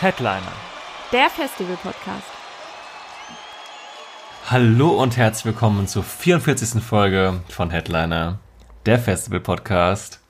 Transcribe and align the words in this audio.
Headliner. 0.00 0.52
Der 1.12 1.28
Festival-Podcast. 1.28 2.24
Hallo 4.48 4.92
und 4.92 5.18
herzlich 5.18 5.44
willkommen 5.44 5.86
zur 5.88 6.04
44. 6.04 6.82
Folge 6.82 7.42
von 7.50 7.68
Headliner, 7.68 8.38
der 8.86 8.98
Festival-Podcast. 8.98 10.20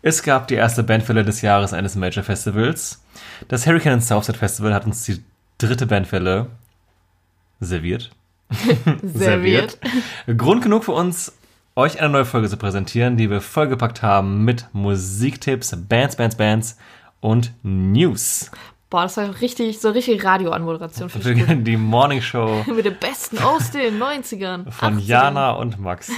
Es 0.00 0.22
gab 0.22 0.48
die 0.48 0.54
erste 0.54 0.84
Bandwelle 0.84 1.22
des 1.22 1.42
Jahres 1.42 1.74
eines 1.74 1.96
Major-Festivals. 1.96 3.04
Das 3.48 3.66
Hurricane 3.66 3.92
and 3.92 4.04
Southside 4.04 4.38
Festival 4.38 4.72
hat 4.72 4.86
uns 4.86 5.02
die 5.04 5.22
dritte 5.58 5.86
Bandwelle 5.86 6.46
serviert. 7.60 8.10
Serviert. 9.02 9.78
Grund 10.34 10.62
genug 10.62 10.84
für 10.84 10.92
uns, 10.92 11.34
euch 11.76 12.00
eine 12.00 12.08
neue 12.08 12.24
Folge 12.24 12.48
zu 12.48 12.56
präsentieren, 12.56 13.18
die 13.18 13.28
wir 13.28 13.42
vollgepackt 13.42 14.00
haben 14.02 14.46
mit 14.46 14.66
Musiktipps, 14.72 15.76
Bands, 15.76 16.16
Bands, 16.16 16.36
Bands 16.36 16.78
und 17.20 17.52
News. 17.62 18.50
Boah, 18.90 19.02
das 19.02 19.18
war 19.18 19.38
richtig, 19.42 19.80
so 19.80 19.90
richtig 19.90 20.24
Radioanmoderation 20.24 21.10
für 21.10 21.18
dich. 21.18 21.44
Die 21.62 21.76
Morning 21.76 22.22
Show 22.22 22.64
Mit 22.74 22.86
dem 22.86 22.94
Besten 22.96 23.36
aus 23.38 23.70
den 23.70 23.98
90ern. 24.02 24.70
von 24.70 24.96
80ern. 24.98 25.00
Jana 25.00 25.50
und 25.52 25.78
Max. 25.78 26.10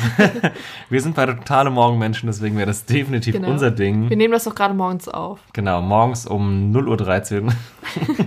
wir 0.89 1.01
sind 1.03 1.17
beide 1.17 1.35
totale 1.37 1.71
Morgenmenschen, 1.71 2.29
deswegen 2.29 2.57
wäre 2.57 2.67
das 2.69 2.85
definitiv 2.85 3.35
Genau. 3.35 3.49
unser 3.51 3.73
Ding. 3.73 4.09
Wir 4.09 4.17
nehmen 4.17 4.33
das 4.33 4.45
doch 4.45 4.55
gerade 4.55 4.73
morgens 4.75 5.09
auf. 5.09 5.41
Genau, 5.53 5.83
morgens 5.83 6.29
um 6.29 6.71
0.13 6.73 7.43
Uhr. 7.47 7.53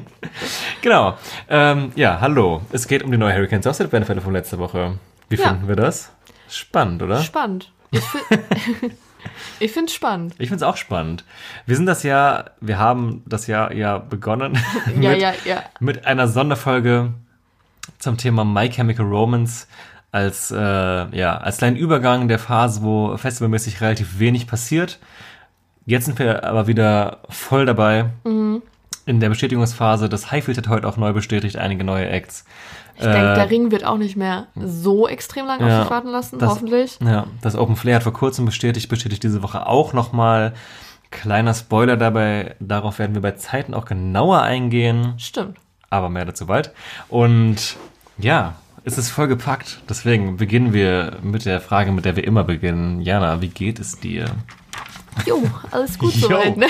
genau. 0.82 1.18
Ähm, 1.48 1.94
ja, 1.96 2.20
hallo. 2.20 2.62
Es 2.74 2.86
geht 2.90 3.02
um 3.02 3.12
die 3.12 3.18
neue 3.18 3.34
Hurricane 3.34 3.62
Southside 3.64 3.88
Bandfälle 3.88 4.20
von 4.20 4.34
letzter 4.34 4.58
Woche. 4.60 5.00
Wie 5.30 5.36
Ja. 5.38 5.50
finden 5.50 5.70
wir 5.70 5.78
das? 5.78 6.12
Spannend, 6.50 7.02
oder? 7.02 7.22
Spannend. 7.22 7.72
Ich, 7.92 8.02
ich 9.60 9.72
finde 9.72 9.88
es 9.90 9.94
spannend. 9.96 10.34
Ich 10.38 10.50
finde 10.50 10.64
es 10.66 10.70
auch 10.70 10.78
spannend. 10.78 11.24
Wir 11.66 11.76
sind 11.76 11.86
das 11.86 12.04
Jahr, 12.04 12.52
wir 12.62 12.78
haben 12.80 13.24
das 13.26 13.48
Jahr 13.48 13.74
ja 13.74 13.98
begonnen 13.98 14.58
Ja, 15.00 15.12
mit, 15.12 15.22
ja, 15.22 15.34
ja. 15.46 15.64
mit 15.80 16.06
einer 16.06 16.28
Sonderfolge 16.28 17.14
zum 18.00 18.18
Thema 18.18 18.44
My 18.46 18.70
Chemical 18.70 19.06
Romance 19.06 19.68
als, 20.12 20.52
äh, 20.52 20.56
ja, 20.58 21.38
als 21.38 21.58
kleinen 21.58 21.76
Übergang 21.76 22.28
der 22.28 22.40
Phase, 22.40 22.82
wo 22.84 23.18
festivalmäßig 23.18 23.82
relativ 23.82 24.20
wenig 24.20 24.48
passiert. 24.48 25.00
Jetzt 25.86 26.06
sind 26.06 26.20
wir 26.20 26.44
aber 26.44 26.68
wieder 26.68 27.20
voll 27.30 27.66
dabei 27.66 28.06
Mhm. 28.24 28.62
in 29.06 29.20
der 29.20 29.30
Bestätigungsphase. 29.30 30.08
Das 30.10 30.32
Highfield 30.32 30.58
hat 30.58 30.68
heute 30.68 30.88
auch 30.88 30.98
neu 30.98 31.14
bestätigt, 31.14 31.58
einige 31.58 31.84
neue 31.84 32.08
Acts. 32.10 32.46
Ich 32.96 33.02
denke, 33.04 33.34
der 33.36 33.50
Ring 33.50 33.72
wird 33.72 33.84
auch 33.86 33.98
nicht 33.98 34.16
mehr 34.16 34.48
so 34.56 35.08
extrem 35.08 35.46
lange 35.48 35.68
ja, 35.68 35.78
auf 35.78 35.84
sich 35.84 35.92
warten 35.92 36.10
lassen, 36.10 36.40
das- 36.40 36.50
hoffentlich. 36.52 37.00
Ja, 37.04 37.28
das 37.42 37.56
Open 37.56 37.76
Flair 37.76 37.96
hat 37.96 38.04
vor 38.04 38.14
kurzem 38.14 38.46
bestätigt, 38.46 38.88
bestätigt 38.90 39.24
diese 39.24 39.42
Woche 39.44 39.66
auch 39.68 39.94
nochmal. 39.94 40.54
Kleiner 41.12 41.54
Spoiler 41.54 41.96
dabei, 41.98 42.56
darauf 42.60 42.98
werden 43.00 43.14
wir 43.14 43.22
bei 43.22 43.32
Zeiten 43.34 43.74
auch 43.76 43.86
genauer 43.86 44.42
eingehen, 44.42 45.14
Stimmt. 45.18 45.58
aber 45.92 46.10
mehr 46.10 46.26
dazu 46.26 46.48
bald. 46.48 46.72
Und 47.08 47.76
ja, 48.18 48.56
es 48.84 48.98
ist 48.98 49.12
voll 49.12 49.28
gepackt. 49.28 49.80
Deswegen 49.88 50.38
beginnen 50.38 50.74
wir 50.74 51.18
mit 51.22 51.46
der 51.46 51.62
Frage, 51.62 51.92
mit 51.92 52.06
der 52.06 52.16
wir 52.16 52.24
immer 52.24 52.44
beginnen. 52.44 53.00
Jana, 53.02 53.42
wie 53.42 53.48
geht 53.50 53.80
es 53.80 54.00
dir? 54.00 54.26
Jo, 55.28 55.44
alles 55.70 55.98
gut 56.00 56.14
Jo. 56.16 56.28
soweit, 56.30 56.58
ne? 56.58 56.68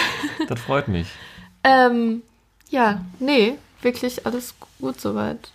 Das 0.47 0.59
freut 0.59 0.87
mich. 0.87 1.07
Ähm, 1.65 2.23
ja, 2.71 2.99
nee, 3.19 3.53
wirklich 3.81 4.25
alles 4.25 4.53
gut 4.81 4.99
soweit. 4.99 5.49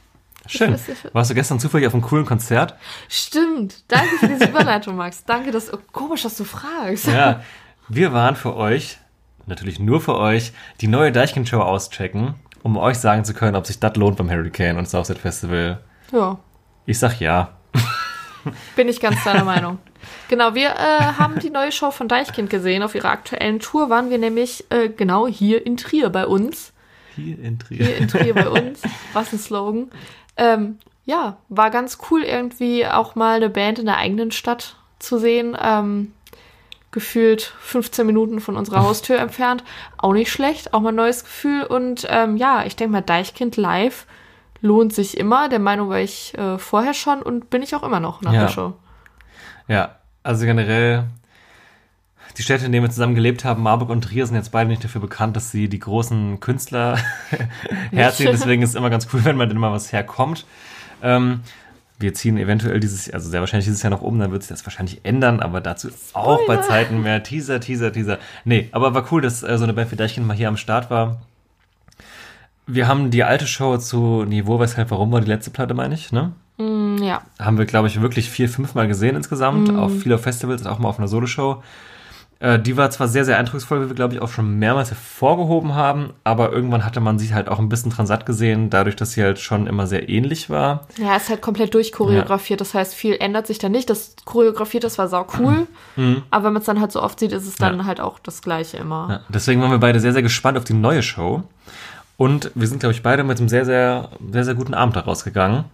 Schön. 0.49 0.73
Ist- 0.75 0.89
Warst 1.15 1.31
du 1.31 1.35
gestern 1.35 1.61
zufällig 1.61 1.87
auf 1.87 1.95
einem 1.95 2.03
coolen 2.03 2.27
Konzert? 2.27 2.75
Stimmt. 3.09 3.85
Danke 3.89 4.17
für 4.19 4.29
diese 4.29 4.47
Überleitung, 4.47 4.97
Max. 4.97 5.25
Danke, 5.25 5.51
dass. 5.51 5.73
Oh, 5.73 5.79
komisch, 5.93 6.23
dass 6.23 6.37
du 6.37 6.45
fragst. 6.45 7.07
Ja, 7.07 7.43
wir 7.89 8.13
waren 8.13 8.35
für 8.37 8.57
euch, 8.57 8.99
natürlich 9.47 9.79
nur 9.79 10.01
für 10.01 10.17
euch, 10.17 10.53
die 10.81 10.89
neue 10.89 11.13
Deichkind-Show 11.13 11.61
auschecken, 11.61 12.35
um 12.63 12.77
euch 12.77 12.99
sagen 12.99 13.25
zu 13.25 13.35
können, 13.35 13.57
ob 13.57 13.67
sich 13.67 13.79
das 13.79 13.95
lohnt 13.97 14.17
beim 14.17 14.31
Hurricane 14.31 14.77
und 14.79 14.89
Southside 14.89 15.21
Festival. 15.21 15.81
Ja. 16.13 16.39
Ich 16.87 16.99
sag 16.99 17.21
ja. 17.21 17.53
Bin 18.77 18.89
ich 18.89 19.01
ganz 19.01 19.23
deiner 19.25 19.45
Meinung. 19.53 19.79
Genau, 20.29 20.55
wir 20.55 20.71
äh, 20.71 21.03
haben 21.19 21.39
die 21.39 21.51
neue 21.51 21.73
Show 21.73 21.91
von 21.91 22.09
Deichkind 22.09 22.49
gesehen. 22.51 22.83
Auf 22.83 22.95
ihrer 22.95 23.11
aktuellen 23.11 23.61
Tour 23.61 23.91
waren 23.91 24.11
wir 24.11 24.19
nämlich 24.19 24.65
äh, 24.71 24.89
genau 24.89 25.27
hier 25.27 25.65
in 25.67 25.77
Trier 25.77 26.09
bei 26.11 26.27
uns. 26.27 26.73
Hier 27.17 27.39
in 27.39 27.59
Trier. 27.59 27.85
Hier 27.85 27.97
in 27.99 28.09
Trier 28.09 28.35
bei 28.35 28.49
uns. 28.49 28.81
Was 29.13 29.33
ein 29.33 29.39
Slogan. 29.39 29.91
Ähm, 30.39 30.79
ja, 31.05 31.37
war 31.49 31.71
ganz 31.71 31.99
cool 32.11 32.23
irgendwie 32.23 32.87
auch 32.87 33.15
mal 33.15 33.37
eine 33.37 33.51
Band 33.51 33.79
in 33.79 33.87
der 33.87 33.97
eigenen 33.99 34.31
Stadt 34.31 34.77
zu 34.99 35.19
sehen. 35.19 35.57
Ähm, 35.61 36.13
gefühlt 36.91 37.43
15 37.61 38.07
Minuten 38.07 38.41
von 38.41 38.57
unserer 38.57 38.83
Haustür 38.83 39.19
entfernt. 39.21 39.63
Auch 39.99 40.13
nicht 40.15 40.33
schlecht, 40.33 40.73
auch 40.73 40.81
mal 40.81 40.89
ein 40.91 40.95
neues 40.95 41.25
Gefühl. 41.25 41.65
Und 41.65 42.07
ähm, 42.09 42.37
ja, 42.37 42.65
ich 42.65 42.77
denke 42.77 42.93
mal, 42.93 43.01
Deichkind 43.03 43.57
live 43.57 44.07
lohnt 44.61 44.95
sich 44.95 45.17
immer. 45.19 45.49
Der 45.49 45.59
Meinung 45.59 45.89
war 45.91 45.99
ich 46.01 46.37
äh, 46.39 46.59
vorher 46.59 46.95
schon 46.95 47.23
und 47.23 47.51
bin 47.51 47.63
ich 47.63 47.75
auch 47.75 47.83
immer 47.83 48.01
noch 48.01 48.23
nach 48.23 48.33
Ja. 48.33 48.41
der 48.43 48.49
Show. 48.49 48.73
Ja, 49.69 49.97
also 50.23 50.47
generell, 50.47 51.05
die 52.39 52.43
Städte, 52.43 52.65
in 52.65 52.73
denen 52.73 52.85
wir 52.85 52.91
zusammen 52.91 53.15
gelebt 53.15 53.45
haben, 53.45 53.63
Marburg 53.63 53.91
und 53.91 54.03
Trier, 54.03 54.25
sind 54.27 54.37
jetzt 54.37 54.53
beide 54.53 54.71
nicht 54.71 54.83
dafür 54.85 55.01
bekannt, 55.01 55.37
dass 55.37 55.51
sie 55.51 55.69
die 55.69 55.79
großen 55.81 56.41
Künstler 56.41 56.97
herziehen. 57.91 58.31
Deswegen 58.33 58.63
ist 58.63 58.71
es 58.71 58.75
immer 58.77 58.91
ganz 58.91 59.09
cool, 59.13 59.25
wenn 59.25 59.37
man 59.37 59.49
denn 59.49 59.59
mal 59.59 59.73
was 59.73 59.93
herkommt. 59.93 60.47
Ähm, 61.03 61.41
wir 61.99 62.15
ziehen 62.15 62.39
eventuell 62.39 62.79
dieses, 62.79 63.11
also 63.11 63.29
sehr 63.29 63.41
wahrscheinlich 63.41 63.67
dieses 63.67 63.83
Jahr 63.83 63.91
noch 63.91 64.03
um, 64.03 64.19
dann 64.21 64.31
wird 64.31 64.43
sich 64.45 64.51
das 64.51 64.65
wahrscheinlich 64.65 65.01
ändern, 65.05 65.41
aber 65.41 65.61
dazu 65.61 65.89
auch 66.13 66.39
bei 66.47 66.59
Zeiten 66.59 67.03
mehr 67.03 67.25
Teaser, 67.25 67.59
Teaser, 67.59 67.93
Teaser. 67.93 68.19
Nee, 68.45 68.69
aber 68.71 68.95
war 68.95 69.05
cool, 69.11 69.21
dass 69.21 69.43
äh, 69.43 69.59
so 69.59 69.65
eine 69.65 69.73
Band 69.73 69.91
wie 69.91 69.97
Deichkind 69.97 70.25
mal 70.25 70.37
hier 70.37 70.47
am 70.49 70.57
Start 70.57 70.91
war. 70.91 71.21
Wir 72.69 72.87
haben 72.87 73.11
die 73.11 73.25
alte 73.25 73.47
Show 73.49 73.79
zu 73.79 74.25
Niveau, 74.25 74.61
weshalb, 74.61 74.91
warum 74.93 75.11
war 75.11 75.21
die 75.21 75.27
letzte 75.29 75.51
Platte, 75.51 75.75
meine 75.75 75.95
ich, 75.95 76.13
ne? 76.13 76.33
Mm, 76.59 76.99
ja, 77.03 77.23
haben 77.41 77.59
wir, 77.59 77.65
glaube 77.65 77.89
ich, 77.89 78.01
wirklich 78.01 78.31
vier, 78.31 78.49
fünf 78.49 78.75
Mal 78.75 78.87
gesehen 78.87 79.17
insgesamt, 79.17 79.69
Mhm. 79.73 79.79
auf 79.79 79.93
viele 80.01 80.19
Festivals 80.19 80.63
und 80.63 80.69
auch 80.69 80.79
mal 80.79 80.89
auf 80.89 80.99
einer 80.99 81.09
Soloshow. 81.09 81.63
Äh, 82.41 82.61
die 82.61 82.77
war 82.77 82.89
zwar 82.91 83.09
sehr, 83.09 83.25
sehr 83.25 83.37
eindrucksvoll, 83.37 83.83
wie 83.85 83.89
wir, 83.89 83.95
glaube 83.97 84.15
ich, 84.15 84.23
auch 84.23 84.29
schon 84.29 84.61
mehrmals 84.61 84.91
hervorgehoben 84.91 85.75
haben, 85.75 86.11
aber 86.23 86.53
irgendwann 86.53 86.85
hatte 86.85 87.01
man 87.01 87.19
sich 87.19 87.33
halt 87.33 87.49
auch 87.49 87.59
ein 87.59 87.69
bisschen 87.69 87.91
transat 87.91 88.27
gesehen, 88.27 88.71
dadurch, 88.71 88.95
dass 88.95 89.11
sie 89.13 89.25
halt 89.25 89.41
schon 89.41 89.67
immer 89.67 89.89
sehr 89.89 90.09
ähnlich 90.09 90.49
war. 90.49 90.87
ja, 90.99 91.17
ist 91.17 91.31
halt 91.31 91.43
komplett 91.43 91.75
durchchoreografiert. 91.75 92.61
Das 92.61 92.75
heißt, 92.75 92.95
viel 92.95 93.17
ändert 93.19 93.49
sich 93.49 93.59
da 93.59 93.69
nicht. 93.69 93.91
Das 93.91 94.15
choreografiert, 94.25 94.85
das 94.85 94.99
war 94.99 95.09
sau 95.09 95.27
cool. 95.41 95.67
Aber 96.31 96.45
wenn 96.45 96.53
man 96.53 96.61
es 96.61 96.67
dann 96.67 96.81
halt 96.81 96.93
so 96.93 97.03
oft 97.03 97.19
sieht, 97.19 97.33
ist 97.33 97.47
es 97.49 97.57
dann 97.57 97.75
Mhm. 97.75 97.81
Ja. 97.81 97.87
halt 97.87 98.01
auch 98.01 98.21
das 98.21 98.41
Gleiche 98.41 98.77
immer. 98.77 99.07
Ja, 99.11 99.21
deswegen 99.29 99.61
waren 99.61 99.73
wir 99.73 99.79
beide 99.79 99.99
sehr, 99.99 100.13
sehr 100.13 100.23
gespannt 100.23 100.57
auf 100.59 100.65
die 100.65 100.75
neue 100.75 101.03
Show. 101.03 101.43
Und 102.17 102.53
wir 102.55 102.67
sind, 102.69 102.79
glaube 102.81 102.93
ich, 102.93 103.03
beide 103.03 103.25
mit 103.25 103.39
einem 103.41 103.49
sehr, 103.49 103.65
sehr, 103.65 104.11
sehr, 104.33 104.45
sehr 104.45 104.55
guten 104.55 104.75
Abend 104.75 104.95
da 104.95 105.01
rausgegangen. 105.01 105.65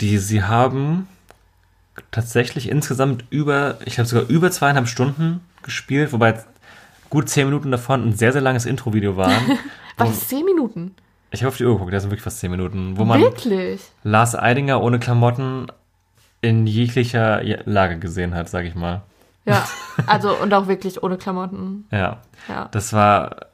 Die 0.00 0.18
sie 0.18 0.42
haben 0.42 1.06
tatsächlich 2.10 2.68
insgesamt 2.68 3.24
über, 3.30 3.78
ich 3.84 3.98
habe 3.98 4.08
sogar 4.08 4.28
über 4.28 4.50
zweieinhalb 4.50 4.88
Stunden 4.88 5.40
gespielt, 5.62 6.12
wobei 6.12 6.42
gut 7.10 7.28
zehn 7.28 7.46
Minuten 7.46 7.70
davon 7.70 8.08
ein 8.08 8.14
sehr, 8.14 8.32
sehr 8.32 8.42
langes 8.42 8.66
Intro-Video 8.66 9.16
waren. 9.16 9.58
War 9.96 10.06
das 10.06 10.28
zehn 10.28 10.44
Minuten? 10.44 10.94
ich 11.34 11.42
habe 11.42 11.48
auf 11.48 11.56
die 11.56 11.64
Uhr 11.64 11.74
geguckt, 11.74 11.92
das 11.92 12.02
sind 12.02 12.10
wirklich 12.10 12.22
fast 12.22 12.38
zehn 12.38 12.50
Minuten, 12.50 12.96
wo 12.96 13.04
man 13.04 13.20
Wirklich? 13.20 13.80
Lars 14.04 14.36
Eidinger 14.36 14.80
ohne 14.82 14.98
Klamotten 14.98 15.66
in 16.40 16.66
jeglicher 16.66 17.42
Lage 17.64 17.98
gesehen 17.98 18.34
hat, 18.34 18.48
sage 18.48 18.68
ich 18.68 18.74
mal. 18.74 19.02
Ja. 19.44 19.66
Also, 20.06 20.36
und 20.36 20.52
auch 20.52 20.66
wirklich 20.66 21.04
ohne 21.04 21.16
Klamotten. 21.16 21.86
Ja. 21.92 22.18
Ja. 22.48 22.68
Das 22.72 22.92
war 22.92 23.46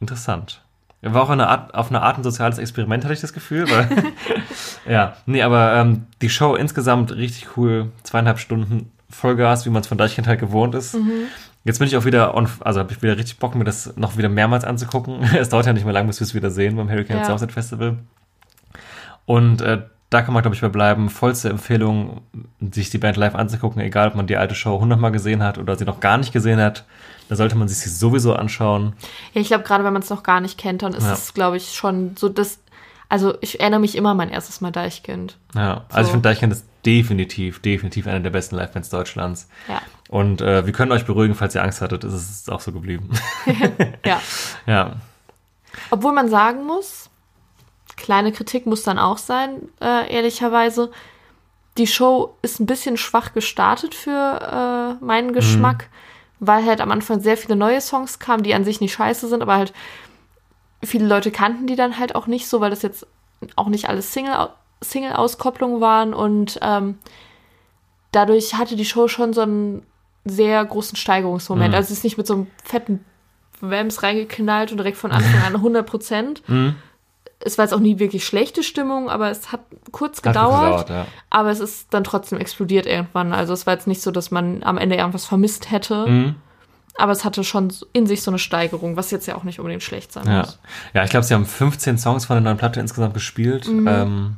interessant. 0.00 0.60
War 1.00 1.22
auch 1.22 1.30
eine 1.30 1.48
Art, 1.48 1.74
auf 1.74 1.88
eine 1.88 2.02
Art 2.02 2.18
ein 2.18 2.22
soziales 2.22 2.58
Experiment, 2.58 3.04
hatte 3.04 3.14
ich 3.14 3.22
das 3.22 3.32
Gefühl. 3.32 3.70
Weil, 3.70 3.88
ja, 4.88 5.16
nee, 5.26 5.42
aber 5.42 5.74
ähm, 5.74 6.06
die 6.22 6.30
Show 6.30 6.54
insgesamt 6.54 7.12
richtig 7.14 7.56
cool. 7.56 7.90
Zweieinhalb 8.02 8.38
Stunden 8.38 8.90
Vollgas, 9.10 9.64
wie 9.66 9.70
man 9.70 9.82
es 9.82 9.86
von 9.88 9.98
Deichkind 9.98 10.26
halt 10.26 10.40
gewohnt 10.40 10.74
ist. 10.74 10.96
Jetzt 11.64 11.78
bin 11.78 11.88
ich 11.88 11.96
auch 11.96 12.04
wieder, 12.04 12.34
on, 12.34 12.48
also 12.60 12.80
habe 12.80 12.92
ich 12.92 13.02
wieder 13.02 13.16
richtig 13.16 13.38
Bock, 13.38 13.54
mir 13.54 13.64
das 13.64 13.96
noch 13.96 14.16
wieder 14.16 14.28
mehrmals 14.28 14.64
anzugucken. 14.64 15.22
es 15.38 15.48
dauert 15.48 15.66
ja 15.66 15.72
nicht 15.72 15.84
mehr 15.84 15.92
lang, 15.94 16.06
bis 16.06 16.20
wir 16.20 16.24
es 16.24 16.34
wieder 16.34 16.50
sehen 16.50 16.76
beim 16.76 16.88
Hurricane 16.90 17.18
Ja. 17.18 17.24
Southside 17.24 17.52
Festival. 17.52 17.96
Und 19.26 19.60
äh, 19.60 19.82
da 20.10 20.22
kann 20.22 20.32
man, 20.32 20.42
glaube 20.42 20.54
ich, 20.54 20.62
bei 20.62 20.68
bleiben. 20.68 21.10
Vollste 21.10 21.50
Empfehlung, 21.50 22.22
sich 22.72 22.88
die 22.90 22.96
Band 22.98 23.16
live 23.18 23.34
anzugucken, 23.34 23.82
egal 23.82 24.08
ob 24.08 24.14
man 24.14 24.26
die 24.26 24.36
alte 24.38 24.54
Show 24.54 24.80
hundertmal 24.80 25.12
gesehen 25.12 25.42
hat 25.42 25.58
oder 25.58 25.76
sie 25.76 25.84
noch 25.84 26.00
gar 26.00 26.16
nicht 26.16 26.32
gesehen 26.32 26.60
hat. 26.60 26.84
Da 27.28 27.36
sollte 27.36 27.56
man 27.56 27.68
sich 27.68 27.78
sie 27.78 27.90
sowieso 27.90 28.32
anschauen. 28.34 28.94
Ja, 29.34 29.42
ich 29.42 29.48
glaube, 29.48 29.64
gerade 29.64 29.84
wenn 29.84 29.92
man 29.92 30.00
es 30.00 30.08
noch 30.08 30.22
gar 30.22 30.40
nicht 30.40 30.56
kennt, 30.56 30.82
dann 30.82 30.94
ist 30.94 31.04
Ja. 31.04 31.12
es, 31.12 31.34
glaube 31.34 31.58
ich, 31.58 31.72
schon 31.74 32.16
so 32.16 32.28
das. 32.30 32.58
Also 33.08 33.36
ich 33.40 33.60
erinnere 33.60 33.80
mich 33.80 33.96
immer 33.96 34.10
an 34.10 34.16
mein 34.18 34.28
erstes 34.30 34.60
Mal 34.60 34.70
Deichkind. 34.70 35.38
Ja, 35.54 35.84
also 35.88 36.00
ich 36.00 36.06
So. 36.06 36.12
finde 36.12 36.28
Deichkind 36.28 36.52
ist 36.52 36.66
definitiv, 36.84 37.60
definitiv 37.60 38.06
eine 38.06 38.20
der 38.20 38.30
besten 38.30 38.56
Livebands 38.56 38.90
Deutschlands. 38.90 39.48
Ja. 39.68 39.80
Und 40.08 40.40
äh, 40.42 40.66
wir 40.66 40.72
können 40.72 40.92
euch 40.92 41.04
beruhigen, 41.06 41.34
falls 41.34 41.54
ihr 41.54 41.62
Angst 41.62 41.80
hattet, 41.80 42.04
ist 42.04 42.12
es 42.12 42.48
auch 42.48 42.60
so 42.60 42.72
geblieben. 42.72 43.10
Ja. 44.04 44.20
ja, 44.66 44.96
Obwohl 45.90 46.12
man 46.12 46.28
sagen 46.28 46.64
muss, 46.66 47.10
kleine 47.96 48.32
Kritik 48.32 48.66
muss 48.66 48.82
dann 48.82 48.98
auch 48.98 49.18
sein, 49.18 49.68
äh, 49.80 50.12
ehrlicherweise. 50.12 50.90
Die 51.76 51.86
Show 51.86 52.36
ist 52.42 52.58
ein 52.60 52.66
bisschen 52.66 52.96
schwach 52.96 53.32
gestartet 53.34 53.94
für 53.94 54.96
äh, 55.00 55.04
meinen 55.04 55.32
Geschmack, 55.32 55.88
weil 56.40 56.64
halt 56.66 56.80
am 56.80 56.90
Anfang 56.90 57.20
sehr 57.20 57.36
viele 57.36 57.54
neue 57.56 57.80
Songs 57.80 58.18
kamen, 58.18 58.42
die 58.42 58.54
an 58.54 58.64
sich 58.64 58.80
nicht 58.80 58.92
scheiße 58.94 59.28
sind, 59.28 59.42
aber 59.42 59.56
halt 59.56 59.72
viele 60.82 61.06
Leute 61.06 61.30
kannten 61.30 61.66
die 61.66 61.76
dann 61.76 61.98
halt 61.98 62.14
auch 62.14 62.26
nicht 62.26 62.48
so, 62.48 62.60
weil 62.60 62.70
das 62.70 62.82
jetzt 62.82 63.06
auch 63.56 63.68
nicht 63.68 63.88
alles 63.88 64.12
Single- 64.12 64.50
Single-Auskopplungen 64.82 65.80
waren 65.80 66.14
und 66.14 66.58
ähm, 66.62 66.98
dadurch 68.12 68.54
hatte 68.54 68.76
die 68.76 68.84
Show 68.84 69.08
schon 69.08 69.32
so 69.32 69.42
einen 69.42 69.82
sehr 70.24 70.64
großen 70.64 70.96
Steigerungsmoment. 70.96 71.70
Mhm. 71.70 71.74
Also 71.74 71.86
es 71.92 71.98
ist 71.98 72.04
nicht 72.04 72.18
mit 72.18 72.26
so 72.26 72.34
einem 72.34 72.46
fetten 72.64 73.04
Wams 73.60 74.02
reingeknallt 74.02 74.70
und 74.70 74.78
direkt 74.78 74.96
von 74.98 75.10
Anfang 75.12 75.42
an 75.42 75.54
100 75.56 75.86
Prozent. 75.86 76.48
Mhm. 76.48 76.76
Es 77.40 77.56
war 77.56 77.64
jetzt 77.64 77.72
auch 77.72 77.78
nie 77.80 77.98
wirklich 78.00 78.24
schlechte 78.26 78.62
Stimmung, 78.64 79.08
aber 79.08 79.30
es 79.30 79.52
hat 79.52 79.60
kurz 79.92 80.18
hat 80.18 80.24
gedauert. 80.24 80.86
gedauert, 80.86 80.90
ja. 80.90 81.06
Aber 81.30 81.50
es 81.50 81.60
ist 81.60 81.94
dann 81.94 82.02
trotzdem 82.04 82.38
explodiert 82.40 82.84
irgendwann. 82.86 83.32
Also 83.32 83.52
es 83.52 83.64
war 83.66 83.74
jetzt 83.74 83.86
nicht 83.86 84.02
so, 84.02 84.10
dass 84.10 84.30
man 84.30 84.62
am 84.64 84.76
Ende 84.76 84.96
irgendwas 84.96 85.24
vermisst 85.24 85.70
hätte. 85.70 86.06
Mhm. 86.06 86.34
Aber 86.98 87.12
es 87.12 87.24
hatte 87.24 87.44
schon 87.44 87.72
in 87.92 88.06
sich 88.06 88.22
so 88.22 88.30
eine 88.30 88.38
Steigerung, 88.38 88.96
was 88.96 89.10
jetzt 89.12 89.26
ja 89.26 89.36
auch 89.36 89.44
nicht 89.44 89.60
unbedingt 89.60 89.82
schlecht 89.84 90.12
sein 90.12 90.26
Ja, 90.26 90.38
muss. 90.40 90.58
ja 90.94 91.04
ich 91.04 91.10
glaube, 91.10 91.24
sie 91.24 91.32
haben 91.32 91.46
15 91.46 91.96
Songs 91.96 92.24
von 92.26 92.34
der 92.34 92.40
neuen 92.42 92.58
Platte 92.58 92.80
insgesamt 92.80 93.14
gespielt. 93.14 93.66
Ähm, 93.68 94.36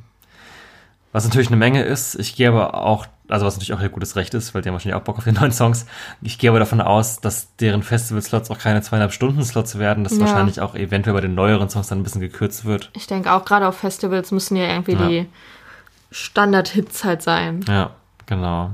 was 1.13 1.25
natürlich 1.25 1.49
eine 1.49 1.57
Menge 1.57 1.83
ist. 1.83 2.15
Ich 2.17 2.37
gehe 2.37 2.49
aber 2.49 2.75
auch, 2.75 3.07
also 3.29 3.45
was 3.47 3.55
natürlich 3.57 3.73
auch 3.73 3.81
ihr 3.81 3.89
gutes 3.89 4.15
Recht 4.15 4.33
ist, 4.35 4.55
weil 4.55 4.63
die 4.63 4.69
haben 4.69 4.75
wahrscheinlich 4.75 4.95
auch 5.01 5.05
Bock 5.05 5.19
auf 5.19 5.25
die 5.25 5.33
neuen 5.33 5.51
Songs. 5.53 5.87
Ich 6.23 6.39
gehe 6.39 6.51
aber 6.51 6.59
davon 6.61 6.81
aus, 6.81 7.21
dass 7.21 7.57
deren 7.57 7.83
Festival-Slots 7.83 8.51
auch 8.51 8.59
keine 8.59 8.83
zweieinhalb 8.83 9.13
Stunden-Slots 9.13 9.79
werden, 9.79 10.05
dass 10.05 10.13
Ja. 10.15 10.21
wahrscheinlich 10.21 10.61
auch 10.61 10.75
eventuell 10.77 11.15
bei 11.15 11.21
den 11.23 11.35
neueren 11.35 11.69
Songs 11.71 11.89
dann 11.89 11.99
ein 12.01 12.03
bisschen 12.05 12.21
gekürzt 12.21 12.65
wird. 12.67 12.91
Ich 12.93 13.07
denke 13.07 13.33
auch 13.33 13.45
gerade 13.45 13.67
auf 13.67 13.79
Festivals 13.79 14.31
müssen 14.33 14.55
ja 14.57 14.67
irgendwie 14.69 14.93
Ja. 14.93 15.09
die 15.09 15.27
Standard-Hits 16.11 17.05
halt 17.05 17.23
sein. 17.23 17.65
Ja, 17.69 17.91
genau. 18.27 18.71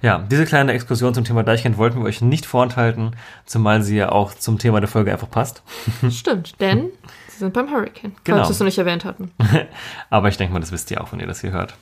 Ja, 0.00 0.18
diese 0.30 0.44
kleine 0.46 0.72
Exkursion 0.72 1.12
zum 1.14 1.24
Thema 1.24 1.42
Deichkind 1.42 1.76
wollten 1.76 1.98
wir 1.98 2.04
euch 2.06 2.20
nicht 2.22 2.46
vorenthalten, 2.46 3.16
zumal 3.46 3.82
sie 3.82 3.96
ja 3.96 4.10
auch 4.10 4.32
zum 4.34 4.58
Thema 4.58 4.80
der 4.80 4.88
Folge 4.88 5.12
einfach 5.12 5.30
passt. 5.30 5.62
Stimmt, 6.10 6.60
denn 6.60 6.90
sie 7.28 7.38
sind 7.38 7.52
beim 7.52 7.70
Hurricane, 7.70 8.12
Genau. 8.24 8.38
falls 8.38 8.48
wir 8.48 8.52
es 8.52 8.58
noch 8.60 8.66
nicht 8.66 8.78
erwähnt 8.78 9.04
hatten. 9.04 9.32
Aber 10.10 10.28
ich 10.28 10.36
denke 10.36 10.52
mal, 10.52 10.60
das 10.60 10.72
wisst 10.72 10.90
ihr 10.90 11.00
auch, 11.02 11.12
wenn 11.12 11.20
ihr 11.20 11.26
das 11.26 11.40
hier 11.40 11.50
hört. 11.50 11.74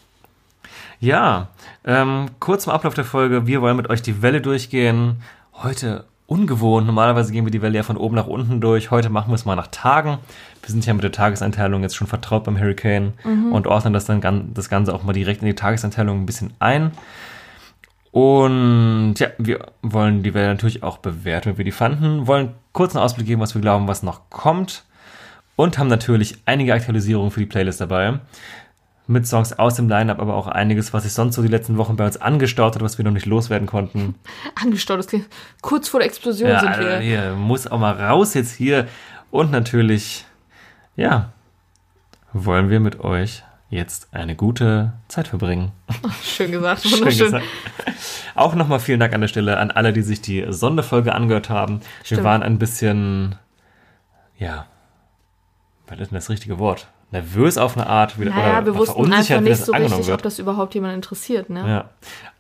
Ja, 1.01 1.49
ähm, 1.85 2.31
kurz 2.41 2.65
zum 2.65 2.73
Ablauf 2.73 2.95
der 2.95 3.05
Folge. 3.05 3.47
Wir 3.47 3.61
wollen 3.61 3.77
mit 3.77 3.91
euch 3.91 4.01
die 4.01 4.23
Welle 4.23 4.41
durchgehen. 4.41 5.17
Heute 5.53 6.05
ungewohnt. 6.27 6.87
Normalerweise 6.87 7.33
gehen 7.33 7.45
wir 7.45 7.51
die 7.53 7.61
Welle 7.61 7.77
ja 7.77 7.83
von 7.83 7.99
oben 7.99 8.15
nach 8.17 8.27
unten 8.27 8.61
durch. 8.63 8.91
Heute 8.91 9.11
machen 9.11 9.29
wir 9.31 9.35
es 9.35 9.45
mal 9.45 9.57
nach 9.57 9.67
Tagen. 9.67 10.19
Wir 10.63 10.71
sind 10.71 10.87
ja 10.87 10.95
mit 10.95 11.05
der 11.05 11.13
Tageseinteilung 11.13 11.83
jetzt 11.83 11.97
schon 11.97 12.07
vertraut 12.07 12.45
beim 12.45 12.59
Hurricane 12.59 13.13
und 13.53 13.67
ordnen 13.67 13.93
das 13.93 14.07
dann 14.07 14.53
das 14.55 14.71
Ganze 14.71 14.95
auch 14.95 15.03
mal 15.03 15.13
direkt 15.13 15.43
in 15.43 15.47
die 15.47 15.55
Tageseinteilung 15.55 16.23
ein 16.23 16.27
bisschen 16.27 16.55
ein. 16.61 16.93
Und 18.15 19.15
ja, 19.19 19.31
wir 19.39 19.73
wollen 19.83 20.23
die 20.23 20.35
Welle 20.35 20.47
natürlich 20.47 20.85
auch 20.85 20.99
bewerten, 20.99 21.55
wie 21.55 21.59
wir 21.59 21.65
die 21.65 21.73
fanden. 21.73 22.29
Wollen 22.29 22.55
kurz 22.71 22.95
einen 22.95 23.05
Ausblick 23.05 23.27
geben, 23.27 23.41
was 23.41 23.57
wir 23.57 23.61
glauben, 23.61 23.89
was 23.89 24.05
noch 24.05 24.31
kommt. 24.31 24.85
Und 25.57 25.79
haben 25.79 25.89
natürlich 25.89 26.39
einige 26.47 26.75
Aktualisierungen 26.75 27.33
für 27.33 27.41
die 27.41 27.47
Playlist 27.47 27.81
dabei. 27.81 28.21
Mit 29.09 29.27
Songs 29.27 29.59
aus 29.59 29.75
dem 29.75 29.89
Line-Up, 29.89 30.21
aber 30.21 30.37
auch 30.37 30.47
einiges, 30.47 30.93
was 30.93 31.03
sich 31.03 31.13
sonst 31.13 31.35
so 31.35 31.43
die 31.43 31.49
letzten 31.49 31.77
Wochen 31.77 31.97
bei 31.97 32.07
uns 32.07 32.17
angestaut 32.17 32.77
hat, 32.77 32.83
was 32.83 32.99
wir 32.99 33.05
noch 33.05 33.11
nicht 33.11 33.27
loswerden 33.27 33.67
konnten. 33.67 34.15
Angestaut, 34.63 35.01
das 35.01 35.09
klingt 35.09 35.27
kurz 35.61 35.89
vor 35.89 35.99
der 35.99 36.09
Explosion 36.09 36.51
sind 36.51 36.63
wir. 36.63 36.69
Alter, 36.69 37.01
hier 37.01 37.35
muss 37.35 37.67
auch 37.67 37.81
mal 37.81 38.01
raus 38.01 38.35
jetzt 38.35 38.55
hier. 38.55 38.87
Und 39.33 39.51
natürlich, 39.51 40.25
ja, 40.95 41.33
wollen 42.33 42.71
wir 42.71 42.79
mit 42.79 43.01
euch 43.01 43.43
jetzt 43.71 44.09
eine 44.13 44.37
gute 44.37 44.93
Zeit 45.09 45.29
verbringen. 45.29 45.73
Schön 46.23 46.53
gesagt, 46.53 46.83
Schön 46.83 46.99
wunderschön. 47.01 47.25
gesagt. 47.27 47.45
Auch 48.35 48.55
nochmal 48.55 48.81
vielen 48.81 49.01
Dank 49.01 49.13
an 49.15 49.21
der 49.21 49.29
Stelle 49.29 49.57
an 49.59 49.71
alle, 49.71 49.93
die 49.93 50.03
sich 50.03 50.21
die 50.21 50.45
Sonderfolge 50.49 51.15
angehört 51.15 51.51
haben. 51.51 51.81
Wir 51.81 52.05
Stimmt. 52.05 52.25
waren 52.25 52.43
ein 52.43 52.59
bisschen, 52.59 53.37
ja, 54.39 54.67
was 55.87 55.99
ist 56.01 56.11
denn 56.11 56.17
das 56.17 56.31
richtige 56.31 56.59
Wort? 56.59 56.89
Nervös 57.11 57.59
auf 57.59 57.77
eine 57.77 57.87
Art. 57.87 58.19
Wieder, 58.19 58.31
Naja, 58.31 58.57
oder 58.59 58.67
wir 58.67 58.75
wussten 58.77 58.95
verunsichert, 58.95 59.31
einfach 59.39 59.45
wie 59.45 59.49
nicht 59.51 59.65
so 59.65 59.73
richtig, 59.73 59.99
ob 60.01 60.07
wird. 60.09 60.25
das 60.25 60.39
überhaupt 60.41 60.75
jemand 60.75 60.95
interessiert, 60.95 61.49
ne? 61.49 61.69
Ja. 61.69 61.91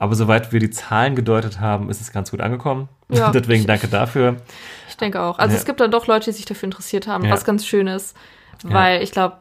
Aber 0.01 0.15
soweit 0.17 0.53
wir 0.53 0.59
die 0.59 0.71
Zahlen 0.71 1.15
gedeutet 1.15 1.61
haben, 1.61 1.91
ist 1.91 2.01
es 2.01 2.11
ganz 2.11 2.33
gut 2.33 2.41
angekommen. 2.41 2.89
Ja. 3.09 3.31
Deswegen 3.33 3.67
danke 3.67 3.87
dafür. 3.87 4.37
Ich 4.89 4.97
denke 4.97 5.21
auch. 5.21 5.39
Also 5.39 5.53
Ja. 5.53 5.59
es 5.61 5.65
gibt 5.65 5.79
dann 5.81 5.93
doch 5.93 6.09
Leute, 6.09 6.25
die 6.31 6.33
sich 6.37 6.45
dafür 6.47 6.67
interessiert 6.67 7.07
haben, 7.07 7.25
Ja. 7.25 7.31
was 7.31 7.45
ganz 7.45 7.65
schön 7.67 7.87
ist. 7.87 8.17
Weil 8.65 9.03
ich 9.03 9.13
glaube, 9.13 9.37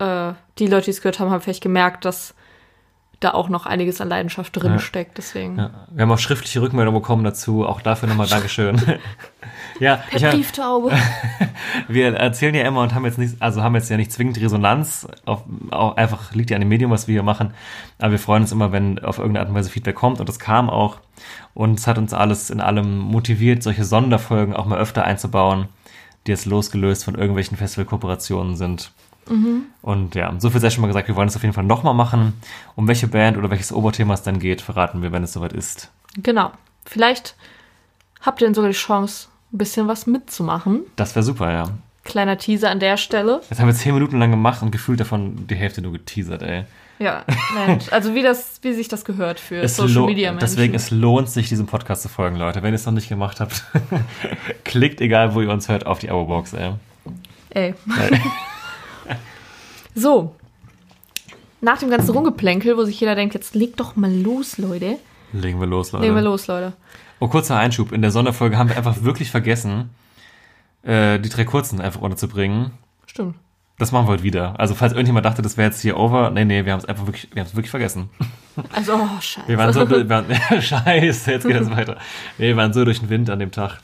äh, 0.00 0.34
die 0.58 0.66
Leute, 0.66 0.86
die 0.86 0.90
es 0.90 1.00
gehört 1.00 1.20
haben, 1.20 1.30
haben 1.30 1.40
vielleicht 1.40 1.62
gemerkt, 1.62 2.04
dass 2.04 2.34
da 3.20 3.32
auch 3.32 3.50
noch 3.50 3.66
einiges 3.66 4.00
an 4.00 4.08
Leidenschaft 4.08 4.56
drin 4.56 4.72
Ja. 4.72 4.78
steckt. 4.78 5.18
Deswegen. 5.18 5.58
Ja. 5.58 5.70
Wir 5.90 6.02
haben 6.02 6.12
auch 6.12 6.18
schriftliche 6.18 6.62
Rückmeldungen 6.62 7.00
bekommen 7.00 7.22
dazu. 7.22 7.66
Auch 7.66 7.82
dafür 7.82 8.08
nochmal 8.08 8.26
Dankeschön. 8.30 8.80
ja, 9.78 10.02
ich, 10.10 10.22
Per 10.22 10.30
Brieftaube. 10.30 10.90
wir 11.88 12.14
erzählen 12.14 12.54
ja 12.54 12.62
immer 12.66 12.80
und 12.80 12.94
haben 12.94 13.04
jetzt 13.04 13.18
nicht, 13.18 13.36
also 13.40 13.62
haben 13.62 13.74
jetzt 13.74 13.90
ja 13.90 13.98
nicht 13.98 14.10
zwingend 14.10 14.40
Resonanz, 14.40 15.06
auf, 15.26 15.44
auch 15.70 15.96
einfach 15.96 16.32
liegt 16.34 16.48
ja 16.48 16.56
an 16.56 16.62
dem 16.62 16.70
Medium, 16.70 16.90
was 16.90 17.08
wir 17.08 17.12
hier 17.12 17.22
machen. 17.22 17.52
Aber 17.98 18.12
wir 18.12 18.18
freuen 18.18 18.42
uns 18.42 18.52
immer, 18.52 18.72
wenn 18.72 18.98
auf 18.98 19.18
irgendeine 19.18 19.40
Art 19.40 19.48
und 19.50 19.54
Weise 19.54 19.68
Feedback 19.68 19.96
kommt 19.96 20.18
und 20.20 20.28
das 20.28 20.38
kam 20.38 20.70
auch. 20.70 20.96
Und 21.52 21.78
es 21.78 21.86
hat 21.86 21.98
uns 21.98 22.14
alles 22.14 22.48
in 22.48 22.62
allem 22.62 22.98
motiviert, 22.98 23.62
solche 23.62 23.84
Sonderfolgen 23.84 24.56
auch 24.56 24.64
mal 24.64 24.78
öfter 24.78 25.04
einzubauen, 25.04 25.68
die 26.26 26.30
jetzt 26.30 26.46
losgelöst 26.46 27.04
von 27.04 27.16
irgendwelchen 27.16 27.58
Festivalkooperationen 27.58 28.56
sind. 28.56 28.92
Und 29.82 30.14
ja, 30.14 30.32
so 30.38 30.50
viel 30.50 30.60
sei 30.60 30.70
schon 30.70 30.82
mal 30.82 30.88
gesagt, 30.88 31.08
wir 31.08 31.16
wollen 31.16 31.28
es 31.28 31.36
auf 31.36 31.42
jeden 31.42 31.54
Fall 31.54 31.64
nochmal 31.64 31.94
machen. 31.94 32.34
Um 32.76 32.88
welche 32.88 33.06
Band 33.06 33.36
oder 33.36 33.50
welches 33.50 33.72
Oberthema 33.72 34.14
es 34.14 34.22
dann 34.22 34.38
geht, 34.40 34.60
verraten 34.60 35.02
wir, 35.02 35.12
wenn 35.12 35.22
es 35.22 35.32
soweit 35.32 35.52
ist. 35.52 35.90
genau. 36.22 36.50
Vielleicht 36.86 37.36
habt 38.22 38.40
ihr 38.40 38.46
dann 38.46 38.54
sogar 38.54 38.70
die 38.70 38.76
Chance, 38.76 39.28
ein 39.52 39.58
bisschen 39.58 39.86
was 39.86 40.06
mitzumachen. 40.06 40.80
Das 40.96 41.14
wäre 41.14 41.22
super, 41.22 41.52
ja. 41.52 41.64
Kleiner 42.04 42.38
Teaser 42.38 42.70
an 42.70 42.80
der 42.80 42.96
Stelle. 42.96 43.42
Jetzt 43.50 43.60
haben 43.60 43.68
wir 43.68 43.74
zehn 43.74 43.94
Minuten 43.94 44.18
lang 44.18 44.30
gemacht 44.30 44.62
und 44.62 44.70
gefühlt 44.72 44.98
davon 44.98 45.46
die 45.46 45.54
Hälfte 45.54 45.82
nur 45.82 45.92
geteasert, 45.92 46.42
ey. 46.42 46.64
Ja, 46.98 47.24
Mensch. 47.66 47.90
Also 47.92 48.14
wie 48.14 48.22
das, 48.22 48.58
wie 48.62 48.72
sich 48.72 48.88
das 48.88 49.04
gehört 49.04 49.40
für 49.40 49.56
Es 49.56 49.76
Social 49.76 50.06
Media 50.06 50.32
Menschen. 50.32 50.46
Deswegen, 50.48 50.74
es 50.74 50.90
lohnt 50.90 51.28
sich, 51.30 51.48
diesem 51.48 51.66
Podcast 51.66 52.02
zu 52.02 52.08
folgen, 52.08 52.36
Leute. 52.36 52.62
Wenn 52.62 52.72
ihr 52.72 52.76
es 52.76 52.86
noch 52.86 52.92
nicht 52.92 53.08
gemacht 53.08 53.40
habt, 53.40 53.64
klickt, 54.64 55.00
egal 55.00 55.34
wo 55.34 55.40
ihr 55.42 55.50
uns 55.50 55.68
hört, 55.68 55.86
auf 55.86 55.98
die 55.98 56.10
Abo-Box, 56.10 56.54
ey. 56.54 56.72
Ey. 57.50 57.74
so. 59.94 60.34
Nach 61.60 61.78
dem 61.78 61.90
ganzen 61.90 62.10
Rumgeplänkel, 62.10 62.76
wo 62.76 62.84
sich 62.84 62.98
jeder 63.00 63.14
denkt, 63.14 63.34
jetzt 63.34 63.54
leg 63.54 63.76
doch 63.76 63.96
mal 63.96 64.12
los, 64.12 64.56
Leute. 64.56 64.98
Legen 65.32 65.60
wir 65.60 65.66
los, 65.66 65.92
Leute. 65.92 66.04
Legen 66.04 66.16
wir 66.16 66.22
los, 66.22 66.46
Leute. 66.46 66.72
Oh, 67.18 67.28
kurzer 67.28 67.58
Einschub. 67.58 67.92
In 67.92 68.00
der 68.00 68.10
Sonderfolge 68.10 68.56
haben 68.56 68.70
wir 68.70 68.76
einfach 68.76 69.02
wirklich 69.02 69.30
vergessen, 69.30 69.90
äh, 70.82 71.18
die 71.18 71.28
drei 71.28 71.44
kurzen 71.44 71.80
einfach 71.80 72.00
unterzubringen. 72.00 72.70
Stimmt. 73.06 73.34
Das 73.78 73.92
machen 73.92 74.06
wir 74.06 74.12
heute 74.12 74.22
wieder. 74.22 74.58
Also, 74.58 74.74
falls 74.74 74.92
irgendjemand 74.92 75.24
dachte, 75.24 75.40
das 75.40 75.56
wäre 75.56 75.68
jetzt 75.68 75.80
hier 75.80 75.96
over, 75.96 76.30
nee, 76.30 76.44
nee, 76.44 76.64
wir 76.64 76.72
haben 76.72 76.80
es 76.80 76.84
einfach 76.84 77.06
wirklich, 77.06 77.28
wir 77.32 77.40
haben 77.40 77.48
es 77.48 77.54
wirklich 77.54 77.70
vergessen. 77.70 78.10
Also, 78.72 78.94
oh, 78.94 79.20
scheiße. 79.20 79.48
Wir 79.48 79.56
waren 79.56 79.72
so, 79.72 79.88
wir 79.88 80.08
waren, 80.08 80.26
scheiße, 80.60 81.30
jetzt 81.30 81.46
geht 81.46 81.56
das 81.56 81.70
weiter. 81.70 81.96
Nee, 82.36 82.48
wir 82.48 82.56
waren 82.56 82.74
so 82.74 82.84
durch 82.84 83.00
den 83.00 83.08
Wind 83.08 83.30
an 83.30 83.38
dem 83.38 83.52
Tag. 83.52 83.78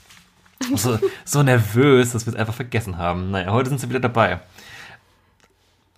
So, 0.75 0.99
so 1.25 1.43
nervös, 1.43 2.13
dass 2.13 2.27
wir 2.27 2.33
es 2.33 2.39
einfach 2.39 2.53
vergessen 2.53 2.99
haben. 2.99 3.31
Naja, 3.31 3.53
heute 3.53 3.69
sind 3.69 3.81
sie 3.81 3.89
wieder 3.89 4.01
dabei. 4.01 4.41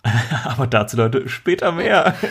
Aber 0.45 0.67
dazu, 0.67 0.97
Leute, 0.97 1.27
später 1.29 1.71
mehr. 1.71 2.15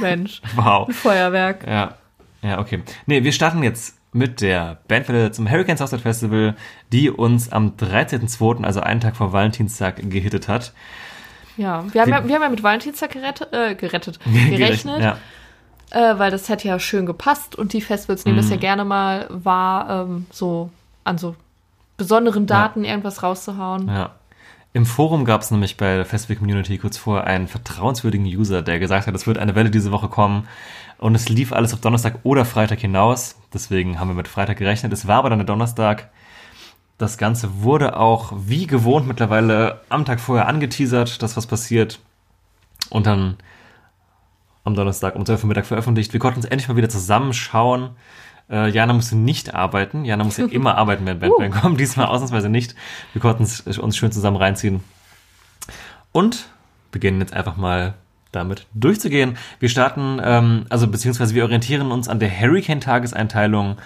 Mensch. 0.00 0.40
Wow. 0.56 0.88
Ein 0.88 0.94
Feuerwerk. 0.94 1.66
Ja, 1.66 1.94
ja, 2.42 2.58
okay. 2.58 2.82
Nee, 3.06 3.24
wir 3.24 3.32
starten 3.32 3.62
jetzt 3.62 3.98
mit 4.12 4.40
der 4.40 4.78
Bandwelle 4.88 5.30
zum 5.32 5.50
Hurricane 5.50 5.76
Southside 5.76 6.02
Festival, 6.02 6.54
die 6.92 7.10
uns 7.10 7.50
am 7.50 7.74
13.02., 7.78 8.64
also 8.64 8.80
einen 8.80 9.00
Tag 9.00 9.16
vor 9.16 9.32
Valentinstag, 9.32 9.96
gehittet 10.10 10.48
hat. 10.48 10.72
Ja, 11.56 11.84
wir 11.92 12.00
haben, 12.02 12.08
Wie- 12.08 12.12
ja, 12.14 12.28
wir 12.28 12.34
haben 12.34 12.42
ja 12.42 12.48
mit 12.48 12.62
Valentinstag 12.62 13.12
gerettet, 13.12 13.48
äh, 13.52 13.74
gerettet, 13.74 14.18
gerechnet, 14.50 15.00
Ja, 15.02 15.16
äh, 15.90 16.18
weil 16.18 16.30
das 16.30 16.48
hätte 16.48 16.68
ja 16.68 16.78
schön 16.78 17.06
gepasst 17.06 17.56
und 17.56 17.72
die 17.72 17.80
Festivals 17.80 18.24
nehmen 18.24 18.38
das 18.38 18.46
Mhm. 18.46 18.52
ja 18.52 18.56
gerne 18.58 18.84
mal 18.84 19.26
wahr, 19.30 20.06
ähm, 20.08 20.26
so 20.30 20.70
an 21.04 21.18
so 21.18 21.36
besonderen 21.96 22.46
Daten 22.46 22.84
irgendwas 22.84 23.22
rauszuhauen. 23.22 23.88
ja. 23.88 24.10
Im 24.74 24.86
Forum 24.86 25.26
gab 25.26 25.42
es 25.42 25.50
nämlich 25.50 25.76
bei 25.76 25.96
der 25.96 26.06
Festival 26.06 26.36
Community 26.36 26.78
kurz 26.78 26.96
vor 26.96 27.24
einen 27.24 27.46
vertrauenswürdigen 27.46 28.26
User, 28.26 28.62
der 28.62 28.78
gesagt 28.78 29.06
hat, 29.06 29.14
es 29.14 29.26
wird 29.26 29.36
eine 29.36 29.54
Welle 29.54 29.70
diese 29.70 29.92
Woche 29.92 30.08
kommen. 30.08 30.48
Und 30.96 31.14
es 31.14 31.28
lief 31.28 31.52
alles 31.52 31.74
auf 31.74 31.80
Donnerstag 31.80 32.20
oder 32.22 32.44
Freitag 32.44 32.80
hinaus. 32.80 33.36
Deswegen 33.52 34.00
haben 34.00 34.08
wir 34.08 34.14
mit 34.14 34.28
Freitag 34.28 34.56
gerechnet. 34.56 34.92
Es 34.92 35.06
war 35.06 35.18
aber 35.18 35.30
dann 35.30 35.40
der 35.40 35.46
Donnerstag. 35.46 36.10
Das 36.96 37.18
Ganze 37.18 37.62
wurde 37.62 37.98
auch 37.98 38.32
wie 38.34 38.66
gewohnt 38.66 39.06
mittlerweile 39.06 39.80
am 39.90 40.04
Tag 40.04 40.20
vorher 40.20 40.48
angeteasert, 40.48 41.20
dass 41.22 41.36
was 41.36 41.46
passiert. 41.46 41.98
Und 42.88 43.06
dann 43.06 43.36
am 44.64 44.74
Donnerstag 44.74 45.16
um 45.16 45.26
12 45.26 45.42
Uhr 45.42 45.48
Mittag 45.48 45.66
veröffentlicht. 45.66 46.12
Wir 46.12 46.20
konnten 46.20 46.38
uns 46.38 46.46
endlich 46.46 46.68
mal 46.68 46.76
wieder 46.76 46.88
zusammenschauen. 46.88 47.90
Äh, 48.50 48.68
Jana 48.70 48.92
musste 48.92 49.16
nicht 49.16 49.54
arbeiten. 49.54 50.04
Jana 50.04 50.24
muss 50.24 50.36
ja 50.36 50.46
immer 50.50 50.76
arbeiten, 50.76 51.06
wenn 51.06 51.20
Batman 51.20 51.52
Uh. 51.52 51.60
kommt. 51.60 51.80
Diesmal 51.80 52.06
ausnahmsweise 52.06 52.48
nicht. 52.48 52.74
Wir 53.12 53.20
konnten 53.22 53.42
es 53.44 53.60
uns 53.78 53.96
schön 53.96 54.12
zusammen 54.12 54.36
reinziehen. 54.36 54.80
Und 56.12 56.48
beginnen 56.90 57.20
jetzt 57.20 57.32
einfach 57.32 57.56
mal 57.56 57.94
damit 58.32 58.66
durchzugehen. 58.74 59.36
Wir 59.60 59.68
starten, 59.68 60.20
ähm, 60.22 60.66
also 60.68 60.88
beziehungsweise 60.88 61.34
wir 61.34 61.44
orientieren 61.44 61.90
uns 61.92 62.08
an 62.08 62.18
der 62.18 62.30
Hurricane-Tageseinteilung. 62.30 63.76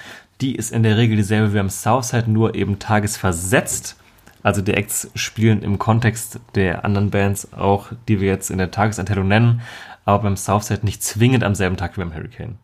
Die 0.40 0.54
ist 0.54 0.72
in 0.72 0.82
der 0.82 0.96
Regel 0.96 1.16
dieselbe 1.16 1.52
wie 1.54 1.58
am 1.58 1.70
Southside, 1.70 2.30
nur 2.30 2.54
eben 2.54 2.78
tagesversetzt. 2.78 3.96
Also 4.42 4.62
die 4.62 4.74
Acts 4.74 5.10
spielen 5.14 5.62
im 5.62 5.78
Kontext 5.78 6.38
der 6.54 6.84
anderen 6.84 7.10
Bands 7.10 7.52
auch, 7.52 7.88
die 8.06 8.20
wir 8.20 8.28
jetzt 8.28 8.50
in 8.50 8.58
der 8.58 8.70
Tageseinteilung 8.70 9.26
nennen, 9.26 9.60
aber 10.04 10.22
beim 10.22 10.36
Southside 10.36 10.84
nicht 10.84 11.02
zwingend 11.02 11.42
am 11.42 11.56
selben 11.56 11.76
Tag 11.76 11.96
wie 11.96 12.00
beim 12.00 12.14
Hurricane. 12.14 12.56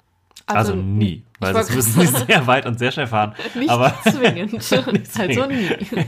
Also, 0.47 0.75
nie, 0.75 1.23
weil 1.39 1.55
sonst 1.55 1.75
müssen 1.75 2.01
sie 2.01 2.25
sehr 2.27 2.47
weit 2.47 2.67
und 2.67 2.79
sehr 2.79 2.93
schnell 2.93 3.07
fahren. 3.07 3.35
Nicht 3.55 3.71
aber, 3.71 3.95
zwingend. 4.03 4.53
Nicht 4.53 4.73
Also 5.19 5.45
zwingend. 5.45 5.93
nie. 5.93 6.05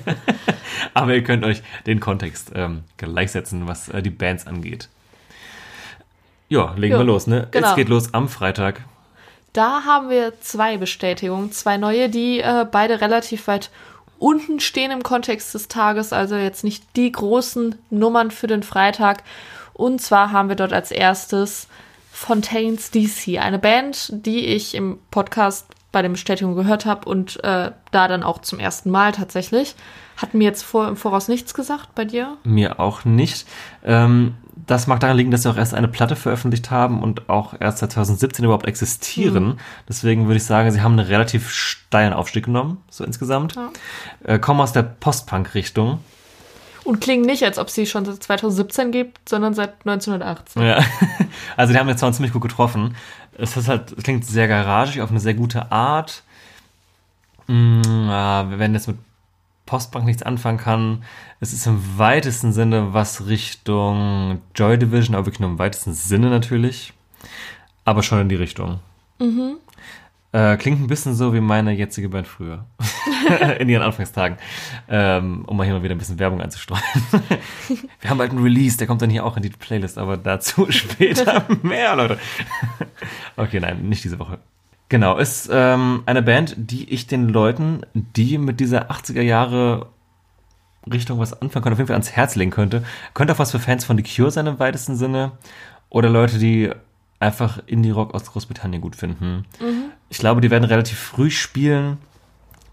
aber 0.93 1.15
ihr 1.15 1.23
könnt 1.25 1.45
euch 1.45 1.63
den 1.87 2.01
Kontext 2.01 2.53
ähm, 2.55 2.83
gleichsetzen, 2.97 3.67
was 3.67 3.89
äh, 3.89 4.03
die 4.03 4.11
Bands 4.11 4.47
angeht. 4.47 4.89
Ja, 6.49 6.75
legen 6.77 6.95
Jo, 6.95 7.01
wir 7.01 7.05
los, 7.05 7.27
ne? 7.27 7.49
genau. 7.51 7.71
Es 7.71 7.77
geht 7.77 7.89
los 7.89 8.13
am 8.13 8.29
Freitag. 8.29 8.83
Da 9.53 9.85
haben 9.85 10.11
wir 10.11 10.41
zwei 10.41 10.77
Bestätigungen, 10.77 11.53
zwei 11.53 11.77
neue, 11.77 12.09
die 12.09 12.41
äh, 12.41 12.67
beide 12.71 13.01
relativ 13.01 13.47
weit 13.47 13.71
unten 14.19 14.61
stehen 14.61 14.91
im 14.91 15.03
Kontext 15.03 15.55
des 15.55 15.69
Tages, 15.69 16.13
also 16.13 16.37
jetzt 16.37 16.65
nicht 16.65 16.85
die 16.97 17.11
großen 17.11 17.77
Nummern 17.91 18.31
für 18.31 18.47
den 18.47 18.63
Freitag. 18.63 19.23
Und 19.73 20.01
zwar 20.01 20.33
haben 20.33 20.49
wir 20.49 20.57
dort 20.57 20.73
als 20.73 20.91
erstes 20.91 21.69
Fontaines 22.15 22.93
DC, 22.93 23.41
eine 23.41 23.59
Band, 23.59 24.09
die 24.25 24.47
ich 24.47 24.77
im 24.77 24.99
Podcast 25.11 25.67
bei 25.91 26.01
den 26.01 26.13
Bestätigungen 26.13 26.57
gehört 26.57 26.87
habe 26.87 27.09
und 27.09 27.43
äh, 27.43 27.73
da 27.91 28.09
dann 28.09 28.23
auch 28.23 28.41
zum 28.41 28.61
ersten 28.61 28.89
Mal 28.89 29.11
tatsächlich. 29.11 29.75
Hat 30.17 30.33
mir 30.33 30.45
jetzt 30.45 30.63
vor, 30.63 30.87
im 30.87 30.97
Voraus 30.97 31.27
nichts 31.27 31.55
gesagt 31.55 31.97
bei 31.97 32.05
dir? 32.05 32.37
Mir 32.45 32.79
auch 32.79 33.05
nicht. 33.05 33.49
Ähm, 33.83 34.37
das 34.55 34.87
mag 34.87 35.01
daran 35.01 35.17
liegen, 35.17 35.33
dass 35.33 35.43
sie 35.43 35.51
auch 35.51 35.57
erst 35.57 35.75
eine 35.75 35.89
Platte 35.89 36.15
veröffentlicht 36.15 36.71
haben 36.71 37.03
und 37.03 37.29
auch 37.29 37.55
erst 37.59 37.79
seit 37.79 37.91
2017 37.91 38.45
überhaupt 38.45 38.67
existieren. 38.67 39.59
Deswegen 39.89 40.27
würde 40.27 40.37
ich 40.37 40.45
sagen, 40.45 40.71
sie 40.71 40.83
haben 40.83 40.97
einen 40.97 41.09
relativ 41.09 41.51
steilen 41.51 42.13
Aufstieg 42.13 42.45
genommen, 42.45 42.79
so 42.91 43.03
insgesamt. 43.03 43.57
Ja. 43.57 43.71
Äh, 44.23 44.39
kommen 44.39 44.61
aus 44.61 44.73
der 44.73 44.85
Post-Punk-Richtung. 44.85 45.99
Und 46.85 47.01
klingen 47.01 47.25
nicht, 47.25 47.43
als 47.43 47.59
ob 47.59 47.71
sie 47.71 47.87
schon 47.87 48.05
seit 48.05 48.23
2017 48.23 48.93
gibt, 48.93 49.29
sondern 49.29 49.55
seit 49.55 49.75
1918. 49.87 50.63
Ja. 50.63 50.85
Also 51.57 51.73
die 51.73 51.79
haben 51.79 51.89
jetzt 51.89 51.99
zwar 51.99 52.13
ziemlich 52.13 52.33
gut 52.33 52.43
getroffen. 52.43 52.95
Es 53.37 53.57
ist 53.57 53.69
halt, 53.69 53.93
es 53.93 54.05
klingt 54.05 54.25
sehr 54.25 54.47
garagig 54.47 55.01
auf 55.01 55.11
eine 55.11 55.19
sehr 55.19 55.35
gute 55.35 55.73
Art. 55.73 56.23
Mm, 57.49 57.83
ja, 58.09 58.47
wenn 58.51 58.75
jetzt 58.75 58.87
mit 58.87 58.99
Postbank 59.67 60.05
nichts 60.05 60.23
anfangen 60.23 60.59
kann, 60.59 61.05
es 61.41 61.53
ist 61.53 61.67
im 61.67 61.99
weitesten 61.99 62.53
Sinne 62.53 62.93
was 62.93 63.27
Richtung 63.27 64.41
Joy 64.55 64.79
Division, 64.79 65.17
aber 65.17 65.27
wirklich 65.27 65.41
nur 65.41 65.51
im 65.51 65.59
weitesten 65.59 65.93
Sinne 65.93 66.31
natürlich. 66.31 66.93
Aber 67.85 68.03
schon 68.03 68.21
in 68.21 68.29
die 68.29 68.37
Richtung. 68.37 68.81
Äh, 70.35 70.57
klingt 70.57 70.81
ein 70.81 70.89
bisschen 70.89 71.15
so 71.15 71.33
wie 71.33 71.41
meine 71.41 71.71
jetzige 71.71 72.09
Band 72.09 72.27
früher. 72.27 72.67
in 73.61 73.69
ihren 73.69 73.83
Anfangstagen. 73.83 74.37
Ähm, 74.89 75.45
um 75.47 75.57
mal 75.57 75.63
hier 75.63 75.75
mal 75.75 75.85
wieder 75.85 75.95
ein 75.95 75.99
bisschen 75.99 76.19
Werbung 76.19 76.41
einzustreuen. 76.41 76.83
Wir 78.01 78.11
haben 78.11 78.19
bald 78.19 78.33
einen 78.33 78.43
Release, 78.43 78.77
der 78.77 78.89
kommt 78.89 79.01
dann 79.01 79.11
hier 79.11 79.25
auch 79.25 79.37
in 79.37 79.45
die 79.45 79.51
Playlist, 79.51 79.97
aber 79.97 80.17
dazu 80.17 80.67
später 80.71 81.45
mehr, 81.63 81.95
Leute. 81.95 82.19
okay, 83.37 83.61
nein, 83.61 83.89
nicht 83.89 84.03
diese 84.03 84.19
Woche. 84.19 84.39
Genau, 84.89 85.19
ist 85.19 85.49
ähm, 85.53 86.03
eine 86.07 86.23
Band, 86.23 86.57
die 86.59 86.91
ich 86.91 87.07
den 87.07 87.29
Leuten, 87.29 87.83
die 87.95 88.37
mit 88.37 88.59
dieser 88.59 88.91
80er 88.91 89.23
Jahre 89.23 89.91
Richtung 90.93 91.21
was 91.21 91.33
anfangen 91.41 91.63
können, 91.63 91.75
auf 91.75 91.79
jeden 91.79 91.87
Fall 91.87 91.95
ans 91.95 92.11
Herz 92.11 92.35
legen 92.35 92.51
könnte. 92.51 92.83
Könnte 93.15 93.35
auch 93.35 93.39
was 93.39 93.53
für 93.53 93.61
Fans 93.61 93.85
von 93.85 93.97
The 93.97 94.03
Cure 94.03 94.33
sein 94.33 94.49
im 94.49 94.59
weitesten 94.59 94.97
Sinne. 94.97 95.31
Oder 95.91 96.11
Leute, 96.11 96.41
die 96.41 96.73
einfach 97.21 97.61
Indie-Rock 97.67 98.15
aus 98.15 98.31
Großbritannien 98.31 98.83
gut 98.83 98.97
finden. 98.97 99.45
Ich 100.09 100.19
glaube, 100.19 100.41
die 100.41 100.51
werden 100.51 100.65
relativ 100.65 100.99
früh 100.99 101.31
spielen. 101.31 101.99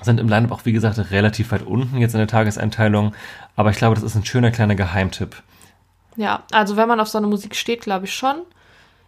Sind 0.02 0.20
im 0.20 0.28
Line-Up 0.28 0.52
auch, 0.52 0.66
wie 0.66 0.72
gesagt, 0.72 0.98
relativ 1.12 1.52
weit 1.52 1.62
unten 1.62 1.98
jetzt 1.98 2.14
in 2.14 2.18
der 2.18 2.28
Tageseinteilung. 2.28 3.14
Aber 3.56 3.70
ich 3.70 3.78
glaube, 3.78 3.96
das 3.96 4.04
ist 4.04 4.16
ein 4.16 4.26
schöner 4.26 4.52
kleiner 4.52 4.76
Geheimtipp. 4.76 5.42
Ja, 6.16 6.44
also 6.52 6.76
wenn 6.76 6.88
man 6.88 7.00
auf 7.00 7.08
so 7.08 7.18
eine 7.18 7.28
Musik 7.28 7.56
steht, 7.56 7.82
glaube 7.82 8.06
ich 8.06 8.14
schon. 8.14 8.42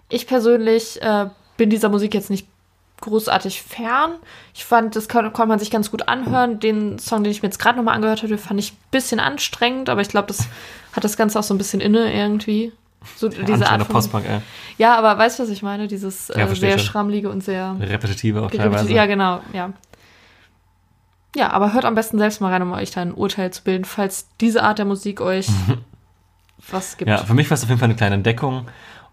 Ich 0.09 0.27
persönlich 0.27 1.01
äh, 1.01 1.27
bin 1.57 1.69
dieser 1.69 1.89
Musik 1.89 2.13
jetzt 2.13 2.29
nicht 2.29 2.47
großartig 3.01 3.61
fern. 3.61 4.13
Ich 4.53 4.65
fand, 4.65 4.95
das 4.95 5.07
kann, 5.07 5.31
konnte 5.33 5.49
man 5.49 5.59
sich 5.59 5.71
ganz 5.71 5.91
gut 5.91 6.07
anhören. 6.07 6.59
Den 6.59 6.99
Song, 6.99 7.23
den 7.23 7.31
ich 7.31 7.41
mir 7.41 7.47
jetzt 7.47 7.59
gerade 7.59 7.77
nochmal 7.77 7.95
angehört 7.95 8.23
habe, 8.23 8.37
fand 8.37 8.59
ich 8.59 8.73
ein 8.73 8.77
bisschen 8.91 9.19
anstrengend, 9.19 9.89
aber 9.89 10.01
ich 10.01 10.07
glaube, 10.07 10.27
das 10.27 10.47
hat 10.93 11.03
das 11.03 11.17
Ganze 11.17 11.39
auch 11.39 11.43
so 11.43 11.53
ein 11.53 11.57
bisschen 11.57 11.81
inne 11.81 12.13
irgendwie. 12.13 12.71
So 13.15 13.29
diese 13.29 13.69
Art 13.69 13.83
von, 13.83 13.93
Postpunk, 13.93 14.25
äh, 14.25 14.39
Ja, 14.77 14.97
aber 14.97 15.17
weißt 15.17 15.39
du, 15.39 15.43
was 15.43 15.49
ich 15.49 15.61
meine? 15.61 15.87
Dieses 15.87 16.29
Ja, 16.29 16.47
äh, 16.47 16.55
sehr 16.55 16.77
schon. 16.77 16.87
schrammlige 16.87 17.29
und 17.29 17.43
sehr 17.43 17.75
repetitive 17.79 18.41
auch 18.41 18.51
teilweise. 18.51 18.91
Ja, 18.91 19.05
genau, 19.05 19.41
ja. 19.53 19.73
Ja, 21.35 21.51
aber 21.51 21.73
hört 21.73 21.85
am 21.85 21.95
besten 21.95 22.19
selbst 22.19 22.41
mal 22.41 22.51
rein, 22.51 22.61
um 22.61 22.71
euch 22.73 22.91
da 22.91 23.01
ein 23.01 23.13
Urteil 23.13 23.51
zu 23.51 23.63
bilden, 23.63 23.85
falls 23.85 24.27
diese 24.39 24.61
Art 24.63 24.77
der 24.77 24.85
Musik 24.85 25.19
euch 25.19 25.47
was 26.69 26.97
gibt. 26.97 27.09
Ja, 27.09 27.17
für 27.17 27.33
mich 27.33 27.49
war 27.49 27.55
es 27.55 27.63
auf 27.63 27.69
jeden 27.69 27.79
Fall 27.79 27.87
eine 27.87 27.95
kleine 27.95 28.15
Entdeckung. 28.15 28.67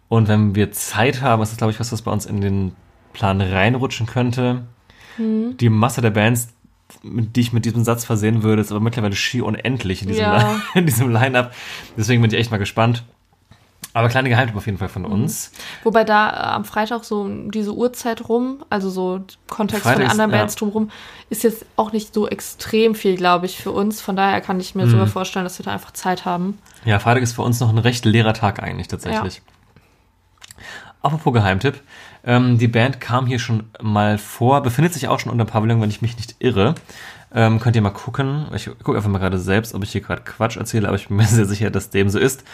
Und 0.09 0.29
wenn 0.29 0.55
wir 0.55 0.73
Zeit 0.73 1.23
haben, 1.23 1.43
ist 1.43 1.51
das, 1.51 1.59
glaube 1.59 1.73
ich, 1.73 1.81
was, 1.81 1.93
was 1.93 2.03
bei 2.03 2.11
uns 2.11 2.27
in 2.27 2.41
den 2.41 2.73
Plan 3.13 3.41
reinrutschen 3.41 4.07
könnte. 4.07 4.65
Hm. 5.17 5.57
Die 5.57 5.69
Masse 5.69 6.01
der 6.01 6.11
Bands, 6.11 6.49
die 7.03 7.41
ich 7.41 7.53
mit 7.53 7.65
diesem 7.65 7.85
Satz 7.85 8.05
versehen 8.05 8.43
würde, 8.43 8.61
ist 8.61 8.71
aber 8.71 8.81
mittlerweile 8.81 9.15
schier 9.15 9.47
unendlich 9.47 10.03
in 10.03 10.09
diesem, 10.09 10.25
Ja. 10.25 10.61
In 10.75 10.87
diesem 10.87 11.11
Line-Up. 11.11 11.55
Deswegen 11.97 12.23
bin 12.23 12.31
ich 12.33 12.39
echt 12.39 12.51
mal 12.51 12.59
gespannt. 12.59 13.05
Aber 13.93 14.09
kleine 14.09 14.29
Geheimtipp 14.29 14.57
auf 14.57 14.67
jeden 14.67 14.79
Fall 14.79 14.89
von 14.89 15.05
uns. 15.05 15.51
Wobei 15.83 16.05
da 16.05 16.31
äh, 16.31 16.33
am 16.55 16.65
Freitag 16.65 17.03
so 17.05 17.29
diese 17.51 17.75
Uhrzeit 17.75 18.29
rum, 18.29 18.65
also 18.71 18.89
so 18.89 19.21
Kontext 19.49 19.83
Freitag 19.83 19.95
von 19.97 20.01
den 20.03 20.07
ist- 20.07 20.13
anderen 20.13 20.31
ja. 20.31 20.37
Bands 20.39 20.55
drumherum, 20.57 20.91
ist 21.29 21.43
jetzt 21.43 21.67
auch 21.77 21.91
nicht 21.93 22.15
so 22.15 22.29
extrem 22.29 22.95
viel, 22.95 23.17
glaube 23.17 23.47
ich, 23.47 23.57
für 23.57 23.73
uns. 23.73 24.01
Von 24.01 24.15
daher 24.15 24.41
kann 24.41 24.61
ich 24.61 24.75
mir 24.77 24.87
Mhm. 24.87 24.91
sogar 24.91 25.07
vorstellen, 25.09 25.45
dass 25.45 25.59
wir 25.59 25.65
da 25.65 25.73
einfach 25.73 25.91
Zeit 25.91 26.25
haben. 26.25 26.59
Ja, 26.85 26.99
Freitag 27.01 27.23
ist 27.25 27.33
für 27.33 27.43
uns 27.43 27.59
noch 27.59 27.69
ein 27.71 27.79
recht 27.79 28.05
leerer 28.05 28.33
Tag 28.35 28.63
eigentlich 28.63 28.87
tatsächlich. 28.89 29.43
Apropos 31.03 31.33
Geheimtipp. 31.33 31.81
Ähm, 32.25 32.59
die 32.59 32.69
Band 32.69 33.01
kam 33.01 33.27
hier 33.27 33.39
schon 33.39 33.71
mal 33.81 34.19
vor, 34.19 34.63
befindet 34.63 34.93
sich 34.93 35.09
auch 35.09 35.19
schon 35.19 35.33
unter 35.33 35.47
Pavillon, 35.47 35.81
wenn 35.81 35.89
ich 35.91 36.03
mich 36.03 36.17
nicht 36.17 36.37
irre. 36.39 36.75
Ähm, 37.33 37.61
könnt 37.61 37.77
ihr 37.77 37.81
mal 37.83 37.91
gucken. 37.91 38.47
Ich 38.55 38.67
gucke 38.83 38.97
einfach 38.97 39.09
mal 39.09 39.19
gerade 39.19 39.39
selbst, 39.39 39.73
ob 39.75 39.83
ich 39.85 39.93
hier 39.93 40.01
gerade 40.03 40.23
Quatsch 40.23 40.57
erzähle, 40.57 40.89
aber 40.89 40.97
ich 40.97 41.09
bin 41.09 41.17
mir 41.17 41.25
sehr 41.27 41.47
sicher, 41.47 41.71
dass 41.71 41.89
dem 41.91 42.11
so 42.11 42.19
ist. 42.19 42.45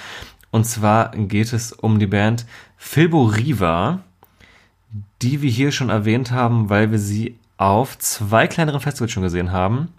Und 0.56 0.64
zwar 0.64 1.10
geht 1.10 1.52
es 1.52 1.70
um 1.70 1.98
die 1.98 2.06
Band 2.06 2.46
Filbo 2.78 3.24
Riva, 3.24 3.98
die 5.20 5.42
wir 5.42 5.50
hier 5.50 5.70
schon 5.70 5.90
erwähnt 5.90 6.30
haben, 6.30 6.70
weil 6.70 6.90
wir 6.90 6.98
sie 6.98 7.38
auf 7.58 7.98
zwei 7.98 8.46
kleineren 8.46 8.80
Festivals 8.80 9.12
schon 9.12 9.22
gesehen 9.22 9.52
haben. 9.52 9.92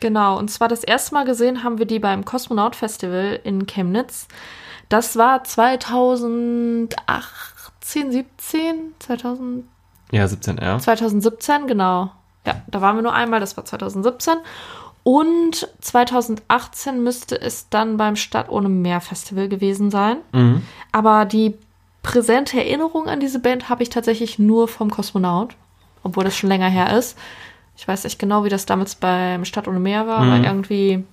Genau, 0.00 0.40
und 0.40 0.50
zwar 0.50 0.66
das 0.66 0.82
erste 0.82 1.14
Mal 1.14 1.24
gesehen 1.24 1.62
haben 1.62 1.78
wir 1.78 1.86
die 1.86 2.00
beim 2.00 2.24
Kosmonaut 2.24 2.74
Festival 2.74 3.38
in 3.44 3.68
Chemnitz. 3.68 4.26
Das 4.88 5.14
war 5.14 5.44
2018, 5.44 8.10
17, 8.10 8.94
2000, 8.98 9.64
Ja, 10.10 10.26
17 10.26 10.58
R. 10.58 10.80
2017, 10.80 11.68
genau. 11.68 12.10
Ja, 12.44 12.60
da 12.66 12.80
waren 12.80 12.96
wir 12.96 13.02
nur 13.02 13.14
einmal, 13.14 13.38
das 13.38 13.56
war 13.56 13.64
2017. 13.64 14.34
Und 15.04 15.68
2018 15.80 17.02
müsste 17.02 17.40
es 17.40 17.68
dann 17.68 17.96
beim 17.96 18.16
Stadt 18.16 18.48
ohne 18.48 18.68
Meer 18.68 19.00
Festival 19.00 19.48
gewesen 19.48 19.90
sein. 19.90 20.18
Mhm. 20.32 20.62
Aber 20.92 21.24
die 21.24 21.54
präsente 22.02 22.58
Erinnerung 22.58 23.06
an 23.08 23.20
diese 23.20 23.38
Band 23.40 23.68
habe 23.68 23.82
ich 23.82 23.90
tatsächlich 23.90 24.38
nur 24.38 24.68
vom 24.68 24.90
Kosmonaut, 24.90 25.54
obwohl 26.02 26.24
das 26.24 26.36
schon 26.36 26.48
länger 26.48 26.68
her 26.68 26.96
ist. 26.96 27.16
Ich 27.76 27.86
weiß 27.88 28.04
nicht 28.04 28.18
genau, 28.18 28.44
wie 28.44 28.48
das 28.48 28.66
damals 28.66 28.94
beim 28.94 29.44
Stadt 29.44 29.66
ohne 29.66 29.80
Meer 29.80 30.06
war, 30.06 30.22
Mhm. 30.22 30.32
aber 30.32 30.44
irgendwie 30.44 31.04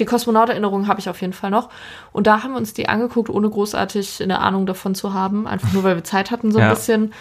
die 0.00 0.04
Kosmonaut-Erinnerung 0.04 0.88
habe 0.88 1.00
ich 1.00 1.08
auf 1.08 1.20
jeden 1.22 1.32
Fall 1.32 1.50
noch. 1.50 1.70
Und 2.12 2.26
da 2.26 2.42
haben 2.42 2.52
wir 2.52 2.58
uns 2.58 2.74
die 2.74 2.88
angeguckt, 2.88 3.30
ohne 3.30 3.48
großartig 3.48 4.22
eine 4.22 4.40
Ahnung 4.40 4.66
davon 4.66 4.94
zu 4.94 5.14
haben, 5.14 5.46
einfach 5.46 5.72
nur 5.72 5.84
weil 5.84 5.96
wir 5.96 6.04
Zeit 6.04 6.30
hatten 6.30 6.52
so 6.52 6.58
ein 6.58 6.64
Ja. 6.64 6.70
bisschen. 6.74 7.14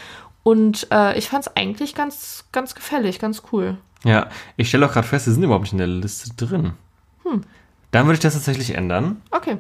Und 0.44 0.88
äh, 0.92 1.18
ich 1.18 1.30
fand 1.30 1.48
es 1.48 1.56
eigentlich 1.56 1.96
ganz, 1.96 2.46
ganz 2.52 2.76
gefällig, 2.76 3.20
ganz 3.20 3.44
cool. 3.52 3.78
Ja, 4.06 4.28
ich 4.56 4.70
stelle 4.70 4.86
auch 4.86 4.94
gerade 4.94 5.08
fest, 5.08 5.26
sie 5.26 5.34
sind 5.34 5.44
überhaupt 5.44 5.64
nicht 5.64 5.74
in 5.74 5.80
der 5.80 5.88
Liste 5.88 6.30
drin. 6.36 6.74
Hm. 7.24 7.42
Dann 7.92 8.06
würde 8.06 8.14
ich 8.14 8.20
das 8.20 8.34
tatsächlich 8.34 8.76
ändern. 8.76 9.18
Okay. 9.32 9.58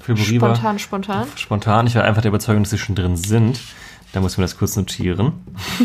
Fiburi 0.00 0.40
war 0.40 0.54
Spontan, 0.54 0.78
spontan. 0.78 1.28
spontan. 1.36 1.86
Ich 1.86 1.94
war 1.94 2.04
einfach 2.04 2.22
der 2.22 2.28
Überzeugung, 2.28 2.62
dass 2.62 2.70
sie 2.70 2.78
schon 2.78 2.94
drin 2.94 3.16
sind. 3.16 3.60
Da 4.12 4.20
muss 4.20 4.32
ich 4.32 4.38
mir 4.38 4.44
das 4.44 4.58
kurz 4.58 4.76
notieren. 4.76 5.32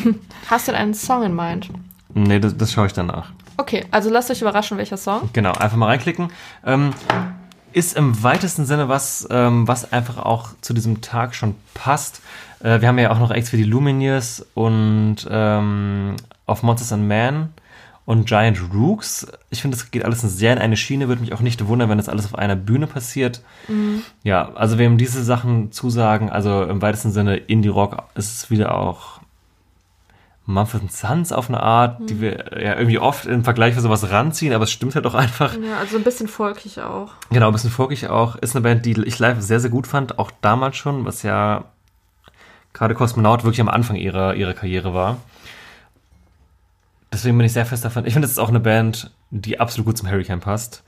Hast 0.50 0.68
du 0.68 0.74
denn 0.74 0.82
einen 0.82 0.94
Song 0.94 1.24
in 1.24 1.34
mind? 1.34 1.70
Nee, 2.14 2.40
das, 2.40 2.58
das 2.58 2.74
schaue 2.74 2.88
ich 2.88 2.94
danach. 2.94 3.32
Okay, 3.56 3.86
also 3.90 4.10
lasst 4.10 4.30
euch 4.30 4.42
überraschen, 4.42 4.78
welcher 4.78 4.98
Song. 4.98 5.30
Genau, 5.34 5.54
einfach 5.54 5.78
mal 5.78 5.88
reinklicken. 5.88 6.30
Ähm, 6.66 6.92
ist 7.72 7.96
im 7.96 8.22
weitesten 8.22 8.66
Sinne 8.66 8.90
was, 8.90 9.28
ähm, 9.32 9.68
was 9.68 9.94
einfach 9.94 10.18
auch 10.18 10.50
zu 10.62 10.74
diesem 10.74 11.02
Tag 11.02 11.36
schon 11.36 11.56
passt. 11.74 12.22
Äh, 12.60 12.82
wir 12.82 12.88
haben 12.88 13.00
ja 13.00 13.12
auch 13.12 13.20
noch 13.20 13.32
Acts 13.32 13.54
wie 13.54 13.58
die 13.58 13.64
Lumineers 13.64 14.46
und 14.54 15.18
ähm, 15.30 16.16
auf 16.46 16.64
Monsters 16.64 16.92
and 16.92 17.08
Man 17.08 17.50
und 18.08 18.26
Giant 18.26 18.58
Rooks. 18.74 19.28
Ich 19.50 19.62
finde, 19.62 19.76
das 19.76 19.92
geht 19.92 20.06
alles 20.06 20.22
sehr 20.22 20.54
in 20.54 20.60
eine 20.60 20.78
Schiene. 20.78 21.10
Würde 21.10 21.20
mich 21.20 21.34
auch 21.34 21.42
nicht 21.42 21.68
wundern, 21.68 21.90
wenn 21.90 21.98
das 21.98 22.08
alles 22.08 22.24
auf 22.24 22.36
einer 22.36 22.56
Bühne 22.56 22.88
passiert. 22.88 23.42
Ja, 24.24 24.54
also 24.56 24.78
wem 24.78 24.98
diese 24.98 25.22
Sachen 25.26 25.74
zusagen, 25.74 26.30
also 26.30 26.64
im 26.64 26.82
weitesten 26.82 27.12
Sinne 27.12 27.36
Indie-Rock, 27.36 28.02
ist 28.16 28.34
es 28.34 28.50
wieder 28.50 28.76
auch 28.76 29.20
Mumford 30.46 30.90
Sons 30.90 31.34
auf 31.34 31.50
eine 31.50 31.62
Art, 31.62 32.10
die 32.10 32.22
wir 32.22 32.58
ja 32.58 32.78
irgendwie 32.78 33.00
oft 33.00 33.26
im 33.26 33.44
Vergleich 33.44 33.74
für 33.74 33.82
sowas 33.82 34.10
ranziehen, 34.10 34.54
aber 34.54 34.64
es 34.64 34.72
stimmt 34.72 34.96
halt 34.96 35.06
auch 35.06 35.14
einfach. 35.14 35.54
Ja, 35.56 35.78
also 35.78 35.98
ein 35.98 36.06
bisschen 36.06 36.30
folkig 36.30 36.80
auch. 36.80 37.12
Genau, 37.30 37.48
ein 37.48 37.54
bisschen 37.54 37.72
folgig 37.72 38.08
auch. 38.08 38.38
Ist 38.38 38.56
eine 38.56 38.64
Band, 38.64 38.86
die 38.86 39.04
ich 39.04 39.20
live 39.20 39.42
sehr, 39.42 39.60
sehr 39.60 39.70
gut 39.70 39.86
fand, 39.86 40.18
auch 40.18 40.32
damals 40.40 40.78
schon, 40.78 41.04
was 41.04 41.24
ja 41.24 41.66
gerade 42.72 42.96
Kosmonaut 42.96 43.44
wirklich 43.44 43.60
am 43.60 43.68
Anfang 43.68 43.98
ihrer, 43.98 44.36
ihrer 44.36 44.54
Karriere 44.54 44.94
war. 44.94 45.18
Deswegen 47.12 47.38
bin 47.38 47.46
ich 47.46 47.54
sehr 47.54 47.66
fest 47.66 47.86
davon. 47.86 48.06
Ich 48.06 48.14
finde, 48.14 48.26
das 48.28 48.34
ist 48.34 48.40
auch 48.40 48.50
eine 48.50 48.60
Band, 48.60 49.12
die 49.32 49.60
absolut 49.60 49.86
gut 49.86 49.98
zum 49.98 50.10
Hurricane 50.10 50.40
passt. 50.40 50.84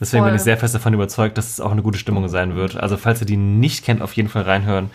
Deswegen 0.00 0.22
Voll. 0.22 0.30
bin 0.30 0.36
ich 0.36 0.42
sehr 0.42 0.56
fest 0.56 0.74
davon 0.74 0.94
überzeugt, 0.94 1.36
dass 1.38 1.50
es 1.50 1.60
auch 1.60 1.70
eine 1.70 1.82
gute 1.82 1.98
Stimmung 1.98 2.28
sein 2.28 2.54
wird. 2.56 2.76
Also, 2.76 2.96
falls 2.96 3.20
ihr 3.20 3.26
die 3.26 3.36
nicht 3.36 3.84
kennt, 3.84 4.02
auf 4.02 4.14
jeden 4.14 4.28
Fall 4.28 4.42
reinhören. 4.42 4.90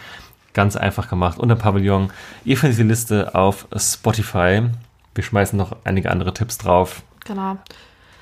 Ganz 0.54 0.76
einfach 0.76 1.10
gemacht. 1.10 1.38
Unter 1.38 1.56
Pavillon. 1.56 2.12
Ihr 2.44 2.58
findet 2.58 2.80
die 2.80 2.84
Liste 2.84 3.36
auf 3.36 3.68
Spotify. 3.78 4.64
Wir 5.14 5.24
schmeißen 5.24 5.58
noch 5.58 5.76
einige 5.84 6.12
andere 6.12 6.34
Tipps 6.34 6.58
drauf. 6.58 7.04
Genau. 7.26 7.58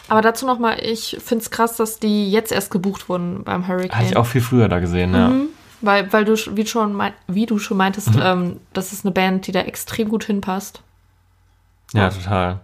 Aber 0.10 0.22
dazu 0.22 0.46
nochmal, 0.46 0.78
ich 0.82 1.18
finde 1.24 1.44
es 1.44 1.52
krass, 1.52 1.78
dass 1.78 2.00
die 2.00 2.30
jetzt 2.30 2.52
erst 2.52 2.70
gebucht 2.72 3.08
wurden 3.08 3.44
beim 3.44 3.68
Hurricane. 3.68 3.98
Hatte 4.00 4.10
ich 4.10 4.18
auch 4.18 4.26
viel 4.26 4.42
früher 4.42 4.68
da 4.68 4.80
gesehen, 4.80 5.14
ja. 5.14 5.32
Weil, 5.82 6.12
weil 6.12 6.26
du, 6.26 6.36
wie, 6.56 6.66
schon 6.66 6.94
mein, 6.94 7.14
wie 7.28 7.46
du 7.46 7.60
schon 7.60 7.78
meintest, 7.78 8.14
Mhm. 8.16 8.22
ähm, 8.22 8.60
das 8.74 8.94
ist 8.94 9.06
eine 9.06 9.12
Band, 9.14 9.48
die 9.48 9.52
da 9.52 9.62
extrem 9.62 10.10
gut 10.10 10.26
hinpasst. 10.26 10.82
Ja, 11.94 12.10
total. 12.10 12.60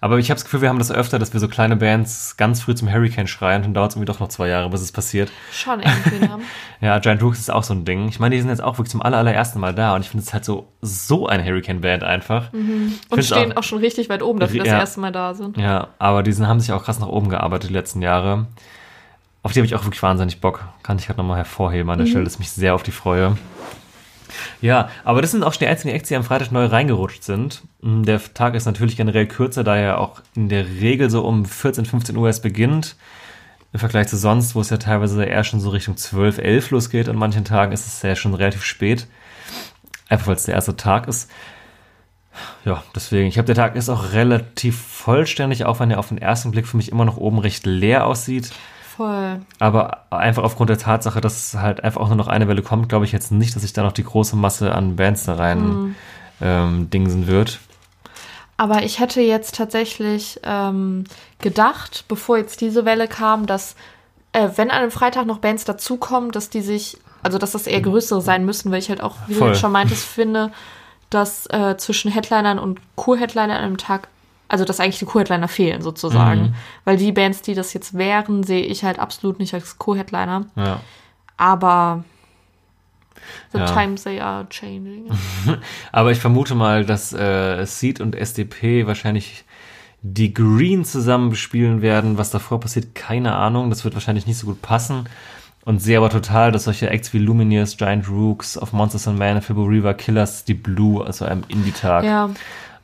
Aber 0.00 0.18
ich 0.18 0.30
habe 0.30 0.34
das 0.34 0.44
Gefühl, 0.44 0.62
wir 0.62 0.68
haben 0.68 0.80
das 0.80 0.90
öfter, 0.90 1.20
dass 1.20 1.32
wir 1.32 1.38
so 1.38 1.46
kleine 1.46 1.76
Bands 1.76 2.36
ganz 2.36 2.60
früh 2.60 2.74
zum 2.74 2.92
Hurricane 2.92 3.28
schreien 3.28 3.64
und 3.64 3.72
dauert 3.74 3.92
es 3.92 3.96
irgendwie 3.96 4.12
doch 4.12 4.18
noch 4.18 4.26
zwei 4.26 4.48
Jahre, 4.48 4.68
bis 4.68 4.80
es 4.80 4.90
passiert. 4.90 5.30
Schon 5.52 5.78
irgendwie? 5.80 6.28
Ja, 6.80 6.98
Giant 6.98 7.22
Rooks 7.22 7.38
ist 7.38 7.52
auch 7.52 7.62
so 7.62 7.72
ein 7.72 7.84
Ding. 7.84 8.08
Ich 8.08 8.18
meine, 8.18 8.34
die 8.34 8.40
sind 8.40 8.50
jetzt 8.50 8.60
auch 8.64 8.76
wirklich 8.78 8.90
zum 8.90 9.00
aller, 9.02 9.16
allerersten 9.18 9.60
Mal 9.60 9.72
da 9.72 9.94
und 9.94 10.00
ich 10.00 10.08
finde 10.10 10.24
es 10.24 10.32
halt 10.32 10.44
so, 10.44 10.66
so 10.80 11.28
eine 11.28 11.44
Hurricane-Band 11.44 12.02
einfach. 12.02 12.52
Und 12.52 12.98
Find's 13.08 13.28
stehen 13.28 13.52
auch- 13.52 13.58
auch, 13.58 13.62
schon 13.62 13.78
richtig 13.78 14.08
weit 14.08 14.24
oben, 14.24 14.40
dass 14.40 14.52
wir 14.52 14.58
das 14.64 14.68
Ja. 14.72 14.80
erste 14.80 14.98
Mal 14.98 15.12
da 15.12 15.34
sind. 15.34 15.56
Ja, 15.56 15.86
aber 16.00 16.24
die 16.24 16.32
sind, 16.32 16.48
haben 16.48 16.58
sich 16.58 16.72
auch 16.72 16.82
krass 16.82 16.98
nach 16.98 17.06
oben 17.06 17.28
gearbeitet 17.28 17.70
die 17.70 17.74
letzten 17.74 18.02
Jahre. 18.02 18.46
Auf 19.44 19.52
die 19.52 19.60
habe 19.60 19.66
ich 19.66 19.76
auch 19.76 19.84
wirklich 19.84 20.02
wahnsinnig 20.02 20.40
Bock. 20.40 20.64
Kann 20.82 20.98
ich 20.98 21.06
gerade 21.06 21.18
nochmal 21.18 21.36
hervorheben 21.36 21.88
an 21.92 22.00
der 22.00 22.06
Stelle, 22.06 22.24
dass 22.24 22.32
ich 22.34 22.38
mich 22.40 22.50
sehr 22.50 22.74
auf 22.74 22.82
die 22.82 22.90
freue. 22.90 23.36
Ja, 24.60 24.88
aber 25.04 25.22
das 25.22 25.30
sind 25.32 25.42
auch 25.42 25.52
schon 25.52 25.60
die 25.60 25.66
einzigen 25.66 25.94
Acts, 25.94 26.08
die 26.08 26.16
am 26.16 26.24
Freitag 26.24 26.52
neu 26.52 26.66
reingerutscht 26.66 27.22
sind. 27.24 27.62
Mm, 27.80 28.02
Der 28.02 28.20
Tag 28.34 28.54
ist 28.54 28.66
natürlich 28.66 28.96
generell 28.96 29.26
kürzer, 29.26 29.64
da 29.64 29.76
er 29.76 29.98
auch 29.98 30.20
in 30.34 30.48
der 30.48 30.66
Regel 30.66 31.10
so 31.10 31.24
um 31.24 31.44
14, 31.44 31.84
15 31.84 32.16
Uhr 32.16 32.26
erst 32.26 32.42
beginnt. 32.42 32.96
Im 33.72 33.80
Vergleich 33.80 34.08
zu 34.08 34.18
sonst, 34.18 34.54
wo 34.54 34.60
es 34.60 34.70
ja 34.70 34.76
teilweise 34.76 35.24
eher 35.24 35.44
schon 35.44 35.60
so 35.60 35.70
Richtung 35.70 35.96
12, 35.96 36.38
11 36.38 36.70
losgeht. 36.70 37.08
An 37.08 37.16
manchen 37.16 37.44
Tagen 37.44 37.72
ist 37.72 37.86
es 37.86 38.02
ja 38.02 38.14
schon 38.14 38.34
relativ 38.34 38.64
spät. 38.64 39.06
Einfach 40.08 40.26
weil 40.26 40.36
es 40.36 40.44
der 40.44 40.54
erste 40.54 40.76
Tag 40.76 41.08
ist. 41.08 41.30
Ja, 42.64 42.82
deswegen. 42.94 43.28
Ich 43.28 43.38
habe 43.38 43.46
der 43.46 43.54
Tag 43.54 43.76
ist 43.76 43.88
auch 43.88 44.12
relativ 44.12 44.78
vollständig, 44.80 45.64
auch 45.64 45.80
wenn 45.80 45.90
er 45.90 45.98
auf 45.98 46.08
den 46.08 46.18
ersten 46.18 46.50
Blick 46.50 46.66
für 46.66 46.76
mich 46.76 46.90
immer 46.90 47.04
noch 47.04 47.16
oben 47.16 47.38
recht 47.38 47.66
leer 47.66 48.06
aussieht. 48.06 48.52
Voll. 48.96 49.40
Aber 49.58 50.04
einfach 50.10 50.42
aufgrund 50.42 50.70
der 50.70 50.78
Tatsache, 50.78 51.20
dass 51.20 51.54
halt 51.54 51.82
einfach 51.82 52.00
auch 52.00 52.08
nur 52.08 52.16
noch 52.16 52.28
eine 52.28 52.48
Welle 52.48 52.62
kommt, 52.62 52.88
glaube 52.88 53.04
ich 53.04 53.12
jetzt 53.12 53.32
nicht, 53.32 53.54
dass 53.54 53.62
sich 53.62 53.72
da 53.72 53.82
noch 53.82 53.92
die 53.92 54.04
große 54.04 54.36
Masse 54.36 54.74
an 54.74 54.96
Bands 54.96 55.24
da 55.24 55.34
rein 55.34 55.94
ähm, 56.40 56.90
dingsen 56.90 57.26
wird. 57.26 57.60
Aber 58.56 58.82
ich 58.82 59.00
hätte 59.00 59.20
jetzt 59.22 59.56
tatsächlich 59.56 60.40
ähm, 60.44 61.04
gedacht, 61.40 62.04
bevor 62.08 62.36
jetzt 62.36 62.60
diese 62.60 62.84
Welle 62.84 63.08
kam, 63.08 63.46
dass 63.46 63.76
äh, 64.32 64.48
wenn 64.56 64.70
an 64.70 64.82
einem 64.82 64.90
Freitag 64.90 65.26
noch 65.26 65.38
Bands 65.38 65.64
dazukommen, 65.64 66.30
dass 66.30 66.50
die 66.50 66.60
sich, 66.60 66.98
also 67.22 67.38
dass 67.38 67.52
das 67.52 67.66
eher 67.66 67.80
größere 67.80 68.20
sein 68.20 68.44
müssen, 68.44 68.70
weil 68.70 68.78
ich 68.78 68.88
halt 68.88 69.00
auch, 69.00 69.16
wie 69.26 69.34
du 69.34 69.38
Voll. 69.38 69.48
jetzt 69.48 69.60
schon 69.60 69.72
meintest, 69.72 70.04
finde, 70.04 70.52
dass 71.10 71.46
äh, 71.46 71.76
zwischen 71.76 72.10
Headlinern 72.10 72.58
und 72.58 72.80
Co-Headlinern 72.96 73.56
an 73.56 73.64
einem 73.64 73.78
Tag, 73.78 74.08
also 74.52 74.64
dass 74.64 74.78
eigentlich 74.80 74.98
die 74.98 75.06
Co-Headliner 75.06 75.48
fehlen 75.48 75.80
sozusagen. 75.82 76.54
Weil 76.84 76.98
die 76.98 77.10
Bands, 77.10 77.40
die 77.42 77.54
das 77.54 77.72
jetzt 77.72 77.94
wären, 77.96 78.42
sehe 78.42 78.62
ich 78.64 78.84
halt 78.84 78.98
absolut 78.98 79.38
nicht 79.38 79.54
als 79.54 79.78
Co-Headliner. 79.78 80.44
Ja. 80.56 80.80
Aber 81.38 82.04
the 83.52 83.58
Ja. 83.58 83.64
times 83.66 84.04
they 84.04 84.20
are 84.20 84.46
changing. 84.50 85.06
Aber 85.92 86.12
ich 86.12 86.18
vermute 86.18 86.54
mal, 86.54 86.84
dass 86.84 87.12
äh, 87.14 87.64
Seed 87.64 88.00
und 88.00 88.14
SDP 88.14 88.86
wahrscheinlich 88.86 89.44
die 90.02 90.34
Green 90.34 90.84
zusammen 90.84 91.30
bespielen 91.30 91.80
werden. 91.80 92.18
Was 92.18 92.30
davor 92.30 92.60
passiert, 92.60 92.94
keine 92.94 93.34
Ahnung. 93.34 93.70
Das 93.70 93.84
wird 93.84 93.94
wahrscheinlich 93.94 94.26
nicht 94.26 94.36
so 94.38 94.46
gut 94.48 94.60
passen. 94.60 95.08
Und 95.64 95.78
sehe 95.80 95.96
aber 95.96 96.10
total, 96.10 96.50
dass 96.50 96.64
solche 96.64 96.90
Acts 96.90 97.12
wie 97.14 97.18
Lumineers, 97.18 97.76
Giant 97.76 98.08
Rooks, 98.08 98.58
of 98.58 98.72
Monsters 98.72 99.06
and 99.06 99.16
Man, 99.18 99.40
Fibro 99.40 99.62
River, 99.62 99.94
Killers, 99.94 100.44
die 100.44 100.54
Blue, 100.54 101.06
also 101.06 101.24
einem 101.24 101.44
Indie-Tag, 101.46 102.04
ja, 102.04 102.30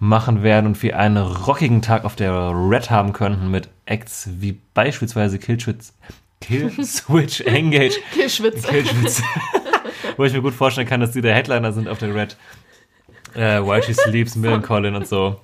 machen 0.01 0.43
werden 0.43 0.67
und 0.67 0.83
wir 0.83 0.99
einen 0.99 1.17
rockigen 1.17 1.83
Tag 1.83 2.05
auf 2.05 2.15
der 2.17 2.33
Red 2.53 2.91
haben 2.91 3.13
könnten 3.13 3.51
mit 3.51 3.69
Acts 3.87 4.29
wie 4.39 4.59
beispielsweise 4.75 5.39
Killswitch, 5.39 5.89
Killswitch 6.41 7.41
Engage, 7.47 7.97
Killschwitz. 8.13 8.67
Killswitch, 8.67 9.23
wo 10.17 10.25
ich 10.25 10.33
mir 10.33 10.43
gut 10.43 10.55
vorstellen 10.55 10.87
kann, 10.87 11.01
dass 11.01 11.11
die 11.13 11.21
der 11.21 11.35
Headliner 11.35 11.73
sind 11.73 11.89
auf 11.89 11.99
der 11.99 12.15
Red. 12.15 12.37
Äh, 13.35 13.61
While 13.63 13.83
She 13.83 13.95
Sleeps, 13.95 14.37
Millencolin 14.37 14.95
und 14.95 15.07
so. 15.07 15.41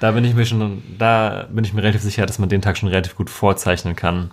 Da 0.00 0.12
bin 0.12 0.24
ich 0.24 0.34
mir 0.34 0.44
schon, 0.44 0.82
da 0.98 1.46
bin 1.50 1.64
ich 1.64 1.72
mir 1.72 1.82
relativ 1.82 2.02
sicher, 2.02 2.26
dass 2.26 2.38
man 2.38 2.48
den 2.48 2.60
Tag 2.62 2.76
schon 2.76 2.88
relativ 2.88 3.14
gut 3.16 3.30
vorzeichnen 3.30 3.96
kann, 3.96 4.30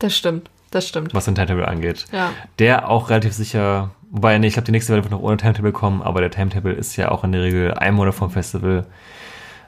Das 0.00 0.16
stimmt, 0.16 0.50
das 0.70 0.88
stimmt. 0.88 1.14
was 1.14 1.24
den 1.26 1.34
Timetable 1.36 1.68
angeht. 1.68 2.06
Ja. 2.12 2.32
Der 2.58 2.88
auch 2.88 3.10
relativ 3.10 3.32
sicher, 3.32 3.90
wobei, 4.14 4.38
nee, 4.38 4.46
ich 4.46 4.54
glaube, 4.54 4.66
die 4.66 4.72
nächste 4.72 4.92
Welle 4.92 5.02
wird 5.02 5.10
noch 5.10 5.20
ohne 5.20 5.36
Timetable 5.36 5.72
kommen, 5.72 6.00
aber 6.00 6.20
der 6.20 6.30
Timetable 6.30 6.72
ist 6.72 6.96
ja 6.96 7.10
auch 7.10 7.24
in 7.24 7.32
der 7.32 7.42
Regel 7.42 7.74
ein 7.74 7.94
Monat 7.94 8.14
vom 8.14 8.30
Festival. 8.30 8.86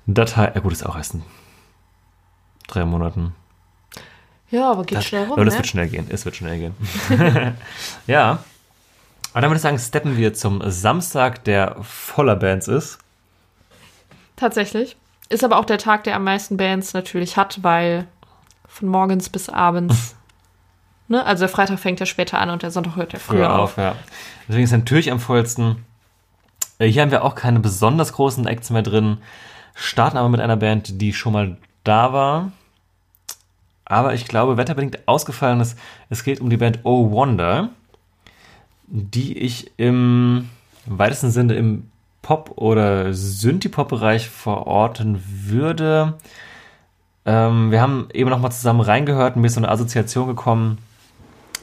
Datei, 0.07 0.53
ja 0.55 0.61
gut, 0.61 0.73
ist 0.73 0.87
auch 0.87 0.97
erst 0.97 1.15
in 1.15 1.23
drei 2.69 2.85
Monaten. 2.85 3.35
Ja, 4.51 4.71
aber 4.71 4.85
geht 4.85 4.99
Das, 4.99 5.05
schnell 5.05 5.25
rum, 5.25 5.33
aber 5.33 5.45
das 5.45 5.55
ne? 5.55 5.59
wird 5.59 5.67
schnell 5.67 5.89
gehen. 5.89 6.07
Es 6.09 6.25
wird 6.25 6.37
schnell 6.37 6.59
gehen. 6.59 6.75
ja. 8.07 8.39
Aber 9.33 9.41
dann 9.41 9.51
würde 9.51 9.57
ich 9.57 9.63
sagen, 9.63 9.79
steppen 9.79 10.17
wir 10.17 10.33
zum 10.35 10.63
Samstag, 10.71 11.45
der 11.45 11.77
voller 11.83 12.37
Bands 12.37 12.69
ist. 12.69 12.99
Tatsächlich. 14.37 14.97
Ist 15.29 15.45
aber 15.45 15.59
auch 15.59 15.65
der 15.65 15.79
Tag, 15.79 16.05
der 16.05 16.15
am 16.15 16.25
meisten 16.25 16.57
Bands 16.57 16.95
natürlich 16.95 17.37
hat, 17.37 17.63
weil 17.63 18.07
von 18.69 18.89
morgens 18.89 19.29
bis 19.29 19.49
abends. 19.49 20.16
Ne? 21.09 21.25
Also 21.25 21.41
der 21.41 21.49
Freitag 21.49 21.79
fängt 21.79 22.01
ja 22.01 22.07
später 22.07 22.39
an 22.39 22.51
und 22.51 22.63
der 22.63 22.71
Sonntag 22.71 22.97
hört 22.97 23.13
ja 23.13 23.19
früher, 23.19 23.59
auf. 23.59 23.77
ja. 23.77 23.95
Deswegen 24.49 24.65
ist 24.65 24.73
natürlich 24.73 25.11
am 25.11 25.21
vollsten. 25.21 25.85
Äh, 26.79 26.87
Hier 26.89 27.03
haben 27.03 27.11
wir 27.11 27.25
auch 27.25 27.35
keine 27.35 27.61
besonders 27.61 28.13
großen 28.13 28.47
Acts 28.47 28.71
mehr 28.71 28.83
drin. 28.83 29.19
Starten 29.75 30.17
aber 30.17 30.29
mit 30.29 30.41
einer 30.41 30.57
Band, 30.57 31.01
die 31.01 31.13
schon 31.13 31.33
mal 31.33 31.57
da 31.85 32.13
war. 32.13 32.53
Aber 33.85 34.15
ich 34.15 34.27
glaube, 34.27 34.57
wetterbedingt 34.57 35.07
ausgefallen 35.07 35.61
ist. 35.61 35.79
Es 36.11 36.25
geht 36.25 36.41
um 36.41 36.51
die 36.51 36.57
Band 36.57 36.81
Oh 36.83 37.11
Wonder, 37.11 37.69
die 38.89 39.39
ich 39.39 39.71
im 39.77 40.49
weitesten 40.87 41.31
Sinne 41.31 41.55
im 41.55 41.91
Pop- 42.23 42.55
oder 42.57 43.13
Synthie-Pop-Bereich 43.15 44.29
verorten 44.29 45.23
würde. 45.25 46.15
Ähm, 47.25 47.71
wir 47.71 47.81
haben 47.81 48.09
eben 48.13 48.31
noch 48.31 48.41
mal 48.41 48.51
zusammen 48.51 48.81
reingehört 48.81 49.37
und 49.37 49.43
mir 49.43 49.47
ist 49.47 49.55
so 49.55 49.61
eine 49.61 49.69
Assoziation 49.69 50.27
gekommen, 50.27 50.79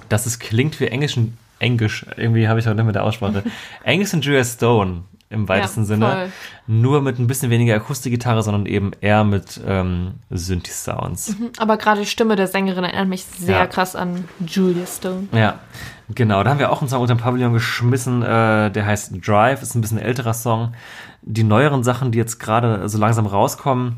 dass 0.09 0.25
es 0.25 0.39
klingt 0.39 0.79
wie 0.79 0.87
englischen 0.87 1.37
Englisch. 1.59 2.05
Irgendwie 2.17 2.47
habe 2.47 2.59
ich 2.59 2.67
auch 2.67 2.73
nicht 2.73 2.85
mit 2.85 2.95
der 2.95 3.03
Aussprache. 3.03 3.43
Englisch 3.83 4.13
und 4.13 4.25
Julia 4.25 4.43
Stone 4.43 5.03
im 5.29 5.47
weitesten 5.49 5.81
Ja, 5.81 5.85
Sinne. 5.85 6.05
voll. 6.11 6.31
Nur 6.67 7.01
mit 7.01 7.17
ein 7.19 7.25
bisschen 7.27 7.49
weniger 7.49 7.75
Akustikgitarre, 7.75 8.43
sondern 8.43 8.65
eben 8.67 8.91
eher 9.01 9.23
mit 9.23 9.59
ähm, 9.65 10.15
Synthi-Sounds. 10.29 11.35
Aber 11.57 11.77
gerade 11.77 12.01
die 12.01 12.05
Stimme 12.07 12.35
der 12.35 12.47
Sängerin 12.47 12.83
erinnert 12.83 13.07
mich 13.07 13.23
sehr 13.25 13.57
Ja. 13.59 13.67
krass 13.67 13.95
an 13.95 14.25
Julia 14.45 14.85
Stone. 14.85 15.27
Ja, 15.31 15.59
genau. 16.13 16.43
Da 16.43 16.51
haben 16.51 16.59
wir 16.59 16.71
auch 16.71 16.81
einen 16.81 16.89
Song 16.89 17.01
unter 17.01 17.15
dem 17.15 17.19
Pavillon 17.21 17.53
geschmissen, 17.53 18.21
äh, 18.21 18.69
der 18.71 18.85
heißt 18.85 19.13
Drive, 19.25 19.61
ist 19.61 19.73
ein 19.75 19.81
bisschen 19.81 19.99
älterer 19.99 20.33
Song. 20.33 20.73
Die 21.23 21.43
neueren 21.43 21.83
Sachen, 21.83 22.11
die 22.11 22.17
jetzt 22.19 22.39
gerade 22.39 22.87
so 22.89 22.97
langsam 22.97 23.25
rauskommen, 23.25 23.97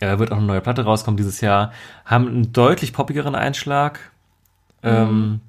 äh, 0.00 0.18
wird 0.18 0.30
auch 0.30 0.36
eine 0.36 0.46
neue 0.46 0.60
Platte 0.60 0.84
rauskommen 0.84 1.16
dieses 1.16 1.40
Jahr, 1.40 1.72
haben 2.04 2.28
einen 2.28 2.52
deutlich 2.52 2.92
poppigeren 2.92 3.34
Einschlag. 3.34 3.98
Ähm, 4.86 5.40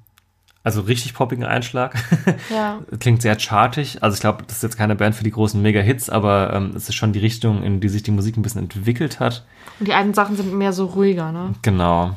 also 0.64 0.82
richtig 0.82 1.14
poppigen 1.14 1.44
Einschlag. 1.44 1.94
Ja. 2.50 2.80
Klingt 2.98 3.22
sehr 3.22 3.38
chartig. 3.38 4.02
Also 4.02 4.14
ich 4.14 4.20
glaube, 4.20 4.44
das 4.46 4.56
ist 4.56 4.62
jetzt 4.62 4.76
keine 4.76 4.96
Band 4.96 5.14
für 5.14 5.24
die 5.24 5.30
großen 5.30 5.60
Mega-Hits, 5.60 6.08
aber 6.10 6.52
ähm, 6.52 6.72
es 6.74 6.88
ist 6.88 6.94
schon 6.94 7.12
die 7.12 7.18
Richtung, 7.18 7.62
in 7.62 7.80
die 7.80 7.88
sich 7.88 8.02
die 8.02 8.10
Musik 8.10 8.36
ein 8.36 8.42
bisschen 8.42 8.62
entwickelt 8.62 9.20
hat. 9.20 9.44
Und 9.78 9.88
die 9.88 9.94
alten 9.94 10.14
Sachen 10.14 10.36
sind 10.36 10.52
mehr 10.54 10.72
so 10.72 10.86
ruhiger, 10.86 11.32
ne? 11.32 11.54
Genau. 11.62 12.16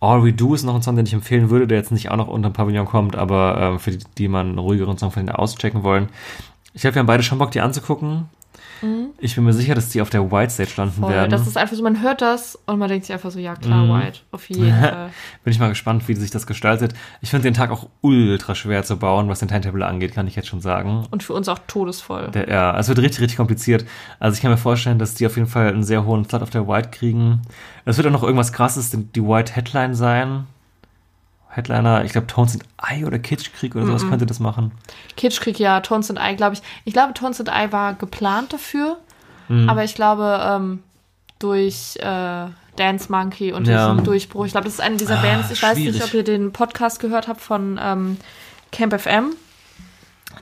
All 0.00 0.22
We 0.24 0.32
Do 0.32 0.54
ist 0.54 0.62
noch 0.62 0.74
ein 0.74 0.82
Song, 0.82 0.96
den 0.96 1.06
ich 1.06 1.12
empfehlen 1.12 1.50
würde, 1.50 1.66
der 1.66 1.78
jetzt 1.78 1.90
nicht 1.90 2.10
auch 2.10 2.16
noch 2.16 2.28
unter 2.28 2.50
dem 2.50 2.52
Pavillon 2.52 2.86
kommt, 2.86 3.16
aber 3.16 3.58
ähm, 3.60 3.78
für 3.80 3.90
die, 3.90 4.04
die 4.16 4.28
mal 4.28 4.40
einen 4.40 4.58
ruhigeren 4.58 4.96
Song 4.98 5.10
von 5.10 5.26
denen 5.26 5.36
auschecken 5.36 5.82
wollen. 5.82 6.08
Ich 6.72 6.82
glaube, 6.82 6.94
wir 6.94 7.00
haben 7.00 7.06
beide 7.06 7.22
schon 7.22 7.38
Bock, 7.38 7.50
die 7.50 7.60
anzugucken. 7.60 8.28
Ich 9.18 9.34
bin 9.34 9.44
mir 9.44 9.52
sicher, 9.52 9.74
dass 9.74 9.88
die 9.88 10.00
auf 10.00 10.10
der 10.10 10.30
White 10.30 10.52
Stage 10.52 10.72
landen 10.76 10.94
Mhm. 10.98 11.02
Voll. 11.04 11.12
werden. 11.12 11.30
Das 11.30 11.46
ist 11.46 11.56
einfach 11.56 11.76
so, 11.76 11.82
man 11.82 12.02
hört 12.02 12.20
das 12.22 12.58
und 12.66 12.78
man 12.78 12.88
denkt 12.88 13.06
sich 13.06 13.12
einfach 13.12 13.30
so, 13.30 13.38
ja 13.38 13.54
klar, 13.56 13.88
White, 13.88 14.20
auf 14.30 14.48
jeden 14.48 14.70
Fall. 14.80 15.10
Bin 15.44 15.52
ich 15.52 15.58
mal 15.58 15.68
gespannt, 15.68 16.06
wie 16.08 16.14
sich 16.14 16.30
das 16.30 16.46
gestaltet. 16.46 16.94
Ich 17.20 17.30
finde 17.30 17.44
den 17.44 17.54
Tag 17.54 17.70
auch 17.70 17.88
ultra 18.00 18.54
schwer 18.54 18.84
zu 18.84 18.96
bauen, 18.96 19.28
was 19.28 19.38
den 19.40 19.48
Timetable 19.48 19.86
angeht, 19.86 20.14
kann 20.14 20.26
ich 20.26 20.36
jetzt 20.36 20.48
schon 20.48 20.60
sagen. 20.60 21.06
Und 21.10 21.22
für 21.22 21.32
uns 21.34 21.48
auch 21.48 21.58
todesvoll. 21.66 22.28
Der, 22.32 22.48
ja, 22.48 22.78
es 22.78 22.88
wird 22.88 22.98
richtig, 22.98 23.20
richtig 23.20 23.36
kompliziert. 23.36 23.84
Also 24.20 24.34
ich 24.36 24.42
kann 24.42 24.50
mir 24.50 24.56
vorstellen, 24.56 24.98
dass 24.98 25.14
die 25.14 25.26
auf 25.26 25.36
jeden 25.36 25.48
Fall 25.48 25.68
einen 25.68 25.82
sehr 25.82 26.04
hohen 26.04 26.24
Slot 26.24 26.42
auf 26.42 26.50
der 26.50 26.66
White 26.68 26.90
kriegen. 26.90 27.42
Es 27.84 27.96
wird 27.96 28.06
auch 28.06 28.12
noch 28.12 28.22
irgendwas 28.22 28.52
krasses, 28.52 28.90
die 28.90 28.98
die 29.04 29.22
White 29.24 29.54
Headline 29.54 29.94
sein. 29.94 30.46
Headliner, 31.58 32.04
ich 32.04 32.12
glaube 32.12 32.26
Tones 32.26 32.54
and 32.54 32.64
I 32.90 33.04
oder 33.04 33.18
Kitschkrieg 33.18 33.74
oder 33.76 33.84
sowas 33.86 34.08
könnte 34.08 34.24
das 34.24 34.40
machen. 34.40 34.72
Kitschkrieg, 35.16 35.58
ja, 35.58 35.80
Tones 35.80 36.08
and 36.10 36.18
I, 36.18 36.34
glaube 36.36 36.54
ich. 36.54 36.62
Ich 36.86 36.94
glaube, 36.94 37.12
Tones 37.12 37.38
and 37.40 37.50
I 37.50 37.70
war 37.72 37.92
geplant 37.94 38.52
dafür, 38.54 38.96
Mhm. 39.48 39.68
aber 39.68 39.84
ich 39.84 39.94
glaube, 39.94 40.40
ähm, 40.42 40.82
durch 41.38 41.96
äh, 42.00 42.46
Dance 42.76 43.10
Monkey 43.10 43.52
und 43.52 43.66
Ja. 43.66 43.90
diesen 43.90 44.04
Durchbruch, 44.04 44.46
ich 44.46 44.52
glaube, 44.52 44.64
das 44.66 44.74
ist 44.74 44.80
eine 44.80 44.96
dieser 44.96 45.16
Bands, 45.16 45.50
ich 45.50 45.62
weiß 45.62 45.76
nicht, 45.76 45.90
schwierig. 45.96 46.04
ob 46.04 46.14
ihr 46.14 46.24
den 46.24 46.52
Podcast 46.52 47.00
gehört 47.00 47.28
habt 47.28 47.40
von 47.40 47.78
ähm, 47.82 48.16
Camp 48.72 48.98
FM. 48.98 49.34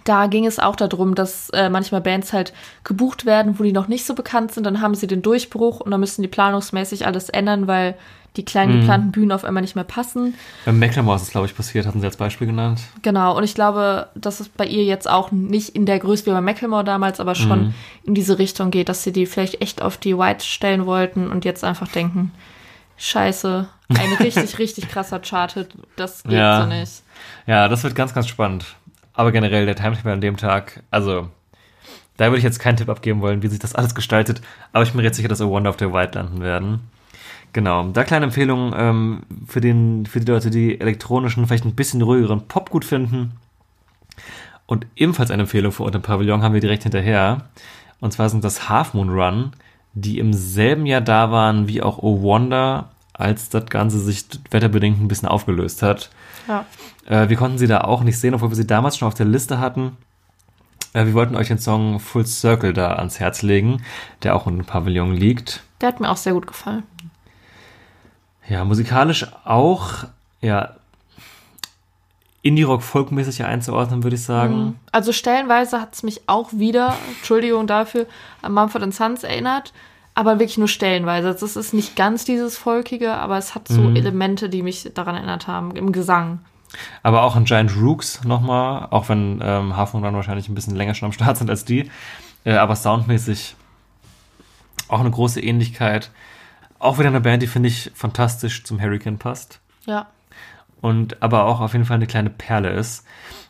Da 0.07 0.27
ging 0.29 0.47
es 0.47 0.59
auch 0.59 0.77
darum, 0.77 1.15
dass 1.15 1.51
äh, 1.51 1.69
manchmal 1.69 2.01
Bands 2.01 2.33
halt 2.33 2.55
gebucht 2.85 3.27
werden, 3.27 3.59
wo 3.59 3.63
die 3.65 3.73
noch 3.73 3.89
nicht 3.89 4.07
so 4.07 4.15
bekannt 4.15 4.53
sind. 4.53 4.65
Dann 4.65 4.81
haben 4.81 4.95
sie 4.95 5.07
den 5.07 5.21
Durchbruch 5.21 5.81
und 5.81 5.91
dann 5.91 6.01
müssen 6.01 6.23
die 6.23 6.29
planungsmäßig 6.29 7.07
alles 7.07 7.29
ändern, 7.29 7.67
weil 7.67 7.95
die 8.37 8.45
kleinen 8.45 8.75
Mhm. 8.77 8.81
geplanten 8.81 9.13
Bühnen 9.13 9.33
auf 9.33 9.45
einmal 9.45 9.63
nicht 9.63 9.75
mehr 9.77 9.85
passen. 9.85 10.35
Beim 10.67 10.79
Macklemore 10.79 11.17
ist 11.17 11.23
es, 11.23 11.31
glaube 11.31 11.47
ich, 11.47 11.57
passiert, 11.57 11.87
hatten 11.87 12.01
sie 12.01 12.07
als 12.07 12.19
Beispiel 12.19 12.47
genannt. 12.47 12.81
Genau, 13.03 13.37
und 13.37 13.45
ich 13.45 13.55
glaube, 13.55 14.09
dass 14.15 14.41
es 14.41 14.49
bei 14.51 14.67
ihr 14.67 14.85
jetzt 14.85 15.09
auch 15.09 15.33
nicht 15.33 15.71
in 15.71 15.87
der 15.87 15.99
Größe 15.99 16.27
wie 16.27 16.31
bei 16.31 16.41
Macklemore 16.43 16.85
damals, 16.85 17.19
aber 17.19 17.35
schon 17.35 17.73
in 18.05 18.15
diese 18.15 18.39
Richtung 18.39 18.71
geht, 18.71 18.89
dass 18.91 19.03
sie 19.03 19.13
die 19.13 19.25
vielleicht 19.27 19.63
echt 19.63 19.81
auf 19.83 19.97
die 19.97 20.17
White 20.17 20.45
stellen 20.45 20.85
wollten 20.87 21.31
und 21.31 21.45
jetzt 21.47 21.65
einfach 21.65 21.89
denken, 21.89 22.31
scheiße, 22.99 23.69
ein 23.89 24.13
richtig, 24.21 24.59
richtig 24.59 24.89
krasser 24.89 25.21
Charted, 25.21 25.69
das 25.97 26.23
geht 26.23 26.33
Ja. 26.33 26.63
so 26.63 26.69
nicht. 26.69 27.03
Ja, 27.47 27.69
das 27.69 27.83
wird 27.85 27.95
ganz, 27.95 28.15
ganz 28.15 28.29
spannend. 28.29 28.65
Aber 29.17 29.33
generell 29.33 29.67
der 29.67 29.75
Timetable 29.77 30.13
an 30.13 30.21
dem 30.21 30.37
Tag, 30.37 30.83
also 30.91 31.31
da 32.17 32.27
würde 32.27 32.39
ich 32.39 32.45
jetzt 32.45 32.59
keinen 32.61 32.77
Tipp 32.77 32.89
abgeben 32.89 33.21
wollen, 33.23 33.43
wie 33.43 33.49
sich 33.49 33.59
das 33.59 33.75
alles 33.75 33.95
gestaltet, 33.95 34.43
aber 34.73 34.85
ich 34.85 34.91
bin 34.91 34.99
mir 34.99 35.05
jetzt 35.05 35.17
sicher, 35.17 35.29
dass 35.29 35.41
A 35.41 35.47
Wonder 35.47 35.71
of 35.71 35.77
the 35.79 35.93
White 35.93 36.19
landen 36.19 36.41
werden. 36.41 36.81
Genau, 37.53 37.85
da 37.85 38.05
kleine 38.05 38.27
Empfehlung 38.27 38.75
ähm, 38.77 39.23
für, 39.47 39.63
den, 39.63 40.05
für 40.05 40.21
die 40.21 40.31
Leute, 40.31 40.51
die 40.51 40.79
elektronischen, 40.79 41.47
vielleicht 41.47 41.65
ein 41.65 41.75
bisschen 41.75 42.03
ruhigeren 42.03 42.47
Pop 42.49 42.71
gut 42.71 42.85
finden. 42.85 43.33
Und 44.67 44.87
ebenfalls 44.97 45.31
eine 45.31 45.43
Empfehlung 45.43 45.73
für 45.73 45.85
Unter 45.85 46.01
Pavillon 46.01 46.43
haben 46.43 46.55
wir 46.55 46.61
direkt 46.61 46.83
hinterher. 46.83 47.49
Und 48.01 48.13
zwar 48.13 48.29
sind 48.29 48.45
das 48.45 48.69
Half 48.69 48.93
Moon 48.93 49.09
Run, 49.09 49.53
die 49.95 50.19
im 50.19 50.35
selben 50.35 50.85
Jahr 50.85 51.01
da 51.01 51.31
waren 51.31 51.69
wie 51.69 51.81
auch 51.81 51.99
Oh 52.03 52.21
Wonder, 52.21 52.91
als 53.15 53.49
das 53.49 53.67
Ganze 53.67 54.01
sich 54.01 54.27
wetterbedingt 54.51 55.01
ein 55.01 55.09
bisschen 55.09 55.29
aufgelöst 55.29 55.83
hat. 55.83 56.11
Ja. 56.49 56.65
Äh, 57.07 57.29
wir 57.29 57.37
konnten 57.37 57.59
sie 57.59 57.67
da 57.67 57.83
auch 57.83 58.03
nicht 58.03 58.19
sehen, 58.19 58.35
obwohl 58.35 58.51
wir 58.51 58.57
sie 58.57 58.67
damals 58.67 58.97
schon 58.97 59.09
auf 59.09 59.15
der 59.15 59.27
Liste 59.27 59.59
hatten. 59.59 59.97
Äh, 60.93 61.07
wir 61.07 61.15
wollten 61.15 61.37
euch 61.37 61.49
den 61.49 61.59
Song 61.59 62.01
Full 62.01 62.27
Circle 62.27 62.73
da 62.73 62.95
ans 62.95 63.21
Herz 63.21 63.43
legen, 63.43 63.83
der 64.23 64.35
auch 64.35 64.47
unter 64.47 64.63
dem 64.63 64.67
Pavillon 64.67 65.13
liegt. 65.13 65.63
Der 65.81 65.89
hat 65.89 66.01
mir 66.01 66.11
auch 66.11 66.17
sehr 66.17 66.33
gut 66.33 66.47
gefallen. 66.47 66.85
Ja, 68.49 68.65
musikalisch 68.65 69.27
auch, 69.45 70.05
ja, 70.41 70.77
Indie-Rock 72.43 72.83
folkmäßig 72.83 73.45
einzuordnen, 73.45 74.05
würde 74.05 74.15
ich 74.15 74.23
sagen. 74.23 74.79
Also 74.93 75.13
stellenweise 75.13 75.81
hat 75.81 75.95
es 75.95 76.05
mich 76.05 76.29
auch 76.29 76.51
wieder, 76.53 76.97
Entschuldigung 77.17 77.67
dafür, 77.67 78.07
an 78.41 78.53
Mumford 78.53 78.95
Sons 78.95 79.25
erinnert, 79.25 79.73
aber 80.17 80.41
wirklich 80.41 80.59
nur 80.59 80.67
stellenweise. 80.67 81.29
Es 81.29 81.43
ist 81.57 81.73
nicht 81.75 81.95
ganz 81.95 82.25
dieses 82.25 82.57
Volkige, 82.59 83.15
aber 83.15 83.39
es 83.39 83.55
hat 83.55 83.69
so 83.69 83.83
Mhm. 83.83 83.95
Elemente, 83.97 84.49
die 84.49 84.63
mich 84.63 84.91
daran 84.95 85.15
erinnert 85.15 85.47
haben, 85.47 85.77
im 85.77 85.93
Gesang. 85.93 86.41
Aber 87.05 87.23
auch 87.23 87.37
an 87.37 87.45
Giant 87.45 87.77
Rooks 87.77 88.25
nochmal, 88.25 88.89
auch 88.91 89.09
wenn 89.09 89.41
ähm, 89.43 89.69
Moon 89.69 90.05
Run 90.05 90.15
wahrscheinlich 90.15 90.49
ein 90.49 90.55
bisschen 90.55 90.75
länger 90.75 90.95
schon 90.95 91.07
am 91.07 91.13
Start 91.13 91.37
sind 91.37 91.49
als 91.51 91.65
die. 91.65 91.91
Äh, 92.45 92.55
aber 92.55 92.75
soundmäßig 92.75 93.55
auch 94.89 95.01
eine 95.01 95.11
große 95.11 95.41
Ähnlichkeit. 95.41 96.11
Auch 96.79 96.99
wieder 96.99 97.09
eine 97.09 97.21
Band, 97.21 97.43
die 97.43 97.47
finde 97.47 97.69
ich 97.69 97.91
fantastisch 97.95 98.65
zum 98.65 98.81
Hurricane 98.81 99.19
passt. 99.19 99.61
Ja. 99.87 100.07
und 100.81 101.23
aber 101.23 101.45
auch 101.45 101.61
auf 101.61 101.73
jeden 101.73 101.85
Fall 101.85 101.95
eine 101.97 102.07
kleine 102.09 102.31
Perle 102.31 102.71
ist. 102.71 103.05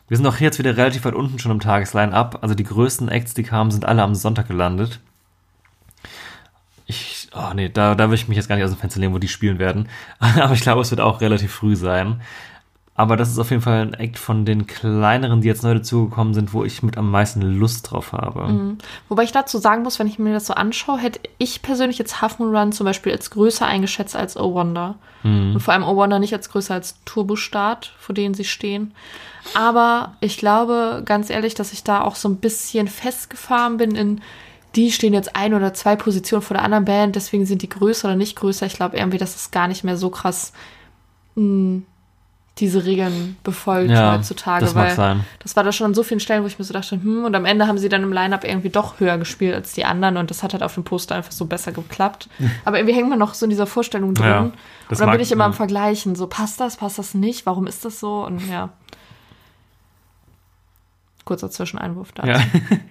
Wir 0.07 0.17
sind 0.17 0.25
auch 0.27 0.37
hier 0.37 0.45
jetzt 0.45 0.59
wieder 0.59 0.77
relativ 0.77 1.03
weit 1.05 1.15
unten 1.15 1.39
schon 1.39 1.51
im 1.51 1.59
Tagesline-Up. 1.59 2.39
Also 2.41 2.55
die 2.55 2.63
größten 2.63 3.09
Acts, 3.09 3.33
die 3.33 3.43
kamen, 3.43 3.71
sind 3.71 3.85
alle 3.85 4.03
am 4.03 4.15
Sonntag 4.15 4.47
gelandet. 4.47 4.99
Ich, 6.87 7.27
oh 7.35 7.53
nee, 7.53 7.69
da, 7.69 7.95
da 7.95 8.09
will 8.09 8.15
ich 8.15 8.27
mich 8.27 8.37
jetzt 8.37 8.47
gar 8.47 8.55
nicht 8.55 8.65
aus 8.65 8.71
dem 8.71 8.79
Fenster 8.79 8.99
lehnen, 8.99 9.13
wo 9.13 9.19
die 9.19 9.27
spielen 9.27 9.59
werden. 9.59 9.89
Aber 10.19 10.53
ich 10.53 10.61
glaube, 10.61 10.81
es 10.81 10.89
wird 10.89 11.01
auch 11.01 11.21
relativ 11.21 11.51
früh 11.51 11.75
sein. 11.75 12.21
Aber 12.95 13.15
das 13.15 13.29
ist 13.29 13.37
auf 13.37 13.51
jeden 13.51 13.61
Fall 13.61 13.81
ein 13.81 13.93
Act 13.93 14.17
von 14.17 14.43
den 14.43 14.65
kleineren, 14.65 15.41
die 15.41 15.47
jetzt 15.47 15.61
neu 15.61 15.75
dazugekommen 15.75 16.33
sind, 16.33 16.51
wo 16.51 16.63
ich 16.63 16.81
mit 16.81 16.97
am 16.97 17.11
meisten 17.11 17.41
Lust 17.41 17.91
drauf 17.91 18.11
habe. 18.11 18.75
Wobei 19.07 19.21
ich 19.21 19.31
dazu 19.31 19.59
sagen 19.59 19.83
muss, 19.83 19.99
wenn 19.99 20.07
ich 20.07 20.17
mir 20.17 20.33
das 20.33 20.47
so 20.47 20.55
anschaue, 20.55 20.97
hätte 20.97 21.19
ich 21.37 21.61
persönlich 21.61 21.99
jetzt 21.99 22.21
Half 22.21 22.39
Moon 22.39 22.55
Run 22.55 22.71
zum 22.71 22.85
Beispiel 22.85 23.11
als 23.11 23.29
größer 23.29 23.67
eingeschätzt 23.67 24.15
als 24.15 24.35
Oh 24.35 24.55
Wonder. 24.55 24.95
Und 25.53 25.59
vor 25.59 25.75
allem 25.75 25.83
Oh 25.83 25.95
Wonder 25.95 26.17
nicht 26.17 26.33
als 26.33 26.49
größer 26.49 26.73
als 26.73 26.95
Turbo 27.05 27.35
Start, 27.35 27.93
vor 27.99 28.15
denen 28.15 28.33
sie 28.33 28.45
stehen. 28.45 28.93
Aber 29.53 30.15
ich 30.19 30.37
glaube, 30.37 31.03
ganz 31.05 31.29
ehrlich, 31.29 31.53
dass 31.53 31.73
ich 31.73 31.83
da 31.83 32.01
auch 32.01 32.15
so 32.15 32.27
ein 32.29 32.37
bisschen 32.37 32.87
festgefahren 32.87 33.77
bin 33.77 33.93
in, 33.95 34.21
die 34.75 34.91
stehen 34.91 35.13
jetzt 35.13 35.35
ein 35.35 35.53
oder 35.53 35.73
zwei 35.73 35.95
Positionen 35.95 36.41
vor 36.43 36.55
der 36.55 36.63
anderen 36.63 36.85
Band, 36.85 37.15
deswegen 37.15 37.45
sind 37.45 37.61
die 37.61 37.69
größer 37.69 38.09
oder 38.09 38.17
nicht 38.17 38.35
größer. 38.35 38.65
Ich 38.65 38.73
glaube 38.75 38.97
irgendwie, 38.97 39.17
dass 39.17 39.35
es 39.35 39.49
gar 39.51 39.67
nicht 39.67 39.83
mehr 39.83 39.97
so 39.97 40.09
krass 40.09 40.53
mh, 41.35 41.81
diese 42.59 42.85
Regeln 42.85 43.37
befolgt 43.43 43.91
Ja, 43.91 44.13
heutzutage. 44.17 44.65
das 44.65 44.73
mag 44.73 44.87
weil 44.87 44.95
sein. 44.95 45.23
das 45.43 45.55
war 45.55 45.63
da 45.63 45.71
schon 45.71 45.85
an 45.85 45.93
so 45.93 46.01
vielen 46.01 46.19
Stellen, 46.19 46.41
wo 46.43 46.47
ich 46.47 46.57
mir 46.57 46.65
so 46.65 46.73
dachte, 46.73 46.95
hm, 46.95 47.23
und 47.25 47.35
am 47.35 47.45
Ende 47.45 47.67
haben 47.67 47.77
sie 47.77 47.87
dann 47.89 48.01
im 48.01 48.11
Line-Up 48.11 48.43
irgendwie 48.43 48.69
doch 48.69 48.99
höher 48.99 49.17
gespielt 49.19 49.53
als 49.53 49.73
die 49.73 49.85
anderen 49.85 50.17
und 50.17 50.31
das 50.31 50.41
hat 50.41 50.53
halt 50.53 50.63
auf 50.63 50.73
dem 50.73 50.83
Poster 50.83 51.13
einfach 51.15 51.31
so 51.31 51.45
besser 51.45 51.71
geklappt. 51.71 52.29
Aber 52.65 52.77
irgendwie 52.79 52.95
hängt 52.95 53.09
man 53.09 53.19
noch 53.19 53.35
so 53.35 53.45
in 53.45 53.51
dieser 53.51 53.67
Vorstellung 53.67 54.15
drin. 54.15 54.25
Ja, 54.25 54.39
und 54.41 54.53
dann 54.89 55.05
mag- 55.05 55.11
bin 55.17 55.21
ich 55.21 55.31
immer 55.31 55.43
ja. 55.43 55.47
am 55.47 55.53
Vergleichen, 55.53 56.15
so 56.15 56.25
passt 56.27 56.59
das, 56.59 56.77
passt 56.77 56.97
das 56.97 57.13
nicht, 57.13 57.45
warum 57.45 57.67
ist 57.67 57.85
das 57.85 57.99
so? 57.99 58.25
Und 58.25 58.47
ja. 58.49 58.69
Kurzer 61.27 61.51
Zwischeneinwurf 61.51 62.11
da. 62.13 62.25
Ja. 62.25 62.41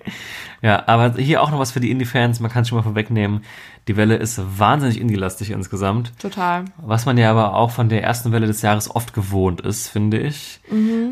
ja, 0.63 0.83
aber 0.87 1.15
hier 1.15 1.43
auch 1.43 1.51
noch 1.51 1.59
was 1.59 1.73
für 1.73 1.81
die 1.81 1.91
Indie-Fans. 1.91 2.39
Man 2.41 2.51
kann 2.51 2.63
es 2.63 2.69
schon 2.69 2.77
mal 2.77 2.83
vorwegnehmen. 2.83 3.43
Die 3.89 3.97
Welle 3.97 4.17
ist 4.17 4.41
wahnsinnig 4.59 5.01
indie-lastig 5.01 5.51
insgesamt. 5.51 6.13
Total. 6.19 6.67
Was 6.77 7.07
man 7.07 7.19
ja 7.19 7.31
aber 7.31 7.55
auch 7.55 7.71
von 7.73 7.89
der 7.89 8.05
ersten 8.05 8.33
Welle 8.33 8.47
des 8.47 8.63
Jahres 8.63 8.95
oft 8.95 9.15
gewohnt 9.15 9.61
ist, 9.61 9.89
finde 9.89 10.19
ich. 10.19 10.61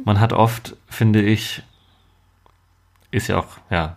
Man 0.04 0.20
hat 0.20 0.32
oft, 0.32 0.76
finde 0.86 1.22
ich, 1.22 1.62
ist 3.10 3.28
ja 3.28 3.38
auch, 3.38 3.46
ja, 3.70 3.96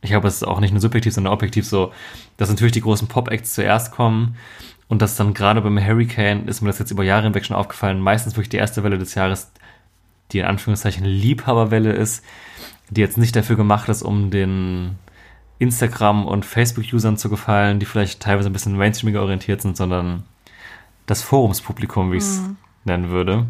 ich 0.00 0.10
glaube, 0.10 0.28
es 0.28 0.36
ist 0.36 0.44
auch 0.44 0.60
nicht 0.60 0.72
nur 0.72 0.80
subjektiv, 0.80 1.12
sondern 1.12 1.32
objektiv 1.32 1.66
so, 1.66 1.92
dass 2.36 2.48
natürlich 2.48 2.72
die 2.72 2.80
großen 2.80 3.08
Pop-Acts 3.08 3.54
zuerst 3.54 3.92
kommen 3.92 4.36
und 4.88 5.02
dass 5.02 5.16
dann 5.16 5.34
gerade 5.34 5.60
beim 5.60 5.78
Hurricane, 5.78 6.46
ist 6.46 6.60
mir 6.60 6.68
das 6.68 6.78
jetzt 6.78 6.90
über 6.90 7.04
Jahre 7.04 7.24
hinweg 7.24 7.44
schon 7.44 7.56
aufgefallen, 7.56 8.00
meistens 8.00 8.34
wirklich 8.34 8.48
die 8.48 8.56
erste 8.56 8.82
Welle 8.84 8.98
des 8.98 9.14
Jahres, 9.14 9.50
die 10.32 10.38
in 10.38 10.46
Anführungszeichen 10.46 11.04
Liebhaberwelle 11.04 11.92
ist, 11.92 12.24
die 12.90 13.00
jetzt 13.00 13.18
nicht 13.18 13.36
dafür 13.36 13.56
gemacht 13.56 13.88
ist, 13.88 14.02
um 14.02 14.30
den 14.30 14.96
Instagram- 15.58 16.26
und 16.26 16.44
Facebook-Usern 16.44 17.16
zu 17.16 17.28
gefallen, 17.28 17.80
die 17.80 17.86
vielleicht 17.86 18.20
teilweise 18.20 18.48
ein 18.48 18.52
bisschen 18.52 18.76
mainstreamiger 18.76 19.22
orientiert 19.22 19.60
sind, 19.60 19.76
sondern 19.76 20.22
das 21.06 21.22
Forumspublikum, 21.22 22.12
wie 22.12 22.18
ich 22.18 22.22
es 22.22 22.42
nennen 22.84 23.10
würde. 23.10 23.46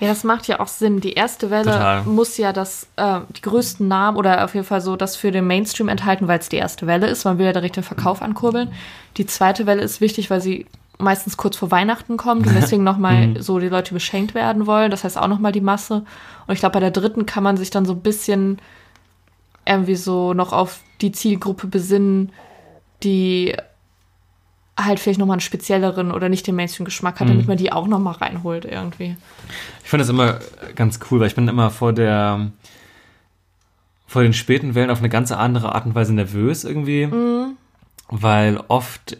Ja, 0.00 0.08
das 0.08 0.24
macht 0.24 0.48
ja 0.48 0.60
auch 0.60 0.68
Sinn. 0.68 1.00
Die 1.00 1.12
erste 1.12 1.50
Welle 1.50 1.72
Total. 1.72 2.02
muss 2.02 2.36
ja 2.36 2.52
das, 2.52 2.88
äh, 2.96 3.20
die 3.36 3.42
größten 3.42 3.86
Namen 3.86 4.16
oder 4.16 4.44
auf 4.44 4.54
jeden 4.54 4.66
Fall 4.66 4.80
so 4.80 4.96
das 4.96 5.16
für 5.16 5.30
den 5.30 5.46
Mainstream 5.46 5.88
enthalten, 5.88 6.28
weil 6.28 6.38
es 6.38 6.48
die 6.48 6.56
erste 6.56 6.86
Welle 6.86 7.06
ist. 7.06 7.24
Man 7.24 7.38
will 7.38 7.46
ja 7.46 7.52
direkt 7.52 7.76
den 7.76 7.84
Verkauf 7.84 8.22
ankurbeln. 8.22 8.72
Die 9.16 9.26
zweite 9.26 9.66
Welle 9.66 9.82
ist 9.82 10.00
wichtig, 10.00 10.30
weil 10.30 10.40
sie 10.40 10.66
meistens 10.98 11.36
kurz 11.36 11.56
vor 11.56 11.70
Weihnachten 11.70 12.16
kommt 12.16 12.46
und 12.46 12.54
deswegen 12.60 12.84
nochmal 12.84 13.40
so 13.40 13.58
die 13.58 13.68
Leute 13.68 13.94
beschenkt 13.94 14.34
werden 14.34 14.66
wollen. 14.66 14.90
Das 14.90 15.04
heißt 15.04 15.18
auch 15.18 15.28
nochmal 15.28 15.52
die 15.52 15.60
Masse. 15.60 16.04
Und 16.46 16.54
ich 16.54 16.60
glaube, 16.60 16.74
bei 16.74 16.80
der 16.80 16.90
dritten 16.90 17.26
kann 17.26 17.42
man 17.42 17.56
sich 17.56 17.70
dann 17.70 17.86
so 17.86 17.92
ein 17.92 18.02
bisschen 18.02 18.58
irgendwie 19.66 19.94
so 19.96 20.34
noch 20.34 20.52
auf 20.52 20.80
die 21.00 21.12
Zielgruppe 21.12 21.66
besinnen, 21.66 22.32
die 23.02 23.54
halt 24.78 25.00
vielleicht 25.00 25.18
nochmal 25.20 25.34
einen 25.34 25.40
spezielleren 25.40 26.10
oder 26.12 26.28
nicht 26.28 26.46
den 26.46 26.54
Mainstream-Geschmack 26.56 27.20
hat, 27.20 27.26
Mhm. 27.28 27.32
damit 27.32 27.48
man 27.48 27.56
die 27.58 27.72
auch 27.72 27.86
nochmal 27.86 28.14
reinholt 28.14 28.64
irgendwie. 28.64 29.16
Ich 29.84 29.90
finde 29.90 30.02
das 30.02 30.08
immer 30.08 30.38
ganz 30.74 30.98
cool, 31.10 31.20
weil 31.20 31.26
ich 31.28 31.34
bin 31.34 31.46
immer 31.48 31.70
vor 31.70 31.92
der 31.92 32.50
vor 34.06 34.22
den 34.22 34.34
späten 34.34 34.74
Wellen 34.74 34.90
auf 34.90 34.98
eine 34.98 35.08
ganz 35.08 35.32
andere 35.32 35.74
Art 35.74 35.86
und 35.86 35.94
Weise 35.94 36.12
nervös 36.14 36.64
irgendwie, 36.64 37.08
weil 38.08 38.58
oft 38.68 39.16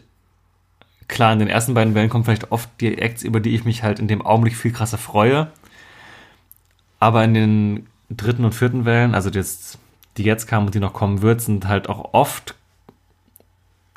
klar 1.07 1.33
in 1.33 1.39
den 1.39 1.47
ersten 1.47 1.73
beiden 1.73 1.95
Wellen 1.95 2.09
kommen 2.09 2.23
vielleicht 2.25 2.51
oft 2.51 2.69
die 2.79 2.97
Acts, 2.99 3.23
über 3.23 3.39
die 3.39 3.55
ich 3.55 3.65
mich 3.65 3.81
halt 3.81 3.97
in 3.99 4.07
dem 4.07 4.21
Augenblick 4.23 4.55
viel 4.55 4.71
krasser 4.71 4.99
freue, 4.99 5.51
aber 6.99 7.23
in 7.23 7.33
den 7.33 7.87
dritten 8.11 8.45
und 8.45 8.53
vierten 8.53 8.85
Wellen, 8.85 9.15
also 9.15 9.29
jetzt 9.31 9.79
die 10.17 10.23
jetzt 10.23 10.47
kamen 10.47 10.67
und 10.67 10.75
die 10.75 10.79
noch 10.79 10.93
kommen 10.93 11.21
wird, 11.21 11.41
sind 11.41 11.67
halt 11.67 11.89
auch 11.89 12.13
oft 12.13 12.55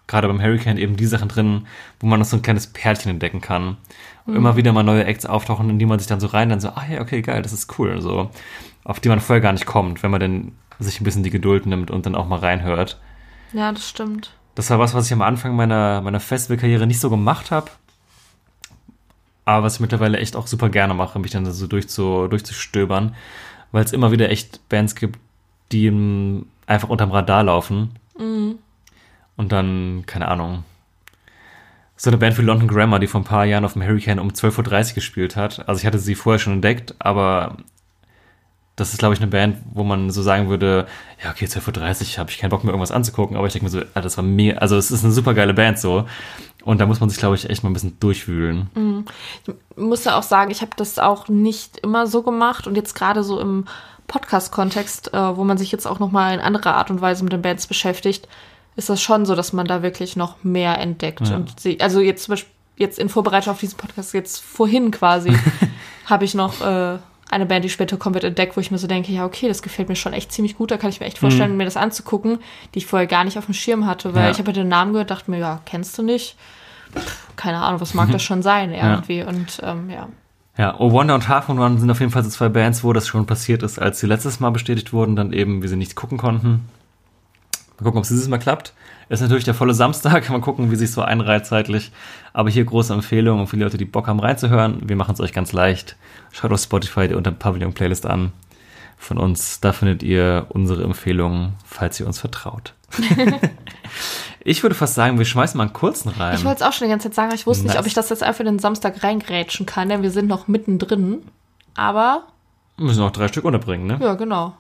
gerade 0.07 0.29
beim 0.29 0.41
Hurricane 0.41 0.79
eben 0.79 0.97
die 0.97 1.07
Sachen 1.07 1.29
drin, 1.29 1.67
wo 2.01 2.07
man 2.07 2.21
noch 2.21 2.27
so 2.27 2.37
ein 2.37 2.43
kleines 2.43 2.69
Pärchen 2.69 3.11
entdecken 3.11 3.41
kann. 3.41 3.77
Und 4.25 4.37
immer 4.37 4.57
wieder 4.57 4.73
mal 4.73 4.83
neue 4.83 5.05
Acts 5.05 5.27
auftauchen, 5.27 5.71
in 5.71 5.79
die 5.79 5.87
man 5.87 5.99
sich 5.99 6.09
dann 6.09 6.21
so 6.21 6.29
rein, 6.29 6.49
dann 6.49 6.61
so, 6.61 6.69
ah 6.71 6.85
ja, 6.91 7.01
okay, 7.01 7.23
geil, 7.23 7.43
das 7.43 7.53
ist 7.53 7.79
cool, 7.79 8.01
so. 8.01 8.31
Auf 8.85 9.01
die 9.01 9.09
man 9.09 9.21
vorher 9.21 9.41
gar 9.41 9.53
nicht 9.53 9.67
kommt, 9.67 10.03
wenn 10.03 10.11
man 10.11 10.21
dann 10.21 10.53
sich 10.79 11.01
ein 11.01 11.05
bisschen 11.05 11.23
die 11.23 11.31
Geduld 11.31 11.67
nimmt 11.67 11.91
und 11.91 12.07
dann 12.07 12.15
auch 12.15 12.29
mal 12.29 12.39
reinhört. 12.39 13.01
Ja, 13.53 13.73
das 13.73 13.89
stimmt. 13.89 14.33
Das 14.55 14.71
war 14.71 14.79
was, 14.79 14.95
was 14.95 15.07
ich 15.07 15.13
am 15.13 15.23
Anfang 15.23 15.55
meiner, 15.55 16.01
meiner 16.01 16.21
Festivalkarriere 16.21 16.87
nicht 16.87 17.01
so 17.01 17.11
gemacht 17.11 17.51
habe. 17.51 17.71
Aber 19.45 19.65
was 19.65 19.75
ich 19.75 19.81
mittlerweile 19.81 20.19
echt 20.19 20.35
auch 20.35 20.47
super 20.47 20.71
gerne 20.71 20.95
mache, 20.95 21.19
mich 21.19 21.31
dann 21.31 21.51
so 21.51 21.67
durchzu, 21.67 22.27
durchzustöbern, 22.27 23.15
weil 23.71 23.85
es 23.85 23.93
immer 23.93 24.11
wieder 24.11 24.31
echt 24.31 24.69
Bands 24.69 24.95
gibt, 24.97 25.19
die 25.73 26.45
einfach 26.67 26.89
unterm 26.89 27.11
Radar 27.13 27.45
laufen. 27.45 27.91
Und 29.37 29.53
dann, 29.53 30.05
keine 30.07 30.29
Ahnung, 30.29 30.65
so 31.97 32.11
eine 32.11 32.19
Band 32.19 32.37
wie 32.39 32.43
London 32.43 32.69
Grammar, 32.69 32.99
die 32.99 33.07
vor 33.07 33.21
ein 33.21 33.25
paar 33.25 33.45
Jahren 33.45 33.65
auf 33.65 33.73
dem 33.73 33.83
Hurricane 33.83 34.19
um 34.19 34.29
12.30 34.29 34.89
Uhr 34.89 34.95
gespielt 34.95 35.37
hat. 35.37 35.67
Also 35.69 35.81
ich 35.81 35.87
hatte 35.87 35.99
sie 35.99 36.15
vorher 36.15 36.39
schon 36.39 36.55
entdeckt, 36.55 36.95
aber 36.99 37.57
das 38.77 38.93
ist, 38.93 38.99
glaube 38.99 39.15
ich, 39.15 39.21
eine 39.21 39.31
Band, 39.31 39.57
wo 39.73 39.83
man 39.85 40.11
so 40.11 40.21
sagen 40.21 40.51
würde, 40.51 40.87
ja, 41.25 41.31
okay, 41.31 41.47
12.30 41.47 42.13
Uhr 42.13 42.19
habe 42.19 42.31
ich 42.31 42.39
keinen 42.39 42.51
Bock 42.51 42.65
mehr 42.65 42.73
irgendwas 42.73 42.93
anzugucken, 42.93 43.37
aber 43.37 43.47
ich 43.47 43.55
denke 43.55 43.65
mir 43.65 43.71
so, 43.71 43.81
ah, 43.95 44.03
das 44.03 44.19
war 44.19 44.25
mega, 44.25 44.59
also 44.59 44.77
es 44.77 44.91
ist 44.91 45.05
eine 45.05 45.13
super 45.15 45.33
geile 45.33 45.55
Band 45.55 45.79
so. 45.79 46.07
Und 46.63 46.81
da 46.81 46.87
muss 46.87 47.01
man 47.01 47.09
sich, 47.09 47.19
glaube 47.19 47.37
ich, 47.37 47.49
echt 47.49 47.63
mal 47.63 47.71
ein 47.71 47.75
bisschen 47.75 47.99
durchwühlen. 48.01 48.69
Ich 49.47 49.55
muss 49.77 50.05
ja 50.05 50.19
auch 50.19 50.23
sagen, 50.23 50.51
ich 50.51 50.61
habe 50.61 50.73
das 50.77 50.99
auch 50.99 51.29
nicht 51.29 51.79
immer 51.79 52.07
so 52.07 52.23
gemacht 52.23 52.67
und 52.67 52.75
jetzt 52.75 52.95
gerade 52.95 53.23
so 53.23 53.41
im 53.41 53.65
Podcast-Kontext, 54.07 55.13
äh, 55.15 55.37
wo 55.37 55.45
man 55.45 55.59
sich 55.59 55.73
jetzt 55.73 55.87
auch 55.87 55.99
nochmal 55.99 56.35
in 56.35 56.41
anderer 56.41 56.75
Art 56.75 56.91
und 56.91 57.01
Weise 57.01 57.25
mit 57.25 57.33
den 57.33 57.43
Bands 57.43 57.67
beschäftigt, 57.67 58.29
ist 58.77 58.89
das 58.91 59.01
schon 59.01 59.25
so, 59.27 59.35
dass 59.35 59.53
man 59.53 59.67
da 59.67 59.83
wirklich 59.83 60.17
noch 60.17 60.37
mehr 60.43 60.79
entdeckt. 60.79 61.29
Ja. 61.29 61.37
Und 61.37 61.59
sie, 61.61 61.81
also 61.81 62.01
jetzt 62.01 62.25
zum 62.25 62.33
Beispiel, 62.33 62.53
jetzt 62.77 62.99
in 62.99 63.09
Vorbereitung 63.09 63.53
auf 63.55 63.61
diesen 63.61 63.79
Podcast, 63.79 64.13
jetzt 64.15 64.43
vorhin 64.43 64.91
quasi, 64.91 65.33
habe 66.07 66.25
ich 66.27 66.35
noch 66.35 66.61
äh, 66.61 66.99
eine 67.31 67.47
Band, 67.47 67.65
die 67.65 67.71
später 67.71 67.99
wird, 68.13 68.25
entdeckt, 68.25 68.57
wo 68.57 68.61
ich 68.61 68.71
mir 68.71 68.79
so 68.79 68.87
denke, 68.87 69.11
ja, 69.13 69.25
okay, 69.25 69.49
das 69.49 69.63
gefällt 69.63 69.89
mir 69.89 69.97
schon 69.97 70.13
echt 70.13 70.31
ziemlich 70.31 70.57
gut, 70.57 70.71
da 70.71 70.77
kann 70.77 70.91
ich 70.91 71.01
mir 71.01 71.07
echt 71.07 71.19
vorstellen, 71.19 71.57
mir 71.57 71.65
das 71.65 71.77
anzugucken, 71.77 72.39
die 72.75 72.79
ich 72.79 72.87
vorher 72.87 73.07
gar 73.09 73.25
nicht 73.25 73.39
auf 73.39 73.47
dem 73.47 73.55
Schirm 73.55 73.87
hatte, 73.87 74.15
weil 74.15 74.25
Ja. 74.27 74.31
ich 74.31 74.39
habe 74.39 74.49
ja 74.51 74.55
den 74.55 74.69
Namen 74.69 74.93
gehört, 74.93 75.11
dachte 75.11 75.31
mir, 75.31 75.39
ja, 75.39 75.61
kennst 75.65 75.97
du 75.99 76.03
nicht? 76.03 76.37
Pff, 76.95 77.27
keine 77.37 77.59
Ahnung, 77.59 77.81
was 77.81 77.95
mag 77.95 78.11
das 78.13 78.23
schon 78.23 78.43
sein 78.43 78.73
irgendwie 78.73 79.23
und 79.23 79.59
ähm, 79.63 79.91
ja. 79.91 80.09
Ja, 80.59 80.75
Oh 80.79 80.91
Wonder 80.91 81.15
und 81.15 81.29
Half 81.29 81.49
Moon 81.49 81.59
Run 81.59 81.79
sind 81.79 81.91
auf 81.91 82.01
jeden 82.01 82.13
Fall 82.13 82.25
so 82.25 82.31
zwei 82.31 82.49
Bands, 82.49 82.83
wo 82.83 82.93
das 82.93 83.07
schon 83.07 83.27
passiert 83.27 83.63
ist, 83.63 83.79
als 83.79 84.01
sie 84.01 84.07
letztes 84.07 84.41
Mal 84.41 84.51
bestätigt 84.51 84.93
wurden, 84.93 85.15
dann 85.15 85.33
eben, 85.33 85.63
wie 85.63 85.69
sie 85.69 85.77
nichts 85.77 85.95
gucken 85.95 86.17
konnten. 86.17 86.67
Mal 87.79 87.85
gucken, 87.85 87.99
ob 87.99 88.05
es 88.05 88.09
dieses 88.09 88.29
Mal 88.29 88.39
klappt. 88.39 88.73
Ist 89.11 89.21
natürlich 89.21 89.45
der 89.45 89.53
volle 89.53 89.75
Samstag. 89.75 90.31
Mal 90.31 90.41
gucken, 90.41 90.71
wie 90.71 90.77
sich 90.77 90.91
so 90.91 91.03
einreiht 91.03 91.45
zeitlich. 91.45 91.93
Aber 92.33 92.49
hier 92.49 92.65
große 92.65 92.93
Empfehlung 92.93 93.41
und 93.41 93.53
die 93.53 93.57
Leute, 93.57 93.77
die 93.77 93.85
Bock 93.85 94.07
haben 94.07 94.19
reinzuhören. 94.19 94.81
Wir 94.89 94.97
machen 94.97 95.13
es 95.13 95.21
euch 95.21 95.35
ganz 95.35 95.53
leicht. 95.53 95.97
Schaut 96.33 96.53
auf 96.53 96.61
Spotify 96.61 97.07
die 97.07 97.15
unter 97.15 97.33
Pavillon 97.33 97.75
Playlist 97.75 98.07
an. 98.07 98.33
Von 98.97 99.19
uns, 99.19 99.61
da 99.61 99.73
findet 99.75 100.03
ihr 100.03 100.47
unsere 100.49 100.83
Empfehlungen, 100.83 101.53
falls 101.67 102.01
ihr 102.01 102.07
uns 102.07 102.19
vertraut. 102.19 102.73
ich 104.49 104.63
würde 104.63 104.75
fast 104.77 104.95
sagen, 104.95 105.19
wir 105.19 105.25
schmeißen 105.25 105.59
mal 105.59 105.65
einen 105.65 105.73
kurzen 105.73 106.09
rein. 106.11 106.37
Ich 106.37 106.45
wollte 106.45 106.63
es 106.63 106.69
auch 106.69 106.73
schon 106.73 106.87
die 106.87 106.91
ganze 106.91 107.09
Zeit 107.09 107.15
sagen, 107.15 107.29
aber 107.29 107.35
ich 107.35 107.47
wusste 107.47 107.65
nicht, 107.65 107.75
Nice. 107.75 107.81
ob 107.81 107.87
ich 107.87 107.95
das 107.95 108.09
jetzt 108.11 108.23
einfach 108.23 108.45
den 108.45 108.59
Samstag 108.61 109.03
reingrätschen 109.03 109.67
kann, 109.67 109.89
denn 109.89 110.03
wir 110.03 110.11
sind 110.13 110.29
noch 110.29 110.47
mittendrin. 110.47 111.23
Aber, 111.75 112.23
Wir 112.77 112.87
müssen 112.87 113.03
auch 113.03 113.11
drei 113.11 113.27
Stück 113.29 113.45
unterbringen, 113.45 113.87
ne? 113.87 113.99
ja, 114.01 114.15
genau. 114.15 114.55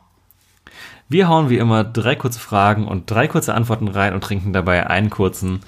Wir 1.09 1.29
hauen 1.29 1.51
wie 1.51 1.59
immer 1.59 1.85
drei 1.85 2.17
kurze 2.17 2.41
Fragen 2.41 2.89
und 2.89 3.09
drei 3.09 3.29
kurze 3.29 3.55
Antworten 3.55 3.87
rein 3.87 4.13
und 4.13 4.25
trinken 4.25 4.53
dabei 4.53 4.89
einen 4.91 5.09
kurzen. 5.09 5.61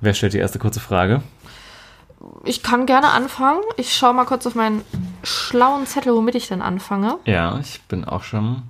Wer 0.00 0.12
stellt 0.12 0.32
die 0.32 0.38
erste 0.38 0.58
kurze 0.58 0.80
Frage? 0.80 1.22
Ich 2.44 2.64
kann 2.64 2.84
gerne 2.86 3.10
anfangen. 3.10 3.60
Ich 3.76 3.94
schaue 3.94 4.12
mal 4.14 4.24
kurz 4.24 4.44
auf 4.46 4.56
meinen 4.56 4.82
schlauen 5.22 5.86
Zettel, 5.86 6.12
womit 6.14 6.34
ich 6.34 6.48
denn 6.48 6.62
anfange. 6.62 7.18
Ja, 7.26 7.58
ich 7.60 7.80
bin 7.82 8.04
auch 8.04 8.24
schon. 8.24 8.62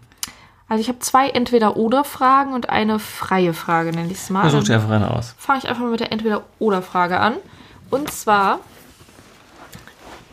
Also 0.68 0.80
ich 0.80 0.88
habe 0.88 0.98
zwei 0.98 1.28
Entweder-Oder-Fragen 1.30 2.52
und 2.52 2.70
eine 2.70 2.98
freie 2.98 3.54
Frage, 3.54 3.92
nenne 3.92 4.10
ich 4.10 4.18
es 4.18 4.30
mal. 4.30 4.48
Versuch 4.48 4.64
dir 4.64 4.74
einfach 4.74 4.90
eine 4.90 5.10
aus. 5.12 5.34
fange 5.38 5.60
ich 5.60 5.68
einfach 5.68 5.82
mal 5.82 5.90
mit 5.90 6.00
der 6.00 6.10
Entweder-Oder-Frage 6.12 7.20
an. 7.20 7.34
Und 7.90 8.10
zwar 8.10 8.58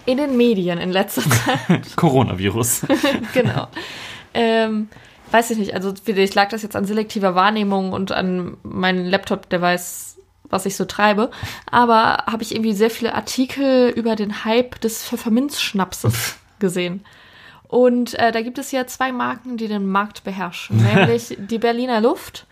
in 0.06 0.18
den 0.18 0.36
Medien 0.36 0.80
in 0.80 0.92
letzter 0.92 1.22
Zeit. 1.68 1.96
Coronavirus. 1.96 2.88
genau. 3.34 3.68
Ähm, 4.34 4.90
weiß 5.32 5.52
ich 5.52 5.58
nicht, 5.60 5.76
also 5.76 5.94
vielleicht 6.04 6.36
lag 6.36 6.50
das 6.50 6.64
jetzt 6.64 6.76
an 6.76 6.86
selektiver 6.86 7.36
Wahrnehmung 7.36 7.94
und 7.94 8.12
an 8.12 8.58
meinem 8.64 9.06
Laptop, 9.06 9.50
der 9.50 9.62
weiß, 9.62 10.18
was 10.50 10.66
ich 10.66 10.76
so 10.76 10.86
treibe. 10.86 11.30
Aber 11.70 12.24
habe 12.26 12.42
ich 12.42 12.54
irgendwie 12.54 12.74
sehr 12.74 12.90
viele 12.90 13.14
Artikel 13.14 13.90
über 13.90 14.16
den 14.16 14.44
Hype 14.46 14.82
des 14.82 15.04
Pfefferminzschnapses 15.04 16.38
gesehen. 16.60 17.06
Und 17.74 18.14
äh, 18.20 18.32
da 18.32 18.44
gibt 18.44 18.60
es 18.60 18.72
ja 18.72 18.86
zwei 18.86 19.12
Marken, 19.12 19.58
die 19.58 19.68
den 19.68 19.88
Markt 19.88 20.24
beherrschen, 20.24 20.78
nämlich 20.96 21.36
die 21.40 21.58
Berliner 21.58 22.02
Luft 22.02 22.46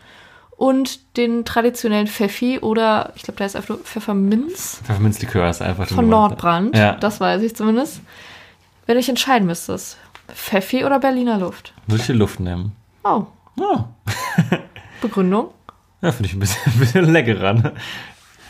und 0.58 1.16
den 1.16 1.46
traditionellen 1.46 2.08
Pfeffi 2.08 2.58
oder 2.58 3.14
ich 3.16 3.22
glaube, 3.22 3.38
da 3.38 3.46
ist 3.46 3.56
einfach 3.56 3.70
nur 3.70 3.78
Pfefferminz 3.84 4.82
Pfefferminzlikör 4.84 5.48
ist 5.48 5.62
einfach 5.62 5.88
von 5.90 6.10
Nordbrand. 6.10 6.76
Ja. 6.76 6.94
Das 6.96 7.20
weiß 7.20 7.44
ich 7.44 7.56
zumindest. 7.56 8.02
Wenn 8.88 8.96
du 8.96 9.00
dich 9.00 9.10
entscheiden 9.10 9.46
müsstest, 9.46 10.00
Pfeffi 10.34 10.86
oder 10.86 10.98
Berliner 10.98 11.38
Luft? 11.38 11.76
Würde 11.86 12.02
ich 12.02 12.08
die 12.08 12.14
Luft 12.14 12.40
nehmen. 12.40 12.72
Oh, 13.04 13.26
Ja, 13.60 13.90
Begründung? 15.02 15.52
ja 16.02 16.12
finde 16.12 16.30
ich 16.30 16.34
ein 16.34 16.40
bisschen, 16.40 16.64
ein 16.74 16.80
bisschen 16.80 17.12
leckerer. 17.12 17.54
Ne? 17.54 17.74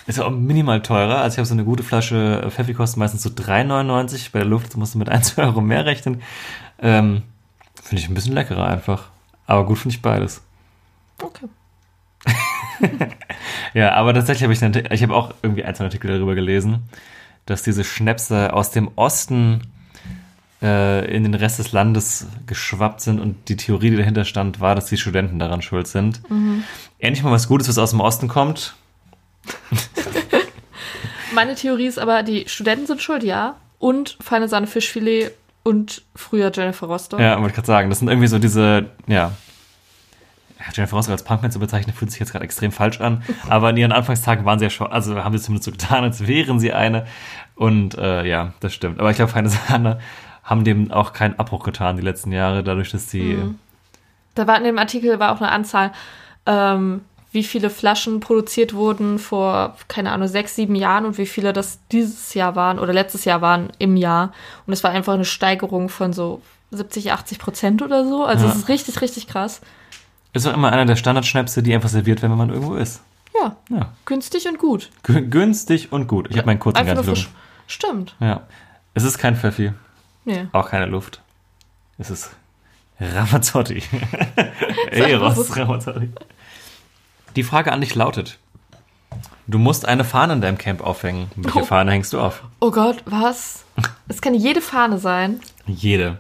Ist 0.08 0.18
ja 0.18 0.26
auch 0.26 0.32
minimal 0.32 0.82
teurer. 0.82 1.18
Also 1.18 1.36
ich 1.36 1.38
habe 1.38 1.46
so 1.46 1.54
eine 1.54 1.64
gute 1.64 1.84
Flasche 1.84 2.48
Pfeffi 2.50 2.74
kostet 2.74 2.98
meistens 2.98 3.24
so 3.24 3.30
3,99. 3.30 4.32
Bei 4.32 4.40
der 4.40 4.48
Luft 4.48 4.76
musst 4.78 4.96
du 4.96 5.00
mit 5.00 5.10
1 5.10 5.38
Euro 5.38 5.62
mehr 5.62 5.86
rechnen. 5.86 6.22
Ähm, 6.82 7.24
finde 7.82 8.02
ich 8.02 8.10
ein 8.10 8.14
bisschen 8.14 8.34
leckerer 8.34 8.66
einfach. 8.66 9.10
Aber 9.46 9.66
gut 9.66 9.78
finde 9.80 9.96
ich 9.96 10.02
beides. 10.02 10.42
Okay. 11.22 11.48
Ja, 13.74 13.94
aber 13.94 14.14
tatsächlich 14.14 14.44
habe 14.44 14.54
ich, 14.54 14.92
ich 14.92 15.04
habe 15.04 15.16
auch 15.16 15.34
irgendwie 15.42 15.64
ein, 15.64 15.74
zwei 15.76 15.86
Artikel 15.86 16.12
darüber 16.12 16.36
gelesen, 16.36 16.84
dass 17.46 17.64
diese 17.64 17.84
Schnäpse 17.84 18.54
aus 18.54 18.72
dem 18.72 18.92
Osten 18.96 19.62
äh, 20.62 21.06
in 21.16 21.24
den 21.24 21.34
Rest 21.34 21.60
des 21.60 21.72
Landes 21.72 22.28
geschwappt 22.48 23.02
sind 23.02 23.20
und 23.20 23.48
die 23.50 23.56
Theorie, 23.56 23.92
die 23.92 23.98
dahinter 23.98 24.26
stand, 24.26 24.60
war, 24.60 24.76
dass 24.76 24.88
die 24.88 24.98
Studenten 24.98 25.40
daran 25.40 25.62
schuld 25.62 25.88
sind. 25.88 26.22
Endlich 27.00 27.24
mal 27.24 27.32
was 27.32 27.48
Gutes, 27.48 27.70
was 27.70 27.78
aus 27.78 27.92
dem 27.92 28.02
Osten 28.02 28.28
kommt. 28.28 28.76
Meine 31.34 31.56
Theorie 31.56 31.88
ist 31.88 32.00
aber, 32.00 32.24
die 32.24 32.48
Studenten 32.48 32.88
sind 32.88 33.02
schuld, 33.02 33.24
ja. 33.24 33.56
Und 33.80 34.18
feine 34.22 34.48
Sahne 34.48 34.68
Fischfilet 34.68 35.32
und 35.64 36.04
früher 36.16 36.52
Jennifer 36.54 36.88
Rostock. 36.88 37.20
Ja, 37.20 37.38
wollte 37.38 37.50
ich 37.50 37.56
gerade 37.56 37.68
sagen, 37.68 37.90
das 37.90 38.00
sind 38.00 38.10
irgendwie 38.10 38.28
so 38.28 38.40
diese, 38.40 38.88
ja. 39.08 39.32
Ja, 40.60 40.66
Jennifer 40.74 40.96
Rostock 40.96 41.14
als 41.14 41.24
Punkman 41.24 41.52
zu 41.52 41.60
bezeichnen, 41.60 41.96
fühlt 41.96 42.12
sich 42.12 42.20
jetzt 42.20 42.32
gerade 42.32 42.46
extrem 42.46 42.72
falsch 42.72 43.02
an. 43.02 43.24
Aber 43.50 43.70
in 43.72 43.78
ihren 43.78 43.92
Anfangstagen 43.92 44.46
waren 44.46 44.60
sie 44.60 44.66
ja 44.66 44.70
schon, 44.70 44.92
also 44.92 45.24
haben 45.24 45.38
sie 45.38 45.44
zumindest 45.44 45.66
so 45.66 45.72
getan, 45.72 46.04
als 46.04 46.28
wären 46.28 46.60
sie 46.60 46.74
eine. 46.74 47.08
Und 47.56 47.98
äh, 47.98 48.26
ja, 48.26 48.54
das 48.60 48.74
stimmt. 48.74 49.00
Aber 49.00 49.10
ich 49.10 49.16
glaube, 49.16 49.32
Feine 49.32 49.50
Sahne 49.50 50.00
haben 50.44 50.64
dem 50.64 50.92
auch 50.92 51.14
keinen 51.14 51.38
Abbruch 51.40 51.64
getan 51.64 51.96
die 51.96 52.04
letzten 52.04 52.32
Jahre, 52.32 52.64
dadurch, 52.64 52.92
dass 52.92 53.10
sie. 53.10 53.38
Da 54.36 54.48
war 54.48 54.58
in 54.58 54.64
dem 54.64 54.78
Artikel 54.78 55.20
war 55.20 55.32
auch 55.32 55.42
eine 55.42 55.52
Anzahl, 55.52 55.92
ähm, 56.46 57.02
wie 57.34 57.44
viele 57.44 57.70
Flaschen 57.70 58.20
produziert 58.20 58.74
wurden 58.74 59.18
vor, 59.20 59.76
keine 59.88 60.12
Ahnung, 60.12 60.28
sechs, 60.28 60.56
sieben 60.56 60.76
Jahren 60.76 61.06
und 61.06 61.18
wie 61.18 61.26
viele 61.26 61.54
das 61.54 61.80
dieses 61.92 62.34
Jahr 62.34 62.56
waren 62.56 62.78
oder 62.80 62.92
letztes 62.94 63.24
Jahr 63.26 63.42
waren 63.42 63.70
im 63.78 63.96
Jahr. 63.96 64.34
Und 64.68 64.74
es 64.74 64.84
war 64.84 64.92
einfach 64.92 65.14
eine 65.14 65.24
Steigerung 65.26 65.88
von 65.90 66.12
so 66.12 66.42
70, 66.72 67.12
80 67.14 67.40
Prozent 67.40 67.82
oder 67.82 68.06
so. 68.08 68.24
Also 68.26 68.46
Ja. 68.46 68.52
es 68.52 68.58
ist 68.58 68.68
richtig, 68.70 69.00
richtig 69.02 69.28
krass. 69.28 69.62
Ist 70.34 70.46
auch 70.48 70.54
immer 70.54 70.72
einer 70.72 70.86
der 70.86 70.96
Standardschnäpse, 70.98 71.64
die 71.64 71.74
einfach 71.74 71.90
serviert 71.90 72.22
werden, 72.22 72.32
wenn 72.32 72.38
man 72.48 72.50
irgendwo 72.50 72.76
ist. 72.76 73.02
Ja, 73.42 73.56
Ja. 73.70 73.94
günstig 74.06 74.48
und 74.48 74.58
gut. 74.58 74.90
G 75.04 75.22
günstig 75.22 75.92
und 75.94 76.08
gut. 76.08 76.28
Ich 76.30 76.38
habe 76.38 76.48
meinen 76.48 76.60
kurzen 76.60 76.86
ganz 76.86 77.06
frisch. 77.06 77.30
Stimmt. 77.68 78.16
Ja. 78.20 78.42
Es 78.94 79.04
ist 79.04 79.18
kein 79.18 79.38
Pfeffi, 79.38 79.72
Nee. 80.26 80.48
auch 80.52 80.70
keine 80.70 80.86
Luft. 80.86 81.22
Es 81.98 82.10
ist 82.10 82.30
Ramazzotti. 83.00 83.82
Eros 84.92 85.56
Ramazzotti. 85.56 86.10
Die 87.36 87.44
Frage 87.44 87.72
an 87.72 87.82
dich 87.82 87.96
lautet: 87.96 88.38
Du 89.48 89.58
musst 89.58 89.86
eine 89.88 90.04
Fahne 90.04 90.34
in 90.34 90.42
deinem 90.42 90.58
Camp 90.58 90.82
aufhängen. 90.82 91.30
Welche 91.36 91.60
Oh. 91.62 91.66
Fahne 91.66 91.92
hängst 91.92 92.14
du 92.14 92.20
auf? 92.20 92.44
Oh 92.60 92.72
Gott, 92.72 92.98
was? 93.06 93.64
Es 94.08 94.22
kann 94.22 94.34
jede 94.34 94.62
Fahne 94.62 94.98
sein. 94.98 95.40
Jede. 95.66 96.18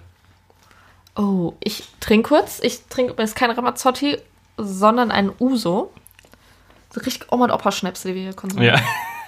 Oh, 1.15 1.54
ich 1.60 1.84
trinke 2.00 2.30
kurz. 2.30 2.60
Ich 2.62 2.86
trinke 2.88 3.13
übrigens 3.13 3.36
kein 3.36 3.52
Ramazzotti, 3.52 4.17
sondern 4.58 5.12
einen 5.12 5.32
Uso. 5.39 5.91
So 6.93 7.02
richtig 7.02 7.32
Oma 7.32 7.45
und 7.45 7.52
Opa 7.52 7.71
Schnäpse, 7.71 8.08
die 8.10 8.15
wir 8.15 8.21
hier 8.24 8.34
konsumieren. 8.34 8.80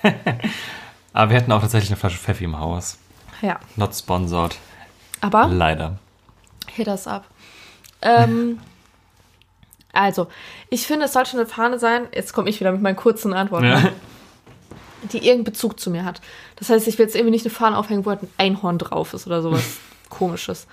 Ja. 0.04 0.12
Aber 1.14 1.30
wir 1.32 1.38
hätten 1.38 1.52
auch 1.52 1.62
tatsächlich 1.62 1.92
eine 1.92 1.98
Flasche 2.00 2.18
Pfeffi 2.18 2.46
im 2.46 2.58
Haus. 2.60 2.98
Ja. 3.42 3.60
Not 3.76 3.96
sponsored. 3.96 4.58
Aber 5.22 5.48
Leider. 5.48 5.98
hit 6.74 6.88
us 6.88 7.08
up. 7.08 7.26
Ähm, 8.02 8.60
also, 9.94 10.28
ich 10.70 10.86
finde, 10.86 11.06
es 11.06 11.14
sollte 11.14 11.38
eine 11.38 11.46
Fahne 11.46 11.80
sein. 11.80 12.08
Jetzt 12.14 12.34
komme 12.34 12.50
ich 12.50 12.60
wieder 12.60 12.72
mit 12.72 12.82
meinen 12.82 12.96
kurzen 12.96 13.34
Antworten. 13.34 13.68
Ja. 13.68 13.92
die 15.04 15.18
irgendeinen 15.18 15.44
Bezug 15.44 15.80
zu 15.80 15.92
mir 15.92 16.06
hat. 16.06 16.22
Das 16.56 16.70
heißt, 16.70 16.88
ich 16.88 16.98
will 16.98 17.06
jetzt 17.06 17.16
irgendwie 17.16 17.32
nicht 17.32 17.46
eine 17.46 17.54
Fahne 17.54 17.78
aufhängen, 17.78 18.06
wo 18.06 18.10
halt 18.10 18.24
ein 18.24 18.30
Einhorn 18.38 18.78
drauf 18.78 19.14
ist 19.14 19.28
oder 19.28 19.42
sowas 19.42 19.80
komisches. 20.10 20.66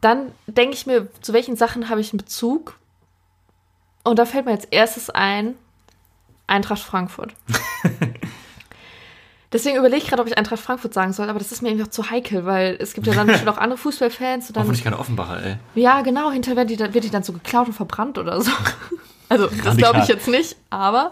Dann 0.00 0.32
denke 0.46 0.74
ich 0.74 0.86
mir, 0.86 1.08
zu 1.20 1.32
welchen 1.32 1.56
Sachen 1.56 1.88
habe 1.88 2.00
ich 2.00 2.12
einen 2.12 2.18
Bezug? 2.18 2.78
Und 4.04 4.18
da 4.18 4.26
fällt 4.26 4.46
mir 4.46 4.52
als 4.52 4.64
erstes 4.64 5.10
ein, 5.10 5.54
Eintracht 6.46 6.82
Frankfurt. 6.82 7.34
Deswegen 9.54 9.76
überlege 9.76 10.02
ich 10.02 10.08
gerade, 10.08 10.20
ob 10.20 10.26
ich 10.26 10.36
Eintracht 10.36 10.60
Frankfurt 10.60 10.92
sagen 10.92 11.12
soll, 11.12 11.30
aber 11.30 11.38
das 11.38 11.52
ist 11.52 11.62
mir 11.62 11.80
auch 11.80 11.86
zu 11.86 12.10
heikel, 12.10 12.44
weil 12.44 12.76
es 12.80 12.92
gibt 12.92 13.06
ja 13.06 13.14
dann 13.14 13.28
bestimmt 13.28 13.48
auch 13.48 13.56
andere 13.56 13.78
Fußballfans 13.78 14.48
und 14.48 14.56
dann 14.56 14.64
Hoffentlich 14.64 14.82
keine 14.82 14.98
Offenbacher, 14.98 15.44
ey. 15.44 15.56
ja, 15.76 16.02
genau, 16.02 16.32
hinterher 16.32 16.56
wird 16.56 16.70
die, 16.70 16.76
dann, 16.76 16.92
wird 16.92 17.04
die 17.04 17.10
dann 17.10 17.22
so 17.22 17.32
geklaut 17.32 17.68
und 17.68 17.72
verbrannt 17.72 18.18
oder 18.18 18.40
so. 18.42 18.50
Also, 19.30 19.48
das 19.64 19.78
glaube 19.78 20.00
ich 20.00 20.08
jetzt 20.08 20.28
nicht, 20.28 20.54
aber 20.68 21.10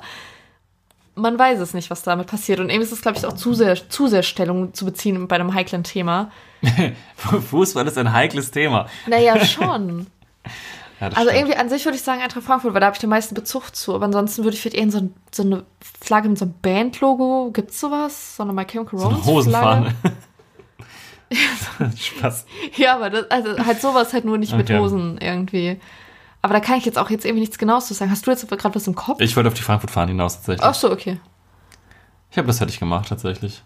man 1.15 1.39
weiß 1.39 1.59
es 1.61 1.73
nicht, 1.73 1.89
was 1.91 2.03
damit 2.03 2.27
passiert. 2.27 2.61
Und 2.61 2.69
eben 2.69 2.83
ist 2.83 2.93
es, 2.93 3.01
glaube 3.01 3.17
ich, 3.17 3.25
auch 3.25 3.33
zu 3.33 3.55
sehr, 3.55 3.75
zu 3.89 4.07
sehr 4.07 4.23
Stellung 4.23 4.75
zu 4.75 4.85
beziehen 4.85 5.27
bei 5.29 5.37
einem 5.37 5.55
heiklen 5.55 5.83
Thema. 5.83 6.31
Fußball 7.17 7.87
ist 7.87 7.97
ein 7.97 8.13
heikles 8.13 8.51
Thema. 8.51 8.87
Naja, 9.07 9.43
schon. 9.45 10.07
Ja, 11.03 11.09
Also 11.09 11.23
stimmt. 11.31 11.35
irgendwie 11.37 11.57
an 11.57 11.69
sich 11.69 11.85
würde 11.85 11.97
ich 11.97 12.03
sagen 12.03 12.23
Eintracht 12.23 12.45
Frankfurt, 12.45 12.75
weil 12.75 12.81
da 12.81 12.87
habe 12.87 12.95
ich 12.95 13.01
den 13.01 13.11
meisten 13.11 13.35
Bezug 13.35 13.75
zu. 13.75 13.95
Aber 13.95 14.05
ansonsten 14.05 14.45
würde 14.45 14.55
ich 14.55 14.61
vielleicht 14.63 14.77
eher 14.77 14.91
so, 14.91 14.99
ein, 14.99 15.15
so 15.35 15.43
eine 15.43 15.65
Flagge 16.01 16.29
mit 16.29 16.39
so 16.39 16.45
einem 16.45 16.55
Bandlogo, 16.63 17.51
gibt's 17.53 17.81
sowas? 17.81 18.37
So 18.37 18.45
eine 18.45 18.53
My 18.53 18.65
Chemical 18.65 18.99
so 18.99 19.07
Romance 19.07 19.27
Hosenfahne. 19.27 19.95
Flagge? 20.01 20.17
Spaß. 21.97 22.47
Ja, 22.77 22.95
aber 22.97 23.11
das, 23.11 23.31
also 23.31 23.59
halt 23.65 23.81
sowas 23.81 24.13
halt 24.13 24.25
nur 24.25 24.39
nicht 24.39 24.55
mit 24.57 24.71
Okay. 24.71 24.79
Hosen 24.79 25.19
irgendwie. 25.19 25.81
Aber 26.43 26.55
da 26.55 26.61
kann 26.61 26.77
ich 26.79 26.85
jetzt 26.85 26.99
auch 26.99 27.11
jetzt 27.11 27.25
irgendwie 27.25 27.41
nichts 27.41 27.59
Genaues 27.59 27.87
zu 27.87 27.95
sagen. 27.95 28.11
Hast 28.11 28.27
du 28.27 28.31
jetzt 28.31 28.47
gerade 28.49 28.75
was 28.75 28.87
im 28.87 28.95
Kopf? 28.95 29.21
Ich 29.21 29.35
wollte 29.37 29.49
auf 29.49 29.55
die 29.55 29.63
Frankfurt-Fahne 29.63 30.13
hinaus 30.13 30.37
tatsächlich. 30.37 30.65
Ach 30.65 30.75
so, 30.75 30.91
okay. 30.93 31.19
Ich 32.31 32.39
habe 32.39 32.47
das 32.47 32.59
fertig 32.59 32.79
gemacht 32.79 33.09
tatsächlich. 33.09 33.63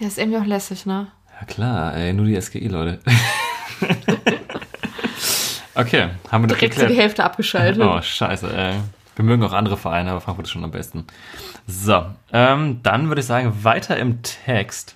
Ja, 0.00 0.06
ist 0.06 0.18
irgendwie 0.18 0.38
auch 0.38 0.44
lässig, 0.44 0.86
ne? 0.86 1.08
Ja 1.40 1.46
klar, 1.46 1.94
ey, 1.94 2.12
nur 2.12 2.26
die 2.26 2.40
SGI, 2.40 2.68
Leute. 2.68 3.00
okay, 5.78 6.10
haben 6.30 6.42
wir 6.42 6.48
Direkt 6.48 6.74
so 6.74 6.80
die 6.80 6.86
geklärt. 6.86 7.00
Hälfte 7.00 7.24
abgeschaltet. 7.24 7.82
Oh, 7.82 8.00
scheiße, 8.02 8.54
ey. 8.54 8.74
Wir 9.16 9.24
mögen 9.24 9.42
auch 9.42 9.52
andere 9.52 9.76
Vereine, 9.76 10.10
aber 10.10 10.20
Frankfurt 10.20 10.46
ist 10.46 10.52
schon 10.52 10.64
am 10.64 10.70
besten. 10.70 11.06
So, 11.66 12.04
ähm, 12.32 12.80
dann 12.82 13.08
würde 13.08 13.20
ich 13.20 13.26
sagen, 13.26 13.52
weiter 13.64 13.96
im 13.96 14.22
Text. 14.22 14.94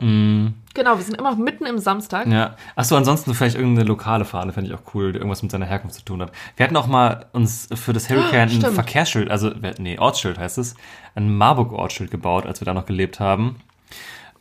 Genau, 0.00 0.96
wir 0.96 1.02
sind 1.02 1.16
immer 1.18 1.32
noch 1.32 1.38
mitten 1.38 1.66
im 1.66 1.78
Samstag. 1.80 2.28
Ja. 2.28 2.54
Achso, 2.76 2.96
ansonsten 2.96 3.34
vielleicht 3.34 3.56
irgendeine 3.56 3.88
lokale 3.88 4.24
Fahne 4.24 4.52
fände 4.52 4.70
ich 4.70 4.76
auch 4.76 4.94
cool, 4.94 5.10
die 5.10 5.18
irgendwas 5.18 5.42
mit 5.42 5.50
seiner 5.50 5.66
Herkunft 5.66 5.96
zu 5.96 6.04
tun 6.04 6.22
hat. 6.22 6.30
Wir 6.56 6.62
hatten 6.62 6.76
auch 6.76 6.86
mal 6.86 7.26
uns 7.32 7.68
für 7.74 7.92
das 7.92 8.08
Hurricane 8.08 8.42
ein 8.42 8.50
stimmt. 8.50 8.74
Verkehrsschild, 8.74 9.28
also, 9.28 9.50
nee, 9.78 9.98
Ortsschild 9.98 10.38
heißt 10.38 10.58
es, 10.58 10.76
ein 11.16 11.36
Marburg-Ortsschild 11.36 12.12
gebaut, 12.12 12.46
als 12.46 12.60
wir 12.60 12.66
da 12.66 12.74
noch 12.74 12.86
gelebt 12.86 13.18
haben. 13.18 13.56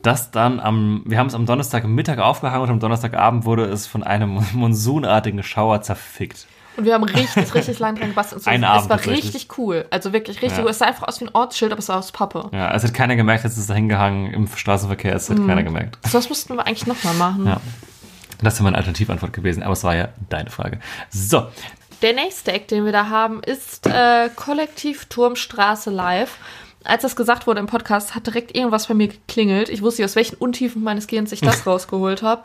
Das 0.02 0.32
dann 0.32 0.60
am, 0.60 1.04
wir 1.06 1.18
haben 1.18 1.28
es 1.28 1.34
am 1.36 1.46
Donnerstagmittag 1.46 2.20
aufgehangen 2.20 2.64
und 2.64 2.70
am 2.70 2.80
Donnerstagabend 2.80 3.46
wurde 3.46 3.66
es 3.66 3.88
von 3.88 4.04
einem 4.04 4.44
monsunartigen 4.54 5.42
Schauer 5.44 5.82
zerfickt. 5.82 6.46
Und 6.78 6.86
wir 6.86 6.94
haben 6.94 7.04
richtig, 7.06 7.56
richtig 7.56 7.80
lang 7.80 7.96
dran 7.96 8.10
gebastelt. 8.10 8.42
Und 8.46 8.48
Einen 8.48 8.64
es 8.64 8.70
Abend 8.70 8.90
war 8.92 9.06
richtig 9.08 9.48
cool. 9.58 9.86
Also 9.90 10.14
wirklich 10.14 10.42
richtig 10.44 10.58
Ja. 10.60 10.64
cool. 10.64 10.70
Es 10.70 10.78
sah 10.78 10.86
einfach 10.86 11.08
aus 11.08 11.20
wie 11.20 11.26
ein 11.26 11.32
Ortsschild, 11.34 11.72
aber 11.72 11.80
es 11.80 11.90
war 11.90 11.98
aus 11.98 12.12
Pappe. 12.12 12.50
Ja, 12.54 12.72
es 12.76 12.84
hat 12.84 12.94
keiner 12.94 13.16
gemerkt, 13.16 13.44
ist 13.46 13.58
es 13.58 13.66
da 13.66 13.74
hingehangen 13.74 14.32
im 14.32 14.48
Straßenverkehr, 14.48 15.16
es 15.16 15.28
hat 15.32 15.38
keiner 15.38 15.64
gemerkt. 15.64 15.98
So 16.08 16.20
was 16.20 16.30
mussten 16.30 16.56
wir 16.56 16.68
eigentlich 16.68 16.86
nochmal 16.86 17.16
machen. 17.16 17.48
Ja. 17.48 17.60
Das 18.44 18.56
wäre 18.56 18.66
meine 18.66 18.78
Alternativantwort 18.78 19.34
gewesen, 19.34 19.64
aber 19.64 19.74
es 19.74 19.84
war 19.84 19.96
ja 19.96 20.10
deine 20.30 20.52
Frage. 20.52 20.80
So, 21.10 21.48
Der 22.04 22.14
nächste 22.14 22.52
Eck, 22.52 22.68
den 22.68 22.86
wir 22.86 22.92
da 22.92 23.10
haben, 23.10 23.42
ist 23.42 23.88
äh, 23.88 24.30
Kollektiv 24.36 25.06
Turmstraße 25.06 25.90
Live. 25.90 26.38
Als 26.84 27.02
das 27.02 27.16
gesagt 27.16 27.48
wurde 27.48 27.60
im 27.60 27.68
Podcast, 27.68 28.16
hat 28.16 28.28
direkt 28.28 28.56
irgendwas 28.56 28.88
bei 28.88 28.94
mir 28.94 29.08
geklingelt. 29.08 29.70
Ich 29.70 29.82
wusste 29.82 30.02
nicht, 30.02 30.10
aus 30.10 30.16
welchen 30.16 30.38
Untiefen 30.38 30.84
meines 30.84 31.08
Gehirns 31.08 31.32
ich 31.32 31.42
das 31.42 31.66
rausgeholt 31.68 32.22
habe. 32.22 32.44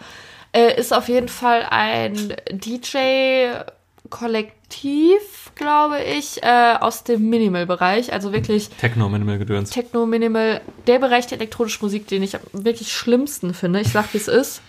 Äh, 0.53 0.79
ist 0.79 0.93
auf 0.93 1.09
jeden 1.09 1.29
Fall 1.29 1.67
ein 1.71 2.35
DJ-Kollektiv, 2.51 5.21
glaube 5.55 6.03
ich, 6.03 6.43
äh, 6.43 6.75
aus 6.81 7.05
dem 7.05 7.31
Minimal-Bereich. 7.31 8.13
Also 8.13 8.33
wirklich 8.33 8.69
Techno, 8.69 9.09
Minimal 9.09 9.39
Gedöns. 9.39 9.71
Techno, 9.71 10.07
Minimal, 10.07 10.61
der 10.87 10.99
Bereich 10.99 11.27
der 11.27 11.39
elektronischen 11.39 11.85
Musik, 11.85 12.09
den 12.09 12.23
ich 12.23 12.37
am 12.37 12.43
wirklich 12.53 12.93
schlimmsten 12.93 13.55
finde. 13.55 13.81
Ich 13.81 13.93
sag, 13.93 14.13
wie 14.13 14.19
es 14.19 14.29
ist. 14.29 14.61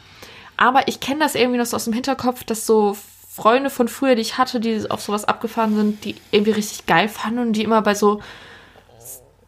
Aber 0.55 0.87
ich 0.87 0.99
kenne 0.99 1.19
das 1.19 1.35
irgendwie 1.35 1.57
noch 1.57 1.65
so 1.65 1.75
aus 1.75 1.85
dem 1.85 1.93
Hinterkopf, 1.93 2.43
dass 2.43 2.65
so 2.65 2.95
Freunde 3.29 3.69
von 3.69 3.87
früher, 3.87 4.15
die 4.15 4.21
ich 4.21 4.37
hatte, 4.37 4.59
die 4.59 4.89
auf 4.91 5.01
sowas 5.01 5.25
abgefahren 5.25 5.75
sind, 5.75 6.05
die 6.05 6.15
irgendwie 6.31 6.51
richtig 6.51 6.85
geil 6.85 7.09
fanden 7.09 7.39
und 7.39 7.53
die 7.53 7.63
immer 7.63 7.81
bei 7.81 7.95
so 7.95 8.21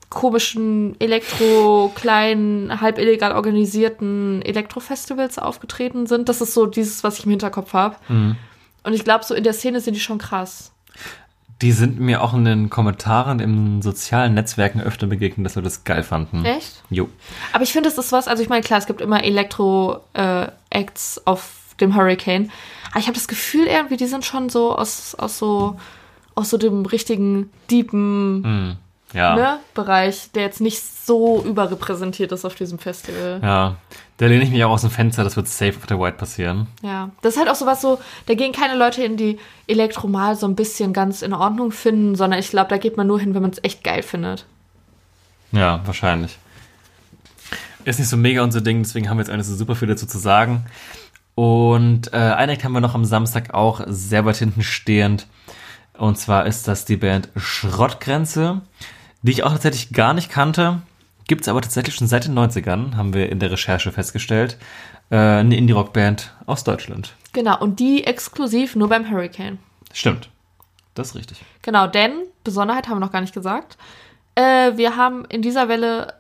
komischen 0.10 1.00
Elektro, 1.00 1.92
kleinen, 1.96 2.82
halb 2.82 2.98
illegal 2.98 3.34
organisierten 3.34 4.42
Elektrofestivals 4.42 5.40
aufgetreten 5.40 6.08
sind. 6.08 6.30
Das 6.30 6.42
ist 6.42 6.54
so 6.54 6.66
dieses, 6.66 7.04
was 7.04 7.20
ich 7.20 7.26
im 7.26 7.32
Hinterkopf 7.32 7.74
habe. 7.74 7.96
Und 8.08 8.94
ich 8.94 9.04
glaube, 9.04 9.26
so 9.26 9.34
in 9.34 9.44
der 9.44 9.54
Szene 9.54 9.82
sind 9.82 9.96
die 9.96 10.00
schon 10.00 10.20
krass. 10.20 10.72
Die 11.62 11.72
sind 11.72 12.00
mir 12.00 12.22
auch 12.22 12.34
in 12.34 12.46
den 12.46 12.70
Kommentaren 12.70 13.40
in 13.40 13.82
sozialen 13.82 14.34
Netzwerken 14.34 14.82
öfter 14.82 15.08
begegnet, 15.08 15.46
dass 15.46 15.56
wir 15.56 15.64
das 15.64 15.86
geil 15.86 16.04
fanden. 16.04 16.44
Echt? 16.46 16.84
Jo. 16.90 17.10
Aber 17.54 17.64
ich 17.64 17.72
finde, 17.72 17.90
das 17.90 17.98
ist 17.98 18.12
was, 18.12 18.28
also 18.28 18.44
ich 18.44 18.50
meine, 18.50 18.62
klar, 18.62 18.80
es 18.80 18.86
gibt 18.88 19.02
immer 19.02 19.24
Elektro-Acts 19.24 21.22
auf 21.26 21.52
dem 21.80 21.96
Hurricane. 21.96 22.52
Aber 22.92 23.00
ich 23.00 23.08
habe 23.08 23.16
das 23.16 23.28
Gefühl 23.28 23.68
irgendwie, 23.68 23.98
die 23.98 24.06
sind 24.06 24.26
schon 24.26 24.50
so 24.50 24.76
aus, 24.78 25.16
aus 25.16 25.40
so 25.40 25.78
aus 26.36 26.50
so 26.50 26.58
dem 26.58 26.86
richtigen 26.86 27.50
deepen 27.72 28.78
Ja. 29.16 29.36
ne, 29.36 29.60
Bereich, 29.74 30.32
der 30.34 30.44
jetzt 30.44 30.62
nicht 30.62 30.84
so 30.84 31.42
überrepräsentiert 31.44 32.32
ist 32.32 32.46
auf 32.46 32.56
diesem 32.56 32.80
Festival. 32.80 33.40
Ja. 33.42 33.78
Da 34.18 34.28
lehne 34.28 34.44
ich 34.44 34.50
mich 34.50 34.64
auch 34.64 34.72
aus 34.72 34.82
dem 34.82 34.90
Fenster, 34.90 35.24
das 35.24 35.36
wird 35.36 35.48
safe 35.48 35.78
auf 35.78 35.86
der 35.86 36.00
White 36.00 36.18
passieren. 36.18 36.68
Ja, 36.82 37.10
das 37.22 37.34
ist 37.34 37.40
halt 37.40 37.50
auch 37.50 37.56
sowas 37.56 37.82
so, 37.82 38.00
da 38.28 38.34
gehen 38.34 38.52
keine 38.52 38.78
Leute 38.78 39.02
hin, 39.02 39.18
die 39.18 39.40
Elektro 39.68 40.08
mal 40.08 40.36
so 40.36 40.48
ein 40.48 40.56
bisschen 40.56 40.94
ganz 40.94 41.22
in 41.22 41.34
Ordnung 41.34 41.72
finden, 41.72 42.16
sondern 42.16 42.40
ich 42.40 42.50
glaube, 42.50 42.70
da 42.70 42.78
geht 42.78 42.98
man 42.98 43.08
nur 43.08 43.20
hin, 43.20 43.34
wenn 43.34 43.42
man 43.42 43.52
es 43.52 43.64
echt 43.64 43.84
geil 43.84 44.04
findet. 44.04 44.46
Ja, 45.52 45.82
wahrscheinlich. 45.86 46.38
Ist 47.86 48.00
nicht 48.00 48.10
so 48.10 48.18
mega 48.18 48.42
unser 48.42 48.62
Ding, 48.62 48.84
deswegen 48.84 49.10
haben 49.10 49.18
wir 49.18 49.24
jetzt 49.24 49.32
eigentlich 49.32 49.48
so 49.48 49.56
super 49.56 49.76
viel 49.76 49.88
dazu 49.88 50.08
zu 50.08 50.18
sagen. 50.18 50.66
Und 51.36 52.12
äh, 52.14 52.18
ein 52.18 52.50
Act 52.50 52.64
haben 52.64 52.72
wir 52.72 52.82
noch 52.82 52.96
am 52.96 53.06
Samstag 53.06 53.54
auch 53.54 53.82
sehr 53.88 54.26
weit 54.26 54.38
hinten 54.38 54.64
stehend. 54.64 55.28
Und 55.98 56.18
zwar 56.18 56.46
ist 56.46 56.68
das 56.68 56.86
die 56.86 56.98
Band 56.98 57.30
Schrottgrenze, 57.36 58.62
die 59.26 59.32
ich 59.32 59.44
auch 59.44 59.52
tatsächlich 59.52 59.92
gar 59.92 60.14
nicht 60.14 60.30
kannte. 60.30 60.82
Gibt's 61.28 61.48
aber 61.48 61.62
tatsächlich 61.62 61.96
schon 61.96 62.08
seit 62.08 62.26
den 62.26 62.38
90ern, 62.38 62.96
haben 62.96 63.14
wir 63.16 63.30
in 63.32 63.40
der 63.40 63.52
Recherche 63.52 63.92
festgestellt. 63.92 64.58
Äh, 65.10 65.18
eine 65.18 65.58
Indie-Rock-Band 65.58 66.34
aus 66.46 66.64
Deutschland. 66.64 67.14
Genau, 67.34 67.60
und 67.60 67.80
die 67.80 68.04
exklusiv 68.04 68.76
nur 68.76 68.88
beim 68.88 69.10
Hurricane. 69.10 69.58
Stimmt. 69.92 70.30
Das 70.94 71.10
ist 71.10 71.16
richtig. 71.16 71.44
Genau, 71.64 71.88
denn, 71.88 72.14
Besonderheit 72.44 72.88
haben 72.88 72.98
wir 72.98 73.06
noch 73.06 73.12
gar 73.12 73.22
nicht 73.22 73.34
gesagt, 73.34 73.78
äh, 74.36 74.78
wir 74.78 74.96
haben 74.96 75.26
in 75.26 75.42
dieser 75.42 75.70
Welle 75.70 76.14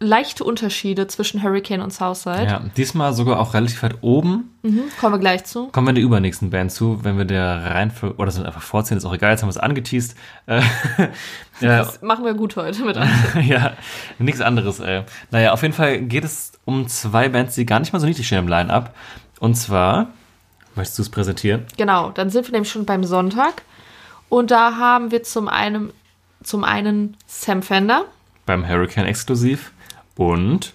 leichte 0.00 0.44
Unterschiede 0.44 1.06
zwischen 1.06 1.42
Hurricane 1.42 1.80
und 1.80 1.92
Southside. 1.92 2.44
Ja, 2.44 2.62
diesmal 2.76 3.12
sogar 3.12 3.38
auch 3.40 3.54
relativ 3.54 3.82
weit 3.82 3.98
oben. 4.02 4.50
Mhm, 4.62 4.82
kommen 5.00 5.14
wir 5.14 5.18
gleich 5.18 5.44
zu. 5.44 5.68
Kommen 5.68 5.86
wir 5.86 5.90
in 5.90 5.94
der 5.96 6.04
übernächsten 6.04 6.50
Band 6.50 6.72
zu, 6.72 7.04
wenn 7.04 7.16
wir 7.16 7.24
der 7.24 7.70
Reihenfolge, 7.70 8.16
oder 8.16 8.30
sind 8.30 8.44
einfach 8.44 8.62
vorziehen, 8.62 8.96
ist 8.96 9.04
auch 9.04 9.14
egal, 9.14 9.30
jetzt 9.30 9.42
haben 9.42 9.48
wir 9.48 9.52
es 9.52 9.58
angeteased. 9.58 10.16
Äh, 10.46 10.58
äh, 10.98 11.10
Das 11.60 12.02
machen 12.02 12.24
wir 12.24 12.34
gut 12.34 12.56
heute 12.56 12.84
mit 12.84 12.96
ja, 13.46 13.74
nichts 14.18 14.40
anderes, 14.40 14.80
ey. 14.80 15.04
Naja, 15.30 15.52
auf 15.52 15.62
jeden 15.62 15.74
Fall 15.74 16.00
geht 16.02 16.24
es 16.24 16.52
um 16.64 16.88
zwei 16.88 17.28
Bands, 17.28 17.54
die 17.54 17.64
gar 17.64 17.80
nicht 17.80 17.92
mal 17.92 18.00
so 18.00 18.06
niedrig 18.06 18.26
stehen 18.26 18.40
im 18.40 18.48
Line-Up. 18.48 18.94
Und 19.38 19.54
zwar, 19.54 20.08
möchtest 20.74 20.98
du 20.98 21.02
es 21.02 21.08
präsentieren? 21.10 21.66
Genau, 21.76 22.10
dann 22.10 22.30
sind 22.30 22.46
wir 22.46 22.52
nämlich 22.52 22.70
schon 22.70 22.84
beim 22.84 23.04
Sonntag. 23.04 23.62
Und 24.28 24.50
da 24.50 24.76
haben 24.76 25.12
wir 25.12 25.22
zum 25.22 25.48
einen, 25.48 25.92
zum 26.42 26.64
einen 26.64 27.16
Sam 27.26 27.62
Fender. 27.62 28.06
Beim 28.46 28.66
Hurricane 28.68 29.06
exklusiv. 29.06 29.72
Und, 30.16 30.72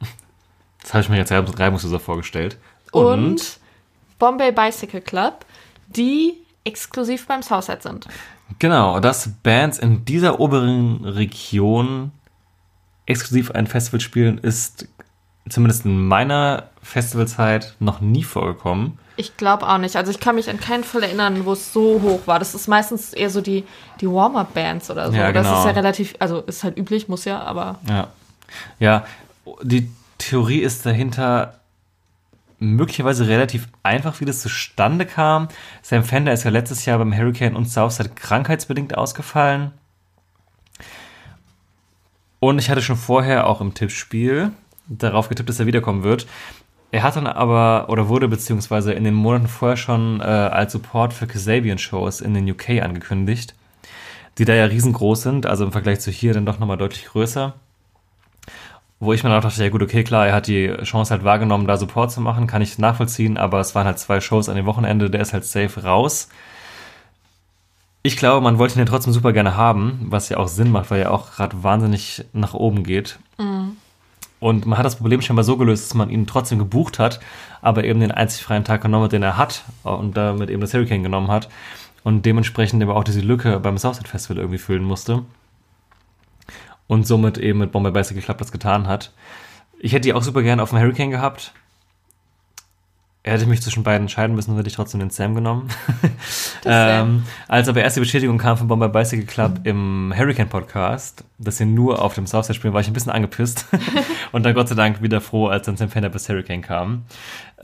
das 0.82 0.94
habe 0.94 1.02
ich 1.02 1.08
mir 1.08 1.16
jetzt 1.16 1.32
reib- 1.32 1.58
reibungsloser 1.58 2.00
vorgestellt. 2.00 2.58
Und, 2.92 3.58
Bombay 4.18 4.52
Bicycle 4.52 5.02
Club, 5.02 5.44
die 5.88 6.34
exklusiv 6.64 7.26
beim 7.26 7.42
Southside 7.42 7.82
sind. 7.82 8.06
Genau, 8.58 9.00
dass 9.00 9.28
Bands 9.42 9.78
in 9.78 10.04
dieser 10.04 10.40
oberen 10.40 11.04
Region 11.04 12.12
exklusiv 13.06 13.50
ein 13.50 13.66
Festival 13.66 14.00
spielen, 14.00 14.38
ist 14.38 14.88
zumindest 15.48 15.84
in 15.84 16.06
meiner 16.06 16.70
Festivalzeit 16.82 17.76
noch 17.78 18.00
nie 18.00 18.24
vorgekommen. 18.24 18.98
Ich 19.16 19.36
glaube 19.36 19.66
auch 19.66 19.78
nicht. 19.78 19.96
Also 19.96 20.10
ich 20.10 20.20
kann 20.20 20.34
mich 20.34 20.50
an 20.50 20.60
keinen 20.60 20.84
Fall 20.84 21.02
erinnern, 21.02 21.46
wo 21.46 21.52
es 21.52 21.72
so 21.72 22.00
hoch 22.02 22.26
war. 22.26 22.38
Das 22.38 22.54
ist 22.54 22.68
meistens 22.68 23.14
eher 23.14 23.30
so 23.30 23.40
die, 23.40 23.64
die 24.00 24.06
Warm-Up-Bands 24.06 24.90
oder 24.90 25.10
so. 25.10 25.16
Ja, 25.16 25.32
Das 25.32 25.46
genau. 25.46 25.58
ist 25.60 25.64
ja 25.64 25.70
relativ, 25.72 26.14
also 26.18 26.40
ist 26.42 26.64
halt 26.64 26.76
üblich, 26.76 27.08
muss 27.08 27.24
ja, 27.24 27.42
aber 27.42 27.78
Ja. 27.88 28.08
Ja, 28.78 29.06
die 29.62 29.90
Theorie 30.18 30.60
ist 30.60 30.84
dahinter 30.84 31.58
möglicherweise 32.58 33.28
relativ 33.28 33.68
einfach, 33.82 34.20
wie 34.20 34.24
das 34.24 34.40
zustande 34.40 35.06
kam. 35.06 35.48
Sam 35.82 36.04
Fender 36.04 36.32
ist 36.32 36.44
ja 36.44 36.50
letztes 36.50 36.84
Jahr 36.84 36.98
beim 36.98 37.16
Hurricane 37.16 37.56
und 37.56 37.66
Southside 37.66 38.10
krankheitsbedingt 38.14 38.96
ausgefallen. 38.96 39.72
Und 42.40 42.58
ich 42.58 42.70
hatte 42.70 42.82
schon 42.82 42.96
vorher 42.96 43.46
auch 43.46 43.60
im 43.60 43.74
Tippspiel 43.74 44.52
darauf 44.88 45.28
getippt, 45.28 45.48
dass 45.48 45.58
er 45.60 45.66
wiederkommen 45.66 46.02
wird. 46.02 46.26
Er 46.96 47.02
hat 47.02 47.14
dann 47.14 47.26
aber, 47.26 47.90
oder 47.90 48.08
wurde 48.08 48.26
beziehungsweise 48.26 48.94
in 48.94 49.04
den 49.04 49.12
Monaten 49.12 49.48
vorher 49.48 49.76
schon 49.76 50.22
äh, 50.22 50.24
als 50.24 50.72
Support 50.72 51.12
für 51.12 51.26
Kasabian-Shows 51.26 52.22
in 52.22 52.32
den 52.32 52.50
UK 52.50 52.82
angekündigt, 52.82 53.54
die 54.38 54.46
da 54.46 54.54
ja 54.54 54.64
riesengroß 54.64 55.20
sind, 55.20 55.44
also 55.44 55.66
im 55.66 55.72
Vergleich 55.72 56.00
zu 56.00 56.10
hier 56.10 56.32
dann 56.32 56.46
doch 56.46 56.58
nochmal 56.58 56.78
deutlich 56.78 57.04
größer. 57.04 57.52
Wo 58.98 59.12
ich 59.12 59.22
mir 59.22 59.28
dann 59.28 59.40
auch 59.40 59.42
dachte, 59.42 59.62
ja 59.62 59.68
gut, 59.68 59.82
okay, 59.82 60.04
klar, 60.04 60.26
er 60.26 60.34
hat 60.34 60.46
die 60.46 60.74
Chance 60.84 61.10
halt 61.10 61.22
wahrgenommen, 61.22 61.66
da 61.66 61.76
Support 61.76 62.12
zu 62.12 62.22
machen, 62.22 62.46
kann 62.46 62.62
ich 62.62 62.78
nachvollziehen, 62.78 63.36
aber 63.36 63.60
es 63.60 63.74
waren 63.74 63.84
halt 63.84 63.98
zwei 63.98 64.22
Shows 64.22 64.48
an 64.48 64.56
dem 64.56 64.64
Wochenende, 64.64 65.10
der 65.10 65.20
ist 65.20 65.34
halt 65.34 65.44
safe 65.44 65.82
raus. 65.82 66.30
Ich 68.02 68.16
glaube, 68.16 68.42
man 68.42 68.56
wollte 68.56 68.76
ihn 68.76 68.78
ja 68.78 68.84
trotzdem 68.86 69.12
super 69.12 69.34
gerne 69.34 69.54
haben, 69.54 70.06
was 70.08 70.30
ja 70.30 70.38
auch 70.38 70.48
Sinn 70.48 70.72
macht, 70.72 70.90
weil 70.90 71.02
er 71.02 71.12
auch 71.12 71.32
gerade 71.32 71.62
wahnsinnig 71.62 72.24
nach 72.32 72.54
oben 72.54 72.84
geht. 72.84 73.18
Und 74.38 74.66
man 74.66 74.78
hat 74.78 74.84
das 74.84 74.96
Problem 74.96 75.22
scheinbar 75.22 75.44
so 75.44 75.56
gelöst, 75.56 75.86
dass 75.86 75.94
man 75.94 76.10
ihn 76.10 76.26
trotzdem 76.26 76.58
gebucht 76.58 76.98
hat, 76.98 77.20
aber 77.62 77.84
eben 77.84 78.00
den 78.00 78.10
einzig 78.10 78.42
freien 78.42 78.64
Tag 78.64 78.82
genommen 78.82 79.04
hat, 79.04 79.12
den 79.12 79.22
er 79.22 79.36
hat 79.38 79.64
und 79.82 80.16
damit 80.16 80.50
eben 80.50 80.60
das 80.60 80.74
Hurricane 80.74 81.02
genommen 81.02 81.28
hat 81.28 81.48
und 82.04 82.26
dementsprechend 82.26 82.82
aber 82.82 82.96
auch 82.96 83.04
diese 83.04 83.20
Lücke 83.20 83.58
beim 83.60 83.78
Southside 83.78 84.08
Festival 84.08 84.38
irgendwie 84.38 84.58
füllen 84.58 84.84
musste 84.84 85.24
und 86.86 87.06
somit 87.06 87.38
eben 87.38 87.58
mit 87.58 87.72
Bombay 87.72 87.90
Bicycle 87.90 88.22
Club 88.22 88.38
das 88.38 88.52
getan 88.52 88.86
hat. 88.86 89.12
Ich 89.78 89.92
hätte 89.92 90.02
die 90.02 90.12
auch 90.12 90.22
super 90.22 90.42
gerne 90.42 90.62
auf 90.62 90.70
dem 90.70 90.78
Hurricane 90.78 91.10
gehabt. 91.10 91.52
Hätte 93.28 93.46
mich 93.46 93.60
zwischen 93.60 93.82
beiden 93.82 94.02
entscheiden 94.02 94.36
müssen, 94.36 94.54
hätte 94.54 94.68
ich 94.68 94.76
trotzdem 94.76 95.00
den 95.00 95.10
Sam 95.10 95.34
genommen. 95.34 95.68
ähm, 96.64 97.24
als 97.48 97.68
aber 97.68 97.82
erst 97.82 97.96
die 97.96 98.00
Bestätigung 98.00 98.38
kam 98.38 98.56
von 98.56 98.68
Bombay 98.68 98.88
Bicycle 98.88 99.26
Club 99.26 99.60
im 99.64 100.14
Hurricane 100.16 100.48
Podcast, 100.48 101.24
dass 101.36 101.56
sie 101.56 101.64
nur 101.64 102.00
auf 102.00 102.14
dem 102.14 102.28
Southside 102.28 102.54
spielen, 102.54 102.72
war 102.72 102.82
ich 102.82 102.86
ein 102.86 102.92
bisschen 102.92 103.10
angepisst. 103.10 103.66
und 104.32 104.46
dann 104.46 104.54
Gott 104.54 104.68
sei 104.68 104.76
Dank 104.76 105.02
wieder 105.02 105.20
froh, 105.20 105.48
als 105.48 105.66
dann 105.66 105.76
Sam 105.76 105.88
Fender 105.88 106.08
bis 106.08 106.28
Hurricane 106.28 106.62
kam. 106.62 107.02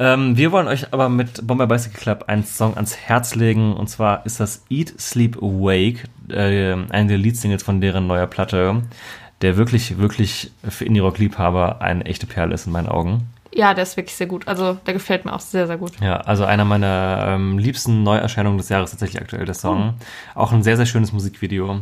Ähm, 0.00 0.36
wir 0.36 0.50
wollen 0.50 0.66
euch 0.66 0.92
aber 0.92 1.08
mit 1.08 1.46
Bombay 1.46 1.66
Bicycle 1.66 2.00
Club 2.00 2.24
einen 2.26 2.44
Song 2.44 2.74
ans 2.74 2.96
Herz 2.96 3.36
legen. 3.36 3.74
Und 3.74 3.88
zwar 3.88 4.26
ist 4.26 4.40
das 4.40 4.64
Eat, 4.68 4.92
Sleep, 4.98 5.36
Wake, 5.40 6.08
äh, 6.28 6.72
eine 6.72 7.06
der 7.06 7.18
Leadsingles 7.18 7.62
von 7.62 7.80
deren 7.80 8.08
neuer 8.08 8.26
Platte, 8.26 8.82
der 9.42 9.56
wirklich, 9.56 9.98
wirklich 9.98 10.50
für 10.68 10.84
Indie-Rock-Liebhaber 10.84 11.80
eine 11.80 12.04
echte 12.04 12.26
Perle 12.26 12.52
ist 12.52 12.66
in 12.66 12.72
meinen 12.72 12.88
Augen. 12.88 13.28
Ja, 13.54 13.74
der 13.74 13.82
ist 13.82 13.96
wirklich 13.96 14.16
sehr 14.16 14.26
gut. 14.26 14.48
Also 14.48 14.74
der 14.86 14.94
gefällt 14.94 15.24
mir 15.24 15.32
auch 15.32 15.40
sehr, 15.40 15.66
sehr 15.66 15.76
gut. 15.76 15.92
Ja, 16.00 16.18
also 16.18 16.44
einer 16.44 16.64
meiner 16.64 17.24
ähm, 17.28 17.58
liebsten 17.58 18.02
Neuerscheinungen 18.02 18.58
des 18.58 18.68
Jahres 18.68 18.90
tatsächlich 18.90 19.20
aktuell 19.20 19.44
der 19.44 19.54
Song. 19.54 19.94
Auch 20.34 20.52
ein 20.52 20.62
sehr, 20.62 20.76
sehr 20.76 20.86
schönes 20.86 21.12
Musikvideo. 21.12 21.80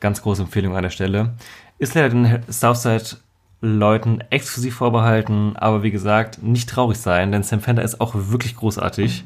Ganz 0.00 0.22
große 0.22 0.42
Empfehlung 0.42 0.76
an 0.76 0.82
der 0.82 0.90
Stelle. 0.90 1.34
Ist 1.78 1.94
leider 1.94 2.08
den 2.08 2.42
Southside-Leuten 2.48 4.22
exklusiv 4.30 4.76
vorbehalten, 4.76 5.56
aber 5.56 5.82
wie 5.82 5.90
gesagt, 5.90 6.42
nicht 6.42 6.68
traurig 6.68 6.98
sein, 6.98 7.32
denn 7.32 7.42
Sam 7.42 7.60
Fender 7.60 7.82
ist 7.82 8.00
auch 8.00 8.14
wirklich 8.14 8.56
großartig. 8.56 9.24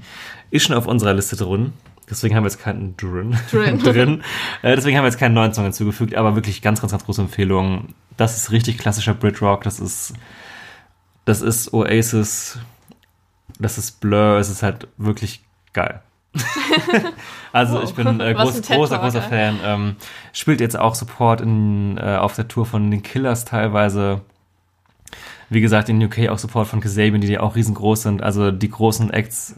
Ist 0.50 0.66
schon 0.66 0.76
auf 0.76 0.86
unserer 0.86 1.14
Liste 1.14 1.36
drin. 1.36 1.72
Deswegen 2.10 2.36
haben 2.36 2.44
wir 2.44 2.50
jetzt 2.50 2.60
keinen 2.60 2.96
drin. 2.96 3.36
Drin. 3.50 3.78
drin. 3.82 4.22
Äh, 4.62 4.76
deswegen 4.76 4.96
haben 4.96 5.04
wir 5.04 5.08
jetzt 5.08 5.18
keinen 5.18 5.34
neuen 5.34 5.54
Song 5.54 5.64
hinzugefügt, 5.64 6.14
aber 6.14 6.34
wirklich 6.34 6.60
ganz, 6.60 6.80
ganz, 6.80 6.92
ganz 6.92 7.04
große 7.04 7.22
Empfehlung. 7.22 7.94
Das 8.16 8.36
ist 8.36 8.52
richtig 8.52 8.76
klassischer 8.76 9.14
Brit-Rock. 9.14 9.64
Das 9.64 9.80
ist, 9.80 10.12
das 11.24 11.42
ist 11.42 11.72
Oasis. 11.72 12.58
Das 13.58 13.78
ist 13.78 14.00
Blur. 14.00 14.38
Es 14.38 14.50
ist 14.50 14.62
halt 14.62 14.88
wirklich 14.96 15.42
geil. 15.72 16.00
also 17.52 17.82
ich 17.82 17.94
bin 17.94 18.20
äh, 18.20 18.34
groß, 18.34 18.62
großer, 18.62 18.98
großer. 18.98 19.22
Fan. 19.22 19.60
Ähm, 19.62 19.96
spielt 20.32 20.60
jetzt 20.60 20.78
auch 20.78 20.94
Support 20.94 21.40
in, 21.40 21.96
äh, 21.98 22.16
auf 22.16 22.34
der 22.34 22.48
Tour 22.48 22.66
von 22.66 22.90
den 22.90 23.02
Killers 23.02 23.44
teilweise. 23.44 24.20
Wie 25.50 25.60
gesagt, 25.60 25.88
in 25.88 26.02
UK 26.02 26.28
auch 26.28 26.38
Support 26.38 26.66
von 26.66 26.80
Kasabian, 26.80 27.20
die 27.20 27.28
ja 27.28 27.40
auch 27.40 27.54
riesengroß 27.54 28.02
sind. 28.02 28.22
Also 28.22 28.50
die 28.50 28.70
großen 28.70 29.10
Acts, 29.10 29.54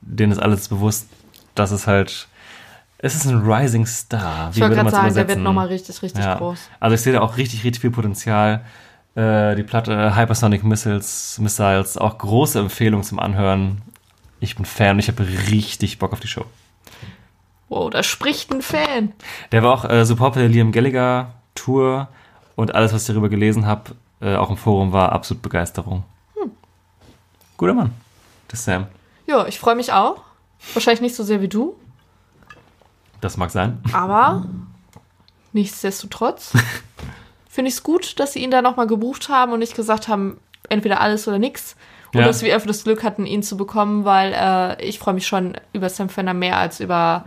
denen 0.00 0.32
ist 0.32 0.38
alles 0.38 0.68
bewusst, 0.68 1.08
dass 1.54 1.70
es 1.70 1.86
halt, 1.86 2.26
es 2.98 3.14
ist 3.14 3.26
ein 3.26 3.38
Rising 3.48 3.86
Star. 3.86 4.50
Ich 4.52 4.60
wollte 4.60 4.74
gerade 4.74 4.90
sagen, 4.90 5.14
der 5.14 5.28
wird 5.28 5.38
nochmal 5.38 5.68
richtig, 5.68 6.02
richtig 6.02 6.24
Ja. 6.24 6.36
groß. 6.36 6.58
Also 6.80 6.94
ich 6.94 7.02
sehe 7.02 7.12
da 7.12 7.20
auch 7.20 7.36
richtig, 7.36 7.62
richtig 7.62 7.80
viel 7.82 7.90
Potenzial. 7.90 8.64
Äh, 9.14 9.56
die 9.56 9.62
Platte 9.62 10.16
Hypersonic 10.16 10.64
Missiles, 10.64 11.38
Missiles, 11.38 11.98
auch 11.98 12.16
große 12.18 12.58
Empfehlung 12.58 13.02
zum 13.02 13.18
Anhören. 13.18 13.82
Ich 14.40 14.56
bin 14.56 14.64
Fan 14.64 14.92
und 14.96 14.98
ich 15.00 15.08
habe 15.08 15.26
richtig 15.50 15.98
Bock 15.98 16.12
auf 16.12 16.20
die 16.20 16.28
Show. 16.28 16.46
Wow, 17.68 17.90
da 17.90 18.02
spricht 18.02 18.50
ein 18.52 18.62
Fan. 18.62 19.12
Der 19.52 19.62
war 19.62 19.72
auch 19.72 19.84
äh, 19.88 20.04
Support 20.04 20.34
bei 20.34 20.40
der 20.40 20.48
Liam 20.48 20.72
Gallagher 20.72 21.34
Tour 21.54 22.08
und 22.56 22.74
alles, 22.74 22.92
was 22.92 23.02
ich 23.02 23.08
darüber 23.08 23.28
gelesen 23.28 23.66
habe, 23.66 23.92
äh, 24.20 24.34
auch 24.36 24.50
im 24.50 24.56
Forum, 24.56 24.92
war 24.92 25.12
absolut 25.12 25.42
Begeisterung. 25.42 26.04
Guter 27.58 27.74
Mann. 27.74 27.92
Das 28.48 28.64
Sam. 28.64 28.86
Ja, 29.26 29.46
ich 29.46 29.58
freue 29.60 29.76
mich 29.76 29.92
auch. 29.92 30.22
Wahrscheinlich 30.74 31.00
nicht 31.00 31.14
so 31.14 31.22
sehr 31.22 31.40
wie 31.40 31.48
du, 31.48 31.76
Das 33.20 33.36
mag 33.36 33.50
sein. 33.50 33.80
aber 33.92 34.44
nichtsdestotrotz 35.52 36.52
finde 37.54 37.68
ich 37.68 37.74
es 37.74 37.82
gut, 37.82 38.18
dass 38.18 38.32
sie 38.32 38.38
ihn 38.42 38.50
da 38.50 38.62
nochmal 38.62 38.86
gebucht 38.86 39.28
haben 39.28 39.52
und 39.52 39.58
nicht 39.58 39.76
gesagt 39.76 40.08
haben, 40.08 40.38
entweder 40.70 41.00
alles 41.02 41.28
oder 41.28 41.38
nichts. 41.38 41.76
Und 42.14 42.20
Ja. 42.20 42.26
dass 42.26 42.42
wir 42.42 42.54
einfach 42.54 42.66
das 42.66 42.84
Glück 42.84 43.02
hatten, 43.04 43.26
ihn 43.26 43.42
zu 43.42 43.56
bekommen, 43.56 44.04
weil 44.06 44.32
äh, 44.34 44.82
ich 44.84 44.98
freue 44.98 45.14
mich 45.14 45.26
schon 45.26 45.54
über 45.72 45.88
Sam 45.90 46.08
Fender 46.08 46.34
mehr 46.34 46.56
als 46.58 46.80
über 46.80 47.24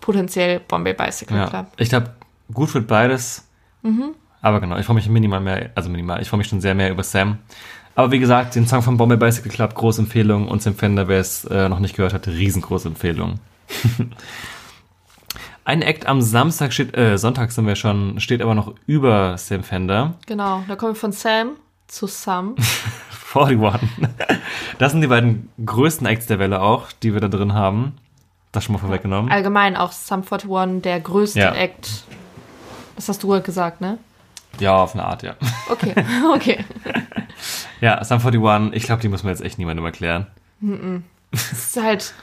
potenziell 0.00 0.60
Bombay 0.60 0.94
Bicycle 0.94 1.36
Mhm. 1.36 1.42
Ja. 1.42 1.48
Club. 1.48 1.66
Ich 1.76 1.88
glaube, 1.88 2.10
gut 2.52 2.72
wird 2.74 2.86
beides. 2.88 3.44
Aber 4.42 4.60
genau, 4.60 4.76
ich 4.78 4.86
freue 4.86 4.94
mich 4.96 5.08
minimal 5.08 5.40
mehr, 5.40 5.70
also 5.74 5.88
minimal, 5.90 6.20
ich 6.22 6.28
freue 6.28 6.38
mich 6.38 6.48
schon 6.48 6.60
sehr 6.60 6.74
mehr 6.74 6.90
über 6.90 7.02
Sam. 7.04 7.38
Aber 7.94 8.10
wie 8.12 8.18
gesagt, 8.20 8.54
den 8.54 8.66
Song 8.66 8.82
von 8.82 8.96
Bombay 8.96 9.16
Bicycle 9.16 9.50
Club, 9.50 9.74
große 9.74 10.02
Empfehlung. 10.02 10.46
Und 10.48 10.62
Sam 10.62 10.74
Fender, 10.76 11.08
wer 11.08 11.18
es 11.20 11.44
äh, 11.46 11.68
noch 11.68 11.80
nicht 11.80 11.96
gehört 11.96 12.14
hat, 12.14 12.26
riesengroße 12.28 12.88
Empfehlung. 12.88 13.40
Ein 15.68 15.82
Act 15.82 16.06
am 16.06 16.22
Samstag 16.22 16.72
steht, 16.72 16.96
äh, 16.96 17.18
Sonntag 17.18 17.52
sind 17.52 17.66
wir 17.66 17.76
schon, 17.76 18.18
steht 18.20 18.40
aber 18.40 18.54
noch 18.54 18.72
über 18.86 19.36
Sam 19.36 19.62
Fender. 19.62 20.14
Genau, 20.24 20.64
da 20.66 20.76
kommen 20.76 20.92
wir 20.92 20.98
von 20.98 21.12
Sam 21.12 21.56
zu 21.88 22.06
Sam. 22.06 22.54
41. 23.34 23.86
Das 24.78 24.92
sind 24.92 25.02
die 25.02 25.08
beiden 25.08 25.50
größten 25.62 26.06
Acts 26.06 26.24
der 26.24 26.38
Welle 26.38 26.62
auch, 26.62 26.90
die 27.02 27.12
wir 27.12 27.20
da 27.20 27.28
drin 27.28 27.52
haben. 27.52 27.98
Das 28.50 28.64
schon 28.64 28.72
mal 28.72 28.78
vorweggenommen. 28.78 29.30
Allgemein 29.30 29.76
auch 29.76 29.92
Sum 29.92 30.22
41, 30.22 30.80
der 30.80 31.00
größte 31.00 31.38
Ja. 31.38 31.54
Act. 31.54 32.04
Das 32.96 33.10
hast 33.10 33.22
du 33.22 33.38
gesagt, 33.42 33.82
ne? 33.82 33.98
Ja, 34.60 34.74
auf 34.82 34.94
eine 34.94 35.04
Art, 35.04 35.22
ja. 35.22 35.34
Okay, 35.68 35.94
okay. 36.34 36.64
Ja, 37.82 38.02
Sum 38.04 38.20
41, 38.24 38.74
ich 38.74 38.84
glaube, 38.84 39.02
die 39.02 39.08
muss 39.08 39.22
man 39.22 39.34
jetzt 39.34 39.42
echt 39.42 39.58
niemandem 39.58 39.84
erklären. 39.84 40.28
Es 41.30 41.52
ist 41.52 41.76
halt. 41.82 42.14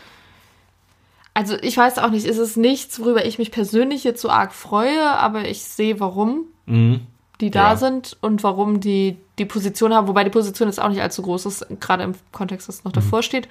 Also 1.35 1.55
ich 1.61 1.75
weiß 1.77 1.99
auch 1.99 2.09
nicht, 2.09 2.25
ist 2.25 2.37
es 2.39 2.55
nichts, 2.55 2.99
worüber 2.99 3.25
ich 3.25 3.37
mich 3.37 3.51
persönlich 3.51 4.03
jetzt 4.03 4.21
so 4.21 4.29
arg 4.29 4.53
freue, 4.53 5.05
aber 5.11 5.47
ich 5.47 5.63
sehe, 5.63 5.99
warum 5.99 6.45
Mhm. 6.65 7.01
die 7.41 7.51
da 7.51 7.71
Ja. 7.71 7.75
sind 7.75 8.17
und 8.21 8.41
warum 8.41 8.79
die 8.79 9.17
die 9.37 9.43
Position 9.45 9.93
haben, 9.93 10.07
wobei 10.07 10.23
die 10.23 10.29
Position 10.29 10.69
jetzt 10.69 10.79
auch 10.81 10.87
nicht 10.87 11.01
allzu 11.01 11.21
groß 11.21 11.45
ist, 11.45 11.65
gerade 11.81 12.03
im 12.03 12.15
Kontext, 12.31 12.69
was 12.69 12.85
noch 12.85 12.91
Mhm. 12.93 12.95
davor 12.95 13.21
steht. 13.21 13.49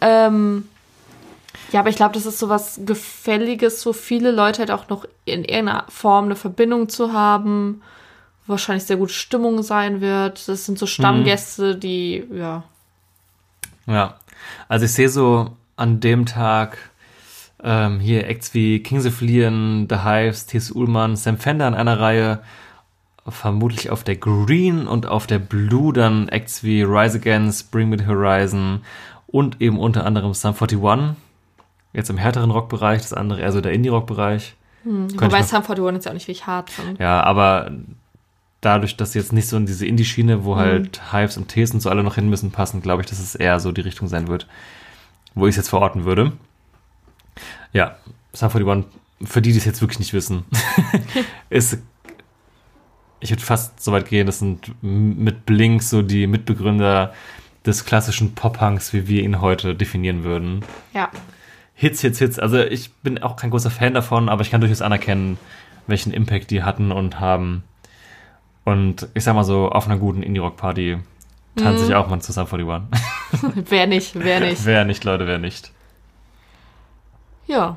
Ähm, 0.00 0.68
ja, 1.70 1.78
aber 1.80 1.88
ich 1.88 1.94
glaube, 1.96 2.14
das 2.14 2.26
ist 2.26 2.40
so 2.40 2.48
was 2.48 2.80
Gefälliges, 2.84 3.86
wo 3.86 3.92
viele 3.92 4.32
Leute 4.32 4.58
halt 4.58 4.72
auch 4.72 4.88
noch 4.88 5.04
in 5.24 5.44
irgendeiner 5.44 5.84
Form 5.88 6.24
eine 6.24 6.34
Verbindung 6.36 6.88
zu 6.88 7.12
haben, 7.12 7.80
wahrscheinlich 8.48 8.84
sehr 8.84 8.96
gute 8.96 9.12
Stimmung 9.12 9.62
sein 9.62 10.00
wird. 10.00 10.48
Das 10.48 10.66
sind 10.66 10.78
so 10.80 10.86
Stammgäste, 10.86 11.76
die, 11.76 12.24
ja, 12.32 12.64
Ja, 13.86 14.16
also 14.68 14.84
ich 14.86 14.92
sehe 14.92 15.08
so 15.08 15.52
an 15.76 16.00
dem 16.00 16.26
Tag 16.26 16.78
ähm, 17.64 17.98
hier 17.98 18.28
Acts 18.28 18.54
wie 18.54 18.80
Kings 18.80 19.06
of 19.06 19.20
Leon, 19.20 19.86
The 19.88 20.00
Hives, 20.04 20.46
T.S. 20.46 20.70
Ullmann, 20.70 21.16
Sam 21.16 21.38
Fender 21.38 21.66
in 21.66 21.74
einer 21.74 21.98
Reihe, 21.98 22.40
vermutlich 23.26 23.90
auf 23.90 24.04
der 24.04 24.16
Green 24.16 24.86
und 24.86 25.06
auf 25.06 25.26
der 25.26 25.38
Blue 25.38 25.92
dann 25.92 26.28
Acts 26.28 26.62
wie 26.62 26.82
Rise 26.82 27.18
Against, 27.18 27.70
Bring 27.70 27.88
Me 27.88 27.98
the 27.98 28.06
Horizon 28.06 28.82
und 29.26 29.60
eben 29.60 29.78
unter 29.78 30.04
anderem 30.04 30.34
Sum 30.34 30.54
41. 30.54 31.16
jetzt 31.94 32.10
im 32.10 32.18
härteren 32.18 32.50
Rockbereich, 32.50 33.00
das 33.00 33.14
andere 33.14 33.40
eher 33.40 33.50
so 33.50 33.62
der 33.62 33.72
Indie-Rock-Bereich. 33.72 34.54
Könnte 34.84 35.22
Wobei 35.22 35.42
Sum 35.42 35.62
41 35.62 35.94
jetzt 35.94 36.04
ja 36.04 36.10
auch 36.10 36.14
nicht 36.14 36.28
wirklich 36.28 36.46
hart 36.46 36.70
sind. 36.70 37.00
Ja, 37.00 37.22
aber 37.22 37.72
dadurch, 38.60 38.96
dass 38.98 39.14
jetzt 39.14 39.32
nicht 39.32 39.48
so 39.48 39.56
in 39.56 39.64
diese 39.64 39.86
Indie-Schiene, 39.86 40.44
wo 40.44 40.56
halt 40.56 41.12
Hives 41.12 41.38
und 41.38 41.48
Ts 41.48 41.72
und 41.72 41.80
so 41.80 41.88
alle 41.88 42.02
noch 42.02 42.16
hin 42.16 42.28
müssen, 42.28 42.50
passen, 42.50 42.82
glaube 42.82 43.02
ich, 43.02 43.08
dass 43.08 43.20
es 43.20 43.34
eher 43.34 43.58
so 43.58 43.72
die 43.72 43.80
Richtung 43.80 44.08
sein 44.08 44.28
wird, 44.28 44.46
wo 45.34 45.46
ich 45.46 45.50
es 45.52 45.56
jetzt 45.56 45.70
verorten 45.70 46.04
würde. 46.04 46.32
Ja, 47.74 47.96
Sum 48.32 48.48
41, 48.48 48.90
für 49.24 49.42
die, 49.42 49.52
die 49.52 49.58
es 49.58 49.64
jetzt 49.64 49.82
wirklich 49.82 49.98
nicht 49.98 50.14
wissen, 50.14 50.44
ist, 51.50 51.78
ich 53.20 53.30
würde 53.30 53.42
fast 53.42 53.82
so 53.82 53.92
weit 53.92 54.08
gehen, 54.08 54.26
das 54.26 54.38
sind 54.38 54.72
mit 54.80 55.44
Blink 55.44 55.82
so 55.82 56.00
die 56.02 56.26
Mitbegründer 56.26 57.12
des 57.66 57.84
klassischen 57.84 58.34
Pop-Punks, 58.34 58.92
wie 58.92 59.08
wir 59.08 59.22
ihn 59.22 59.40
heute 59.40 59.74
definieren 59.74 60.24
würden. 60.24 60.64
Ja. 60.92 61.10
Hits, 61.74 62.00
Hits, 62.02 62.18
Hits. 62.18 62.38
Also 62.38 62.58
ich 62.58 62.92
bin 62.92 63.22
auch 63.22 63.36
kein 63.36 63.50
großer 63.50 63.70
Fan 63.70 63.94
davon, 63.94 64.28
aber 64.28 64.42
ich 64.42 64.50
kann 64.50 64.60
durchaus 64.60 64.82
anerkennen, 64.82 65.38
welchen 65.86 66.12
Impact 66.12 66.50
die 66.50 66.62
hatten 66.62 66.92
und 66.92 67.20
haben. 67.20 67.64
Und 68.64 69.08
ich 69.14 69.24
sag 69.24 69.34
mal 69.34 69.44
so, 69.44 69.68
auf 69.70 69.86
einer 69.86 69.98
guten 69.98 70.22
Indie-Rock-Party 70.22 70.98
tanze 71.56 71.86
ich 71.86 71.94
auch 71.94 72.08
mal 72.08 72.20
zusammen 72.20 72.48
vor 72.48 72.58
die 72.58 72.64
One. 72.64 72.88
Wer 73.68 73.86
nicht, 73.86 74.14
wer 74.14 74.40
nicht. 74.48 74.64
wer 74.64 74.84
nicht, 74.84 75.04
Leute, 75.04 75.26
wer 75.26 75.38
nicht. 75.38 75.72
Ja. 77.46 77.76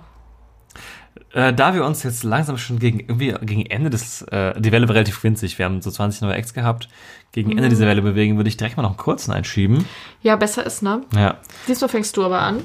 Äh, 1.33 1.53
da 1.53 1.73
wir 1.73 1.85
uns 1.85 2.03
jetzt 2.03 2.23
langsam 2.23 2.57
schon 2.57 2.79
gegen 2.79 2.99
irgendwie 2.99 3.33
gegen 3.45 3.65
Ende 3.65 3.89
des, 3.89 4.21
äh, 4.23 4.59
die 4.59 4.71
Welle 4.71 4.87
war 4.87 4.95
relativ 4.95 5.23
winzig, 5.23 5.57
wir 5.57 5.65
haben 5.65 5.81
so 5.81 5.91
20 5.91 6.21
neue 6.21 6.35
Acts 6.35 6.53
gehabt, 6.53 6.87
gegen 7.31 7.51
Ende 7.51 7.69
dieser 7.69 7.85
Welle 7.85 8.01
bewegen, 8.01 8.37
würde 8.37 8.49
ich 8.49 8.57
direkt 8.57 8.77
mal 8.77 8.83
noch 8.83 8.91
einen 8.91 8.97
kurzen 8.97 9.31
einschieben. 9.31 9.85
Ja, 10.21 10.35
besser 10.35 10.65
ist, 10.65 10.81
ne? 10.81 11.01
Ja. 11.13 11.37
Diesmal 11.67 11.89
fängst 11.89 12.15
du 12.17 12.23
aber 12.23 12.39
an. 12.39 12.63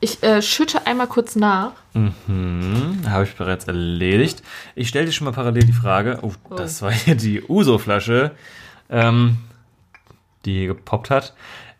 Ich 0.00 0.22
äh, 0.22 0.42
schütte 0.42 0.86
einmal 0.86 1.06
kurz 1.06 1.34
nach. 1.34 1.72
Mhm, 1.94 3.02
habe 3.08 3.24
ich 3.24 3.34
bereits 3.34 3.66
erledigt. 3.66 4.42
Ich 4.74 4.88
stelle 4.88 5.06
dir 5.06 5.12
schon 5.12 5.24
mal 5.24 5.32
parallel 5.32 5.64
die 5.64 5.72
Frage. 5.72 6.18
Oh, 6.22 6.32
das 6.56 6.82
war 6.82 6.92
hier 6.92 7.14
die 7.14 7.42
Uso-Flasche, 7.42 8.32
ähm, 8.90 9.38
die 10.44 10.58
hier 10.58 10.66
gepoppt 10.68 11.10
hat. 11.10 11.34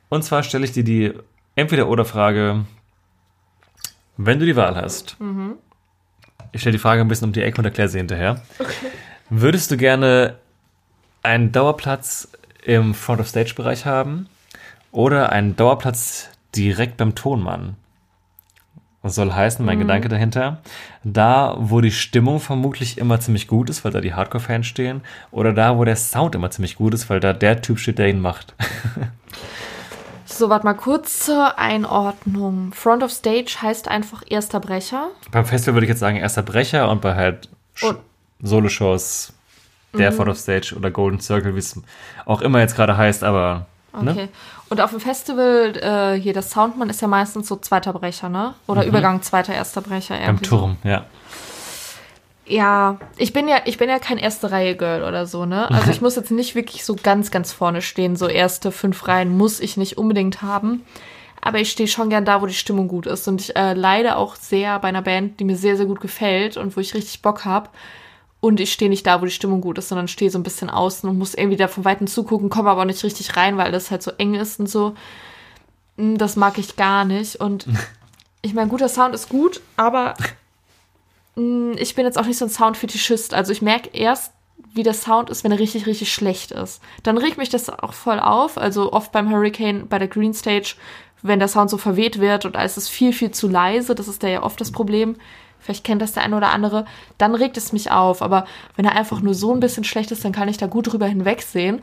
Und 0.09 0.25
zwar 0.25 0.43
stelle 0.43 0.65
ich 0.65 0.73
dir 0.73 0.85
die 0.85 1.13
Entweder-Oder-Frage, 1.55 2.65
wenn 4.17 4.39
du 4.39 4.47
die 4.47 4.57
Wahl 4.57 4.77
hast. 4.77 5.17
Ich 6.53 6.61
stelle 6.61 6.75
die 6.75 6.79
Frage 6.79 7.01
ein 7.01 7.09
bisschen 7.09 7.29
um 7.29 7.33
die 7.33 7.43
Ecke 7.43 7.59
und 7.59 7.65
erkläre 7.65 7.89
sie 7.89 7.99
hinterher. 7.99 8.43
Würdest 9.31 9.71
du 9.71 9.77
gerne 9.77 10.37
einen 11.23 11.51
Dauerplatz 11.53 12.29
im 12.65 12.95
Front-of-Stage-Bereich 12.95 13.87
haben 13.87 14.29
oder 14.93 15.33
einen 15.33 15.57
Dauerplatz 15.57 16.29
direkt 16.55 16.97
beim 16.97 17.15
Tonmann? 17.15 17.77
Das 19.03 19.17
soll 19.17 19.33
heißen, 19.35 19.63
mein 19.63 19.79
Gedanke 19.79 20.09
dahinter, 20.09 20.63
da, 21.03 21.57
wo 21.59 21.83
die 21.83 21.91
Stimmung 21.91 22.41
vermutlich 22.41 22.97
immer 22.97 23.21
ziemlich 23.21 23.49
gut 23.49 23.69
ist, 23.69 23.85
weil 23.85 23.93
da 23.93 24.01
die 24.01 24.15
Hardcore-Fans 24.15 24.67
stehen, 24.67 25.03
oder 25.31 25.53
da, 25.53 25.77
wo 25.77 25.85
der 25.85 25.97
Sound 25.97 26.35
immer 26.35 26.51
ziemlich 26.51 26.77
gut 26.77 26.95
ist, 26.95 27.11
weil 27.11 27.21
da 27.21 27.35
der 27.35 27.61
Typ 27.61 27.79
steht, 27.79 27.99
der 27.99 28.09
ihn 28.09 28.21
macht. 28.21 28.55
So, 30.37 30.49
warte 30.51 30.67
mal 30.67 30.75
kurz 30.75 31.21
zur 31.21 31.59
Einordnung. 31.61 32.73
Front 32.73 33.05
of 33.05 33.13
Stage 33.13 33.57
heißt 33.63 33.87
einfach 33.87 34.23
erster 34.27 34.59
Brecher. 34.59 35.11
Beim 35.31 35.45
Festival 35.47 35.75
würde 35.77 35.87
ich 35.87 35.91
jetzt 35.91 36.01
sagen, 36.01 36.17
erster 36.17 36.43
Brecher 36.43 36.91
und 36.91 37.01
bei 37.01 37.15
halt 37.15 37.49
Solo-Shows, 38.43 39.33
der 39.97 40.11
Front 40.11 40.31
of 40.31 40.39
Stage 40.39 40.75
oder 40.77 40.91
Golden 40.91 41.21
Circle, 41.21 41.55
wie 41.55 41.61
es 41.61 41.81
auch 42.27 42.41
immer 42.41 42.59
jetzt 42.59 42.75
gerade 42.75 42.97
heißt, 42.97 43.23
aber 43.23 43.67
Okay. 43.93 44.05
ne? 44.05 44.29
Und 44.71 44.81
auf 44.81 44.91
dem 44.91 44.99
Festival, 44.99 45.77
äh, 45.77 46.21
hier 46.21 46.33
das 46.33 46.51
Soundmann 46.51 46.91
ist 46.91 47.01
ja 47.01 47.07
meistens 47.07 47.47
so 47.47 47.55
zweiter 47.55 47.93
Brecher, 47.93 48.29
ne? 48.29 48.55
Oder 48.67 48.85
Übergang 48.85 49.23
zweiter, 49.23 49.55
erster 49.55 49.83
Brecher. 49.83 50.17
beim 50.19 50.39
so. 50.39 50.45
Turm, 50.45 50.77
ja. 50.83 51.05
Ja, 52.47 52.99
ich 53.17 53.33
bin 53.33 53.49
ja, 53.49 53.63
ich 53.65 53.79
bin 53.79 53.89
ja 53.89 53.99
kein 53.99 54.19
erste 54.19 54.51
Reihe 54.51 54.77
Girl 54.77 55.03
oder 55.05 55.27
so, 55.27 55.47
ne? 55.47 55.71
Also 55.71 55.91
ich 55.93 56.01
muss 56.01 56.17
jetzt 56.17 56.31
nicht 56.31 56.55
wirklich 56.55 56.85
so 56.85 56.95
ganz, 56.95 57.31
ganz 57.31 57.53
vorne 57.53 57.81
stehen. 57.83 58.17
So 58.17 58.29
erste 58.29 58.71
fünf 58.73 59.07
Reihen 59.09 59.37
muss 59.37 59.61
ich 59.61 59.77
nicht 59.77 59.97
unbedingt 59.99 60.43
haben. 60.43 60.85
Aber 61.41 61.59
ich 61.59 61.71
stehe 61.71 61.89
schon 61.89 62.09
gern 62.09 62.25
da, 62.25 62.41
wo 62.41 62.47
die 62.47 62.55
Stimmung 62.55 62.89
gut 62.89 63.07
ist. 63.07 63.29
Und 63.29 63.41
ich 63.41 63.55
äh, 63.57 63.75
leide 63.75 64.17
auch 64.17 64.37
sehr 64.37 64.79
bei 64.79 64.89
einer 64.89 65.03
Band, 65.03 65.41
die 65.41 65.45
mir 65.45 65.57
sehr, 65.57 65.77
sehr 65.77 65.87
gut 65.87 66.01
gefällt 66.01 66.57
und 66.57 66.77
wo 66.77 66.81
ich 66.81 66.95
richtig 66.95 67.21
Bock 67.23 67.45
habe. 67.45 67.69
Und 68.41 68.61
ich 68.61 68.73
stehe 68.73 68.91
nicht 68.91 69.07
da, 69.07 69.21
wo 69.21 69.25
die 69.27 69.31
Stimmung 69.31 69.61
gut 69.63 69.79
ist, 69.79 69.89
sondern 69.89 70.09
stehe 70.09 70.31
so 70.31 70.39
ein 70.39 70.43
bisschen 70.43 70.69
außen 70.71 71.09
und 71.09 71.19
muss 71.19 71.35
irgendwie 71.35 71.57
da 71.57 71.69
von 71.69 71.85
Weitem 71.87 72.07
zugucken, 72.07 72.51
komme 72.51 72.71
aber 72.71 72.85
nicht 72.85 73.03
richtig 73.03 73.37
rein, 73.37 73.57
weil 73.57 73.73
das 73.73 73.91
halt 73.91 74.03
so 74.03 74.11
eng 74.19 74.35
ist 74.35 74.61
und 74.61 74.69
so. 74.69 74.95
Mm, 75.97 76.17
Das 76.17 76.37
mag 76.37 76.59
ich 76.59 76.77
gar 76.77 77.05
nicht. 77.07 77.37
Und 77.37 77.67
ich 78.43 78.53
meine, 78.55 78.69
guter 78.69 78.89
Sound 78.89 79.15
ist 79.15 79.29
gut, 79.31 79.61
aber 79.77 80.15
ich 81.37 81.95
bin 81.95 82.05
jetzt 82.05 82.19
auch 82.19 82.27
nicht 82.27 82.39
so 82.39 82.45
ein 82.45 82.51
Soundfetischist. 82.51 83.35
Also 83.35 83.53
ich 83.53 83.63
merke 83.63 83.91
erst, 83.93 84.33
wie 84.73 84.83
der 84.83 84.95
Sound 84.95 85.31
ist, 85.31 85.45
wenn 85.45 85.53
er 85.53 85.59
richtig, 85.59 85.87
richtig 85.87 86.13
schlecht 86.13 86.53
ist. 86.53 86.81
Dann 87.03 87.19
regt 87.19 87.39
mich 87.39 87.49
das 87.49 87.71
auch 87.71 87.93
voll 87.93 88.21
auf. 88.21 88.59
Also 88.59 88.93
oft 88.93 89.13
beim 89.13 89.31
Hurricane, 89.31 89.89
bei 89.89 89.99
der 89.99 90.09
Green 90.09 90.35
Stage, 90.35 90.75
wenn 91.23 91.39
der 91.39 91.49
Sound 91.49 91.71
so 91.71 91.79
verweht 91.79 92.21
wird 92.21 92.45
und 92.45 92.57
alles 92.57 92.77
ist 92.77 92.89
viel, 92.89 93.13
viel 93.13 93.31
zu 93.31 93.49
leise, 93.49 93.95
das 93.95 94.09
ist 94.09 94.23
ja 94.23 94.43
oft 94.43 94.61
das 94.61 94.73
Problem. 94.73 95.17
Vielleicht 95.59 95.85
kennt 95.85 96.03
das 96.03 96.13
der 96.13 96.23
eine 96.23 96.37
oder 96.37 96.51
andere, 96.51 96.85
dann 97.17 97.35
regt 97.35 97.57
es 97.57 97.73
mich 97.73 97.91
auf. 97.91 98.21
Aber 98.21 98.47
wenn 98.77 98.85
er 98.85 98.97
einfach 98.97 99.21
nur 99.21 99.35
so 99.35 99.53
ein 99.53 99.61
bisschen 99.61 99.85
schlecht 99.85 100.11
ist, 100.11 100.25
dann 100.25 100.33
kann 100.33 100.49
ich 100.49 100.59
da 100.59 100.67
gut 100.67 100.93
drüber 100.93 101.07
hinwegsehen. 101.07 101.83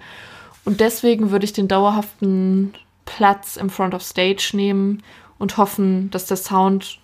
Und 0.64 0.80
deswegen 0.80 1.32
würde 1.32 1.46
ich 1.46 1.54
den 1.54 1.68
dauerhaften 1.68 2.74
Platz 3.06 3.58
im 3.58 3.70
Front 3.70 3.96
of 3.96 4.04
Stage 4.04 4.52
nehmen 4.54 5.02
und 5.40 5.58
hoffen, 5.58 6.12
dass 6.12 6.28
der 6.28 6.38
Sound 6.38 7.00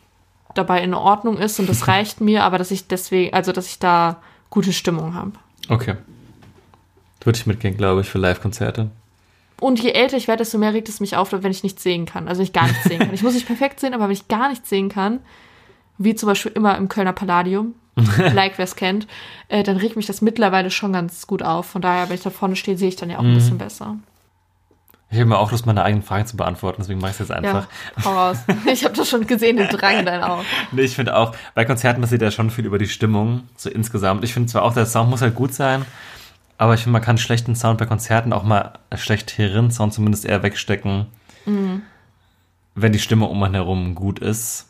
dabei 0.58 0.82
in 0.82 0.93
Ordnung 0.93 1.38
ist 1.38 1.60
und 1.60 1.70
das 1.70 1.88
reicht 1.88 2.22
mir, 2.22 2.43
aber 2.43 2.58
dass 2.58 2.72
ich 2.72 2.88
deswegen, 2.88 3.34
also 3.34 3.51
dass 3.51 3.68
ich 3.68 3.80
da 3.80 4.22
gute 4.49 4.74
Stimmung 4.74 5.14
habe. 5.14 5.34
Okay. 5.70 5.95
Würde 7.24 7.38
ich 7.38 7.45
mitgehen, 7.45 7.76
glaube 7.76 8.01
ich, 8.01 8.10
für 8.10 8.20
Live-Konzerte. 8.20 8.89
Und 9.60 9.82
je 9.82 9.91
älter 9.91 10.18
ich 10.18 10.28
werde, 10.28 10.43
desto 10.43 10.58
mehr 10.58 10.74
regt 10.74 10.88
es 10.88 10.99
mich 10.99 11.16
auf, 11.16 11.32
wenn 11.32 11.51
ich 11.51 11.64
nichts 11.64 11.84
sehen 11.84 12.05
kann. 12.05 12.28
Also 12.28 12.39
wenn 12.39 12.45
ich 12.45 12.53
gar 12.53 12.68
nichts 12.68 12.84
sehen 12.84 12.99
kann. 12.99 13.14
Ich 13.14 13.24
muss 13.24 13.34
nicht 13.34 13.47
perfekt 13.47 13.80
sehen, 13.80 13.93
aber 13.93 14.05
wenn 14.05 14.12
ich 14.12 14.28
gar 14.28 14.49
nichts 14.49 14.70
sehen 14.70 14.89
kann, 14.89 15.20
wie 15.97 16.16
zum 16.16 16.28
Beispiel 16.28 16.51
immer 16.53 16.78
im 16.78 16.89
Kölner 16.89 17.14
Palladium, 17.14 17.74
like 18.34 18.58
wer 18.58 18.66
es 18.66 18.76
kennt, 18.76 19.08
äh, 19.49 19.64
dann 19.64 19.78
regt 19.78 19.95
mich 19.95 20.05
das 20.05 20.22
mittlerweile 20.22 20.70
schon 20.70 20.93
ganz 20.93 21.26
gut 21.26 21.41
auf. 21.41 21.66
Von 21.66 21.82
daher, 21.82 22.08
wenn 22.08 22.16
ich 22.16 22.22
da 22.22 22.30
vorne 22.30 22.55
stehe, 22.55 22.78
sehe 22.78 22.89
ich 22.89 22.95
dann 22.95 23.10
ja 23.10 23.18
auch 23.18 23.24
ein 23.24 23.34
bisschen 23.34 23.58
besser. 23.58 23.97
Ich 25.10 25.18
habe 25.18 25.30
mir 25.30 25.38
auch 25.38 25.51
Lust, 25.51 25.66
meine 25.66 25.84
eigenen 25.84 26.03
Fragen 26.03 26.26
zu 26.26 26.36
beantworten, 26.36 26.82
deswegen 26.82 26.99
mache 26.99 27.12
ich 27.12 27.20
es 27.20 27.30
jetzt 27.30 27.32
einfach. 27.32 27.68
Ja, 27.97 28.05
hau 28.05 28.14
raus. 28.14 28.38
Ich 28.66 28.84
habe 28.84 28.93
das 28.93 29.10
schon 29.10 29.26
gesehen, 29.26 29.55
den 29.55 29.70
Drang 29.70 29.99
in 29.99 30.05
deinen 30.05 30.24
Augen. 30.24 30.43
Nee, 30.74 30.82
ich 30.82 30.95
finde 30.95 31.16
auch, 31.16 31.34
bei 31.55 31.64
Konzerten 31.64 32.01
passiert 32.01 32.22
ja 32.22 32.30
schon 32.30 32.49
viel 32.49 32.66
über 32.66 32.78
die 32.78 32.89
Stimmung, 32.89 33.43
so 33.55 33.70
insgesamt. 33.70 34.26
Ich 34.26 34.34
finde 34.34 34.49
zwar 34.49 34.64
auch, 34.64 34.74
der 34.74 34.86
Sound 34.86 35.10
muss 35.10 35.22
halt 35.22 35.34
gut 35.36 35.53
sein, 35.53 35.86
aber 36.58 36.74
ich 36.74 36.82
finde, 36.82 36.93
man 36.93 37.01
kann 37.01 37.18
schlechten 37.18 37.55
Sound 37.55 37.78
bei 37.78 37.86
Konzerten 37.86 38.34
auch 38.34 38.43
mal 38.43 38.74
äh, 38.89 38.97
schlechteren 38.97 39.72
Sound 39.72 39.93
zumindest 39.93 40.26
eher 40.26 40.43
wegstecken, 40.43 41.05
wenn 42.76 42.91
die 42.91 42.99
Stimme 42.99 43.28
um 43.28 43.41
einen 43.43 43.53
herum 43.53 43.95
gut 43.95 44.20
ist. 44.20 44.68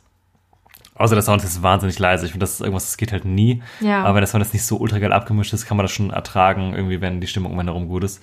Außer 0.93 1.15
der 1.15 1.23
Sound 1.23 1.43
ist 1.43 1.63
wahnsinnig 1.63 1.97
leise. 1.99 2.25
Ich 2.25 2.31
finde, 2.31 2.43
das 2.43 2.53
ist 2.53 2.61
irgendwas, 2.61 2.85
das 2.85 2.97
geht 2.97 3.11
halt 3.11 3.25
nie. 3.25 3.61
Ja. 3.79 4.03
Aber 4.03 4.15
wenn 4.15 4.21
der 4.21 4.27
Sound 4.27 4.43
jetzt 4.43 4.53
nicht 4.53 4.65
so 4.65 4.77
ultra 4.77 4.99
geil 4.99 5.13
abgemischt 5.13 5.53
ist, 5.53 5.65
kann 5.65 5.77
man 5.77 5.83
das 5.83 5.91
schon 5.91 6.11
ertragen, 6.11 6.73
irgendwie, 6.75 7.01
wenn 7.01 7.21
die 7.21 7.27
Stimmung 7.27 7.51
um 7.51 7.59
einen 7.59 7.69
herum 7.69 7.87
gut 7.87 8.03
ist. 8.03 8.21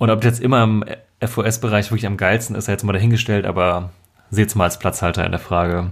Und 0.00 0.08
ob 0.08 0.22
das 0.22 0.30
jetzt 0.30 0.42
immer 0.42 0.62
im 0.62 0.82
FOS-Bereich 1.22 1.90
wirklich 1.90 2.06
am 2.06 2.16
geilsten 2.16 2.56
ist, 2.56 2.68
jetzt 2.68 2.84
mal 2.84 2.94
dahingestellt, 2.94 3.44
aber 3.44 3.90
seht's 4.30 4.54
mal 4.54 4.64
als 4.64 4.78
Platzhalter 4.78 5.26
in 5.26 5.30
der 5.30 5.40
Frage. 5.40 5.90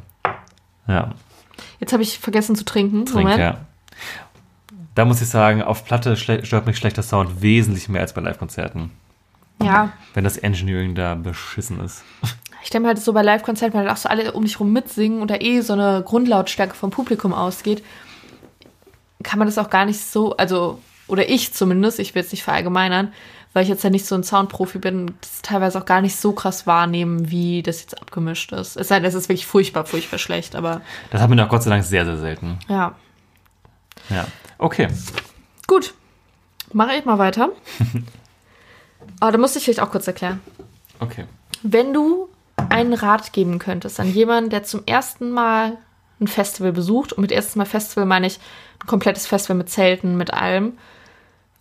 Ja. 0.87 1.11
Jetzt 1.79 1.93
habe 1.93 2.03
ich 2.03 2.19
vergessen 2.19 2.57
zu 2.57 2.65
trinken. 2.65 3.05
Trink, 3.05 3.25
Moment. 3.25 3.39
ja. 3.39 3.59
Da 4.95 5.05
muss 5.05 5.21
ich 5.21 5.29
sagen, 5.29 5.63
auf 5.63 5.85
Platte 5.85 6.17
stört 6.17 6.65
mich 6.65 6.79
schlechter 6.79 7.03
Sound 7.03 7.43
wesentlich 7.43 7.91
mehr 7.91 8.01
als 8.01 8.15
bei 8.15 8.23
Live-Konzerten. 8.23 8.93
ja. 9.63 9.93
Wenn 10.15 10.25
das 10.25 10.39
Engineering 10.39 10.95
da 10.95 11.15
beschissen 11.15 11.79
ist. 11.85 12.03
Ich 12.65 12.71
denke 12.71 12.89
halt 12.89 12.99
so 12.99 13.13
bei 13.13 13.21
Live-Konzerten, 13.21 13.79
weil 13.79 13.91
auch 13.91 13.99
so 13.99 14.09
alle 14.09 14.33
um 14.33 14.43
dich 14.43 14.59
rum 14.59 14.73
mitsingen 14.73 15.21
und 15.21 15.31
da 15.31 15.35
eh 15.37 15.61
so 15.61 15.75
eine 15.75 16.03
Grundlautstärke 16.03 16.75
vom 16.75 16.91
Publikum 16.91 17.35
ausgeht, 17.35 17.85
kann 19.23 19.39
man 19.39 19.49
das 19.49 19.59
auch 19.59 19.69
gar 19.69 19.85
nicht 19.85 20.01
so, 20.01 20.35
also, 20.39 20.81
oder 21.09 21.29
ich 21.29 21.53
zumindest, 21.53 21.99
ich 21.99 22.15
will 22.15 22.23
jetzt 22.23 22.33
nicht 22.33 22.43
verallgemeinern, 22.43 23.13
weil 23.53 23.63
ich 23.63 23.69
jetzt 23.69 23.83
ja 23.85 23.91
nicht 23.91 24.07
so 24.07 24.15
ein 24.15 24.23
Soundprofi 24.25 24.79
bin, 24.79 25.15
das 25.21 25.43
teilweise 25.43 25.79
auch 25.81 25.85
gar 25.87 26.01
nicht 26.01 26.17
so 26.17 26.33
krass 26.33 26.67
wahrnehmen, 26.67 27.31
wie 27.31 27.63
das 27.63 27.81
jetzt 27.81 28.01
abgemischt 28.01 28.53
ist. 28.53 28.77
Es 28.77 28.89
sei 28.89 28.97
denn, 29.01 29.05
es 29.09 29.15
ist 29.15 29.29
wirklich 29.29 29.47
furchtbar, 29.47 29.85
furchtbar 29.87 30.19
schlecht, 30.19 30.55
aber 30.55 30.83
Das 31.11 31.21
hat 31.21 31.29
man 31.29 31.39
ja 31.39 31.47
auch 31.47 31.51
Gott 31.51 31.63
sei 31.63 31.71
Dank 31.71 31.85
sehr, 31.85 32.05
sehr 32.05 32.17
selten. 32.19 32.59
ja. 32.69 32.95
Ja. 34.11 34.27
Okay. 34.59 34.89
Gut, 35.67 35.93
mache 36.73 36.95
ich 36.95 37.05
mal 37.05 37.19
weiter. 37.19 37.51
Aber 39.21 39.33
da 39.33 39.39
muss 39.39 39.55
ich 39.57 39.65
vielleicht 39.65 39.81
auch 39.81 39.91
kurz 39.91 40.07
erklären. 40.07 40.41
Okay. 41.01 41.27
Wenn 41.63 41.93
du 41.93 42.29
einen 42.71 42.95
Rat 42.95 43.33
geben 43.33 43.59
könntest 43.59 44.01
an 44.01 44.13
jemanden, 44.13 44.51
der 44.51 44.63
zum 44.65 44.83
ersten 44.87 45.31
Mal 45.31 45.77
ein 46.21 46.27
Festival 46.27 46.73
besucht, 46.73 47.13
und 47.13 47.23
mit 47.23 47.33
erstes 47.33 47.57
Mal 47.57 47.67
Festival 47.67 48.07
meine 48.07 48.27
ich 48.27 48.39
ein 48.83 48.87
komplettes 48.87 49.27
Festival 49.27 49.57
mit 49.57 49.69
Zelten, 49.71 50.17
mit 50.17 50.33
allem, 50.33 50.79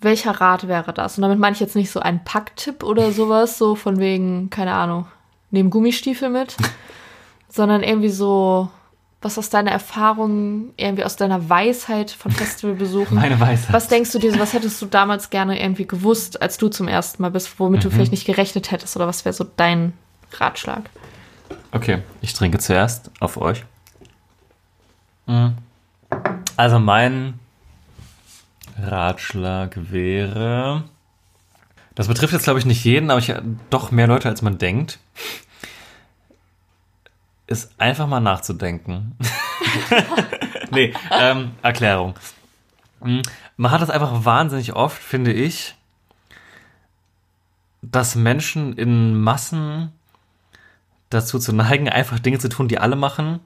welcher 0.02 0.32
Rat 0.40 0.68
wäre 0.68 0.94
das? 0.94 1.18
Und 1.18 1.24
damit 1.24 1.40
meine 1.40 1.54
ich 1.54 1.60
jetzt 1.60 1.76
nicht 1.76 1.92
so 1.92 2.00
einen 2.00 2.24
Packtipp 2.24 2.84
oder 2.84 3.12
sowas, 3.12 3.58
so 3.58 3.76
von 3.76 4.00
wegen, 4.00 4.50
keine 4.50 4.74
Ahnung, 4.74 5.08
nehmen 5.52 5.70
Gummistiefel 5.70 6.30
mit, 6.30 6.56
sondern 7.50 7.82
irgendwie 7.84 8.10
so, 8.10 8.70
was 9.22 9.38
aus 9.40 9.50
deiner 9.50 9.72
Erfahrung, 9.72 10.70
irgendwie 10.78 11.04
aus 11.04 11.16
deiner 11.16 11.50
Weisheit 11.50 12.12
von 12.12 12.32
Festivalbesuchen, 12.32 13.16
Meine 13.18 13.40
Weisheit. 13.40 13.74
was 13.74 13.88
denkst 13.88 14.12
du 14.12 14.20
dir, 14.20 14.38
was 14.40 14.54
hättest 14.54 14.80
du 14.82 14.86
damals 14.86 15.32
gerne 15.32 15.60
irgendwie 15.60 15.88
gewusst, 15.88 16.40
als 16.42 16.58
du 16.58 16.68
zum 16.70 16.88
ersten 16.88 17.24
Mal 17.24 17.32
bist, 17.32 17.60
womit 17.60 17.80
Mhm. 17.80 17.84
du 17.84 17.90
vielleicht 17.92 18.12
nicht 18.12 18.26
gerechnet 18.26 18.70
hättest 18.72 18.96
oder 18.96 19.08
was 19.08 19.26
wäre 19.26 19.34
so 19.34 19.46
dein 19.58 19.94
Ratschlag? 20.34 20.90
Okay, 21.72 22.04
ich 22.22 22.34
trinke 22.34 22.60
zuerst 22.60 23.10
auf 23.20 23.38
euch. 23.38 23.64
Mm. 25.26 25.48
Also 26.56 26.80
mein 26.80 27.40
Ratschlag 28.82 29.92
wäre, 29.92 30.84
das 31.96 32.08
betrifft 32.08 32.34
jetzt 32.34 32.44
glaube 32.44 32.60
ich 32.60 32.66
nicht 32.66 32.84
jeden, 32.84 33.10
aber 33.10 33.20
ich, 33.20 33.34
doch 33.70 33.92
mehr 33.92 34.08
Leute 34.08 34.30
als 34.30 34.42
man 34.42 34.58
denkt, 34.58 35.00
ist 37.48 37.72
einfach 37.80 38.08
mal 38.08 38.20
nachzudenken. 38.20 39.18
nee, 40.72 40.94
ähm, 41.12 41.52
Erklärung. 41.62 42.16
Mm, 43.00 43.22
Man 43.56 43.72
hat 43.72 43.82
das 43.82 43.90
einfach 43.90 44.26
wahnsinnig 44.26 44.74
oft, 44.74 45.02
finde 45.02 45.32
ich, 45.34 45.76
dass 47.82 48.16
Menschen 48.16 48.74
in 48.74 49.20
Massen 49.20 49.92
dazu 51.10 51.40
zu 51.40 51.54
neigen, 51.54 51.90
einfach 51.90 52.20
Dinge 52.20 52.38
zu 52.40 52.50
tun, 52.50 52.68
die 52.68 52.80
alle 52.80 52.96
machen, 52.98 53.40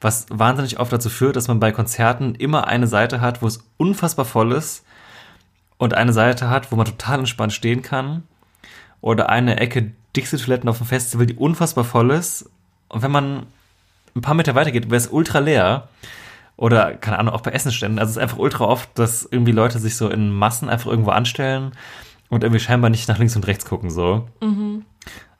was 0.00 0.26
wahnsinnig 0.30 0.80
oft 0.80 0.92
dazu 0.92 1.08
führt, 1.08 1.36
dass 1.36 1.48
man 1.48 1.60
bei 1.60 1.72
Konzerten 1.72 2.34
immer 2.34 2.66
eine 2.66 2.86
Seite 2.86 3.20
hat, 3.20 3.42
wo 3.42 3.46
es 3.46 3.64
unfassbar 3.76 4.24
voll 4.24 4.52
ist 4.52 4.84
und 5.78 5.94
eine 5.94 6.12
Seite 6.12 6.50
hat, 6.50 6.70
wo 6.70 6.76
man 6.76 6.86
total 6.86 7.20
entspannt 7.20 7.52
stehen 7.52 7.82
kann 7.82 8.22
oder 9.00 9.28
eine 9.28 9.60
Ecke 9.60 9.92
Dixie-Toiletten 10.16 10.68
auf 10.68 10.78
dem 10.78 10.86
Festival, 10.86 11.26
die 11.26 11.34
unfassbar 11.34 11.84
voll 11.84 12.10
ist 12.10 12.50
und 12.88 13.02
wenn 13.02 13.10
man 13.10 13.46
ein 14.14 14.20
paar 14.20 14.34
Meter 14.34 14.54
weiter 14.54 14.70
geht, 14.70 14.86
wäre 14.86 14.96
es 14.96 15.08
ultra 15.08 15.40
leer 15.40 15.88
oder, 16.56 16.94
keine 16.94 17.18
Ahnung, 17.18 17.34
auch 17.34 17.40
bei 17.40 17.50
Essensständen. 17.50 17.98
Also 17.98 18.10
es 18.10 18.16
ist 18.16 18.22
einfach 18.22 18.38
ultra 18.38 18.64
oft, 18.64 18.88
dass 18.94 19.26
irgendwie 19.28 19.52
Leute 19.52 19.78
sich 19.78 19.96
so 19.96 20.08
in 20.08 20.30
Massen 20.30 20.68
einfach 20.68 20.90
irgendwo 20.90 21.10
anstellen 21.10 21.72
und 22.28 22.44
irgendwie 22.44 22.60
scheinbar 22.60 22.90
nicht 22.90 23.08
nach 23.08 23.18
links 23.18 23.34
und 23.34 23.46
rechts 23.46 23.64
gucken, 23.64 23.90
so. 23.90 24.28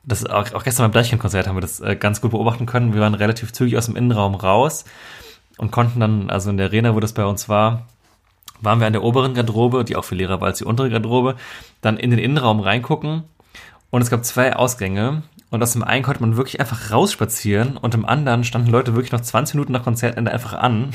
Das 0.07 0.21
ist 0.21 0.29
auch, 0.29 0.53
auch 0.53 0.63
gestern 0.63 0.85
beim 0.85 0.91
Deichkind-Konzert 0.91 1.47
haben 1.47 1.57
wir 1.57 1.61
das 1.61 1.79
äh, 1.79 1.95
ganz 1.95 2.21
gut 2.21 2.31
beobachten 2.31 2.65
können. 2.65 2.93
Wir 2.93 3.01
waren 3.01 3.15
relativ 3.15 3.53
zügig 3.53 3.77
aus 3.77 3.87
dem 3.87 3.95
Innenraum 3.95 4.35
raus 4.35 4.85
und 5.57 5.71
konnten 5.71 5.99
dann, 5.99 6.29
also 6.29 6.49
in 6.49 6.57
der 6.57 6.67
Arena, 6.67 6.95
wo 6.95 6.99
das 6.99 7.13
bei 7.13 7.25
uns 7.25 7.49
war, 7.49 7.87
waren 8.61 8.79
wir 8.79 8.87
an 8.87 8.93
der 8.93 9.03
oberen 9.03 9.33
Garderobe, 9.33 9.83
die 9.83 9.95
auch 9.95 10.05
viel 10.05 10.17
leerer 10.17 10.41
war 10.41 10.47
als 10.47 10.59
die 10.59 10.65
untere 10.65 10.89
Garderobe, 10.89 11.35
dann 11.81 11.97
in 11.97 12.11
den 12.11 12.19
Innenraum 12.19 12.59
reingucken 12.59 13.23
und 13.89 14.01
es 14.01 14.09
gab 14.09 14.25
zwei 14.25 14.55
Ausgänge 14.55 15.23
und 15.51 15.63
aus 15.63 15.73
dem 15.73 15.83
einen 15.83 16.03
konnte 16.03 16.21
man 16.21 16.37
wirklich 16.37 16.59
einfach 16.59 16.91
rausspazieren 16.91 17.77
und 17.77 17.93
im 17.93 18.05
anderen 18.05 18.43
standen 18.43 18.69
Leute 18.69 18.93
wirklich 18.93 19.11
noch 19.11 19.21
20 19.21 19.55
Minuten 19.55 19.73
nach 19.73 19.83
Konzertende 19.83 20.31
einfach 20.31 20.53
an, 20.53 20.89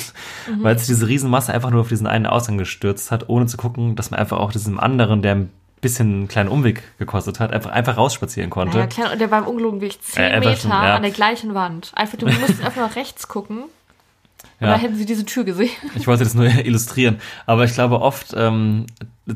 weil 0.61 0.79
sich 0.79 0.89
diese 0.89 1.09
Riesenmasse 1.09 1.53
einfach 1.53 1.71
nur 1.71 1.81
auf 1.81 1.89
diesen 1.89 2.07
einen 2.07 2.27
Ausgang 2.27 2.59
gestürzt 2.59 3.11
hat, 3.11 3.29
ohne 3.29 3.47
zu 3.47 3.57
gucken, 3.57 3.97
dass 3.97 4.11
man 4.11 4.21
einfach 4.21 4.39
auch 4.39 4.53
diesem 4.53 4.79
anderen, 4.79 5.23
der 5.23 5.35
ein 5.35 5.51
bisschen 5.81 6.13
einen 6.13 6.29
kleinen 6.29 6.49
Umweg 6.49 6.83
gekostet 6.99 7.41
hat, 7.41 7.53
einfach, 7.53 7.71
einfach 7.71 7.97
rausspazieren 7.97 8.51
konnte. 8.51 8.77
Naja, 8.77 8.87
klar, 8.87 9.13
und 9.13 9.21
der 9.21 9.31
war 9.31 9.39
im 9.41 9.47
ungelogen 9.47 9.81
wirklich 9.81 10.01
10 10.03 10.23
Äh, 10.23 10.29
er 10.31 10.39
Meter 10.41 10.57
schon, 10.57 10.71
ja. 10.71 10.97
an 10.97 11.03
der 11.03 11.11
gleichen 11.11 11.55
Wand. 11.55 11.93
Einfach, 11.95 12.19
du 12.19 12.27
musst 12.27 12.61
einfach 12.65 12.77
nach 12.89 12.97
rechts 12.97 13.29
gucken. 13.29 13.63
Und 13.63 14.67
Ja. 14.67 14.75
da 14.75 14.77
hätten 14.79 14.97
sie 14.97 15.07
diese 15.07 15.25
Tür 15.25 15.45
gesehen. 15.45 15.71
Ich 15.95 16.07
wollte 16.07 16.25
das 16.25 16.35
nur 16.35 16.45
illustrieren. 16.65 17.19
Aber 17.47 17.65
ich 17.65 17.73
glaube, 17.73 18.01
oft 18.01 18.35
ähm, 18.37 18.87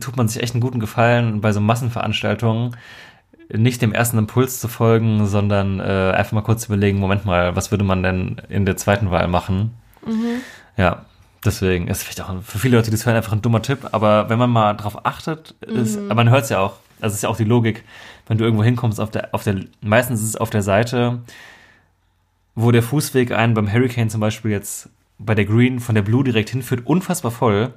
tut 0.01 0.17
man 0.17 0.29
sich 0.29 0.43
echt 0.43 0.55
einen 0.55 0.61
guten 0.61 0.81
Gefallen 0.81 1.41
bei 1.41 1.53
so 1.53 1.61
Massenveranstaltungen, 1.61 2.77
nicht 3.53 3.81
dem 3.83 3.93
ersten 3.93 4.19
Impuls 4.19 4.61
zu 4.61 4.69
folgen, 4.69 5.27
sondern 5.27 5.79
äh, 5.81 6.13
einfach 6.17 6.33
mal 6.33 6.43
kurz 6.43 6.67
überlegen, 6.67 6.99
Moment 6.99 7.25
mal, 7.27 7.55
was 7.57 7.71
würde 7.71 7.85
man 7.85 8.03
denn 8.03 8.41
in 8.49 8.65
der 8.67 8.77
zweiten 8.77 9.11
Wahl 9.11 9.29
machen? 9.29 9.75
Ja, 10.77 11.05
deswegen 11.45 11.89
ist 11.89 12.03
vielleicht 12.03 12.21
auch 12.21 12.43
für 12.43 12.59
viele 12.59 12.77
Leute, 12.77 12.91
die 12.91 12.97
das 12.97 13.07
hören, 13.07 13.17
einfach 13.17 13.33
ein 13.33 13.43
dummer 13.43 13.63
Tipp. 13.63 13.89
Aber 13.93 14.29
wenn 14.29 14.39
man 14.39 14.51
mal 14.51 14.75
drauf 14.75 15.05
achtet, 15.07 15.55
ist, 15.61 15.99
aber 15.99 16.17
man 16.17 16.31
hört 16.31 16.45
es 16.45 16.51
ja 16.51 16.61
auch, 16.61 16.75
also 17.01 17.13
es 17.13 17.15
ist 17.15 17.23
ja 17.23 17.29
auch 17.29 17.37
die 17.37 17.45
Logik, 17.45 17.85
wenn 18.27 18.39
du 18.39 18.45
irgendwo 18.45 18.65
hinkommst, 18.65 19.01
auf 19.01 19.11
der, 19.11 19.35
auf 19.35 19.45
der, 19.45 19.57
meistens 19.81 20.21
ist 20.21 20.29
es 20.29 20.37
auf 20.37 20.51
der 20.51 20.63
Seite, 20.63 21.21
wo 22.55 22.71
der 22.71 22.83
Fußweg 22.83 23.33
einen 23.33 23.55
beim 23.55 23.73
Hurricane 23.73 24.11
zum 24.11 24.21
Beispiel 24.21 24.51
jetzt 24.51 24.89
bei 25.19 25.35
der 25.35 25.45
Green 25.45 25.81
von 25.81 25.95
der 25.95 26.03
Blue 26.03 26.25
direkt 26.25 26.51
hinführt, 26.51 26.87
unfassbar 26.87 27.31
voll. 27.31 27.73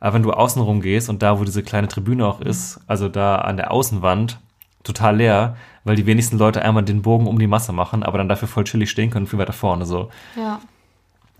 Aber 0.00 0.14
wenn 0.14 0.22
du 0.22 0.32
außenrum 0.32 0.80
gehst 0.80 1.08
und 1.08 1.22
da, 1.22 1.38
wo 1.38 1.44
diese 1.44 1.62
kleine 1.62 1.88
Tribüne 1.88 2.26
auch 2.26 2.40
ist, 2.40 2.80
also 2.86 3.08
da 3.08 3.36
an 3.36 3.56
der 3.56 3.70
Außenwand, 3.70 4.40
total 4.82 5.16
leer, 5.16 5.56
weil 5.84 5.96
die 5.96 6.06
wenigsten 6.06 6.38
Leute 6.38 6.62
einmal 6.62 6.82
den 6.82 7.02
Bogen 7.02 7.26
um 7.26 7.38
die 7.38 7.46
Masse 7.46 7.72
machen, 7.72 8.02
aber 8.02 8.18
dann 8.18 8.28
dafür 8.28 8.48
voll 8.48 8.64
chillig 8.64 8.90
stehen 8.90 9.10
können, 9.10 9.26
viel 9.26 9.38
weiter 9.38 9.52
vorne 9.52 9.86
so. 9.86 10.10
Ja. 10.36 10.60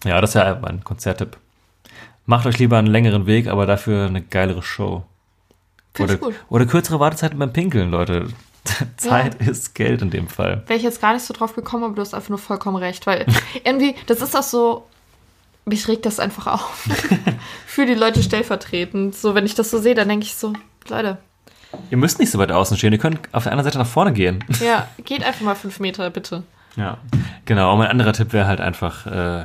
Ja, 0.04 0.20
das 0.20 0.30
ist 0.30 0.34
ja 0.34 0.58
mein 0.60 0.82
Konzerttipp. 0.84 1.36
Macht 2.26 2.46
euch 2.46 2.58
lieber 2.58 2.78
einen 2.78 2.86
längeren 2.86 3.26
Weg, 3.26 3.48
aber 3.48 3.66
dafür 3.66 4.06
eine 4.06 4.22
geilere 4.22 4.62
Show. 4.62 5.04
Oder, 5.98 6.16
gut. 6.16 6.34
oder 6.48 6.66
kürzere 6.66 7.00
Wartezeiten 7.00 7.38
beim 7.38 7.52
Pinkeln, 7.52 7.90
Leute. 7.90 8.28
Zeit 8.96 9.34
ist 9.42 9.74
Geld 9.74 10.02
in 10.02 10.10
dem 10.10 10.28
Fall. 10.28 10.62
Wäre 10.66 10.78
ich 10.78 10.84
jetzt 10.84 11.00
gar 11.00 11.12
nicht 11.12 11.24
so 11.24 11.34
drauf 11.34 11.54
gekommen, 11.54 11.84
aber 11.84 11.94
du 11.94 12.00
hast 12.00 12.14
einfach 12.14 12.28
nur 12.30 12.38
vollkommen 12.38 12.76
recht, 12.76 13.06
weil 13.06 13.26
irgendwie, 13.64 13.94
das 14.06 14.22
ist 14.22 14.36
auch 14.36 14.42
so, 14.42 14.86
mich 15.64 15.88
regt 15.88 16.06
das 16.06 16.20
einfach 16.20 16.46
auf. 16.46 16.88
Für 17.66 17.86
die 17.86 17.94
Leute 17.94 18.22
stellvertretend. 18.22 19.14
So, 19.14 19.34
wenn 19.34 19.44
ich 19.44 19.54
das 19.54 19.70
so 19.70 19.78
sehe, 19.78 19.94
dann 19.94 20.08
denke 20.08 20.26
ich 20.26 20.36
so, 20.36 20.52
Leute, 20.88 21.18
Ihr 21.90 21.96
müsst 21.96 22.18
nicht 22.18 22.30
so 22.30 22.38
weit 22.38 22.52
außen 22.52 22.76
stehen, 22.76 22.92
ihr 22.92 22.98
könnt 22.98 23.18
auf 23.32 23.44
der 23.44 23.52
anderen 23.52 23.64
Seite 23.64 23.78
nach 23.78 23.86
vorne 23.86 24.12
gehen. 24.12 24.44
ja, 24.60 24.88
geht 25.04 25.24
einfach 25.24 25.40
mal 25.40 25.54
fünf 25.54 25.80
Meter, 25.80 26.10
bitte. 26.10 26.42
Ja, 26.76 26.98
genau. 27.44 27.72
Und 27.72 27.78
mein 27.78 27.88
anderer 27.88 28.12
Tipp 28.12 28.32
wäre 28.32 28.46
halt 28.46 28.60
einfach 28.60 29.06
äh, 29.06 29.44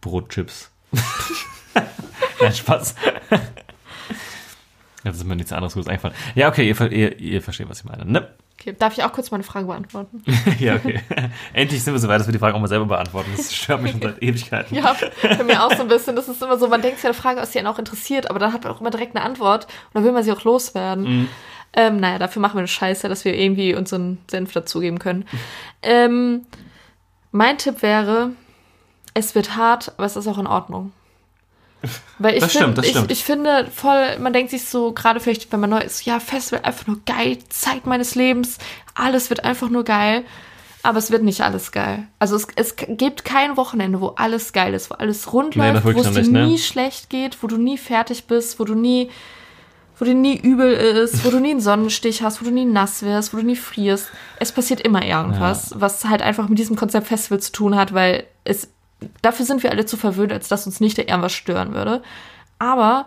Brotchips. 0.00 0.70
Nein, 2.40 2.52
Spaß. 2.52 2.94
Jetzt 5.04 5.16
ist 5.16 5.24
mir 5.24 5.36
nichts 5.36 5.52
anderes 5.52 5.74
Gutes 5.74 5.88
eingefallen. 5.88 6.16
Ja, 6.34 6.48
okay, 6.48 6.68
ihr, 6.68 6.92
ihr, 6.92 7.18
ihr 7.18 7.42
versteht, 7.42 7.68
was 7.68 7.80
ich 7.80 7.84
meine. 7.84 8.04
Ne? 8.04 8.28
Okay, 8.60 8.74
darf 8.76 8.92
ich 8.98 9.04
auch 9.04 9.12
kurz 9.12 9.30
meine 9.30 9.44
Frage 9.44 9.66
beantworten? 9.66 10.22
Ja, 10.58 10.74
okay. 10.74 11.00
Endlich 11.52 11.82
sind 11.82 11.94
wir 11.94 12.00
so 12.00 12.08
weit, 12.08 12.18
dass 12.18 12.26
wir 12.26 12.32
die 12.32 12.40
Frage 12.40 12.56
auch 12.56 12.60
mal 12.60 12.66
selber 12.66 12.86
beantworten. 12.86 13.30
Das 13.36 13.54
stört 13.54 13.82
mich 13.82 13.92
schon 13.92 14.02
seit 14.02 14.20
Ewigkeiten. 14.22 14.74
Ja, 14.74 14.96
bei 15.22 15.44
mir 15.44 15.64
auch 15.64 15.72
so 15.74 15.82
ein 15.82 15.88
bisschen. 15.88 16.16
Das 16.16 16.28
ist 16.28 16.42
immer 16.42 16.58
so, 16.58 16.66
man 16.66 16.82
denkt 16.82 16.98
sich 16.98 17.06
eine 17.06 17.14
Frage 17.14 17.40
aus, 17.40 17.50
die 17.50 17.58
einen 17.58 17.68
auch 17.68 17.78
interessiert, 17.78 18.28
aber 18.28 18.40
dann 18.40 18.52
hat 18.52 18.64
man 18.64 18.72
auch 18.72 18.80
immer 18.80 18.90
direkt 18.90 19.14
eine 19.14 19.24
Antwort 19.24 19.66
und 19.66 19.94
dann 19.94 20.04
will 20.04 20.12
man 20.12 20.24
sie 20.24 20.32
auch 20.32 20.42
loswerden. 20.42 21.28
Ähm, 21.74 22.00
naja, 22.00 22.18
dafür 22.18 22.42
machen 22.42 22.54
wir 22.54 22.60
eine 22.60 22.68
Scheiße, 22.68 23.08
dass 23.08 23.24
wir 23.24 23.34
irgendwie 23.34 23.74
unseren 23.74 24.18
Senf 24.28 24.52
dazugeben 24.52 24.98
können. 24.98 25.26
Ähm, 25.82 26.46
mein 27.30 27.58
Tipp 27.58 27.82
wäre, 27.82 28.30
es 29.18 29.34
wird 29.34 29.56
hart, 29.56 29.92
aber 29.96 30.06
es 30.06 30.16
ist 30.16 30.26
auch 30.26 30.38
in 30.38 30.46
Ordnung. 30.46 30.92
Weil 32.18 32.34
ich, 32.34 32.40
Das 32.40 32.50
stimmt, 32.50 32.64
find, 32.64 32.78
das 32.78 32.84
ich, 32.86 32.90
stimmt. 32.92 33.10
ich 33.12 33.24
finde 33.24 33.68
voll, 33.72 34.18
man 34.18 34.32
denkt 34.32 34.50
sich 34.50 34.64
so, 34.64 34.92
gerade 34.92 35.20
vielleicht, 35.20 35.52
wenn 35.52 35.60
man 35.60 35.70
neu 35.70 35.78
ist, 35.80 36.04
ja, 36.04 36.18
Festival 36.18 36.64
einfach 36.64 36.86
nur 36.86 37.00
geil, 37.06 37.38
Zeit 37.50 37.86
meines 37.86 38.14
Lebens, 38.16 38.58
alles 38.94 39.30
wird 39.30 39.44
einfach 39.44 39.68
nur 39.68 39.84
geil. 39.84 40.24
Aber 40.84 40.98
es 40.98 41.10
wird 41.10 41.24
nicht 41.24 41.40
alles 41.40 41.72
geil. 41.72 42.06
Also 42.20 42.36
es, 42.36 42.46
es 42.54 42.76
gibt 42.76 43.24
kein 43.24 43.56
Wochenende, 43.56 44.00
wo 44.00 44.08
alles 44.16 44.52
geil 44.52 44.74
ist, 44.74 44.90
wo 44.90 44.94
alles 44.94 45.32
rund 45.32 45.56
Nee, 45.56 45.72
läuft, 45.72 45.84
wo 45.84 45.90
es 45.90 46.12
dir 46.12 46.22
ne? 46.30 46.46
nie 46.46 46.58
schlecht 46.58 47.10
geht, 47.10 47.42
wo 47.42 47.48
du 47.48 47.56
nie 47.58 47.76
fertig 47.76 48.26
bist, 48.26 48.60
wo 48.60 48.64
du 48.64 48.76
nie, 48.76 49.10
wo 49.98 50.04
dir 50.04 50.14
nie 50.14 50.36
übel 50.38 50.72
ist, 50.72 51.24
wo 51.24 51.30
du 51.30 51.40
nie 51.40 51.50
einen 51.50 51.60
Sonnenstich 51.60 52.22
hast, 52.22 52.40
wo 52.40 52.44
du 52.44 52.52
nie 52.52 52.64
nass 52.64 53.02
wirst, 53.02 53.34
wo 53.34 53.38
du 53.38 53.42
nie 53.44 53.56
frierst. 53.56 54.06
Es 54.38 54.52
passiert 54.52 54.80
immer 54.80 55.04
irgendwas, 55.04 55.74
was 55.76 56.04
halt 56.04 56.22
einfach 56.22 56.48
mit 56.48 56.58
diesem 56.60 56.76
Konzept 56.76 57.08
Festival 57.08 57.40
zu 57.40 57.50
tun 57.50 57.74
hat, 57.76 57.92
weil 57.92 58.24
es 58.44 58.68
dafür 59.22 59.46
sind 59.46 59.62
wir 59.62 59.70
alle 59.70 59.86
zu 59.86 59.96
verwöhnt, 59.96 60.32
als 60.32 60.48
dass 60.48 60.66
uns 60.66 60.80
nicht 60.80 60.98
irgendwas 60.98 61.32
stören 61.32 61.74
würde. 61.74 62.02
Aber 62.58 63.06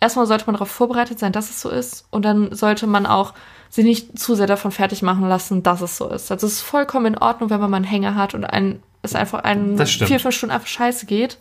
erstmal 0.00 0.26
sollte 0.26 0.46
man 0.46 0.54
darauf 0.54 0.70
vorbereitet 0.70 1.18
sein, 1.18 1.32
dass 1.32 1.50
es 1.50 1.60
so 1.60 1.70
ist. 1.70 2.06
Und 2.10 2.24
dann 2.24 2.54
sollte 2.54 2.86
man 2.86 3.06
auch 3.06 3.34
sich 3.68 3.84
nicht 3.84 4.18
zu 4.18 4.34
sehr 4.34 4.46
davon 4.46 4.70
fertig 4.70 5.02
machen 5.02 5.28
lassen, 5.28 5.62
dass 5.62 5.80
es 5.80 5.96
so 5.96 6.08
ist. 6.08 6.30
Also 6.30 6.46
es 6.46 6.54
ist 6.54 6.62
vollkommen 6.62 7.14
in 7.14 7.18
Ordnung, 7.18 7.50
wenn 7.50 7.60
man 7.60 7.70
mal 7.70 7.76
einen 7.78 7.84
Hänger 7.84 8.14
hat 8.14 8.34
und 8.34 8.44
ein, 8.44 8.82
es 9.02 9.14
einfach 9.14 9.40
einen 9.40 9.78
vier, 9.84 10.20
fünf 10.20 10.34
Stunden 10.34 10.54
einfach 10.54 10.68
scheiße 10.68 11.06
geht. 11.06 11.38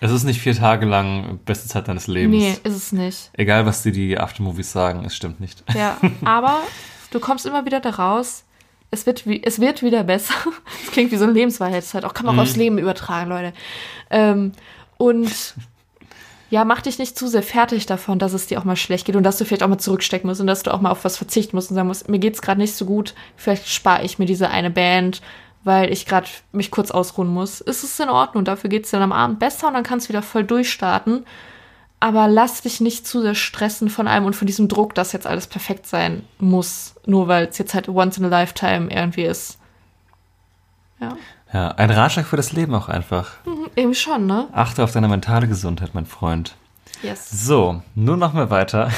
Es 0.00 0.10
ist 0.10 0.24
nicht 0.24 0.40
vier 0.40 0.54
Tage 0.54 0.86
lang 0.86 1.38
beste 1.44 1.68
Zeit 1.68 1.88
deines 1.88 2.06
Lebens. 2.06 2.36
Nee, 2.36 2.58
ist 2.62 2.76
es 2.76 2.92
nicht. 2.92 3.30
Egal, 3.32 3.64
was 3.64 3.82
dir 3.82 3.92
die 3.92 4.18
Aftermovies 4.18 4.70
sagen, 4.70 5.04
es 5.04 5.16
stimmt 5.16 5.40
nicht. 5.40 5.64
Ja, 5.74 5.96
aber 6.24 6.60
du 7.10 7.20
kommst 7.20 7.46
immer 7.46 7.64
wieder 7.64 7.80
da 7.80 7.90
raus. 7.90 8.44
Es 8.94 9.06
wird, 9.06 9.26
wie, 9.26 9.42
es 9.42 9.60
wird 9.60 9.82
wieder 9.82 10.04
besser. 10.04 10.34
Das 10.84 10.92
klingt 10.92 11.10
wie 11.10 11.16
so 11.16 11.24
eine 11.24 11.32
Lebensweisheit. 11.32 12.04
Auch 12.04 12.14
kann 12.14 12.26
man 12.26 12.38
auch 12.38 12.42
aufs 12.42 12.56
Leben 12.56 12.78
übertragen, 12.78 13.28
Leute. 13.28 13.52
Ähm, 14.10 14.52
und 14.96 15.54
ja, 16.50 16.64
mach 16.64 16.82
dich 16.82 16.98
nicht 16.98 17.18
zu 17.18 17.26
sehr 17.26 17.42
fertig 17.42 17.86
davon, 17.86 18.20
dass 18.20 18.32
es 18.32 18.46
dir 18.46 18.60
auch 18.60 18.64
mal 18.64 18.76
schlecht 18.76 19.06
geht 19.06 19.16
und 19.16 19.24
dass 19.24 19.38
du 19.38 19.44
vielleicht 19.44 19.64
auch 19.64 19.68
mal 19.68 19.78
zurückstecken 19.78 20.28
musst 20.28 20.40
und 20.40 20.46
dass 20.46 20.62
du 20.62 20.72
auch 20.72 20.80
mal 20.80 20.90
auf 20.90 21.04
was 21.04 21.16
verzichten 21.16 21.56
musst 21.56 21.70
und 21.70 21.74
sagen 21.74 21.88
musst, 21.88 22.08
mir 22.08 22.20
geht's 22.20 22.40
gerade 22.40 22.60
nicht 22.60 22.74
so 22.74 22.84
gut, 22.84 23.14
vielleicht 23.36 23.68
spare 23.68 24.04
ich 24.04 24.20
mir 24.20 24.26
diese 24.26 24.48
eine 24.48 24.70
Band, 24.70 25.20
weil 25.64 25.92
ich 25.92 26.06
gerade 26.06 26.28
mich 26.52 26.70
kurz 26.70 26.92
ausruhen 26.92 27.28
muss. 27.28 27.60
Es 27.60 27.82
ist 27.82 27.98
in 27.98 28.08
Ordnung, 28.08 28.44
dafür 28.44 28.70
geht's 28.70 28.92
dann 28.92 29.02
am 29.02 29.12
Abend 29.12 29.40
besser 29.40 29.66
und 29.66 29.74
dann 29.74 29.82
kannst 29.82 30.06
du 30.06 30.10
wieder 30.10 30.22
voll 30.22 30.44
durchstarten. 30.44 31.24
Aber 32.04 32.28
lass 32.28 32.60
dich 32.60 32.82
nicht 32.82 33.06
zu 33.06 33.22
sehr 33.22 33.34
stressen 33.34 33.88
von 33.88 34.06
allem 34.08 34.26
und 34.26 34.36
von 34.36 34.46
diesem 34.46 34.68
Druck, 34.68 34.94
dass 34.94 35.12
jetzt 35.12 35.26
alles 35.26 35.46
perfekt 35.46 35.86
sein 35.86 36.22
muss, 36.38 36.96
nur 37.06 37.28
weil 37.28 37.46
es 37.46 37.56
jetzt 37.56 37.72
halt 37.72 37.88
once 37.88 38.18
in 38.18 38.26
a 38.26 38.28
lifetime 38.28 38.90
irgendwie 38.90 39.22
ist. 39.22 39.58
Ja. 41.00 41.16
Ja, 41.50 41.68
ein 41.68 41.90
Ratschlag 41.90 42.26
für 42.26 42.36
das 42.36 42.52
Leben 42.52 42.74
auch 42.74 42.90
einfach. 42.90 43.30
Irgendwie 43.74 43.94
schon, 43.94 44.26
ne? 44.26 44.48
Achte 44.52 44.84
auf 44.84 44.92
deine 44.92 45.08
mentale 45.08 45.48
Gesundheit, 45.48 45.94
mein 45.94 46.04
Freund. 46.04 46.56
Yes. 47.02 47.30
So, 47.30 47.80
nun 47.94 48.18
noch 48.18 48.34
mal 48.34 48.50
weiter. 48.50 48.90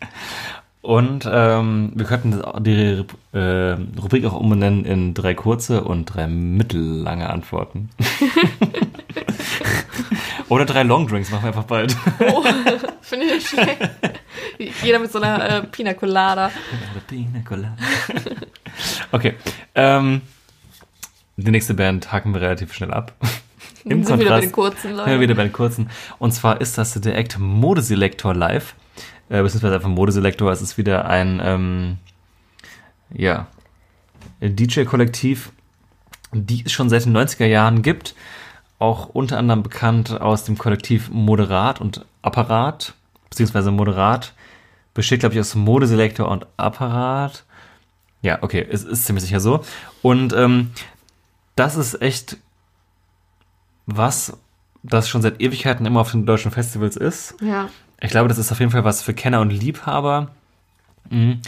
Und 0.80 1.28
ähm, 1.30 1.92
wir 1.94 2.06
könnten 2.06 2.42
die 2.64 3.04
äh, 3.36 3.76
Rubrik 4.00 4.24
auch 4.24 4.40
umbenennen 4.40 4.86
in 4.86 5.12
drei 5.12 5.34
kurze 5.34 5.84
und 5.84 6.06
drei 6.06 6.26
mittellange 6.26 7.28
Antworten. 7.30 7.90
Oder 10.48 10.64
drei 10.64 10.82
Longdrinks 10.82 11.30
machen 11.30 11.44
wir 11.44 11.48
einfach 11.48 11.64
bald. 11.64 11.96
Oh, 12.32 12.42
finde 13.00 13.26
ich 13.26 13.32
nicht 13.32 13.48
schlecht. 13.48 13.90
Jeder 14.82 14.98
mit 14.98 15.12
so 15.12 15.20
einer 15.20 15.58
äh, 15.58 15.62
Pina 15.64 15.94
Colada. 15.94 16.50
Pina 17.06 17.40
Colada. 17.44 17.76
Okay. 19.10 19.34
Ähm, 19.74 20.22
die 21.36 21.50
nächste 21.50 21.74
Band 21.74 22.12
haken 22.12 22.34
wir 22.34 22.40
relativ 22.40 22.72
schnell 22.72 22.92
ab. 22.92 23.14
Im 23.84 24.04
sind 24.04 24.20
wieder 24.20 24.30
bei 24.30 24.40
den 24.40 24.52
kurzen 24.52 24.96
Leuten. 24.96 25.10
Ja, 25.10 25.20
wieder 25.20 25.34
bei 25.34 25.44
den 25.44 25.52
kurzen. 25.52 25.90
Und 26.18 26.32
zwar 26.32 26.60
ist 26.60 26.78
das 26.78 26.94
der 26.94 27.16
Act 27.16 27.38
Modeselektor 27.38 28.34
live. 28.34 28.74
Äh, 29.28 29.42
beziehungsweise 29.42 29.76
einfach 29.76 29.88
Modeselektor. 29.88 30.52
Es 30.52 30.62
ist 30.62 30.76
wieder 30.78 31.06
ein, 31.06 31.40
ähm, 31.42 31.98
ja, 33.12 33.46
DJ-Kollektiv, 34.40 35.52
die 36.32 36.64
es 36.64 36.72
schon 36.72 36.88
seit 36.90 37.04
den 37.04 37.16
90er 37.16 37.46
Jahren 37.46 37.82
gibt. 37.82 38.14
Auch 38.82 39.10
unter 39.10 39.38
anderem 39.38 39.62
bekannt 39.62 40.20
aus 40.20 40.42
dem 40.42 40.58
Kollektiv 40.58 41.08
Moderat 41.08 41.80
und 41.80 42.04
Apparat. 42.20 42.94
Beziehungsweise 43.30 43.70
Moderat 43.70 44.34
besteht, 44.92 45.20
glaube 45.20 45.36
ich, 45.36 45.40
aus 45.40 45.54
Modeselektor 45.54 46.26
und 46.28 46.48
Apparat. 46.56 47.44
Ja, 48.22 48.42
okay, 48.42 48.66
es 48.68 48.82
ist 48.82 49.04
ziemlich 49.04 49.24
sicher 49.24 49.38
so. 49.38 49.64
Und 50.02 50.32
ähm, 50.32 50.72
das 51.54 51.76
ist 51.76 52.02
echt 52.02 52.38
was, 53.86 54.36
das 54.82 55.08
schon 55.08 55.22
seit 55.22 55.40
Ewigkeiten 55.40 55.86
immer 55.86 56.00
auf 56.00 56.10
den 56.10 56.26
deutschen 56.26 56.50
Festivals 56.50 56.96
ist. 56.96 57.36
Ja. 57.40 57.68
Ich 58.00 58.10
glaube, 58.10 58.28
das 58.28 58.38
ist 58.38 58.50
auf 58.50 58.58
jeden 58.58 58.72
Fall 58.72 58.82
was 58.82 59.00
für 59.00 59.14
Kenner 59.14 59.42
und 59.42 59.50
Liebhaber. 59.50 60.32
Mhm. 61.08 61.40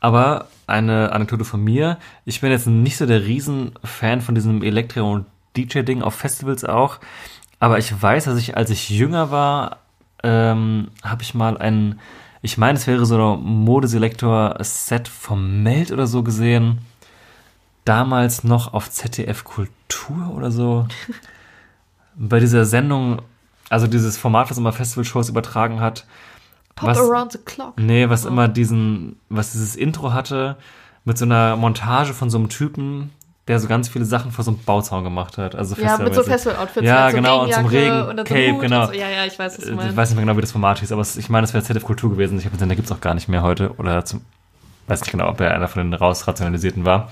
Aber 0.00 0.48
eine 0.66 1.12
Anekdote 1.12 1.44
von 1.44 1.62
mir. 1.62 1.98
Ich 2.24 2.40
bin 2.40 2.50
jetzt 2.50 2.66
nicht 2.66 2.96
so 2.96 3.04
der 3.04 3.26
Riesenfan 3.26 4.22
von 4.22 4.34
diesem 4.34 4.62
Elektro- 4.62 5.12
und 5.12 5.26
DJ-Ding 5.56 6.02
auf 6.02 6.14
Festivals 6.14 6.64
auch. 6.64 6.98
Aber 7.58 7.78
ich 7.78 8.02
weiß, 8.02 8.24
dass 8.24 8.38
ich, 8.38 8.56
als 8.56 8.70
ich 8.70 8.88
jünger 8.88 9.30
war, 9.30 9.78
ähm, 10.22 10.88
habe 11.02 11.22
ich 11.22 11.34
mal 11.34 11.58
ein, 11.58 12.00
ich 12.42 12.58
meine, 12.58 12.78
es 12.78 12.86
wäre 12.86 13.04
so 13.04 13.34
ein 13.34 13.42
Modeselektor-Set 13.42 15.08
vom 15.08 15.62
Meld 15.62 15.92
oder 15.92 16.06
so 16.06 16.22
gesehen. 16.22 16.78
Damals 17.84 18.44
noch 18.44 18.72
auf 18.72 18.90
ZDF 18.90 19.44
Kultur 19.44 20.32
oder 20.34 20.50
so. 20.50 20.86
Bei 22.16 22.40
dieser 22.40 22.64
Sendung, 22.64 23.22
also 23.68 23.86
dieses 23.86 24.18
Format, 24.18 24.50
was 24.50 24.58
immer 24.58 24.72
Festival-Shows 24.72 25.28
übertragen 25.28 25.80
hat. 25.80 26.06
Pop 26.76 26.88
was, 26.88 26.98
Around 26.98 27.32
the 27.32 27.38
Clock. 27.38 27.78
Nee, 27.78 28.08
was 28.08 28.24
oh. 28.24 28.28
immer 28.28 28.48
diesen, 28.48 29.20
was 29.28 29.52
dieses 29.52 29.76
Intro 29.76 30.12
hatte, 30.12 30.56
mit 31.04 31.18
so 31.18 31.24
einer 31.24 31.56
Montage 31.56 32.14
von 32.14 32.30
so 32.30 32.38
einem 32.38 32.48
Typen, 32.48 33.10
der 33.50 33.58
so 33.58 33.66
ganz 33.66 33.88
viele 33.88 34.04
Sachen 34.04 34.30
vor 34.30 34.44
so 34.44 34.52
einem 34.52 34.60
Bauzaun 34.60 35.02
gemacht 35.02 35.36
hat. 35.36 35.56
Also 35.56 35.74
ja, 35.74 35.98
mit 35.98 36.14
so 36.14 36.22
Festival-Outfits. 36.22 36.86
Ja, 36.86 37.00
halt 37.02 37.10
so 37.10 37.16
genau, 37.16 37.42
und 37.42 37.52
zum 37.52 37.66
Regen, 37.66 38.02
und 38.02 38.16
Cape, 38.24 38.52
so 38.52 38.58
genau. 38.58 38.86
So. 38.86 38.92
Ja, 38.92 39.08
ja, 39.08 39.24
ich 39.26 39.36
weiß, 39.38 39.58
was 39.58 39.64
du 39.64 39.70
Ich 39.70 39.76
meinst. 39.76 39.96
weiß 39.96 40.10
nicht 40.10 40.16
mehr 40.16 40.24
genau, 40.24 40.36
wie 40.36 40.40
das 40.40 40.52
Format 40.52 40.78
hieß, 40.78 40.92
aber 40.92 41.02
ich 41.02 41.28
meine, 41.28 41.42
das 41.42 41.52
wäre 41.52 41.64
ZDF 41.64 41.84
Kultur 41.84 42.10
gewesen. 42.10 42.38
Ich 42.38 42.44
habe 42.44 42.52
gesehen, 42.52 42.68
da 42.68 42.76
gibt 42.76 42.86
es 42.86 42.92
auch 42.92 43.00
gar 43.00 43.14
nicht 43.14 43.28
mehr 43.28 43.42
heute. 43.42 43.74
Oder 43.76 44.04
zum, 44.04 44.20
weiß 44.86 45.00
nicht 45.00 45.10
genau, 45.10 45.28
ob 45.28 45.40
er 45.40 45.52
einer 45.52 45.66
von 45.66 45.82
den 45.82 45.94
rausrationalisierten 45.94 46.84
war. 46.84 47.10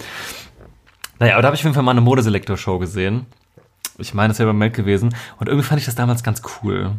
Naja, 1.18 1.34
aber 1.34 1.42
da 1.42 1.46
habe 1.48 1.56
ich 1.56 1.62
auf 1.62 1.64
jeden 1.64 1.74
Fall 1.74 1.82
mal 1.82 1.90
eine 1.90 2.00
Modeselektor-Show 2.02 2.78
gesehen. 2.78 3.26
Ich 3.98 4.14
meine, 4.14 4.28
das 4.28 4.38
wäre 4.38 4.48
beim 4.48 4.58
Meld 4.58 4.74
gewesen. 4.74 5.12
Und 5.40 5.48
irgendwie 5.48 5.66
fand 5.66 5.80
ich 5.80 5.86
das 5.86 5.96
damals 5.96 6.22
ganz 6.22 6.40
cool. 6.62 6.92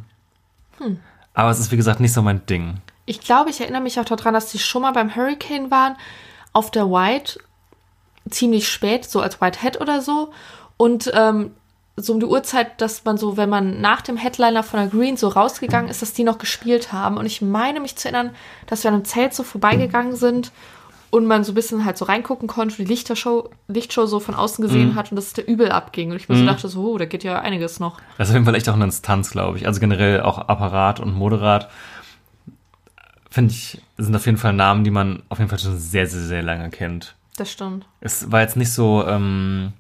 Hm. 0.80 1.00
Aber 1.34 1.50
es 1.50 1.60
ist, 1.60 1.72
wie 1.72 1.78
gesagt, 1.78 2.02
nicht 2.02 2.12
so 2.12 2.22
mein 2.22 2.46
Ding. 2.46 2.82
Ich 3.06 3.22
glaube, 3.22 3.50
ich 3.50 3.62
erinnere 3.62 3.82
mich 3.82 3.98
auch 4.00 4.06
daran, 4.06 4.34
dass 4.34 4.52
die 4.52 4.60
schon 4.60 4.82
mal 4.82 4.92
beim 4.92 5.16
Hurricane 5.16 5.72
waren, 5.72 5.96
auf 6.52 6.72
der 6.72 6.90
White, 6.90 7.40
ziemlich 8.30 8.68
spät, 8.70 9.06
so 9.06 9.22
als 9.22 9.40
Whitehead 9.42 9.80
oder 9.82 10.02
so. 10.02 10.32
Und 10.78 11.12
ähm, 11.14 11.52
so 11.96 12.14
um 12.14 12.20
die 12.22 12.26
Uhrzeit, 12.26 12.80
dass 12.80 13.04
man 13.04 13.18
so, 13.18 13.36
wenn 13.36 13.50
man 13.50 13.82
nach 13.82 14.02
dem 14.02 14.16
Headliner 14.16 14.64
von 14.64 14.80
der 14.80 14.90
Green 14.90 15.18
so 15.18 15.28
rausgegangen 15.28 15.90
ist, 15.90 16.02
dass 16.02 16.14
die 16.14 16.24
noch 16.24 16.38
gespielt 16.38 16.94
haben. 16.94 17.18
Und 17.18 17.26
ich 17.26 17.42
meine 17.42 17.80
mich 17.82 17.98
zu 17.98 18.08
erinnern, 18.08 18.34
dass 18.68 18.84
wir 18.84 18.90
an 18.90 18.96
einem 18.96 19.06
Zelt 19.06 19.34
so 19.34 19.44
vorbeigegangen 19.44 20.16
sind 20.16 20.52
und 21.12 21.26
man 21.26 21.44
so 21.44 21.52
ein 21.52 21.56
bisschen 21.56 21.84
halt 21.84 21.98
so 21.98 22.06
reingucken 22.06 22.48
konnte, 22.48 22.78
die 22.78 22.86
Lichtershow, 22.86 23.50
Lichtshow 23.68 24.06
so 24.06 24.20
von 24.22 24.36
außen 24.36 24.62
gesehen 24.64 24.90
Mhm. 24.90 24.96
hat 24.96 25.12
und 25.12 25.16
dass 25.18 25.26
es 25.28 25.34
der 25.34 25.48
übel 25.48 25.72
abging. 25.72 26.12
Und 26.12 26.18
ich 26.18 26.30
mir 26.30 26.38
so 26.38 26.46
dachte 26.46 26.70
so, 26.70 26.84
oh, 26.94 26.98
da 26.98 27.06
geht 27.06 27.24
ja 27.26 27.40
einiges 27.42 27.80
noch. 27.82 28.00
Das 28.18 28.28
ist 28.30 28.32
auf 28.32 28.36
jeden 28.36 28.46
Fall 28.46 28.56
echt 28.56 28.70
auch 28.70 28.76
eine 28.76 28.86
Instanz, 28.86 29.32
glaube 29.32 29.58
ich. 29.58 29.68
Also 29.68 29.80
generell 29.82 30.22
auch 30.22 30.38
Apparat 30.38 31.00
und 31.02 31.14
Moderat. 31.14 31.70
Finde 33.32 33.52
ich, 33.52 33.82
sind 33.98 34.16
auf 34.16 34.26
jeden 34.26 34.38
Fall 34.38 34.54
Namen, 34.54 34.84
die 34.84 34.90
man 34.92 35.22
auf 35.30 35.38
jeden 35.40 35.50
Fall 35.50 35.60
schon 35.60 35.78
sehr, 35.78 36.08
sehr, 36.08 36.22
sehr 36.22 36.42
lange 36.44 36.70
kennt. 36.70 37.16
Das 37.40 37.52
stimmt. 37.52 37.86
Es 38.02 38.32
war 38.32 38.42
jetzt 38.42 38.58
nicht 38.58 38.72
so 38.72 39.06
ähm, 39.08 39.74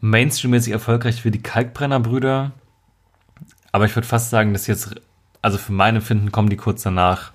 Mainstream-mäßig 0.00 0.72
erfolgreich 0.72 1.24
wie 1.24 1.30
die 1.30 1.42
Kalkbrenner-Brüder. 1.42 2.52
Aber 3.72 3.84
ich 3.84 3.94
würde 3.94 4.08
fast 4.08 4.30
sagen, 4.30 4.52
dass 4.52 4.66
jetzt, 4.66 4.94
also 5.42 5.58
für 5.58 5.72
mein 5.72 5.96
Empfinden 5.96 6.32
kommen 6.32 6.48
die 6.48 6.56
kurz 6.56 6.82
danach, 6.82 7.32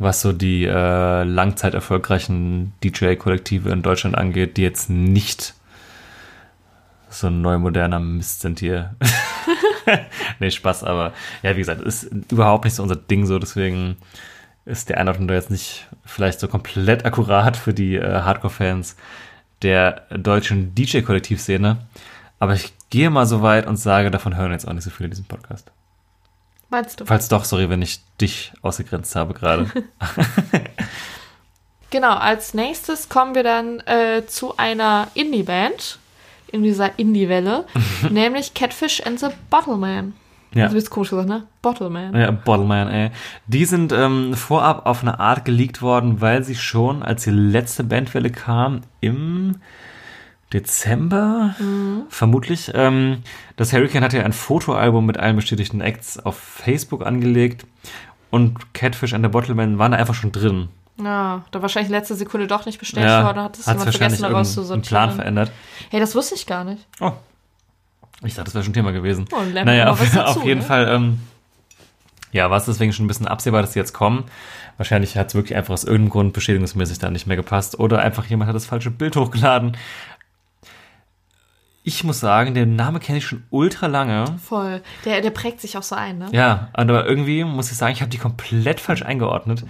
was 0.00 0.20
so 0.20 0.32
die 0.32 0.64
äh, 0.64 1.22
langzeit 1.22 1.74
erfolgreichen 1.74 2.72
DJ-Kollektive 2.82 3.70
in 3.70 3.82
Deutschland 3.82 4.18
angeht, 4.18 4.56
die 4.56 4.62
jetzt 4.62 4.90
nicht 4.90 5.54
so 7.08 7.28
ein 7.28 7.40
neu 7.40 7.58
moderner 7.58 8.00
Mist 8.00 8.40
sind 8.40 8.58
hier. 8.58 8.96
nee, 10.40 10.50
Spaß, 10.50 10.84
aber 10.84 11.12
ja, 11.42 11.54
wie 11.54 11.60
gesagt, 11.60 11.82
ist 11.82 12.04
überhaupt 12.30 12.64
nicht 12.64 12.74
so 12.74 12.82
unser 12.82 12.96
Ding 12.96 13.26
so, 13.26 13.38
deswegen 13.38 13.96
ist 14.66 14.88
der 14.88 14.98
Einordnung 14.98 15.28
da 15.28 15.34
jetzt 15.34 15.50
nicht 15.50 15.86
vielleicht 16.04 16.40
so 16.40 16.48
komplett 16.48 17.04
akkurat 17.04 17.56
für 17.56 17.74
die 17.74 17.96
äh, 17.96 18.22
Hardcore-Fans 18.22 18.96
der 19.62 20.02
deutschen 20.10 20.74
DJ-Kollektivszene. 20.74 21.78
Aber 22.38 22.54
ich 22.54 22.72
gehe 22.90 23.10
mal 23.10 23.26
so 23.26 23.42
weit 23.42 23.66
und 23.66 23.76
sage, 23.76 24.10
davon 24.10 24.36
hören 24.36 24.52
jetzt 24.52 24.66
auch 24.66 24.72
nicht 24.72 24.84
so 24.84 24.90
viele 24.90 25.06
in 25.06 25.10
diesem 25.10 25.26
Podcast. 25.26 25.70
Meinst 26.70 27.00
du? 27.00 27.04
Falls 27.04 27.28
doch, 27.28 27.44
sorry, 27.44 27.68
wenn 27.68 27.82
ich 27.82 28.00
dich 28.20 28.52
ausgegrenzt 28.62 29.14
habe 29.16 29.34
gerade. 29.34 29.70
Genau, 31.94 32.14
als 32.16 32.54
nächstes 32.54 33.08
kommen 33.08 33.36
wir 33.36 33.44
dann 33.44 33.78
äh, 33.86 34.26
zu 34.26 34.56
einer 34.56 35.06
Indie-Band 35.14 36.00
in 36.50 36.64
dieser 36.64 36.98
Indie-Welle, 36.98 37.66
nämlich 38.10 38.52
Catfish 38.52 39.00
and 39.06 39.20
the 39.20 39.28
Bottleman. 39.48 40.12
Ja. 40.54 40.66
Das 40.66 40.74
ist 40.74 40.90
komisch 40.90 41.10
gesagt, 41.10 41.28
ne? 41.28 41.44
Bottleman. 41.62 42.14
Ja, 42.14 42.30
Bottleman, 42.30 42.88
ey. 42.88 43.10
Die 43.46 43.64
sind 43.64 43.92
ähm, 43.92 44.34
vorab 44.34 44.86
auf 44.86 45.02
eine 45.02 45.18
Art 45.18 45.44
geleakt 45.44 45.82
worden, 45.82 46.20
weil 46.20 46.44
sie 46.44 46.54
schon, 46.54 47.02
als 47.02 47.24
die 47.24 47.30
letzte 47.30 47.82
Bandwelle 47.84 48.30
kam, 48.30 48.82
im 49.00 49.56
Dezember, 50.52 51.56
vermutlich, 52.08 52.70
ähm, 52.74 53.22
das 53.56 53.72
Hurricane 53.72 54.04
hat 54.04 54.12
ja 54.12 54.22
ein 54.22 54.32
Fotoalbum 54.32 55.04
mit 55.04 55.18
allen 55.18 55.34
bestätigten 55.34 55.80
Acts 55.80 56.18
auf 56.18 56.36
Facebook 56.36 57.04
angelegt 57.04 57.66
und 58.30 58.72
Catfish 58.72 59.14
and 59.14 59.24
the 59.24 59.28
Bottleman 59.28 59.78
waren 59.78 59.90
da 59.92 59.98
einfach 59.98 60.14
schon 60.14 60.30
drin. 60.30 60.68
Ja, 61.02 61.42
da 61.50 61.60
wahrscheinlich 61.60 61.90
letzte 61.90 62.14
Sekunde 62.14 62.46
doch 62.46 62.66
nicht 62.66 62.78
bestätigt 62.78 63.08
worden, 63.08 63.42
hat 63.42 63.58
es 63.58 63.66
jemand 63.66 63.82
vergessen, 63.82 64.22
da 64.22 64.28
irgendeinen 64.28 64.30
Plan 64.30 64.34
rauszusortieren. 64.34 65.10
verändert. 65.10 65.52
Hey, 65.90 65.98
das 65.98 66.14
wusste 66.14 66.36
ich 66.36 66.46
gar 66.46 66.62
nicht. 66.62 66.86
Oh. 67.00 67.12
Ich 68.22 68.34
dachte, 68.34 68.44
das 68.44 68.54
wäre 68.54 68.64
schon 68.64 68.72
Thema 68.72 68.92
gewesen. 68.92 69.26
Oh, 69.32 69.42
naja, 69.52 69.90
auf, 69.90 70.00
dazu, 70.00 70.40
auf 70.40 70.44
jeden 70.44 70.60
ne? 70.60 70.66
Fall, 70.66 70.88
ähm, 70.88 71.20
ja, 72.32 72.50
war 72.50 72.58
es 72.58 72.64
deswegen 72.64 72.92
schon 72.92 73.04
ein 73.04 73.08
bisschen 73.08 73.28
absehbar, 73.28 73.62
dass 73.62 73.72
die 73.72 73.78
jetzt 73.78 73.92
kommen. 73.92 74.24
Wahrscheinlich 74.76 75.16
hat 75.16 75.28
es 75.28 75.34
wirklich 75.34 75.56
einfach 75.56 75.72
aus 75.72 75.84
irgendeinem 75.84 76.10
Grund 76.10 76.32
bestätigungsmäßig 76.32 76.98
da 76.98 77.10
nicht 77.10 77.26
mehr 77.26 77.36
gepasst. 77.36 77.78
Oder 77.78 78.00
einfach 78.00 78.26
jemand 78.26 78.48
hat 78.48 78.56
das 78.56 78.66
falsche 78.66 78.90
Bild 78.90 79.14
hochgeladen. 79.16 79.76
Ich 81.84 82.02
muss 82.02 82.18
sagen, 82.18 82.54
den 82.54 82.76
Name 82.76 82.98
kenne 82.98 83.18
ich 83.18 83.26
schon 83.26 83.44
ultra 83.50 83.86
lange. 83.86 84.24
Voll. 84.42 84.82
Der, 85.04 85.20
der 85.20 85.30
prägt 85.30 85.60
sich 85.60 85.76
auch 85.76 85.82
so 85.82 85.94
ein, 85.94 86.18
ne? 86.18 86.28
Ja, 86.32 86.70
aber 86.72 87.06
irgendwie 87.06 87.44
muss 87.44 87.70
ich 87.70 87.76
sagen, 87.76 87.92
ich 87.92 88.00
habe 88.00 88.10
die 88.10 88.18
komplett 88.18 88.80
falsch 88.80 89.02
eingeordnet. 89.02 89.64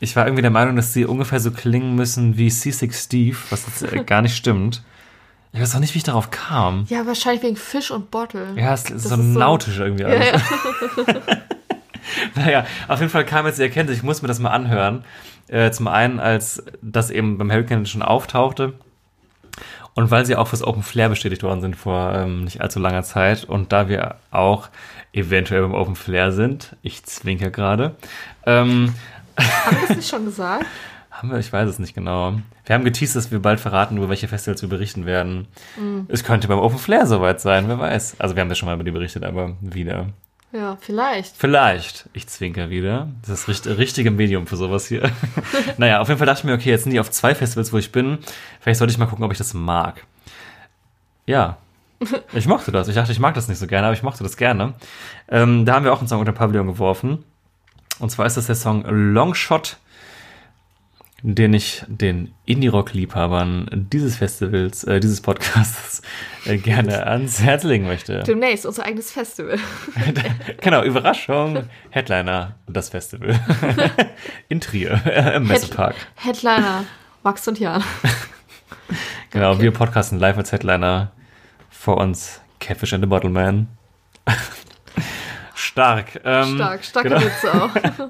Ich 0.00 0.16
war 0.16 0.26
irgendwie 0.26 0.42
der 0.42 0.50
Meinung, 0.50 0.76
dass 0.76 0.92
sie 0.92 1.06
ungefähr 1.06 1.40
so 1.40 1.52
klingen 1.52 1.94
müssen 1.94 2.36
wie 2.36 2.50
Seasick 2.50 2.92
Steve, 2.92 3.36
was 3.50 3.66
jetzt 3.66 3.92
äh, 3.92 4.02
gar 4.06 4.20
nicht 4.20 4.36
stimmt. 4.36 4.82
Ich 5.54 5.60
weiß 5.60 5.76
auch 5.76 5.80
nicht, 5.80 5.94
wie 5.94 5.98
ich 5.98 6.04
darauf 6.04 6.30
kam. 6.32 6.84
Ja, 6.88 7.06
wahrscheinlich 7.06 7.42
wegen 7.44 7.54
Fisch 7.56 7.90
und 7.92 8.10
Bottle. 8.10 8.48
Ja, 8.56 8.74
es 8.74 8.90
ist 8.90 9.04
so 9.04 9.14
ist 9.14 9.20
so- 9.20 9.38
nautisch 9.38 9.78
irgendwie 9.78 10.02
ja, 10.02 10.08
alles. 10.08 10.26
ja. 11.06 11.14
Naja, 12.34 12.66
auf 12.88 13.00
jeden 13.00 13.10
Fall 13.10 13.24
kam 13.24 13.46
jetzt 13.46 13.58
die 13.58 13.62
Erkenntnis, 13.62 13.96
ich 13.98 14.02
muss 14.02 14.20
mir 14.20 14.28
das 14.28 14.38
mal 14.38 14.50
anhören. 14.50 15.04
Äh, 15.48 15.70
zum 15.70 15.88
einen, 15.88 16.20
als 16.20 16.62
das 16.82 17.10
eben 17.10 17.38
beim 17.38 17.50
Hurricane 17.50 17.86
schon 17.86 18.02
auftauchte. 18.02 18.74
Und 19.94 20.10
weil 20.10 20.26
sie 20.26 20.36
auch 20.36 20.48
fürs 20.48 20.62
Open 20.62 20.82
Flair 20.82 21.08
bestätigt 21.08 21.42
worden 21.44 21.60
sind 21.60 21.76
vor 21.76 22.12
ähm, 22.14 22.44
nicht 22.44 22.60
allzu 22.60 22.78
langer 22.80 23.04
Zeit. 23.04 23.44
Und 23.44 23.72
da 23.72 23.88
wir 23.88 24.16
auch 24.32 24.68
eventuell 25.12 25.62
beim 25.62 25.74
Open 25.74 25.94
Flair 25.96 26.32
sind, 26.32 26.76
ich 26.82 27.04
zwinker 27.04 27.50
gerade, 27.50 27.94
ähm, 28.44 28.94
Haben 29.38 29.76
wir 29.80 29.86
das 29.88 29.96
nicht 29.96 30.08
schon 30.10 30.24
gesagt? 30.24 30.66
Haben 31.10 31.30
wir? 31.30 31.38
Ich 31.38 31.52
weiß 31.52 31.68
es 31.68 31.78
nicht 31.78 31.94
genau. 31.94 32.34
Wir 32.66 32.74
haben 32.74 32.84
geteased, 32.84 33.14
dass 33.16 33.30
wir 33.30 33.40
bald 33.40 33.60
verraten, 33.60 33.96
über 33.98 34.08
welche 34.08 34.26
Festivals 34.28 34.62
wir 34.62 34.68
berichten 34.68 35.04
werden. 35.06 35.48
Mhm. 35.78 36.06
Es 36.08 36.24
könnte 36.24 36.48
beim 36.48 36.58
Open 36.58 36.78
Flair 36.78 37.06
soweit 37.06 37.40
sein, 37.40 37.68
wer 37.68 37.78
weiß. 37.78 38.16
Also 38.20 38.36
wir 38.36 38.40
haben 38.40 38.48
ja 38.48 38.54
schon 38.54 38.66
mal 38.66 38.74
über 38.74 38.84
die 38.84 38.90
berichtet, 38.90 39.22
aber 39.24 39.56
wieder. 39.60 40.06
Ja, 40.52 40.76
vielleicht. 40.80 41.36
Vielleicht. 41.36 42.08
Ich 42.12 42.26
zwinker 42.28 42.70
wieder. 42.70 43.08
Das 43.22 43.30
ist 43.30 43.48
das 43.48 43.48
richt- 43.48 43.78
richtige 43.78 44.10
Medium 44.10 44.46
für 44.46 44.56
sowas 44.56 44.86
hier. 44.86 45.10
naja, 45.78 46.00
auf 46.00 46.08
jeden 46.08 46.18
Fall 46.18 46.26
dachte 46.26 46.40
ich 46.40 46.44
mir, 46.44 46.54
okay, 46.54 46.70
jetzt 46.70 46.84
sind 46.84 46.92
die 46.92 47.00
auf 47.00 47.10
zwei 47.10 47.34
Festivals, 47.34 47.72
wo 47.72 47.78
ich 47.78 47.92
bin. 47.92 48.18
Vielleicht 48.60 48.78
sollte 48.78 48.92
ich 48.92 48.98
mal 48.98 49.06
gucken, 49.06 49.24
ob 49.24 49.32
ich 49.32 49.38
das 49.38 49.52
mag. 49.54 50.04
Ja. 51.26 51.58
Ich 52.34 52.46
mochte 52.46 52.70
das. 52.72 52.88
Ich 52.88 52.94
dachte, 52.96 53.12
ich 53.12 53.20
mag 53.20 53.34
das 53.34 53.48
nicht 53.48 53.58
so 53.58 53.66
gerne, 53.66 53.86
aber 53.86 53.94
ich 53.94 54.02
mochte 54.02 54.22
das 54.24 54.36
gerne. 54.36 54.74
Ähm, 55.28 55.64
da 55.64 55.74
haben 55.74 55.84
wir 55.84 55.92
auch 55.92 56.00
einen 56.00 56.08
Song 56.08 56.20
unter 56.20 56.32
Pavillon 56.32 56.66
geworfen. 56.66 57.24
Und 57.98 58.10
zwar 58.10 58.26
ist 58.26 58.36
das 58.36 58.46
der 58.46 58.56
Song 58.56 58.84
Longshot, 58.86 59.78
den 61.26 61.54
ich 61.54 61.82
den 61.88 62.34
Indie-Rock-Liebhabern 62.44 63.88
dieses 63.90 64.16
Festivals, 64.16 64.84
äh, 64.84 65.00
dieses 65.00 65.22
Podcasts 65.22 66.02
äh, 66.44 66.58
gerne 66.58 67.06
ans 67.06 67.40
Herz 67.40 67.62
legen 67.64 67.86
möchte. 67.86 68.22
Demnächst 68.24 68.66
unser 68.66 68.84
eigenes 68.84 69.10
Festival. 69.10 69.58
Genau, 70.60 70.82
Überraschung. 70.84 71.64
Headliner, 71.88 72.56
das 72.66 72.90
Festival. 72.90 73.40
In 74.50 74.60
Trier, 74.60 75.00
äh, 75.06 75.36
im 75.36 75.46
Messepark. 75.46 75.94
Headliner, 76.16 76.84
Max 77.22 77.48
und 77.48 77.58
Jan. 77.58 77.82
Genau, 79.30 79.52
Okay. 79.52 79.62
wir 79.62 79.70
podcasten 79.72 80.18
live 80.18 80.36
als 80.36 80.52
Headliner. 80.52 81.10
Vor 81.70 81.96
uns 81.96 82.40
Catfish 82.60 82.92
and 82.92 83.02
the 83.02 83.08
Bottle 83.08 83.30
Man. 83.30 83.66
Stark. 85.64 86.20
Ähm, 86.24 86.56
Stark, 86.56 86.84
starke 86.84 87.08
genau. 87.08 87.20
Witze 87.22 87.52
auch. 87.62 87.70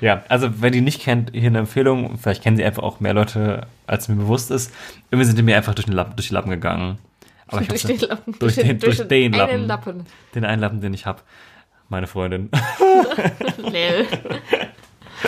Ja, 0.00 0.22
also 0.28 0.50
wer 0.60 0.70
die 0.70 0.80
nicht 0.80 1.00
kennt, 1.02 1.30
hier 1.32 1.46
eine 1.46 1.58
Empfehlung. 1.60 2.18
Vielleicht 2.18 2.42
kennen 2.42 2.56
sie 2.56 2.64
einfach 2.64 2.82
auch 2.82 3.00
mehr 3.00 3.14
Leute, 3.14 3.66
als 3.86 4.08
mir 4.08 4.16
bewusst 4.16 4.50
ist. 4.50 4.72
Irgendwie 5.10 5.26
sind 5.26 5.38
die 5.38 5.42
mir 5.42 5.56
einfach 5.56 5.74
durch 5.74 5.86
den 5.86 5.94
Lappen, 5.94 6.16
durch 6.16 6.28
die 6.28 6.34
Lappen 6.34 6.50
gegangen. 6.50 6.98
Aber 7.48 7.62
ich 7.62 7.68
durch 7.68 7.82
den 7.84 7.98
Lappen. 8.00 8.34
durch 8.38 8.54
den- 8.56 8.78
durch 8.78 9.06
den 9.08 9.32
Lappen. 9.32 9.54
einen 9.54 9.66
Lappen. 9.66 10.06
den 10.34 10.44
einen 10.44 10.60
Lappen, 10.60 10.80
den 10.80 10.94
ich 10.94 11.06
hab. 11.06 11.22
Meine 11.88 12.06
Freundin. 12.06 12.50
Lel. 13.70 14.06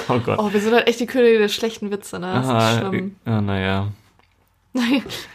Oh 0.08 0.18
Gott. 0.20 0.38
Oh, 0.38 0.50
wir 0.50 0.58
sind 0.60 0.72
halt 0.72 0.88
echt 0.88 1.00
die 1.00 1.06
Könige 1.06 1.38
der 1.38 1.48
schlechten 1.50 1.90
Witze, 1.90 2.18
ne? 2.18 2.32
Das 2.32 2.46
ist 2.46 2.50
Ah, 2.50 2.78
schlimm. 2.88 3.16
ja, 3.26 3.40
naja. 3.42 3.88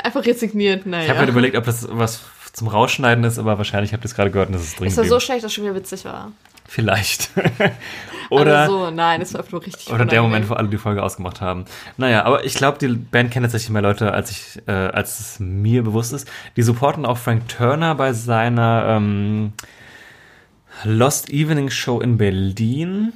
Einfach 0.04 0.26
resigniert, 0.26 0.80
Ich 0.80 0.86
habe 0.86 0.90
naja. 0.90 1.16
halt 1.16 1.30
überlegt, 1.30 1.56
ob 1.56 1.64
das 1.64 1.88
was 1.92 2.24
zum 2.58 2.70
Rausschneiden 2.70 3.24
ist, 3.24 3.38
aber 3.38 3.60
wahrscheinlich 3.60 3.94
habt 3.94 4.04
ihr 4.04 4.08
es 4.08 4.16
gerade 4.16 4.32
gehört 4.32 4.50
und 4.50 4.54
das 4.54 4.64
ist 4.64 4.80
dringend. 4.80 4.94
Es 4.94 4.98
war 4.98 5.06
so 5.06 5.20
schlecht, 5.20 5.44
dass 5.44 5.52
es 5.52 5.54
schon 5.54 5.64
wieder 5.64 5.76
witzig 5.76 6.04
war. 6.06 6.32
Vielleicht. 6.68 7.30
Oder, 8.32 8.62
Also 8.62 8.86
so, 8.86 8.92
nein, 8.92 9.22
es 9.22 9.32
war 9.32 9.42
einfach 9.42 9.52
nur 9.52 9.64
richtig 9.64 9.90
oder 9.94 10.04
der 10.06 10.22
Moment, 10.22 10.50
wo 10.50 10.56
alle 10.56 10.68
die 10.68 10.78
Folge 10.78 11.02
ausgemacht 11.02 11.40
haben. 11.40 11.64
Naja, 11.96 12.26
aber 12.26 12.44
ich 12.44 12.56
glaube, 12.56 12.78
die 12.78 12.88
Band 12.88 13.32
kennt 13.32 13.46
tatsächlich 13.46 13.70
mehr 13.70 13.84
Leute, 13.84 14.12
als 14.12 14.32
ich, 14.32 14.62
äh, 14.68 14.72
als 14.72 15.20
es 15.20 15.40
mir 15.40 15.84
bewusst 15.84 16.12
ist. 16.12 16.28
Die 16.58 16.64
supporten 16.64 17.06
auch 17.06 17.18
Frank 17.18 17.48
Turner 17.48 17.96
bei 17.96 18.12
seiner 18.12 18.98
ähm, 18.98 19.54
Lost 20.84 21.30
Evening 21.30 21.70
Show 21.70 22.02
in 22.02 22.18
Berlin. 22.18 23.14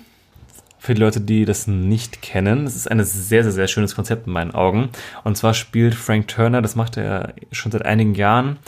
Für 0.79 0.93
die 0.93 1.01
Leute, 1.01 1.19
die 1.19 1.43
das 1.43 1.67
nicht 1.67 2.21
kennen, 2.21 2.65
es 2.65 2.75
ist 2.75 2.89
ein 2.89 3.03
sehr, 3.03 3.43
sehr, 3.43 3.51
sehr 3.51 3.67
schönes 3.67 3.95
Konzept 3.95 4.27
in 4.27 4.33
meinen 4.33 4.51
Augen. 4.51 4.89
Und 5.25 5.35
zwar 5.35 5.53
spielt 5.53 5.93
Frank 5.93 6.29
Turner, 6.29 6.61
das 6.61 6.75
macht 6.75 6.95
er 6.95 7.33
schon 7.51 7.71
seit 7.71 7.85
einigen 7.85 8.15
Jahren, 8.15 8.59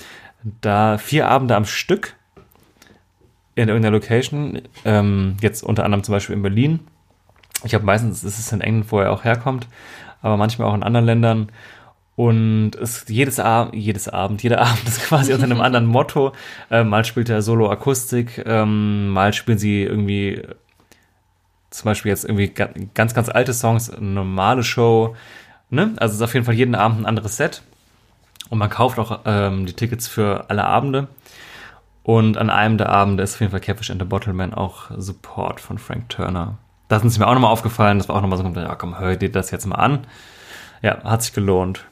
da 0.62 0.98
vier 0.98 1.28
Abende 1.30 1.56
am 1.56 1.66
Stück 1.66 2.16
in 3.56 3.68
irgendeiner 3.68 3.94
Location. 3.94 4.62
Ähm, 4.86 5.38
jetzt 5.41 5.64
unter 5.64 5.86
anderem 5.86 6.04
zum 6.04 6.14
Beispiel 6.14 6.36
in 6.36 6.41
Berlin. 6.41 6.80
Ich 7.64 7.70
glaube, 7.70 7.86
meistens 7.86 8.24
ist 8.24 8.39
es 8.39 8.52
in 8.52 8.62
England, 8.62 8.91
wo 8.91 9.00
er 9.00 9.12
auch 9.12 9.24
herkommt, 9.24 9.68
aber 10.22 10.38
manchmal 10.38 10.68
auch 10.68 10.74
in 10.74 10.84
anderen 10.84 11.06
Ländern. 11.06 11.50
Und 12.16 12.76
es, 12.76 13.06
jedes, 13.08 13.39
Abend, 13.39 13.74
jedes 13.76 14.08
Abend, 14.08 14.44
jeder 14.44 14.62
Abend 14.66 14.88
ist 14.88 15.02
quasi 15.04 15.34
unter 15.34 15.46
einem 15.46 15.62
anderen 15.62 15.86
Motto. 15.86 16.34
Ähm, 16.70 16.89
mal 16.89 17.06
spielt 17.06 17.30
er 17.30 17.41
Solo-Akustik, 17.41 18.44
ähm, 18.46 19.10
mal 19.10 19.34
spielen 19.34 19.58
sie 19.58 19.84
irgendwie 19.84 20.44
zum 21.70 21.86
Beispiel 21.86 22.10
jetzt 22.10 22.26
irgendwie 22.26 22.50
ga- 22.50 22.70
ganz, 22.94 23.16
ganz 23.16 23.30
alte 23.30 23.54
Songs, 23.54 23.89
eine 23.89 24.06
normale 24.06 24.64
Show. 24.64 25.16
Ne? 25.72 25.94
Also 25.98 26.12
es 26.14 26.18
ist 26.18 26.22
auf 26.22 26.34
jeden 26.36 26.46
Fall 26.46 26.54
jeden 26.54 26.76
Abend 26.76 27.00
ein 27.00 27.06
anderes 27.08 27.38
Set. 27.38 27.64
Und 28.50 28.60
man 28.60 28.70
kauft 28.70 29.00
auch 29.00 29.22
ähm, 29.26 29.66
die 29.66 29.74
Tickets 29.74 30.08
für 30.08 30.50
alle 30.50 30.66
Abende. 30.66 31.08
Und 32.04 32.38
an 32.38 32.50
einem 32.50 32.78
der 32.78 32.89
Abende 32.89 33.24
ist 33.24 33.36
auf 33.36 33.39
jeden 33.39 33.52
Fall 33.52 33.62
Catfish 33.62 33.89
and 33.89 34.02
the 34.02 34.08
Bottleman 34.08 34.54
auch 34.54 34.91
Support 34.98 35.62
von 35.62 35.78
Frank 35.78 36.10
Turner. 36.10 36.58
Das 36.89 37.04
ist 37.04 37.18
mir 37.18 37.28
auch 37.28 37.34
nochmal 37.34 37.52
aufgefallen. 37.52 37.98
Das 37.98 38.10
war 38.10 38.18
auch 38.18 38.22
nochmal 38.22 38.38
so, 38.38 38.46
ja 38.60 38.76
komm, 38.76 39.00
hör 39.00 39.16
dir 39.16 39.32
das 39.32 39.52
jetzt 39.52 39.66
mal 39.66 39.76
an. 39.76 40.06
Ja, 40.82 41.04
hat 41.04 41.24
sich 41.24 41.34
gelohnt. 41.34 41.86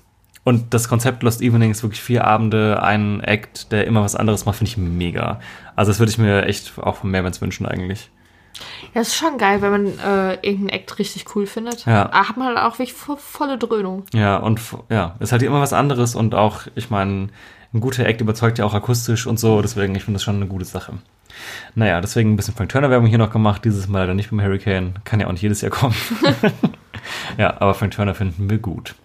Und 0.43 0.73
das 0.73 0.89
Konzept 0.89 1.23
Lost 1.23 1.41
Evening 1.41 1.71
ist 1.71 1.83
wirklich 1.83 2.01
vier 2.01 2.25
Abende, 2.25 2.81
ein 2.81 3.21
Act, 3.21 3.71
der 3.71 3.85
immer 3.85 4.01
was 4.01 4.15
anderes 4.15 4.45
macht, 4.45 4.57
finde 4.57 4.69
ich 4.71 4.77
mega. 4.77 5.39
Also 5.75 5.91
das 5.91 5.99
würde 5.99 6.11
ich 6.11 6.17
mir 6.17 6.45
echt 6.45 6.77
auch 6.79 6.97
von 6.97 7.11
Mehrmans 7.11 7.41
wünschen 7.41 7.65
eigentlich. 7.65 8.09
Ja, 8.93 9.01
ist 9.01 9.15
schon 9.15 9.37
geil, 9.37 9.61
wenn 9.61 9.71
man 9.71 9.85
äh, 9.99 10.33
irgendeinen 10.35 10.69
Act 10.69 10.99
richtig 10.99 11.35
cool 11.35 11.45
findet. 11.45 11.85
Ja. 11.85 12.05
Aber 12.05 12.29
hat 12.29 12.37
man 12.37 12.47
halt 12.47 12.57
auch 12.57 12.79
wirklich 12.79 12.93
vo 12.93 13.15
volle 13.15 13.57
Dröhnung. 13.57 14.05
Ja, 14.13 14.37
und 14.37 14.59
ja, 14.89 15.15
ist 15.19 15.31
halt 15.31 15.41
immer 15.43 15.61
was 15.61 15.73
anderes 15.73 16.15
und 16.15 16.35
auch, 16.35 16.63
ich 16.75 16.89
meine, 16.89 17.29
ein 17.73 17.79
guter 17.79 18.05
Act 18.05 18.21
überzeugt 18.21 18.57
ja 18.57 18.65
auch 18.65 18.73
akustisch 18.73 19.27
und 19.27 19.39
so, 19.39 19.61
deswegen, 19.61 19.95
ich 19.95 20.03
finde 20.03 20.17
das 20.17 20.23
schon 20.23 20.35
eine 20.35 20.47
gute 20.47 20.65
Sache. 20.65 20.93
Naja, 21.75 22.01
deswegen 22.01 22.33
ein 22.33 22.35
bisschen 22.35 22.53
Frank 22.53 22.69
Turner-Werbung 22.69 23.07
hier 23.07 23.17
noch 23.17 23.31
gemacht, 23.31 23.63
dieses 23.63 23.87
Mal 23.87 23.99
leider 23.99 24.13
nicht 24.13 24.29
beim 24.29 24.41
Hurricane, 24.41 24.95
kann 25.05 25.19
ja 25.19 25.27
auch 25.27 25.31
nicht 25.31 25.41
jedes 25.41 25.61
Jahr 25.61 25.71
kommen. 25.71 25.95
ja, 27.37 27.59
aber 27.61 27.73
Frank 27.73 27.93
Turner 27.93 28.13
finden 28.13 28.49
wir 28.49 28.57
gut. 28.57 28.95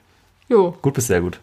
Jo. 0.48 0.76
Gut 0.82 0.94
bis 0.94 1.06
sehr 1.06 1.20
gut. 1.20 1.40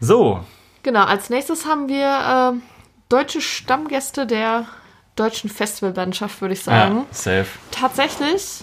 So, 0.00 0.40
Genau, 0.82 1.04
als 1.04 1.30
nächstes 1.30 1.64
haben 1.64 1.88
wir 1.88 2.52
ähm, 2.52 2.62
deutsche 3.08 3.40
Stammgäste 3.40 4.26
der 4.26 4.66
deutschen 5.16 5.50
Festivallandschaft, 5.50 6.40
würde 6.40 6.54
ich 6.54 6.62
sagen. 6.62 6.98
ja, 6.98 7.04
safe. 7.10 7.46
Tatsächlich, 7.70 8.60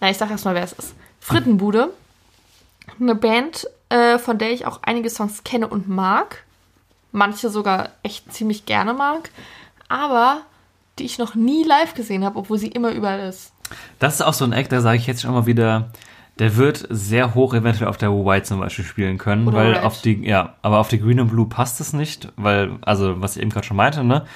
na, 0.00 0.10
ich 0.10 0.16
sag 0.16 0.30
erstmal, 0.30 0.54
wer 0.54 0.64
es 0.64 0.72
ist. 0.72 0.94
Frittenbude. 1.20 1.90
Eine 3.00 3.14
Band, 3.14 3.66
äh, 3.90 4.18
von 4.18 4.38
der 4.38 4.50
ich 4.52 4.66
auch 4.66 4.80
einige 4.82 5.10
Songs 5.10 5.44
kenne 5.44 5.68
und 5.68 5.88
mag. 5.88 6.44
Manche 7.12 7.48
sogar 7.50 7.90
echt 8.02 8.32
ziemlich 8.32 8.66
gerne 8.66 8.94
mag. 8.94 9.30
Aber 9.88 10.42
die 10.98 11.04
ich 11.04 11.18
noch 11.18 11.34
nie 11.34 11.64
live 11.64 11.94
gesehen 11.94 12.24
habe, 12.24 12.38
obwohl 12.38 12.58
sie 12.58 12.68
immer 12.68 12.90
überall 12.90 13.20
ist. 13.20 13.52
Das 13.98 14.14
ist 14.14 14.22
auch 14.22 14.34
so 14.34 14.44
ein 14.44 14.52
Act, 14.52 14.72
da 14.72 14.80
sage 14.80 14.96
ich 14.98 15.06
jetzt 15.06 15.22
schon 15.22 15.32
mal 15.32 15.46
wieder, 15.46 15.90
der 16.38 16.56
wird 16.56 16.86
sehr 16.90 17.34
hoch 17.34 17.54
eventuell 17.54 17.88
auf 17.88 17.96
der 17.96 18.12
White 18.12 18.44
zum 18.46 18.60
Beispiel 18.60 18.84
spielen 18.84 19.18
können, 19.18 19.46
Oder 19.46 19.56
weil 19.58 19.72
Red. 19.74 19.82
auf 19.84 20.00
die, 20.00 20.24
ja, 20.26 20.54
aber 20.62 20.78
auf 20.78 20.88
die 20.88 21.00
Green 21.00 21.20
und 21.20 21.28
Blue 21.28 21.46
passt 21.46 21.80
es 21.80 21.92
nicht, 21.92 22.28
weil, 22.36 22.76
also, 22.82 23.20
was 23.20 23.36
ich 23.36 23.42
eben 23.42 23.50
gerade 23.50 23.66
schon 23.66 23.76
meinte, 23.76 24.04
ne, 24.04 24.26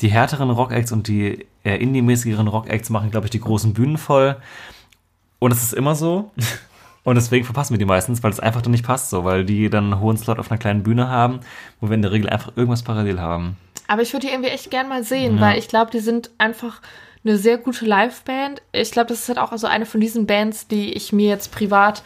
die 0.00 0.08
härteren 0.08 0.50
Rock-Acts 0.50 0.92
und 0.92 1.08
die 1.08 1.46
eher 1.64 1.80
indie-mäßigeren 1.80 2.48
Rock-Acts 2.48 2.90
machen, 2.90 3.10
glaube 3.10 3.26
ich, 3.26 3.30
die 3.30 3.40
großen 3.40 3.72
Bühnen 3.74 3.98
voll. 3.98 4.36
Und 5.38 5.52
es 5.52 5.62
ist 5.62 5.74
immer 5.74 5.94
so. 5.94 6.30
Und 7.04 7.14
deswegen 7.14 7.44
verpassen 7.46 7.72
wir 7.72 7.78
die 7.78 7.86
meistens, 7.86 8.22
weil 8.22 8.30
es 8.32 8.40
einfach 8.40 8.60
dann 8.60 8.72
nicht 8.72 8.84
passt 8.84 9.08
so, 9.08 9.24
weil 9.24 9.44
die 9.46 9.70
dann 9.70 9.84
einen 9.92 10.00
hohen 10.00 10.18
Slot 10.18 10.38
auf 10.38 10.50
einer 10.50 10.58
kleinen 10.58 10.82
Bühne 10.82 11.08
haben, 11.08 11.40
wo 11.80 11.88
wir 11.88 11.94
in 11.94 12.02
der 12.02 12.12
Regel 12.12 12.28
einfach 12.28 12.52
irgendwas 12.54 12.82
parallel 12.82 13.18
haben. 13.18 13.56
Aber 13.86 14.02
ich 14.02 14.12
würde 14.12 14.26
die 14.26 14.32
irgendwie 14.32 14.50
echt 14.50 14.70
gern 14.70 14.90
mal 14.90 15.02
sehen, 15.04 15.36
Ja. 15.36 15.40
weil 15.40 15.58
ich 15.58 15.68
glaube, 15.68 15.90
die 15.90 16.00
sind 16.00 16.28
einfach 16.36 16.82
eine 17.24 17.38
sehr 17.38 17.56
gute 17.56 17.86
Liveband. 17.86 18.60
Ich 18.72 18.90
glaube, 18.90 19.08
das 19.08 19.20
ist 19.20 19.28
halt 19.28 19.38
auch 19.38 19.52
also 19.52 19.66
eine 19.66 19.86
von 19.86 20.02
diesen 20.02 20.26
Bands, 20.26 20.66
die 20.66 20.92
ich 20.92 21.10
mir 21.12 21.28
jetzt 21.30 21.50
privat 21.50 22.02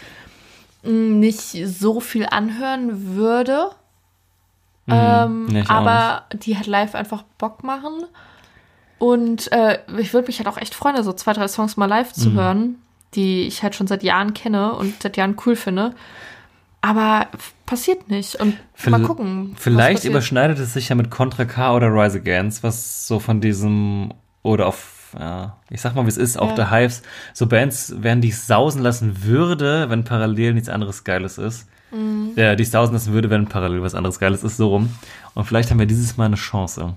mh, 0.84 0.90
nicht 0.93 1.40
so 1.40 1.99
viel 1.99 2.26
anhören 2.26 3.16
würde. 3.16 3.70
Ähm, 4.89 5.47
Nee, 5.47 5.64
aber 5.68 6.24
die 6.33 6.57
halt 6.57 6.66
live 6.66 6.95
einfach 6.95 7.22
Bock 7.39 7.62
machen. 7.64 8.05
Und 8.99 9.51
äh, 9.53 9.78
ich 9.99 10.12
würde 10.14 10.26
mich 10.28 10.39
halt 10.39 10.49
auch 10.49 10.59
echt 10.59 10.74
freuen, 10.74 11.03
so 11.03 11.12
zwei, 11.12 11.33
drei 11.33 11.49
Songs 11.49 11.76
mal 11.76 11.87
live 11.87 12.16
Mhm. 12.16 12.20
zu 12.20 12.33
hören, 12.33 12.74
die 13.14 13.43
ich 13.47 13.62
halt 13.62 13.74
schon 13.74 13.87
seit 13.87 14.03
Jahren 14.03 14.33
kenne 14.35 14.74
und 14.74 15.03
seit 15.03 15.16
Jahren 15.16 15.37
cool 15.47 15.57
finde. 15.57 15.95
Aber 16.80 17.28
passiert 17.66 18.09
nicht. 18.11 18.37
Und 18.37 18.57
mal 18.89 19.01
Vil- 19.01 19.07
gucken. 19.07 19.55
Vielleicht 19.57 20.05
überschneidet 20.05 20.59
es 20.59 20.72
sich 20.72 20.89
ja 20.89 20.97
mit 20.97 21.11
Contra 21.11 21.45
K 21.45 21.74
oder 21.76 21.89
Rise 21.89 22.18
Against, 22.18 22.62
was 22.64 23.07
so 23.07 23.20
von 23.20 23.41
diesem 23.41 24.12
oder 24.43 24.66
auf, 24.66 25.14
ja, 25.18 25.57
ich 25.70 25.80
sag 25.80 25.95
mal, 25.95 26.05
wie 26.05 26.09
es 26.09 26.16
ist, 26.16 26.37
auch 26.39 26.49
Ja. 26.51 26.55
der 26.57 26.70
Hives, 26.72 27.03
so 27.33 27.47
Bands 27.47 27.95
werden, 28.03 28.20
die 28.20 28.28
ich 28.28 28.39
sausen 28.41 28.83
lassen 28.83 29.22
würde, 29.24 29.89
wenn 29.91 30.03
parallel 30.03 30.55
nichts 30.55 30.68
anderes 30.68 31.05
Geiles 31.05 31.39
ist. 31.39 31.68
Mhm. 31.93 32.32
Ja, 32.36 32.55
die 32.57 32.62
ich 32.62 32.70
sausen 32.70 32.95
lassen 32.95 33.12
würde, 33.12 33.30
wenn 33.30 33.47
parallel 33.47 33.82
was 33.82 33.95
anderes 33.95 34.18
Geiles 34.18 34.43
ist, 34.43 34.57
so 34.57 34.68
rum. 34.68 34.90
Und 35.34 35.45
vielleicht 35.45 35.70
haben 35.70 35.78
wir 35.78 35.86
dieses 35.86 36.16
Mal 36.16 36.26
eine 36.26 36.36
Chance. 36.36 36.95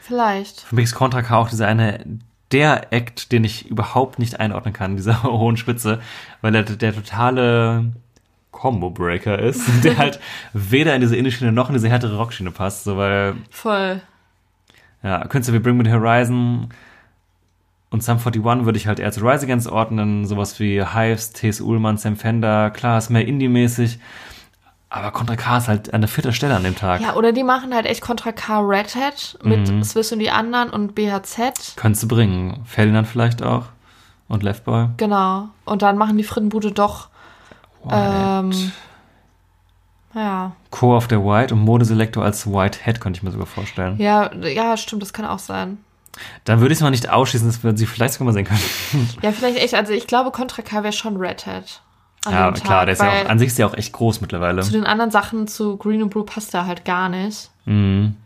Vielleicht. 0.00 0.62
Für 0.62 0.74
mich 0.74 0.84
ist 0.84 0.94
Contra 0.94 1.22
K 1.22 1.36
auch 1.36 1.50
dieser 1.50 1.66
eine, 1.68 2.04
der 2.50 2.92
Act, 2.92 3.30
den 3.30 3.44
ich 3.44 3.68
überhaupt 3.68 4.18
nicht 4.18 4.40
einordnen 4.40 4.72
kann, 4.72 4.96
dieser 4.96 5.22
hohen 5.24 5.56
Spitze, 5.56 6.00
weil 6.40 6.54
er 6.54 6.62
der 6.62 6.94
totale 6.94 7.92
Combo-Breaker 8.52 9.38
ist, 9.38 9.62
der 9.84 9.98
halt 9.98 10.18
weder 10.54 10.94
in 10.94 11.02
diese 11.02 11.16
Indie-Schiene 11.16 11.52
noch 11.52 11.68
in 11.68 11.74
diese 11.74 11.88
härtere 11.90 12.16
Rockschiene 12.16 12.50
passt, 12.50 12.84
so 12.84 12.96
weil, 12.96 13.34
Voll. 13.50 14.00
ja, 15.02 15.26
Künstler 15.26 15.54
wie 15.54 15.58
Bring 15.58 15.76
Me 15.76 15.84
The 15.84 15.92
Horizon 15.92 16.70
Und 17.90 18.02
Sum 18.02 18.18
41 18.18 18.44
würde 18.66 18.76
ich 18.78 18.86
halt 18.86 19.00
eher 19.00 19.10
zu 19.12 19.20
Rise 19.20 19.44
Against 19.46 19.66
ordnen, 19.68 20.26
sowas 20.26 20.60
wie 20.60 20.84
Hives, 20.84 21.32
T.S. 21.32 21.60
Ullmann, 21.62 21.96
Sam 21.96 22.16
Fender, 22.16 22.70
klar, 22.70 22.98
ist 22.98 23.08
mehr 23.08 23.26
Indie-mäßig, 23.26 23.98
aber 24.90 25.10
Contra 25.10 25.36
K 25.36 25.56
ist 25.58 25.68
halt 25.68 25.94
an 25.94 26.02
der 26.02 26.08
vierten 26.08 26.32
Stelle 26.34 26.54
an 26.54 26.64
dem 26.64 26.76
Tag. 26.76 27.00
Ja, 27.00 27.14
oder 27.14 27.32
die 27.32 27.44
machen 27.44 27.74
halt 27.74 27.86
echt 27.86 28.02
Contra 28.02 28.32
K 28.32 28.60
Red 28.60 28.94
Hat 28.94 29.38
mit 29.42 29.70
Mhm. 29.70 29.82
Swiss 29.84 30.12
und 30.12 30.18
die 30.18 30.30
anderen 30.30 30.68
und 30.70 30.94
BHZ. 30.94 31.76
Könntest 31.76 32.02
du 32.02 32.08
bringen. 32.08 32.62
Ferdinand 32.66 33.06
vielleicht 33.08 33.42
auch. 33.42 33.66
Und 34.28 34.42
Left 34.42 34.64
Boy. 34.64 34.88
Genau. 34.98 35.48
Und 35.64 35.80
dann 35.80 35.96
machen 35.96 36.18
die 36.18 36.24
Frittenbude 36.24 36.72
doch, 36.72 37.08
ähm, 37.90 38.50
White. 38.52 38.72
ja. 40.14 40.52
Core 40.70 40.96
of 40.96 41.06
the 41.08 41.16
White 41.16 41.54
und 41.54 41.60
Modeselektor 41.60 42.22
als 42.24 42.46
White 42.46 42.84
Hat 42.84 43.00
könnte 43.00 43.16
ich 43.18 43.22
mir 43.22 43.30
sogar 43.30 43.46
vorstellen. 43.46 43.96
Ja, 43.98 44.30
ja, 44.34 44.76
stimmt, 44.76 45.00
das 45.00 45.14
kann 45.14 45.24
auch 45.24 45.38
sein. 45.38 45.78
Dann 46.44 46.60
würde 46.60 46.72
ich 46.72 46.78
es 46.78 46.82
mal 46.82 46.90
nicht 46.90 47.08
ausschließen, 47.10 47.46
dass 47.48 47.62
wir 47.62 47.76
sie 47.76 47.86
vielleicht 47.86 48.14
sogar 48.14 48.26
mal 48.26 48.32
sehen 48.32 48.44
können. 48.46 48.60
Ja, 49.22 49.32
vielleicht 49.32 49.58
echt, 49.58 49.74
also 49.74 49.92
ich 49.92 50.06
glaube, 50.06 50.30
Contra 50.32 50.62
K 50.62 50.82
wäre 50.82 50.92
schon 50.92 51.16
Red 51.16 51.46
Hat. 51.46 51.82
ja, 52.26 52.50
dem 52.50 52.62
klar, 52.62 52.78
Tag, 52.80 52.86
der 52.86 52.92
ist 52.94 53.02
ja 53.02 53.22
auch, 53.24 53.28
an 53.28 53.38
sich 53.38 53.48
ist 53.48 53.58
ja 53.58 53.66
auch 53.66 53.74
echt 53.74 53.92
groß 53.92 54.20
mittlerweile. 54.20 54.62
Zu 54.62 54.72
den 54.72 54.84
anderen 54.86 55.10
Sachen, 55.10 55.46
zu 55.46 55.76
Green 55.76 56.02
and 56.02 56.10
Blue 56.10 56.24
passt 56.24 56.54
er 56.54 56.66
halt 56.66 56.84
gar 56.84 57.08
nicht. 57.08 57.50
Mhm. 57.66 58.16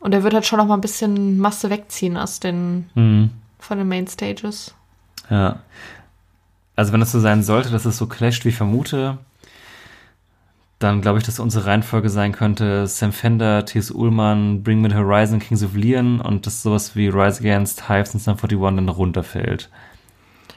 Und 0.00 0.12
er 0.14 0.22
wird 0.22 0.34
halt 0.34 0.46
schon 0.46 0.58
noch 0.58 0.66
mal 0.66 0.74
ein 0.74 0.80
bisschen 0.80 1.38
Masse 1.38 1.70
wegziehen 1.70 2.16
aus 2.16 2.40
den, 2.40 2.88
Mhm. 2.94 3.30
von 3.58 3.78
den 3.78 3.88
Main 3.88 4.06
Stages. 4.06 4.74
Ja. 5.30 5.60
Also 6.76 6.92
wenn 6.92 7.02
es 7.02 7.12
so 7.12 7.20
sein 7.20 7.42
sollte, 7.42 7.70
dass 7.70 7.84
es 7.84 7.98
so 7.98 8.06
clasht, 8.06 8.44
wie 8.44 8.48
ich 8.50 8.56
vermute, 8.56 9.18
dann 10.82 11.00
glaube 11.00 11.18
ich, 11.18 11.24
dass 11.24 11.38
unsere 11.38 11.66
Reihenfolge 11.66 12.08
sein 12.08 12.32
könnte 12.32 12.86
Sam 12.86 13.12
Fender, 13.12 13.64
T.S. 13.64 13.90
Ullmann, 13.90 14.62
Bring 14.62 14.80
Me 14.80 14.90
the 14.90 14.96
Horizon, 14.96 15.38
Kings 15.38 15.62
of 15.62 15.74
Leon 15.74 16.20
und 16.20 16.46
dass 16.46 16.62
sowas 16.62 16.96
wie 16.96 17.08
Rise 17.08 17.40
Against, 17.40 17.88
Hives 17.88 18.14
und 18.14 18.20
Sum 18.20 18.34
41 18.34 18.58
dann 18.76 18.88
runterfällt. 18.88 19.70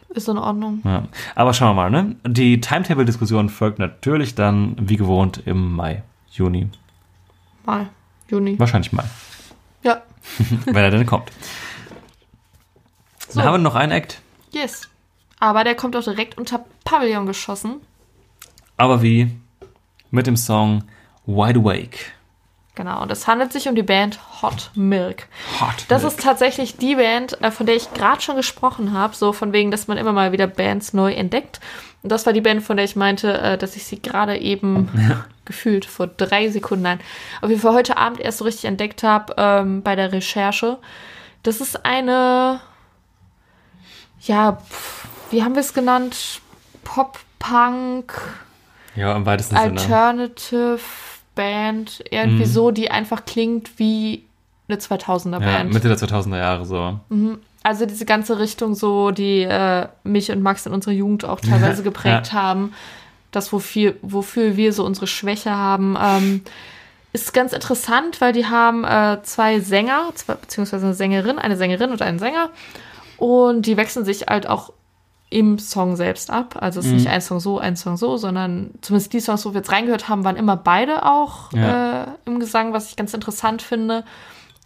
Ist 0.10 0.30
in 0.30 0.38
Ordnung. 0.38 0.82
Ja. 0.86 1.08
Aber 1.36 1.54
schauen 1.54 1.76
wir 1.76 1.90
mal, 1.90 1.92
ne? 1.92 2.16
Die 2.26 2.62
Timetable-Diskussion 2.62 3.50
folgt 3.50 3.80
natürlich 3.80 4.34
dann, 4.34 4.76
wie 4.80 4.96
gewohnt, 4.96 5.44
im 5.46 5.76
Mai, 5.76 6.04
Juni. 6.32 6.70
Mal. 7.66 7.90
Juni. 8.30 8.58
Wahrscheinlich 8.58 8.94
Mai, 8.94 9.04
Ja. 9.84 10.02
wenn 10.66 10.76
er 10.76 10.92
denn 10.92 11.06
kommt. 11.06 11.32
So. 13.28 13.40
Dann 13.40 13.50
haben 13.50 13.54
wir 13.56 13.58
noch 13.60 13.76
einen 13.76 13.92
Act. 13.92 14.22
Yes. 14.52 14.88
Aber 15.40 15.66
der 15.66 15.76
kommt 15.76 15.96
auch 15.98 16.04
direkt 16.04 16.38
unter 16.38 16.64
Pavillon 16.86 17.26
geschossen. 17.26 17.82
Aber 18.78 19.02
wie? 19.02 19.36
Mit 20.16 20.28
dem 20.28 20.38
Song 20.38 20.86
Wide 21.26 21.60
Awake. 21.60 21.98
Genau. 22.76 23.02
Und 23.02 23.12
es 23.12 23.28
handelt 23.28 23.52
sich 23.52 23.68
um 23.68 23.76
die 23.76 23.84
Band 23.84 24.18
Hot 24.42 24.72
Milk. 24.74 25.28
Hot. 25.60 25.86
Das 25.90 26.04
Milk. 26.04 26.14
ist 26.14 26.24
tatsächlich 26.24 26.78
die 26.78 26.96
Band, 26.96 27.42
äh, 27.42 27.52
von 27.52 27.66
der 27.66 27.76
ich 27.76 27.94
gerade 27.94 28.22
schon 28.22 28.38
gesprochen 28.38 28.94
habe, 28.94 29.14
so 29.14 29.34
von 29.34 29.52
wegen, 29.52 29.72
dass 29.72 29.90
man 29.90 29.98
immer 29.98 30.14
mal 30.14 30.32
wieder 30.32 30.48
Bands 30.48 30.94
neu 30.94 31.12
entdeckt. 31.12 31.60
Und 32.02 32.14
das 32.14 32.26
war 32.26 32.32
die 32.32 32.40
Band, 32.40 32.64
von 32.64 32.78
der 32.78 32.86
ich 32.86 32.96
meinte, 32.96 33.34
äh, 33.34 33.58
dass 33.58 33.76
ich 33.76 33.84
sie 33.84 34.02
gerade 34.02 34.38
eben 34.38 34.90
gefühlt 35.44 35.84
vor 35.84 36.08
drei 36.08 36.48
Sekunden, 36.50 36.84
nein, 36.84 37.02
auf 37.42 37.50
jeden 37.50 37.62
Fall 37.62 37.74
heute 37.74 37.98
Abend 37.98 38.22
erst 38.22 38.38
so 38.38 38.46
richtig 38.46 38.64
entdeckt 38.66 39.04
habe 39.04 39.36
ähm, 39.38 39.82
bei 39.82 39.98
der 39.98 40.14
Recherche. 40.14 40.78
Das 41.44 41.60
ist 41.60 41.86
eine, 41.86 42.62
ja, 44.22 44.60
wie 45.30 45.44
haben 45.44 45.56
wir 45.56 45.62
es 45.62 45.74
genannt? 45.74 46.40
Pop-Punk, 46.86 48.14
Ja, 48.96 49.16
im 49.16 49.26
weitesten 49.26 49.56
Sinne. 49.58 49.80
Alternative 49.82 50.80
Band, 51.36 52.04
irgendwie 52.12 52.46
Mhm. 52.46 52.50
so, 52.50 52.72
die 52.72 52.90
einfach 52.92 53.26
klingt 53.26 53.78
wie 53.78 54.24
eine 54.68 54.78
2000er 54.80 55.42
Ja, 55.42 55.58
Band. 55.58 55.74
Mitte 55.74 55.88
der 55.90 55.98
2000er 55.98 56.38
Jahre 56.38 56.66
so. 56.66 57.00
Also 57.64 57.86
diese 57.86 58.06
ganze 58.06 58.40
Richtung 58.40 58.74
so, 58.76 59.12
die 59.12 59.42
äh, 59.44 59.88
mich 60.04 60.32
und 60.32 60.42
Max 60.42 60.66
in 60.66 60.74
unserer 60.74 60.94
Jugend 60.94 61.26
auch 61.26 61.40
teilweise 61.42 61.84
geprägt 61.84 62.32
haben. 62.34 62.74
Das, 63.32 63.52
wofür, 63.52 63.96
wofür 64.02 64.56
wir 64.56 64.72
so 64.72 64.86
unsere 64.86 65.08
Schwäche 65.08 65.52
haben. 65.52 65.98
Ähm, 66.02 66.42
ist 67.12 67.34
ganz 67.34 67.52
interessant, 67.54 68.22
weil 68.22 68.32
die 68.34 68.46
haben 68.46 68.86
äh, 68.86 69.18
zwei 69.24 69.60
Sänger, 69.60 70.10
zwei, 70.16 70.36
beziehungsweise 70.36 70.86
eine 70.86 70.96
Sängerin, 70.96 71.38
eine 71.38 71.58
Sängerin 71.58 71.92
und 71.92 72.02
einen 72.02 72.20
Sänger. 72.20 72.50
Und 73.18 73.66
die 73.66 73.76
wechseln 73.78 74.06
sich 74.06 74.28
halt 74.28 74.48
auch 74.48 74.72
im 75.36 75.60
Song 75.60 75.96
selbst 75.98 76.32
ab. 76.32 76.56
Also 76.60 76.80
es 76.80 76.86
ist 76.86 76.94
nicht 76.94 77.08
ein 77.08 77.20
Song 77.20 77.40
so, 77.42 77.60
ein 77.60 77.76
Song 77.76 77.98
so, 77.98 78.16
sondern 78.16 78.72
zumindest 78.82 79.12
die 79.12 79.20
Songs, 79.20 79.46
wo 79.46 79.52
wir 79.54 79.58
jetzt 79.60 79.72
reingehört 79.72 80.08
haben, 80.08 80.24
waren 80.24 80.38
immer 80.38 80.56
beide 80.56 81.06
auch 81.06 81.52
Ja. 81.52 82.04
äh, 82.04 82.08
im 82.26 82.40
Gesang, 82.40 82.72
was 82.72 82.90
ich 82.90 82.96
ganz 82.96 83.14
interessant 83.14 83.62
finde. 83.62 84.04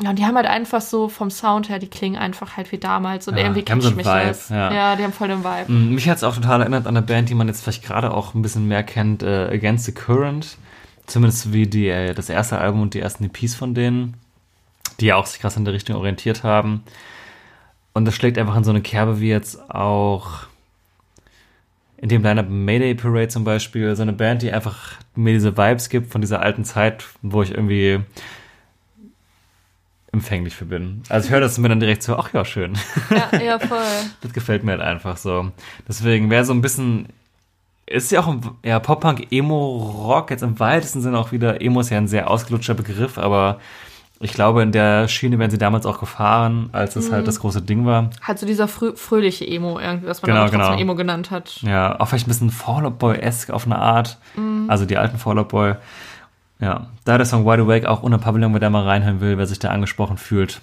Ja, 0.02 0.12
und 0.12 0.20
die 0.20 0.26
haben 0.26 0.36
halt 0.36 0.46
einfach 0.46 0.80
so 0.82 1.10
vom 1.10 1.30
Sound 1.32 1.68
her, 1.70 1.80
die 1.80 1.88
klingen 1.88 2.16
einfach 2.18 2.56
halt 2.56 2.72
wie 2.72 2.78
damals 2.78 3.28
und 3.28 3.36
Ja, 3.36 3.42
irgendwie 3.44 3.64
catcht 3.64 3.82
so 3.82 3.92
mich 3.92 4.06
Vibe, 4.06 4.28
das. 4.28 4.50
ja. 4.50 4.72
Ja. 4.74 4.96
die 4.96 5.04
haben 5.04 5.12
voll 5.12 5.28
den 5.28 5.44
Vibe. 5.44 5.72
Mm, 5.72 5.94
Mich 5.96 6.08
hat 6.08 6.18
es 6.18 6.24
auch 6.24 6.36
total 6.36 6.62
erinnert 6.62 6.86
an 6.88 6.96
eine 6.96 7.06
Band, 7.06 7.28
die 7.30 7.36
man 7.36 7.48
jetzt 7.48 7.64
vielleicht 7.64 7.84
gerade 7.84 8.14
auch 8.14 8.34
ein 8.36 8.42
bisschen 8.42 8.68
mehr 8.68 8.84
kennt, 8.84 9.24
äh, 9.24 9.50
Against 9.52 9.86
the 9.86 9.92
Current. 9.92 10.56
Zumindest 11.08 11.52
wie 11.52 11.66
die, 11.68 11.88
äh, 11.90 12.14
das 12.14 12.30
erste 12.30 12.60
Album 12.60 12.82
und 12.84 12.94
die 12.94 13.00
ersten 13.00 13.24
EPs 13.26 13.56
von 13.56 13.74
denen, 13.74 14.14
die 15.00 15.08
ja 15.08 15.16
auch 15.16 15.26
sich 15.26 15.42
krass 15.42 15.58
in 15.58 15.66
der 15.66 15.74
Richtung 15.74 15.96
orientiert 15.98 16.44
haben. 16.44 16.84
Und 17.94 18.06
das 18.06 18.14
schlägt 18.16 18.38
einfach 18.38 18.56
in 18.56 18.64
so 18.64 18.70
eine 18.70 18.82
Kerbe 18.82 19.20
wie 19.20 19.30
jetzt 19.30 19.70
auch 19.72 20.44
in 22.02 22.10
dem 22.10 22.24
Lineup 22.24 22.50
Mayday 22.50 22.96
Parade 22.96 23.28
zum 23.28 23.44
Beispiel, 23.44 23.96
so 23.96 24.02
eine 24.02 24.14
Band, 24.14 24.42
die 24.42 24.52
einfach 24.52 24.94
mir 25.16 25.34
diese 25.34 25.58
Vibes 25.58 25.90
gibt 25.90 26.12
von 26.12 26.22
dieser 26.22 26.42
alten 26.42 26.64
Zeit, 26.64 27.06
wo 27.22 27.42
ich 27.42 27.52
irgendwie 27.52 28.00
empfänglich 30.12 30.56
für 30.56 30.66
bin. 30.66 31.04
Also 31.10 31.28
ich 31.28 31.32
höre 31.32 31.42
das 31.42 31.58
mir 31.58 31.70
dann 31.70 31.80
direkt 31.80 32.02
so, 32.02 32.16
ach 32.16 32.34
ja, 32.34 32.46
schön. 32.46 32.74
Ja, 33.10 33.40
ja, 33.40 33.60
voll. 33.60 33.80
Das 34.22 34.34
gefällt 34.34 34.64
mir 34.64 34.72
halt 34.72 34.82
einfach 34.82 35.18
so. 35.18 35.52
Deswegen 35.88 36.30
wäre 36.30 36.46
so 36.46 36.54
ein 36.54 36.62
bisschen. 36.62 37.08
Ist 37.86 38.12
ja 38.12 38.22
auch 38.22 38.28
ein 38.28 38.42
ja, 38.64 38.80
Pop-Punk, 38.80 39.32
Emo-Rock, 39.32 40.30
jetzt 40.30 40.44
im 40.44 40.60
weitesten 40.60 41.02
Sinne 41.02 41.18
auch 41.18 41.32
wieder. 41.32 41.60
Emo 41.62 41.80
ist 41.80 41.90
ja 41.90 41.98
ein 41.98 42.08
sehr 42.08 42.30
ausgelutschter 42.30 42.76
Begriff, 42.76 43.18
aber 43.18 43.60
ich 44.22 44.34
glaube, 44.34 44.62
in 44.62 44.72
der 44.72 45.08
Schiene 45.08 45.40
wären 45.40 45.50
sie 45.50 45.58
damals 45.58 45.86
auch 45.86 46.00
gefahren, 46.00 46.70
als 46.74 46.96
es 46.98 47.12
halt 47.12 47.26
das 47.28 47.40
große 47.40 47.62
Ding 47.62 47.86
war. 47.86 48.10
Halt 48.22 48.38
so 48.38 48.46
dieser 48.46 48.68
frö 48.68 48.94
fröhliche 48.96 49.48
Emo 49.48 49.80
irgendwie, 49.80 50.08
was 50.08 50.22
man 50.22 50.30
Genau, 50.30 50.42
trotzdem 50.42 50.60
genau. 50.60 50.78
Emo 50.78 50.96
genannt 50.96 51.32
hat. 51.32 51.62
Ja, 51.62 52.00
auch 52.00 52.08
vielleicht 52.08 52.28
ein 52.28 52.30
bisschen 52.30 52.52
Fall 52.52 52.86
Out 52.86 53.00
Boy-esque 53.00 53.52
auf 53.52 53.66
eine 53.66 53.78
Art. 53.80 54.18
Also 54.68 54.86
die 54.86 54.98
alten 54.98 55.18
Fall 55.18 55.40
Out 55.40 55.50
Boy. 55.50 55.76
Ja, 56.60 56.88
da 57.06 57.18
der 57.18 57.26
Song 57.26 57.46
Wide 57.46 57.62
Awake 57.62 57.90
auch 57.90 58.04
ohne 58.04 58.18
Pavillon, 58.18 58.52
wer 58.52 58.60
da 58.60 58.70
mal 58.70 58.84
reinhören 58.84 59.22
will, 59.22 59.38
wer 59.38 59.48
sich 59.48 59.60
da 59.60 59.70
angesprochen 59.70 60.18
fühlt. 60.18 60.60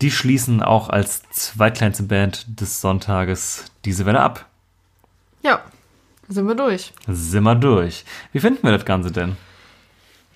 Die 0.00 0.12
schließen 0.12 0.62
auch 0.62 0.88
als 0.88 1.22
zweitkleinste 1.30 2.04
Band 2.04 2.60
des 2.60 2.80
Sonntages 2.80 3.64
diese 3.84 4.06
Welle 4.06 4.20
ab. 4.20 4.46
Ja, 5.42 5.60
sind 6.28 6.46
wir 6.46 6.54
durch. 6.54 6.92
Sind 7.08 7.42
wir 7.42 7.54
durch. 7.56 8.04
Wie 8.32 8.38
finden 8.40 8.62
wir 8.62 8.72
das 8.72 8.84
Ganze 8.84 9.10
denn? 9.10 9.36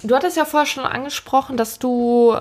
Du 0.03 0.14
hattest 0.14 0.36
ja 0.36 0.44
vorher 0.44 0.66
schon 0.66 0.84
angesprochen, 0.84 1.57
dass 1.57 1.78
du 1.78 2.36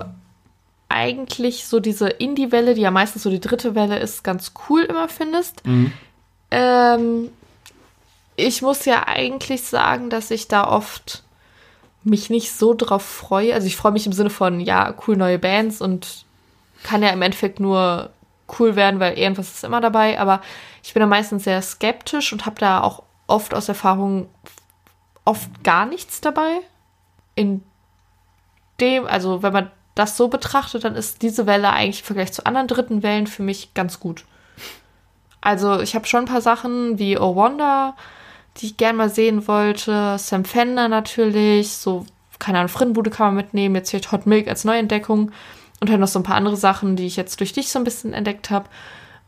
eigentlich 0.88 1.66
so 1.66 1.80
diese 1.80 2.08
Indie-Welle, 2.08 2.74
die 2.74 2.80
ja 2.80 2.90
meistens 2.90 3.22
so 3.24 3.30
die 3.30 3.40
dritte 3.40 3.74
Welle 3.74 3.98
ist, 3.98 4.24
ganz 4.24 4.52
cool 4.68 4.82
immer 4.82 5.08
findest. 5.08 5.62
Ähm, 6.50 7.30
ich 8.36 8.62
muss 8.62 8.84
ja 8.84 9.06
eigentlich 9.06 9.64
sagen, 9.64 10.08
dass 10.10 10.30
ich 10.30 10.48
da 10.48 10.66
oft 10.66 11.24
mich 12.04 12.30
nicht 12.30 12.52
so 12.52 12.74
drauf 12.74 13.02
freue. 13.02 13.52
Also 13.52 13.66
ich 13.66 13.76
freue 13.76 13.92
mich 13.92 14.06
im 14.06 14.12
Sinne 14.12 14.30
von, 14.30 14.60
ja, 14.60 14.94
cool 15.06 15.16
neue 15.16 15.38
Bands 15.38 15.82
und 15.82 16.24
kann 16.84 17.02
ja 17.02 17.10
im 17.10 17.22
Endeffekt 17.22 17.60
nur 17.60 18.10
cool 18.58 18.76
werden, 18.76 19.00
weil 19.00 19.18
irgendwas 19.18 19.52
ist 19.52 19.64
immer 19.64 19.80
dabei. 19.80 20.18
Aber 20.18 20.40
ich 20.82 20.94
bin 20.94 21.00
da 21.00 21.06
meistens 21.06 21.44
sehr 21.44 21.60
skeptisch 21.60 22.32
und 22.32 22.46
habe 22.46 22.60
da 22.60 22.80
auch 22.82 23.02
oft 23.26 23.52
aus 23.52 23.68
Erfahrung 23.68 24.28
oft 25.24 25.62
gar 25.64 25.84
nichts 25.84 26.20
dabei. 26.20 26.60
In 27.38 27.62
dem, 28.80 29.06
also 29.06 29.44
wenn 29.44 29.52
man 29.52 29.70
das 29.94 30.16
so 30.16 30.26
betrachtet, 30.26 30.82
dann 30.82 30.96
ist 30.96 31.22
diese 31.22 31.46
Welle 31.46 31.70
eigentlich 31.70 32.00
im 32.00 32.06
Vergleich 32.06 32.32
zu 32.32 32.44
anderen 32.46 32.66
dritten 32.66 33.02
Wellen 33.04 33.28
für 33.28 33.44
mich 33.44 33.74
ganz 33.74 34.00
gut. 34.00 34.24
Also 35.40 35.80
ich 35.80 35.94
habe 35.94 36.06
schon 36.06 36.24
ein 36.24 36.28
paar 36.28 36.40
Sachen 36.40 36.98
wie 36.98 37.16
Oh 37.16 37.36
Wonder, 37.36 37.94
die 38.56 38.66
ich 38.66 38.76
gern 38.76 38.96
mal 38.96 39.08
sehen 39.08 39.46
wollte. 39.46 40.16
Sam 40.18 40.44
Fender 40.44 40.88
natürlich, 40.88 41.74
so, 41.74 42.06
keine 42.40 42.58
Ahnung, 42.58 42.70
Frittenbude 42.70 43.10
kann 43.10 43.26
man 43.26 43.36
mitnehmen. 43.36 43.76
Jetzt 43.76 43.90
vielleicht 43.90 44.10
Hot 44.10 44.26
Milk 44.26 44.48
als 44.48 44.64
Neuentdeckung. 44.64 45.30
Und 45.80 45.90
dann 45.90 46.00
noch 46.00 46.08
so 46.08 46.18
ein 46.18 46.24
paar 46.24 46.34
andere 46.34 46.56
Sachen, 46.56 46.96
die 46.96 47.06
ich 47.06 47.14
jetzt 47.14 47.38
durch 47.38 47.52
dich 47.52 47.70
so 47.70 47.78
ein 47.78 47.84
bisschen 47.84 48.14
entdeckt 48.14 48.50
habe, 48.50 48.68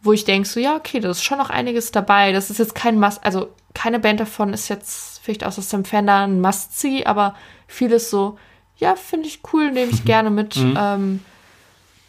wo 0.03 0.13
ich 0.13 0.25
denke, 0.25 0.49
so, 0.49 0.59
ja, 0.59 0.75
okay, 0.75 0.99
da 0.99 1.11
ist 1.11 1.23
schon 1.23 1.39
noch 1.39 1.51
einiges 1.51 1.93
dabei. 1.93 2.33
Das 2.33 2.51
ist 2.51 2.59
jetzt 2.59 2.75
kein 2.75 2.99
Must, 2.99 3.25
also 3.25 3.51
keine 3.75 3.99
Band 4.01 4.21
davon 4.21 4.53
ist 4.53 4.69
jetzt 4.69 5.21
vielleicht 5.23 5.45
außer 5.45 5.63
Sam 5.63 5.85
Fender 5.85 6.27
ein 6.27 6.41
Must-See, 6.41 7.05
aber 7.05 7.35
vieles 7.69 8.11
so, 8.11 8.39
ja, 8.79 8.97
finde 8.97 9.29
ich 9.29 9.41
cool, 9.53 9.71
nehme 9.71 9.93
ich 9.93 10.05
gerne 10.07 10.31
mit. 10.31 10.57
Ähm, 10.57 11.21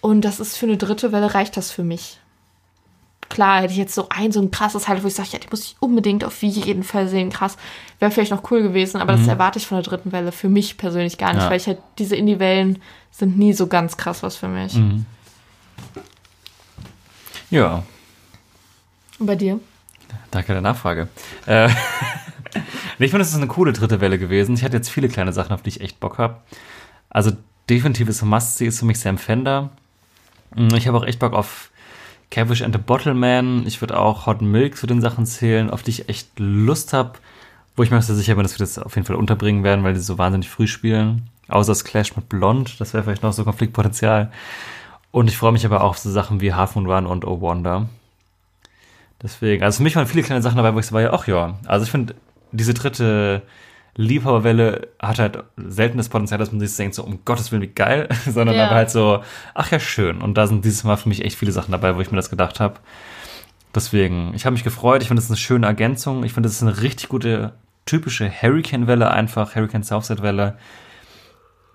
und 0.02 0.22
das 0.22 0.40
ist 0.40 0.58
für 0.58 0.66
eine 0.66 0.78
dritte 0.78 1.12
Welle, 1.12 1.34
reicht 1.34 1.58
das 1.58 1.72
für 1.72 1.84
mich. 1.84 2.18
Klar, 3.30 3.62
hätte 3.62 3.72
ich 3.72 3.78
jetzt 3.80 3.96
so 3.96 4.08
ein, 4.10 4.32
so 4.34 4.42
ein 4.42 4.52
krasses 4.52 4.88
Highlight, 4.90 5.04
wo 5.04 5.08
ich 5.08 5.14
sage, 5.16 5.30
ja, 5.32 5.40
die 5.40 5.48
muss 5.50 5.64
ich 5.64 5.76
unbedingt 5.80 6.26
auf 6.26 6.42
jeden 6.44 6.84
Fall 6.84 7.08
sehen, 7.08 7.30
krass. 7.30 7.56
Wäre 8.00 8.12
vielleicht 8.12 8.32
noch 8.32 8.50
cool 8.52 8.62
gewesen, 8.62 9.00
aber 9.00 9.14
das 9.14 9.26
erwarte 9.28 9.58
ich 9.60 9.68
von 9.68 9.78
der 9.78 9.84
dritten 9.84 10.12
Welle 10.12 10.34
für 10.34 10.50
mich 10.50 10.78
persönlich 10.78 11.18
gar 11.18 11.34
nicht, 11.34 11.44
Ja. 11.44 11.50
weil 11.50 11.58
ich 11.58 11.68
halt, 11.68 11.78
diese 11.98 12.18
Indie-Wellen 12.18 12.80
sind 13.12 13.38
nie 13.38 13.54
so 13.54 13.68
ganz 13.68 13.96
krass 13.96 14.22
was 14.24 14.36
für 14.36 14.50
mich. 14.50 14.78
Ja, 17.50 17.84
Und 19.20 19.26
bei 19.28 19.36
dir? 19.36 19.60
Danke 20.32 20.54
der 20.54 20.62
Nachfrage. 20.62 21.08
Äh, 21.46 21.70
ich 23.00 23.12
finde, 23.12 23.22
es 23.22 23.30
ist 23.30 23.38
eine 23.38 23.48
coole 23.48 23.74
dritte 23.74 24.02
Welle 24.02 24.20
gewesen. 24.20 24.56
Ich 24.56 24.64
hatte 24.64 24.78
jetzt 24.78 24.90
viele 24.90 25.10
kleine 25.10 25.34
Sachen, 25.34 25.54
auf 25.54 25.62
die 25.62 25.70
ich 25.70 25.82
echt 25.82 26.00
Bock 26.00 26.18
habe. 26.18 26.38
Also 27.10 27.32
definitiv 27.70 28.10
ist 28.10 28.22
Must-See 28.24 28.68
ist 28.68 28.80
für 28.80 28.86
mich 28.86 29.00
Sam 29.00 29.18
Fender. 29.18 29.70
Mm, 30.56 30.74
Ich 30.76 30.88
habe 30.88 30.98
auch 30.98 31.06
echt 31.06 31.20
Bock 31.20 31.34
auf 31.34 31.70
Cavish 32.30 32.62
and 32.62 32.74
the 32.76 32.82
Bottle 32.82 33.14
Man. 33.14 33.66
Ich 33.68 33.82
würde 33.82 34.00
auch 34.00 34.26
Hot 34.26 34.42
Milk 34.42 34.78
zu 34.78 34.88
den 34.88 35.02
Sachen 35.02 35.26
zählen, 35.26 35.70
auf 35.70 35.84
die 35.84 35.92
ich 35.92 36.10
echt 36.10 36.40
Lust 36.40 36.94
habe. 36.94 37.14
Wo 37.76 37.84
ich 37.84 37.92
mir 37.92 37.98
auch 37.98 38.02
sehr 38.02 38.16
sicher 38.16 38.36
bin, 38.36 38.44
dass 38.44 38.54
wir 38.54 38.66
das 38.66 38.78
auf 38.80 38.96
jeden 38.96 39.08
Fall 39.08 39.16
unterbringen 39.16 39.64
werden, 39.64 39.84
weil 39.84 39.94
die 39.94 40.00
so 40.02 40.18
wahnsinnig 40.18 40.50
früh 40.50 40.68
spielen. 40.68 41.30
Außer 41.48 41.72
das 41.72 41.84
Clash 41.84 42.16
mit 42.16 42.30
Blond, 42.30 42.80
das 42.80 42.94
wäre 42.94 43.04
vielleicht 43.04 43.24
noch 43.24 43.34
so 43.34 43.44
Konfliktpotenzial. 43.44 44.32
Und 45.12 45.28
ich 45.30 45.38
freue 45.38 45.52
mich 45.52 45.66
aber 45.66 45.82
auch 45.84 45.92
auf 45.92 45.98
so 45.98 46.10
Sachen 46.10 46.40
wie 46.42 46.54
Half 46.54 46.76
Moon 46.76 46.90
Run 46.90 47.06
und 47.06 47.26
Oh 47.26 47.42
Wonder. 47.42 47.88
Deswegen, 49.24 49.64
also 49.64 49.78
für 49.78 49.84
mich 49.84 49.96
waren 49.96 50.08
viele 50.08 50.24
kleine 50.24 50.42
Sachen 50.42 50.58
dabei, 50.58 50.74
wo 50.74 50.80
ich 50.80 50.88
so 50.88 50.94
war, 50.94 51.02
ja, 51.02 51.14
ach 51.14 51.28
ja. 51.28 51.60
Also 51.68 51.86
ich 51.86 51.92
finde, 51.92 52.16
diese 52.52 52.74
dritte 52.74 53.44
Liebhaberwelle 53.96 54.88
hat 55.00 55.20
halt 55.20 55.44
selten 55.58 55.98
das 55.98 56.10
Potenzial, 56.10 56.40
dass 56.40 56.52
man 56.52 56.60
sich 56.60 56.76
denkt, 56.76 56.96
so, 56.96 57.04
um 57.04 57.20
Gottes 57.26 57.52
Willen, 57.52 57.62
wie 57.62 57.68
geil, 57.68 58.08
sondern 58.26 58.56
Ja. 58.56 58.66
aber 58.66 58.76
halt 58.76 58.90
so, 58.90 59.22
ach 59.54 59.72
ja, 59.72 59.80
schön. 59.80 60.22
Und 60.22 60.36
da 60.38 60.48
sind 60.48 60.66
dieses 60.66 60.84
Mal 60.84 60.98
für 60.98 61.10
mich 61.10 61.24
echt 61.24 61.38
viele 61.38 61.52
Sachen 61.52 61.72
dabei, 61.72 61.96
wo 61.96 62.02
ich 62.02 62.10
mir 62.10 62.18
das 62.18 62.30
gedacht 62.30 62.60
habe. 62.60 62.76
Deswegen, 63.76 64.34
ich 64.34 64.46
habe 64.46 64.54
mich 64.54 64.64
gefreut, 64.64 65.02
ich 65.02 65.08
finde, 65.08 65.20
das 65.20 65.26
ist 65.26 65.32
eine 65.32 65.38
schöne 65.38 65.68
Ergänzung. 65.68 66.24
Ich 66.24 66.34
finde, 66.34 66.48
das 66.48 66.56
ist 66.58 66.62
eine 66.64 66.82
richtig 66.82 67.10
gute, 67.10 67.54
typische 67.86 68.30
Hurricane-Welle 68.30 69.10
einfach, 69.12 69.56
Hurricane 69.56 69.84
Southside-Welle. 69.84 70.58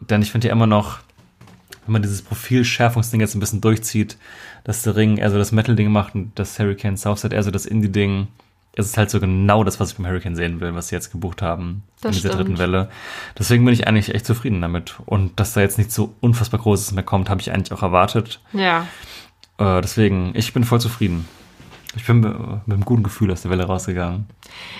Denn 0.00 0.20
ich 0.20 0.30
finde 0.30 0.48
ja 0.48 0.52
immer 0.52 0.66
noch, 0.66 0.98
wenn 1.86 1.92
man 1.92 2.02
dieses 2.02 2.22
Profilschärfungsding 2.22 3.20
jetzt 3.20 3.34
ein 3.34 3.40
bisschen 3.40 3.60
durchzieht, 3.60 4.18
dass 4.66 4.82
der 4.82 4.96
Ring 4.96 5.16
eher 5.16 5.30
so 5.30 5.38
das 5.38 5.52
Metal-Ding 5.52 5.92
macht 5.92 6.16
und 6.16 6.32
das 6.34 6.58
Hurricane 6.58 6.96
Southside 6.96 7.36
eher 7.36 7.44
so 7.44 7.52
das 7.52 7.66
Indie-Ding, 7.66 8.26
ist 8.74 8.86
es 8.86 8.96
halt 8.96 9.10
so 9.10 9.20
genau 9.20 9.62
das, 9.62 9.78
was 9.78 9.92
ich 9.92 9.96
beim 9.96 10.06
Hurricane 10.06 10.34
sehen 10.34 10.58
will, 10.60 10.74
was 10.74 10.88
sie 10.88 10.96
jetzt 10.96 11.12
gebucht 11.12 11.40
haben 11.40 11.84
Das 12.00 12.10
in 12.10 12.16
dieser 12.16 12.28
stimmt. 12.30 12.40
dritten 12.48 12.58
Welle. 12.58 12.90
Deswegen 13.38 13.64
bin 13.64 13.72
ich 13.72 13.86
eigentlich 13.86 14.12
echt 14.12 14.26
zufrieden 14.26 14.60
damit. 14.60 14.96
Und 15.06 15.38
dass 15.38 15.52
da 15.52 15.60
jetzt 15.60 15.78
nicht 15.78 15.92
so 15.92 16.14
unfassbar 16.20 16.58
Großes 16.58 16.90
mehr 16.90 17.04
kommt, 17.04 17.30
habe 17.30 17.40
ich 17.40 17.52
eigentlich 17.52 17.72
auch 17.72 17.84
erwartet. 17.84 18.40
Ja. 18.52 18.88
Äh, 19.58 19.80
deswegen, 19.82 20.32
ich 20.34 20.52
bin 20.52 20.64
voll 20.64 20.80
zufrieden. 20.80 21.28
Ich 21.94 22.04
bin 22.04 22.18
mit, 22.18 22.36
mit 22.66 22.74
einem 22.74 22.84
guten 22.84 23.04
Gefühl 23.04 23.30
aus 23.30 23.42
der 23.42 23.52
Welle 23.52 23.66
rausgegangen. 23.66 24.26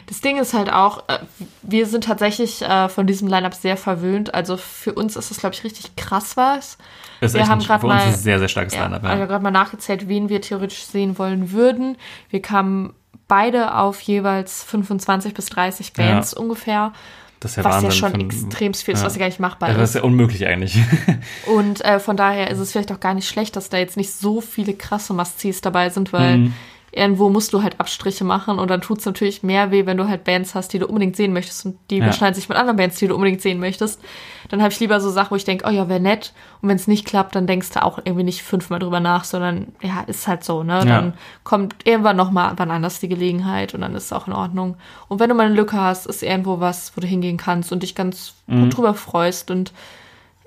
Das 0.06 0.20
Ding 0.20 0.36
ist 0.36 0.52
halt 0.52 0.70
auch, 0.72 1.08
äh, 1.08 1.20
wir 1.62 1.86
sind 1.86 2.02
tatsächlich 2.02 2.62
äh, 2.62 2.88
von 2.88 3.06
diesem 3.06 3.28
Line-Up 3.28 3.54
sehr 3.54 3.76
verwöhnt. 3.76 4.34
Also 4.34 4.56
für 4.56 4.94
uns 4.94 5.14
ist 5.14 5.30
das, 5.30 5.38
glaube 5.38 5.54
ich, 5.54 5.62
richtig 5.62 5.94
krass 5.94 6.36
was. 6.36 6.76
Das 7.20 7.32
ist 7.32 7.38
Wir 7.38 7.48
haben 7.48 7.58
uns 7.60 7.68
mal- 7.68 8.08
ist 8.10 8.22
sehr, 8.22 8.38
sehr 8.38 8.48
starkes 8.48 8.74
Ja, 8.74 8.84
Line-Up. 8.84 9.04
also 9.04 9.18
Ja. 9.20 9.26
gerade 9.26 9.42
mal 9.42 9.50
nachgezählt, 9.50 10.08
wen 10.08 10.28
wir 10.28 10.40
theoretisch 10.40 10.84
sehen 10.84 11.18
wollen 11.18 11.52
würden. 11.52 11.96
Wir 12.30 12.42
kamen 12.42 12.92
beide 13.28 13.74
auf 13.74 14.00
jeweils 14.02 14.62
25 14.64 15.34
bis 15.34 15.46
30 15.46 15.92
Bands 15.94 16.32
ungefähr, 16.34 16.92
Das 17.40 17.52
ist 17.52 17.56
ja 17.56 17.64
was 17.64 17.74
Wahnsinn. 17.82 17.90
ja 17.90 17.96
schon 17.96 18.20
extrem 18.20 18.74
viel 18.74 18.94
ist, 18.94 19.00
ja. 19.00 19.06
was 19.06 19.14
ja 19.14 19.18
gar 19.20 19.26
nicht 19.26 19.40
machbar 19.40 19.68
Also 19.68 19.80
das 19.80 19.90
ist. 19.90 19.94
ist 19.96 20.00
ja 20.02 20.06
unmöglich 20.06 20.46
eigentlich. 20.46 20.78
Und 21.46 21.84
äh, 21.84 21.98
von 21.98 22.16
daher 22.16 22.50
ist 22.50 22.58
es 22.58 22.72
vielleicht 22.72 22.92
auch 22.92 23.00
gar 23.00 23.14
nicht 23.14 23.28
schlecht, 23.28 23.56
dass 23.56 23.68
da 23.68 23.78
jetzt 23.78 23.96
nicht 23.96 24.12
so 24.12 24.40
viele 24.40 24.74
krasse 24.74 25.12
Must-Sees 25.14 25.60
dabei 25.60 25.90
sind, 25.90 26.12
weil 26.12 26.38
Mhm. 26.38 26.54
Irgendwo 26.96 27.28
musst 27.28 27.52
du 27.52 27.62
halt 27.62 27.78
Abstriche 27.78 28.24
machen 28.24 28.58
und 28.58 28.70
dann 28.70 28.80
tut 28.80 28.98
es 29.00 29.04
natürlich 29.06 29.42
mehr 29.42 29.70
weh, 29.70 29.84
wenn 29.86 29.98
du 29.98 30.08
halt 30.08 30.24
Bands 30.24 30.54
hast, 30.54 30.72
die 30.72 30.78
du 30.78 30.86
unbedingt 30.86 31.14
sehen 31.14 31.32
möchtest 31.32 31.66
und 31.66 31.78
die 31.90 31.98
Ja. 31.98 32.04
überschneiden 32.04 32.34
sich 32.34 32.48
mit 32.48 32.56
anderen 32.56 32.76
Bands, 32.78 32.96
die 32.96 33.06
du 33.06 33.14
unbedingt 33.14 33.42
sehen 33.42 33.60
möchtest. 33.60 34.00
Dann 34.48 34.62
habe 34.62 34.72
ich 34.72 34.80
lieber 34.80 34.98
so 35.00 35.10
Sachen, 35.10 35.32
wo 35.32 35.36
ich 35.36 35.44
denke, 35.44 35.64
oh 35.68 35.70
ja, 35.70 35.88
wäre 35.88 36.00
nett. 36.00 36.32
Und 36.62 36.68
wenn 36.70 36.76
es 36.76 36.86
nicht 36.88 37.04
klappt, 37.06 37.34
dann 37.34 37.46
denkst 37.46 37.70
du 37.70 37.82
auch 37.84 37.98
irgendwie 38.02 38.22
nicht 38.24 38.42
fünfmal 38.42 38.78
drüber 38.78 39.00
nach, 39.00 39.24
sondern 39.24 39.68
ja, 39.82 40.00
ist 40.06 40.26
halt 40.26 40.42
so, 40.42 40.62
ne? 40.62 40.78
Ja. 40.78 40.84
Dann 40.84 41.14
kommt 41.44 41.74
irgendwann 41.84 42.16
nochmal 42.16 42.54
wann 42.56 42.70
anders 42.70 42.98
die 42.98 43.08
Gelegenheit 43.08 43.74
und 43.74 43.82
dann 43.82 43.94
ist 43.94 44.04
es 44.06 44.12
auch 44.12 44.26
in 44.26 44.32
Ordnung. 44.32 44.76
Und 45.08 45.20
wenn 45.20 45.28
du 45.28 45.34
mal 45.34 45.46
eine 45.46 45.54
Lücke 45.54 45.78
hast, 45.80 46.06
ist 46.06 46.22
irgendwo 46.22 46.60
was, 46.60 46.92
wo 46.96 47.00
du 47.00 47.06
hingehen 47.06 47.36
kannst 47.36 47.72
und 47.72 47.82
dich 47.82 47.94
ganz 47.94 48.34
Mhm. 48.46 48.60
gut 48.62 48.76
drüber 48.78 48.94
freust 48.94 49.50
und 49.50 49.72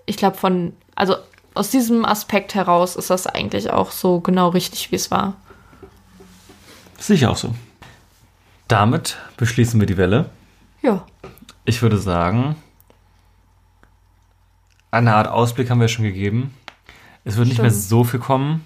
ich 0.08 0.18
glaube 0.18 0.38
von, 0.38 0.74
also 0.96 1.16
aus 1.54 1.70
diesem 1.70 2.06
Aspekt 2.06 2.56
heraus 2.56 2.96
ist 2.96 3.10
das 3.10 3.28
eigentlich 3.28 3.70
auch 3.72 3.92
so 3.92 4.20
genau 4.20 4.50
richtig, 4.50 4.92
wie 4.92 4.96
es 4.96 5.12
war. 5.12 5.36
Sicher 7.00 7.32
auch 7.32 7.38
so. 7.38 7.56
Damit 8.68 9.18
beschließen 9.38 9.80
wir 9.80 9.88
die 9.88 9.98
Welle. 9.98 10.30
Ja. 10.82 11.06
Ich 11.66 11.82
würde 11.82 11.98
sagen, 11.98 12.56
eine 14.92 15.16
Art 15.16 15.28
Ausblick 15.28 15.70
haben 15.70 15.82
wir 15.82 15.88
schon 15.88 16.06
gegeben. 16.06 16.54
Es 17.26 17.38
wird 17.38 17.48
nicht 17.48 17.62
mehr 17.62 17.70
Stimmt. 17.70 17.84
so 17.84 18.04
viel 18.04 18.20
kommen. 18.20 18.66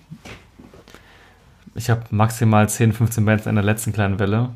Ich 1.76 1.90
habe 1.90 2.04
maximal 2.12 2.70
10, 2.70 2.94
15 2.94 3.26
Bands 3.26 3.46
in 3.46 3.56
der 3.56 3.64
letzten 3.64 3.94
kleinen 3.94 4.20
Welle. 4.20 4.52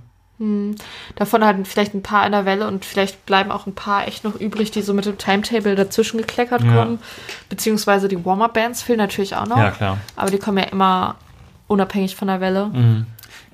Davon 1.16 1.44
halt 1.44 1.68
vielleicht 1.68 1.96
ein 1.96 2.04
paar 2.04 2.24
in 2.28 2.32
der 2.32 2.46
Welle 2.46 2.68
und 2.68 2.86
vielleicht 2.86 3.26
bleiben 3.26 3.50
auch 3.50 3.66
ein 3.66 3.74
paar 3.74 4.08
echt 4.08 4.24
noch 4.24 4.36
übrig, 4.36 4.70
die 4.70 4.84
so 4.84 4.94
mit 4.94 5.06
dem 5.08 5.18
Timetable 5.18 5.74
dazwischen 5.76 6.20
gekleckert 6.20 6.62
Ja. 6.62 6.74
kommen. 6.76 7.00
Beziehungsweise 7.50 8.08
die 8.08 8.24
Warm-Up-Bands 8.24 8.84
fehlen 8.84 9.00
natürlich 9.00 9.36
auch 9.36 9.48
noch. 9.48 9.58
Ja, 9.58 9.72
klar. 9.72 9.98
Aber 10.16 10.30
die 10.30 10.38
kommen 10.38 10.60
ja 10.60 10.66
immer 10.66 11.16
unabhängig 11.66 12.16
von 12.16 12.28
der 12.28 12.40
Welle. 12.40 12.68
Mhm. 12.68 13.08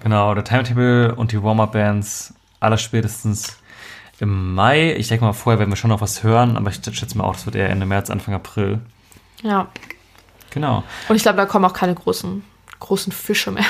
Genau, 0.04 0.34
der 0.36 0.44
Timetable 0.44 1.16
und 1.16 1.32
die 1.32 1.42
Warm-Up-Bands 1.42 2.34
aller 2.60 2.78
spätestens 2.78 3.58
im 4.20 4.54
Mai. 4.54 4.94
Ich 4.96 5.08
denke 5.08 5.24
mal, 5.26 5.34
vorher 5.34 5.60
werden 5.60 5.72
wir 5.72 5.76
schon 5.78 5.90
noch 5.90 6.02
was 6.02 6.24
hören, 6.24 6.58
aber 6.58 6.70
ich 6.70 6.76
schätze 6.84 7.18
mal 7.18 7.24
auch, 7.24 7.34
das 7.34 7.46
wird 7.46 7.56
eher 7.56 7.70
Ende 7.70 7.86
März, 7.86 8.10
Anfang 8.10 8.34
April. 8.34 8.82
Ja. 9.42 9.68
Genau. 10.52 10.84
Und 11.10 11.16
ich 11.16 11.24
glaube, 11.24 11.38
da 11.38 11.46
kommen 11.46 11.66
auch 11.66 11.74
keine 11.74 11.96
großen, 11.96 12.44
großen 12.80 13.12
Fische 13.12 13.52
mehr. 13.52 13.66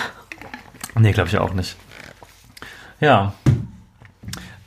Nee, 0.95 1.11
glaube 1.11 1.29
ich 1.29 1.37
auch 1.37 1.53
nicht. 1.53 1.75
Ja. 2.99 3.33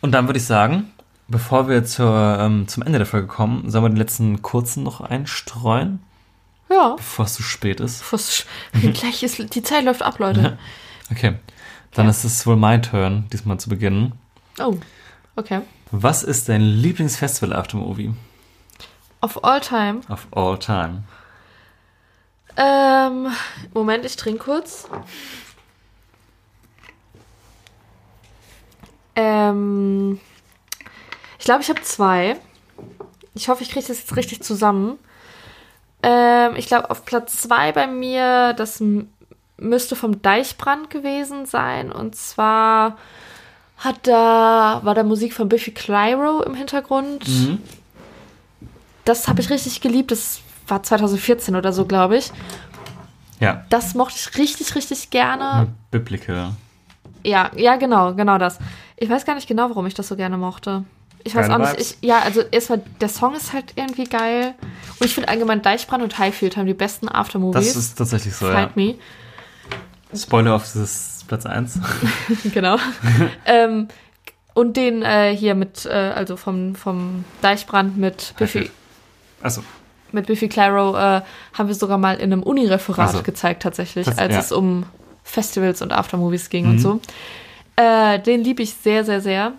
Und 0.01 0.12
dann 0.12 0.27
würde 0.27 0.39
ich 0.39 0.45
sagen, 0.47 0.91
bevor 1.29 1.69
wir 1.69 1.85
zur, 1.85 2.39
ähm, 2.41 2.69
zum 2.69 2.83
Ende 2.83 2.99
der 2.99 3.07
Folge 3.07 3.27
kommen, 3.27 3.71
sollen 3.71 3.85
wir 3.85 3.89
den 3.91 3.97
letzten 3.97 4.43
kurzen 4.43 4.83
noch 4.83 5.01
einstreuen, 5.01 6.01
Ja. 6.71 6.95
bevor 6.97 7.25
es 7.25 7.35
zu 7.35 7.43
spät 7.43 7.81
ist. 7.81 8.05
Was, 8.12 8.45
gleich 8.95 9.23
ist, 9.23 9.55
die 9.55 9.62
Zeit 9.62 9.85
läuft 9.85 10.03
ab, 10.03 10.19
Leute. 10.21 10.59
Okay. 11.09 11.37
Dann 11.97 12.07
Ja. 12.07 12.11
ist 12.11 12.25
es 12.25 12.47
wohl 12.47 12.57
mein 12.57 12.83
Turn, 12.83 13.27
diesmal 13.33 13.59
zu 13.59 13.69
beginnen. 13.69 14.13
Oh. 14.59 14.77
Okay. 15.35 15.61
Was 15.91 16.23
ist 16.23 16.49
dein 16.49 16.61
Lieblingsfestival 16.61 17.55
After 17.57 17.77
Movie 17.79 18.15
Of 19.23 19.43
all 19.45 19.61
time. 19.61 20.01
of 20.09 20.27
all 20.31 20.59
time? 20.59 21.05
Ähm, 22.57 23.29
Moment, 23.75 24.05
ich 24.05 24.17
trinke 24.17 24.45
kurz. 24.45 24.89
Ähm, 29.15 30.21
ich 31.39 31.45
glaube, 31.45 31.63
ich 31.63 31.69
habe 31.69 31.83
zwei. 31.83 32.37
Ich 33.35 33.49
hoffe, 33.49 33.63
ich 33.63 33.71
kriege 33.71 33.87
das 33.87 33.99
jetzt 33.99 34.17
richtig 34.17 34.43
zusammen. 34.43 34.99
Ähm, 36.03 36.57
ich 36.57 36.67
glaube, 36.67 36.91
auf 36.91 37.05
Platz 37.05 37.43
zwei 37.43 37.73
bei 37.73 37.87
mir, 37.87 38.53
das 38.55 38.83
müsste 39.59 39.97
vom 39.97 40.23
Deichbrand 40.23 40.91
gewesen 40.91 41.47
sein. 41.47 41.91
Und 41.91 42.17
zwar 42.17 42.97
hat 43.79 44.07
da, 44.07 44.80
war 44.83 44.95
da 44.95 45.03
Musik 45.03 45.33
von 45.35 45.49
Biffy 45.49 45.71
Clyro 45.72 46.43
im 46.43 46.55
Hintergrund. 46.55 47.26
Mhm. 47.29 47.59
Das 49.05 49.29
habe 49.29 49.41
ich 49.41 49.51
richtig 49.51 49.80
geliebt. 49.80 50.11
Das 50.11 50.41
war 50.67 50.83
2014 50.83 51.57
oder 51.57 51.72
so, 51.72 51.85
glaube 51.85 52.17
ich. 52.17 52.33
Ja. 53.41 53.64
Das 53.68 53.95
mochte 53.95 54.17
ich 54.17 54.39
richtig, 54.39 54.75
richtig 54.75 55.11
gerne. 55.11 55.68
Biblical. 55.91 56.53
Ja, 57.22 57.51
ja, 57.57 57.76
genau, 57.76 58.14
genau 58.14 58.39
das. 58.39 58.59
Ich 58.97 59.11
weiß 59.11 59.25
gar 59.25 59.35
nicht 59.35 59.49
genau, 59.49 59.68
warum 59.68 59.87
ich 59.87 59.95
das 59.95 60.09
so 60.09 60.17
gerne 60.17 60.39
mochte. 60.39 60.85
Ich 61.25 61.35
weiß 61.35 61.49
Geile 61.49 61.64
auch 61.64 61.76
nicht. 61.76 61.80
Ich, 61.80 62.09
ja, 62.09 62.21
also 62.21 62.41
erstmal, 62.41 62.83
der 63.01 63.09
Song 63.09 63.35
ist 63.35 63.53
halt 63.53 63.72
irgendwie 63.75 64.05
geil. 64.05 64.55
Und 65.01 65.07
ich 65.07 65.14
finde 65.14 65.29
allgemein 65.29 65.61
Deichbrand 65.61 66.03
und 66.03 66.18
Highfield 66.18 66.57
haben 66.57 66.67
die 66.67 66.75
besten 66.75 67.09
Aftermovies. 67.09 67.75
Das 67.75 67.76
ist 67.76 67.99
tatsächlich 67.99 68.35
so, 68.35 68.49
ja. 68.49 68.61
Find 68.61 68.76
me. 68.76 68.95
Spoiler 70.14 70.54
auf 70.54 70.62
das 70.62 70.76
ist 70.76 71.28
Platz 71.28 71.46
1. 71.46 71.78
genau. 72.54 72.76
ähm, 73.45 73.88
und 74.54 74.76
den 74.76 75.03
äh, 75.03 75.34
hier 75.37 75.54
mit, 75.54 75.84
äh, 75.87 75.91
also 75.91 76.37
vom, 76.37 76.74
vom 76.74 77.24
Deichbrand 77.42 77.96
mit 77.99 78.34
Biffy. 78.38 78.70
Achso. 79.42 79.62
mit 80.12 80.26
Biffy 80.26 80.49
Claro 80.49 80.96
äh, 80.96 81.20
haben 81.54 81.68
wir 81.68 81.74
sogar 81.74 81.99
mal 81.99 82.16
in 82.16 82.33
einem 82.33 82.42
Uni-Referat 82.42 83.12
so. 83.12 83.22
gezeigt, 83.22 83.62
tatsächlich, 83.62 84.07
Das- 84.07 84.18
als 84.18 84.33
ja. 84.33 84.41
es 84.41 84.53
um 84.53 84.84
Festivals 85.24 85.83
und 85.83 85.92
Aftermovies 85.92 86.49
ging 86.49 86.64
Mhm. 86.66 86.70
und 86.70 86.78
so. 86.78 87.00
Äh, 87.76 88.20
den 88.20 88.42
liebe 88.45 88.62
ich 88.62 88.74
sehr, 88.74 89.04
sehr, 89.04 89.20
sehr. 89.20 89.53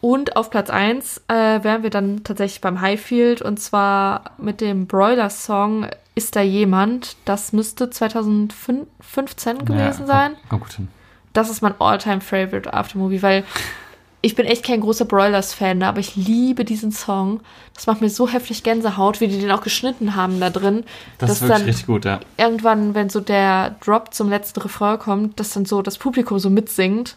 Und 0.00 0.36
auf 0.36 0.50
Platz 0.50 0.68
1 0.68 1.22
äh, 1.28 1.34
wären 1.64 1.82
wir 1.82 1.90
dann 1.90 2.22
tatsächlich 2.24 2.60
beim 2.60 2.80
Highfield 2.80 3.40
und 3.40 3.58
zwar 3.58 4.32
mit 4.36 4.60
dem 4.60 4.86
Broiler-Song 4.86 5.86
Ist 6.14 6.36
da 6.36 6.42
jemand? 6.42 7.16
Das 7.24 7.52
müsste 7.52 7.88
2015 7.88 9.64
gewesen 9.64 10.02
ja, 10.02 10.06
sein. 10.06 10.32
Kommt, 10.34 10.48
kommt 10.48 10.62
gut 10.62 10.72
hin. 10.74 10.88
Das 11.32 11.48
ist 11.48 11.62
mein 11.62 11.74
All-Time-Favorite 11.80 12.72
Aftermovie, 12.72 13.22
weil 13.22 13.44
ich 14.20 14.34
bin 14.36 14.46
echt 14.46 14.64
kein 14.64 14.80
großer 14.80 15.04
Broilers-Fan, 15.04 15.82
aber 15.82 15.98
ich 15.98 16.14
liebe 16.14 16.64
diesen 16.64 16.92
Song. 16.92 17.40
Das 17.74 17.86
macht 17.86 18.00
mir 18.00 18.10
so 18.10 18.28
heftig 18.28 18.62
Gänsehaut, 18.62 19.20
wie 19.20 19.28
die 19.28 19.38
den 19.38 19.50
auch 19.50 19.62
geschnitten 19.62 20.14
haben 20.14 20.38
da 20.38 20.50
drin. 20.50 20.84
Das 21.18 21.30
ist 21.30 21.40
wirklich 21.42 21.58
dann 21.58 21.66
richtig 21.66 21.86
gut, 21.86 22.04
ja. 22.04 22.20
irgendwann, 22.36 22.94
wenn 22.94 23.08
so 23.08 23.20
der 23.20 23.76
Drop 23.84 24.14
zum 24.14 24.28
letzten 24.28 24.60
Refrain 24.60 24.98
kommt, 24.98 25.40
dass 25.40 25.50
dann 25.50 25.64
so 25.64 25.82
das 25.82 25.98
Publikum 25.98 26.38
so 26.38 26.50
mitsingt. 26.50 27.16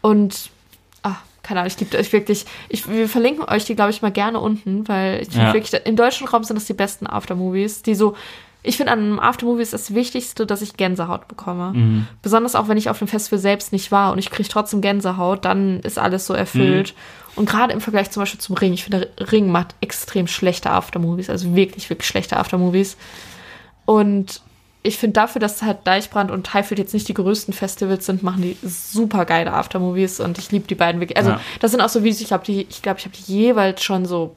Und, 0.00 0.50
ah, 1.02 1.16
keine 1.42 1.60
Ahnung, 1.60 1.72
ich 1.72 1.80
liebe 1.80 1.96
euch 1.98 2.12
wirklich. 2.12 2.44
Ich, 2.68 2.88
wir 2.88 3.08
verlinken 3.08 3.44
euch 3.44 3.64
die, 3.64 3.74
glaube 3.74 3.90
ich, 3.90 4.02
mal 4.02 4.12
gerne 4.12 4.40
unten, 4.40 4.86
weil 4.88 5.22
ich 5.22 5.28
finde 5.30 5.46
Ja. 5.46 5.54
wirklich, 5.54 5.72
im 5.84 5.96
deutschen 5.96 6.26
Raum 6.28 6.44
sind 6.44 6.56
das 6.56 6.66
die 6.66 6.74
besten 6.74 7.06
Aftermovies, 7.06 7.82
die 7.82 7.94
so. 7.94 8.14
Ich 8.62 8.76
finde, 8.76 8.92
an 8.92 8.98
einem 8.98 9.18
Aftermovie 9.18 9.62
ist 9.62 9.72
das 9.72 9.94
Wichtigste, 9.94 10.44
dass 10.44 10.60
ich 10.60 10.76
Gänsehaut 10.76 11.28
bekomme. 11.28 11.72
Mhm. 11.72 12.06
Besonders 12.20 12.54
auch, 12.54 12.68
wenn 12.68 12.76
ich 12.76 12.90
auf 12.90 12.98
dem 12.98 13.08
Festival 13.08 13.38
selbst 13.38 13.72
nicht 13.72 13.90
war 13.90 14.12
und 14.12 14.18
ich 14.18 14.30
kriege 14.30 14.50
trotzdem 14.50 14.82
Gänsehaut, 14.82 15.46
dann 15.46 15.80
ist 15.80 15.98
alles 15.98 16.26
so 16.26 16.34
erfüllt. 16.34 16.92
Mhm. 16.94 17.30
Und 17.36 17.48
gerade 17.48 17.72
im 17.72 17.80
Vergleich 17.80 18.10
zum 18.10 18.20
Beispiel 18.20 18.38
zum 18.40 18.56
Ring, 18.56 18.74
ich 18.74 18.84
finde, 18.84 19.08
Ring 19.18 19.50
macht 19.50 19.74
extrem 19.80 20.26
schlechte 20.26 20.70
Aftermovies, 20.70 21.30
also 21.30 21.56
wirklich, 21.56 21.88
wirklich 21.88 22.06
schlechte 22.06 22.36
Aftermovies. 22.36 22.98
Und 23.86 24.42
ich 24.82 24.96
finde 24.98 25.14
dafür, 25.14 25.40
dass 25.40 25.62
halt 25.62 25.78
Deichbrand 25.86 26.30
und 26.30 26.54
Highfield 26.54 26.78
jetzt 26.78 26.94
nicht 26.94 27.06
die 27.08 27.14
größten 27.14 27.52
Festivals 27.52 28.06
sind, 28.06 28.22
machen 28.22 28.40
die 28.42 28.56
super 28.62 29.24
geile 29.26 29.52
Aftermovies 29.52 30.20
und 30.20 30.38
ich 30.38 30.50
liebe 30.52 30.66
die 30.66 30.74
beiden 30.74 31.00
wirklich. 31.00 31.18
Also 31.18 31.30
Ja. 31.32 31.40
das 31.60 31.70
sind 31.72 31.80
auch 31.80 31.88
so 31.90 32.02
Videos, 32.02 32.20
ich 32.20 32.28
glaube, 32.28 32.44
die, 32.46 32.62
ich, 32.70 32.80
glaub, 32.80 32.98
ich 32.98 33.04
habe 33.04 33.14
die 33.16 33.30
jeweils 33.32 33.82
schon 33.82 34.06
so 34.06 34.36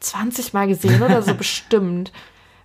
20 0.00 0.52
Mal 0.54 0.68
gesehen 0.68 1.02
oder 1.02 1.20
so 1.22 1.34
bestimmt. 1.36 2.12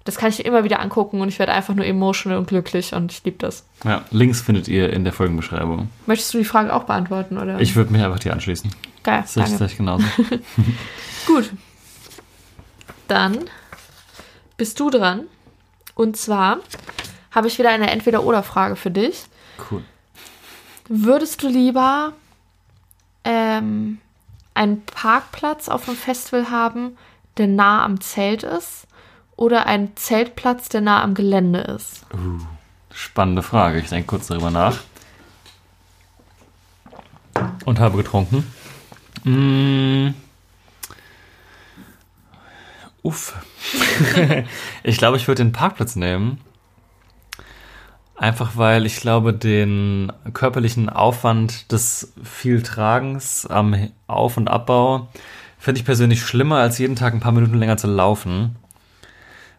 Das 0.06 0.16
kann 0.16 0.30
ich 0.30 0.46
immer 0.46 0.64
wieder 0.64 0.80
angucken 0.80 1.20
und 1.20 1.28
ich 1.28 1.38
werde 1.38 1.52
einfach 1.52 1.76
nur 1.76 1.86
emotional 1.86 2.38
und 2.38 2.48
glücklich 2.48 2.94
und 2.94 3.12
ich 3.12 3.22
liebe 3.26 3.38
das. 3.40 3.66
ja. 3.84 4.06
Links 4.12 4.40
findet 4.40 4.70
ihr 4.70 4.94
in 4.94 5.04
der 5.04 5.12
Folgenbeschreibung. 5.12 5.90
Möchtest 6.06 6.34
du 6.34 6.38
die 6.38 6.46
Frage 6.46 6.74
auch 6.74 6.84
beantworten, 6.86 7.38
oder? 7.38 7.60
Ich 7.60 7.76
würde 7.76 7.92
mich 7.92 8.02
einfach 8.02 8.20
dir 8.20 8.32
anschließen. 8.32 8.72
Geil, 9.04 9.22
Das 9.24 9.34
danke. 9.34 9.66
ich 9.66 9.76
genauso. 9.76 10.06
Gut. 11.28 11.50
Dann 13.10 13.40
bist 14.56 14.80
du 14.80 14.90
dran. 14.90 15.26
Und 15.98 16.16
zwar 16.16 16.60
habe 17.32 17.48
ich 17.48 17.58
wieder 17.58 17.72
eine 17.72 17.90
Entweder-Oder-Frage 17.90 18.76
für 18.76 18.92
dich. 18.92 19.26
Cool. 19.72 19.84
Würdest 20.88 21.42
du 21.42 21.48
lieber 21.48 22.14
ähm, 23.24 23.98
einen 24.54 24.86
Parkplatz 24.86 25.68
auf 25.68 25.88
einem 25.88 25.98
Festival 25.98 26.52
haben, 26.52 26.96
der 27.38 27.48
nah 27.48 27.84
am 27.84 28.00
Zelt 28.00 28.44
ist? 28.44 28.86
Oder 29.36 29.66
einen 29.66 29.98
Zeltplatz, 29.98 30.70
der 30.70 30.82
nah 30.82 31.02
am 31.02 31.16
Gelände 31.16 31.62
ist? 31.62 32.06
Spannende 32.94 33.42
Frage. 33.42 33.80
Ich 33.80 33.90
denke 33.90 34.06
kurz 34.06 34.28
darüber 34.28 34.52
nach. 34.52 34.78
Und 37.66 37.80
habe 37.80 37.98
getrunken. 37.98 38.46
Mm. 39.24 40.14
Uff. 43.02 43.36
ich 44.84 44.98
glaube, 44.98 45.18
ich 45.18 45.28
würde 45.28 45.44
den 45.44 45.52
Parkplatz 45.52 45.96
nehmen. 45.96 46.40
Einfach 48.16 48.54
weil 48.56 48.88
ich 48.88 48.98
glaube, 48.98 49.32
den 49.32 50.12
körperlichen 50.34 50.90
Aufwand 50.90 51.72
des 51.72 52.14
Vieltragens 52.24 53.46
am 53.46 53.76
Auf- 54.08 54.38
und 54.38 54.48
Abbau 54.48 55.08
finde 55.60 55.80
ich 55.80 55.86
persönlich 55.86 56.22
schlimmer, 56.22 56.58
als 56.58 56.80
jeden 56.80 56.96
Tag 56.96 57.14
ein 57.14 57.20
paar 57.20 57.32
Minuten 57.32 57.60
länger 57.60 57.78
zu 57.78 57.88
laufen. 57.88 58.56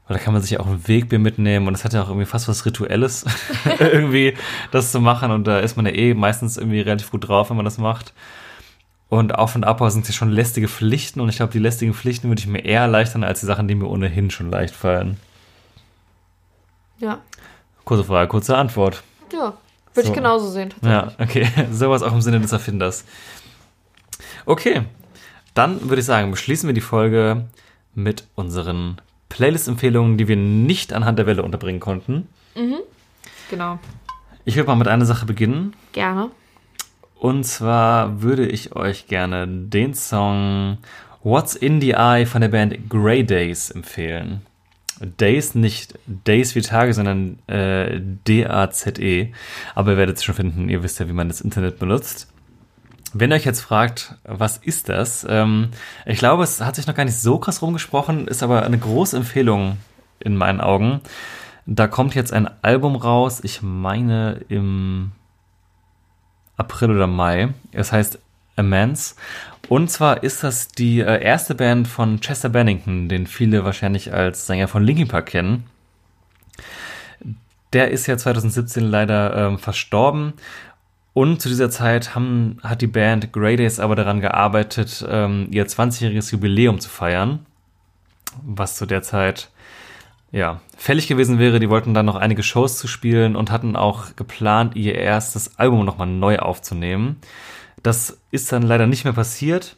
Weil 0.09 0.17
da 0.17 0.23
kann 0.23 0.33
man 0.33 0.43
sich 0.43 0.53
ja 0.53 0.61
auch 0.61 0.67
ein 0.67 0.89
Wegbier 0.89 1.19
mitnehmen 1.21 1.69
und 1.69 1.75
das 1.75 1.85
hat 1.85 1.93
ja 1.93 2.03
auch 2.03 2.09
irgendwie 2.09 2.27
fast 2.27 2.49
was 2.49 2.65
Rituelles, 2.67 3.27
irgendwie 3.79 4.35
das 4.73 4.91
zu 4.91 5.01
machen. 5.01 5.31
Und 5.31 5.47
da 5.47 5.61
ist 5.61 5.77
man 5.77 5.87
ja 5.87 5.93
eh 5.93 6.15
meistens 6.15 6.57
irgendwie 6.57 6.81
relativ 6.81 7.11
gut 7.11 7.29
drauf, 7.29 7.51
wenn 7.51 7.57
man 7.57 7.65
das 7.65 7.79
macht. 7.79 8.13
Und 9.09 9.35
Auf- 9.35 9.55
und 9.55 9.65
Abbau 9.65 9.89
sind 9.89 10.07
ja 10.07 10.13
schon 10.13 10.31
lästige 10.31 10.69
Pflichten 10.69 11.21
und 11.21 11.29
ich 11.31 11.37
glaube, 11.37 11.53
die 11.53 11.59
lästigen 11.59 11.95
Pflichten 11.95 12.29
würde 12.29 12.41
ich 12.41 12.47
mir 12.47 12.65
eher 12.65 12.83
erleichtern 12.83 13.25
als 13.25 13.41
die 13.41 13.47
Sachen, 13.47 13.67
die 13.67 13.75
mir 13.75 13.87
ohnehin 13.87 14.31
schon 14.31 14.51
leicht 14.51 14.75
fallen. 14.75 15.19
Ja. 16.99 17.21
Kurze 17.85 18.05
Frage, 18.05 18.29
kurze 18.29 18.57
Antwort. 18.57 19.03
Ja. 19.33 19.55
Würde 19.95 20.07
So. 20.07 20.13
ich 20.13 20.15
genauso 20.17 20.51
sehen. 20.51 20.75
Ja, 20.83 21.13
okay. 21.19 21.49
Sowas 21.73 22.03
auch 22.03 22.13
im 22.13 22.21
Sinne 22.21 22.41
des 22.41 22.53
Erfinders. 22.53 23.05
Okay, 24.45 24.83
dann 25.55 25.89
würde 25.89 26.01
ich 26.01 26.07
sagen, 26.07 26.31
beschließen 26.31 26.69
wir 26.69 26.75
die 26.75 26.81
Folge 26.83 27.47
mit 27.95 28.25
unseren 28.35 29.01
Playlist-Empfehlungen, 29.31 30.19
die 30.19 30.29
wir 30.29 30.37
nicht 30.37 30.93
anhand 30.93 31.19
der 31.19 31.27
Welle 31.27 31.43
unterbringen 31.43 31.81
konnten. 31.81 32.29
Genau. 33.51 33.79
Ich 34.45 34.57
würde 34.57 34.67
mal 34.69 34.77
mit 34.77 34.89
einer 34.89 35.05
Sache 35.07 35.27
beginnen. 35.27 35.75
Gerne. 35.93 36.31
Und 37.19 37.45
zwar 37.45 38.23
würde 38.23 38.47
ich 38.47 38.77
euch 38.77 39.09
gerne 39.09 39.49
den 39.49 39.95
Song 39.95 40.79
What's 41.25 41.57
in 41.57 41.81
the 41.81 41.91
Eye 41.91 42.27
von 42.27 42.41
der 42.41 42.49
Band 42.49 42.89
Grey 42.89 43.25
Days 43.25 43.71
empfehlen. 43.71 44.43
Days, 45.01 45.55
nicht 45.55 45.99
Days 46.07 46.55
wie 46.55 46.63
Tage, 46.63 46.95
sondern 46.95 47.39
äh, 47.49 48.01
D-A-Z-E. 48.01 49.33
Aber 49.75 49.93
ihr 49.93 49.97
werdet 49.97 50.17
es 50.17 50.25
schon 50.25 50.35
finden, 50.35 50.69
ihr 50.69 50.83
wisst 50.83 51.01
ja, 51.01 51.09
wie 51.09 51.13
man 51.13 51.29
das 51.29 51.41
Internet 51.41 51.79
benutzt. 51.79 52.29
Wenn 53.13 53.33
ihr 53.33 53.37
euch 53.37 53.45
jetzt 53.45 53.61
fragt, 53.61 54.15
was 54.25 54.59
ist 54.59 54.89
das? 54.89 55.27
Ähm, 55.29 55.71
ich 56.07 56.19
glaube, 56.19 56.45
es 56.45 56.61
hat 56.61 56.77
sich 56.77 56.87
noch 56.87 56.95
gar 56.95 57.05
nicht 57.05 57.19
so 57.19 57.39
krass 57.39 57.63
rumgesprochen, 57.63 58.29
ist 58.29 58.43
aber 58.43 58.63
eine 58.63 58.79
große 58.79 59.17
Empfehlung 59.17 59.79
in 60.21 60.37
meinen 60.37 60.61
Augen. 60.61 61.01
Da 61.67 61.87
kommt 61.87 62.15
jetzt 62.15 62.33
ein 62.33 62.49
Album 62.63 62.97
raus, 62.97 63.41
ich 63.43 63.61
meine 63.63 64.41
im 64.49 65.13
April 66.59 66.91
oder 66.91 67.07
Mai. 67.07 67.55
Es 67.73 67.93
heißt 67.93 68.19
Immense. 68.57 69.15
Und 69.69 69.91
zwar 69.91 70.23
ist 70.23 70.45
das 70.45 70.69
die 70.69 71.01
äh, 71.01 71.23
erste 71.23 71.55
Band 71.55 71.89
von 71.89 72.21
Chester 72.21 72.49
Bennington, 72.49 73.09
den 73.09 73.27
viele 73.27 73.65
wahrscheinlich 73.65 74.13
als 74.13 74.47
Sänger 74.47 74.69
von 74.69 74.83
Linkin 74.83 75.09
Park 75.09 75.27
kennen. 75.27 75.65
Der 77.73 77.91
ist 77.91 78.07
ja 78.07 78.17
2017 78.17 78.83
leider 78.83 79.37
ähm, 79.37 79.59
verstorben. 79.59 80.35
Und 81.13 81.43
zu 81.43 81.49
dieser 81.49 81.71
Zeit 81.71 82.15
haben, 82.15 82.59
hat 82.63 82.81
die 82.81 82.87
Band 82.87 83.33
Grey 83.33 83.57
Days 83.57 83.81
aber 83.81 83.97
daran 83.97 84.21
gearbeitet, 84.21 85.05
ähm, 85.09 85.49
ihr 85.51 85.67
20-jähriges 85.67 86.33
Jubiläum 86.33 86.81
zu 86.81 86.89
feiern. 86.89 87.45
Was 88.43 88.77
zu 88.77 88.87
der 88.87 89.03
Zeit 89.03 89.51
ja, 90.31 90.61
fällig 90.77 91.09
gewesen 91.09 91.39
wäre. 91.39 91.61
Die 91.61 91.71
wollten 91.71 91.95
dann 91.95 92.07
noch 92.07 92.17
einige 92.17 92.43
Shows 92.43 92.79
zu 92.79 92.87
spielen 92.87 93.37
und 93.37 93.51
hatten 93.51 93.77
auch 93.77 94.17
geplant, 94.17 94.77
ihr 94.77 94.95
erstes 94.95 95.59
Album 95.59 95.85
nochmal 95.85 96.07
neu 96.07 96.39
aufzunehmen. 96.39 97.17
Das 97.83 98.19
ist 98.31 98.53
dann 98.53 98.63
leider 98.63 98.87
nicht 98.87 99.05
mehr 99.05 99.15
passiert. 99.15 99.77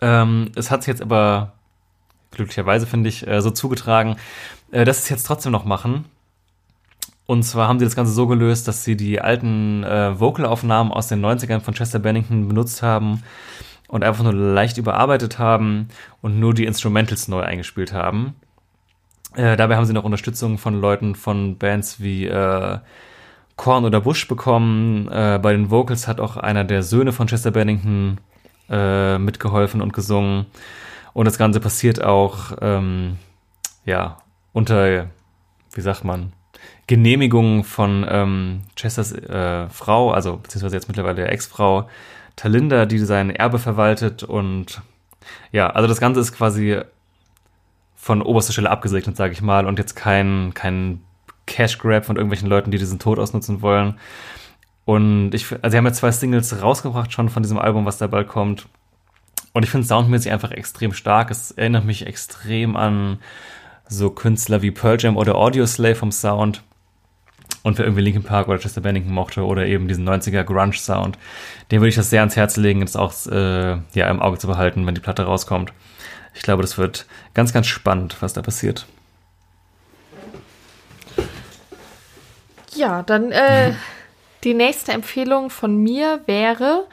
Ähm, 0.00 0.52
es 0.56 0.70
hat 0.70 0.82
sich 0.82 0.88
jetzt 0.88 1.02
aber 1.02 1.52
glücklicherweise, 2.32 2.86
finde 2.86 3.08
ich, 3.08 3.26
äh, 3.26 3.40
so 3.40 3.50
zugetragen, 3.50 4.16
äh, 4.70 4.84
dass 4.84 4.98
sie 4.98 5.02
es 5.04 5.08
jetzt 5.10 5.26
trotzdem 5.26 5.52
noch 5.52 5.64
machen. 5.64 6.04
Und 7.26 7.44
zwar 7.44 7.68
haben 7.68 7.78
sie 7.78 7.84
das 7.84 7.96
Ganze 7.96 8.12
so 8.12 8.26
gelöst, 8.26 8.68
dass 8.68 8.84
sie 8.84 8.96
die 8.96 9.20
alten 9.20 9.84
äh, 9.84 10.18
Vocalaufnahmen 10.18 10.92
aus 10.92 11.08
den 11.08 11.24
90ern 11.24 11.60
von 11.60 11.74
Chester 11.74 11.98
Bennington 11.98 12.48
benutzt 12.48 12.82
haben 12.82 13.22
und 13.88 14.02
einfach 14.02 14.24
nur 14.24 14.34
leicht 14.34 14.76
überarbeitet 14.76 15.38
haben 15.38 15.88
und 16.20 16.40
nur 16.40 16.52
die 16.52 16.64
Instrumentals 16.64 17.28
neu 17.28 17.42
eingespielt 17.42 17.92
haben. 17.92 18.34
Äh, 19.36 19.56
dabei 19.56 19.76
haben 19.76 19.86
sie 19.86 19.92
noch 19.92 20.04
Unterstützung 20.04 20.58
von 20.58 20.80
Leuten 20.80 21.14
von 21.14 21.56
Bands 21.56 22.00
wie 22.00 22.26
äh, 22.26 22.78
Korn 23.56 23.84
oder 23.84 24.00
Bush 24.00 24.28
bekommen. 24.28 25.08
Äh, 25.08 25.38
bei 25.42 25.52
den 25.52 25.70
Vocals 25.70 26.08
hat 26.08 26.20
auch 26.20 26.36
einer 26.36 26.64
der 26.64 26.82
Söhne 26.82 27.12
von 27.12 27.28
Chester 27.28 27.50
Bennington 27.50 28.18
äh, 28.68 29.18
mitgeholfen 29.18 29.80
und 29.80 29.92
gesungen. 29.92 30.46
Und 31.12 31.26
das 31.26 31.38
Ganze 31.38 31.60
passiert 31.60 32.02
auch, 32.02 32.56
ähm, 32.60 33.18
ja, 33.84 34.18
unter, 34.52 35.06
wie 35.72 35.80
sagt 35.80 36.04
man, 36.04 36.32
Genehmigung 36.86 37.64
von 37.64 38.06
ähm, 38.08 38.62
Chesters 38.76 39.12
äh, 39.12 39.68
Frau, 39.68 40.10
also 40.10 40.36
beziehungsweise 40.36 40.76
jetzt 40.76 40.88
mittlerweile 40.88 41.26
Ex-Frau 41.28 41.88
Talinda, 42.36 42.86
die 42.86 42.98
sein 42.98 43.30
Erbe 43.30 43.58
verwaltet. 43.58 44.22
Und 44.22 44.82
ja, 45.52 45.70
also 45.70 45.88
das 45.88 46.00
Ganze 46.00 46.20
ist 46.20 46.32
quasi 46.32 46.80
von 48.02 48.20
oberster 48.20 48.52
Stelle 48.52 48.68
abgesegnet, 48.68 49.16
sage 49.16 49.32
ich 49.32 49.42
mal, 49.42 49.64
und 49.64 49.78
jetzt 49.78 49.94
kein, 49.94 50.50
kein 50.54 51.02
Cash 51.46 51.78
Grab 51.78 52.04
von 52.04 52.16
irgendwelchen 52.16 52.48
Leuten, 52.48 52.72
die 52.72 52.78
diesen 52.78 52.98
Tod 52.98 53.20
ausnutzen 53.20 53.62
wollen. 53.62 53.94
Und 54.84 55.32
ich, 55.34 55.52
also 55.52 55.70
sie 55.70 55.76
haben 55.76 55.86
jetzt 55.86 55.98
zwei 55.98 56.10
Singles 56.10 56.60
rausgebracht 56.60 57.12
schon 57.12 57.28
von 57.28 57.44
diesem 57.44 57.58
Album, 57.58 57.86
was 57.86 57.98
da 57.98 58.08
bald 58.08 58.26
kommt. 58.26 58.66
Und 59.52 59.62
ich 59.62 59.70
finde 59.70 59.86
soundmäßig 59.86 60.32
einfach 60.32 60.50
extrem 60.50 60.92
stark. 60.92 61.30
Es 61.30 61.52
erinnert 61.52 61.84
mich 61.84 62.04
extrem 62.04 62.74
an 62.74 63.18
so 63.86 64.10
Künstler 64.10 64.62
wie 64.62 64.72
Pearl 64.72 64.96
Jam 64.98 65.16
oder 65.16 65.36
Audio 65.36 65.64
Slave 65.64 65.94
vom 65.94 66.10
Sound. 66.10 66.64
Und 67.62 67.78
wer 67.78 67.84
irgendwie 67.84 68.02
Linkin 68.02 68.24
Park 68.24 68.48
oder 68.48 68.58
Chester 68.58 68.80
Bennington 68.80 69.14
mochte 69.14 69.46
oder 69.46 69.64
eben 69.64 69.86
diesen 69.86 70.08
90er 70.08 70.42
Grunge 70.42 70.72
Sound, 70.72 71.18
dem 71.70 71.80
würde 71.80 71.90
ich 71.90 71.94
das 71.94 72.10
sehr 72.10 72.22
ans 72.22 72.34
Herz 72.34 72.56
legen, 72.56 72.80
das 72.80 72.96
auch 72.96 73.14
äh, 73.30 73.76
ja, 73.94 74.10
im 74.10 74.20
Auge 74.20 74.38
zu 74.38 74.48
behalten, 74.48 74.84
wenn 74.88 74.96
die 74.96 75.00
Platte 75.00 75.22
rauskommt. 75.22 75.72
Ich 76.34 76.42
glaube, 76.42 76.62
das 76.62 76.78
wird 76.78 77.06
ganz, 77.34 77.52
ganz 77.52 77.66
spannend, 77.66 78.16
was 78.20 78.32
da 78.32 78.42
passiert. 78.42 78.86
Ja, 82.74 83.02
dann 83.02 83.32
äh, 83.32 83.74
die 84.44 84.54
nächste 84.54 84.92
Empfehlung 84.92 85.50
von 85.50 85.76
mir 85.76 86.20
wäre 86.26 86.86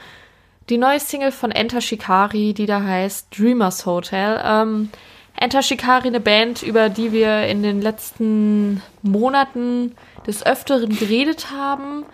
die 0.70 0.78
neue 0.78 0.99
Single 0.99 1.32
von 1.32 1.52
Enter 1.52 1.82
Shikari, 1.82 2.53
die 2.53 2.66
da 2.66 2.82
heißt 2.84 3.28
Dreamers 3.38 3.86
Hotel. 3.86 4.40
Ähm, 4.44 4.90
Enter 5.36 5.64
Shikari, 5.64 6.07
eine 6.07 6.20
Band, 6.20 6.64
über 6.64 6.90
die 6.90 7.11
wir 7.11 7.48
in 7.48 7.64
den 7.64 7.82
letzten 7.82 8.84
Monaten 9.02 9.95
des 10.28 10.45
Öfteren 10.45 10.95
geredet 10.95 11.49
haben. 11.49 12.06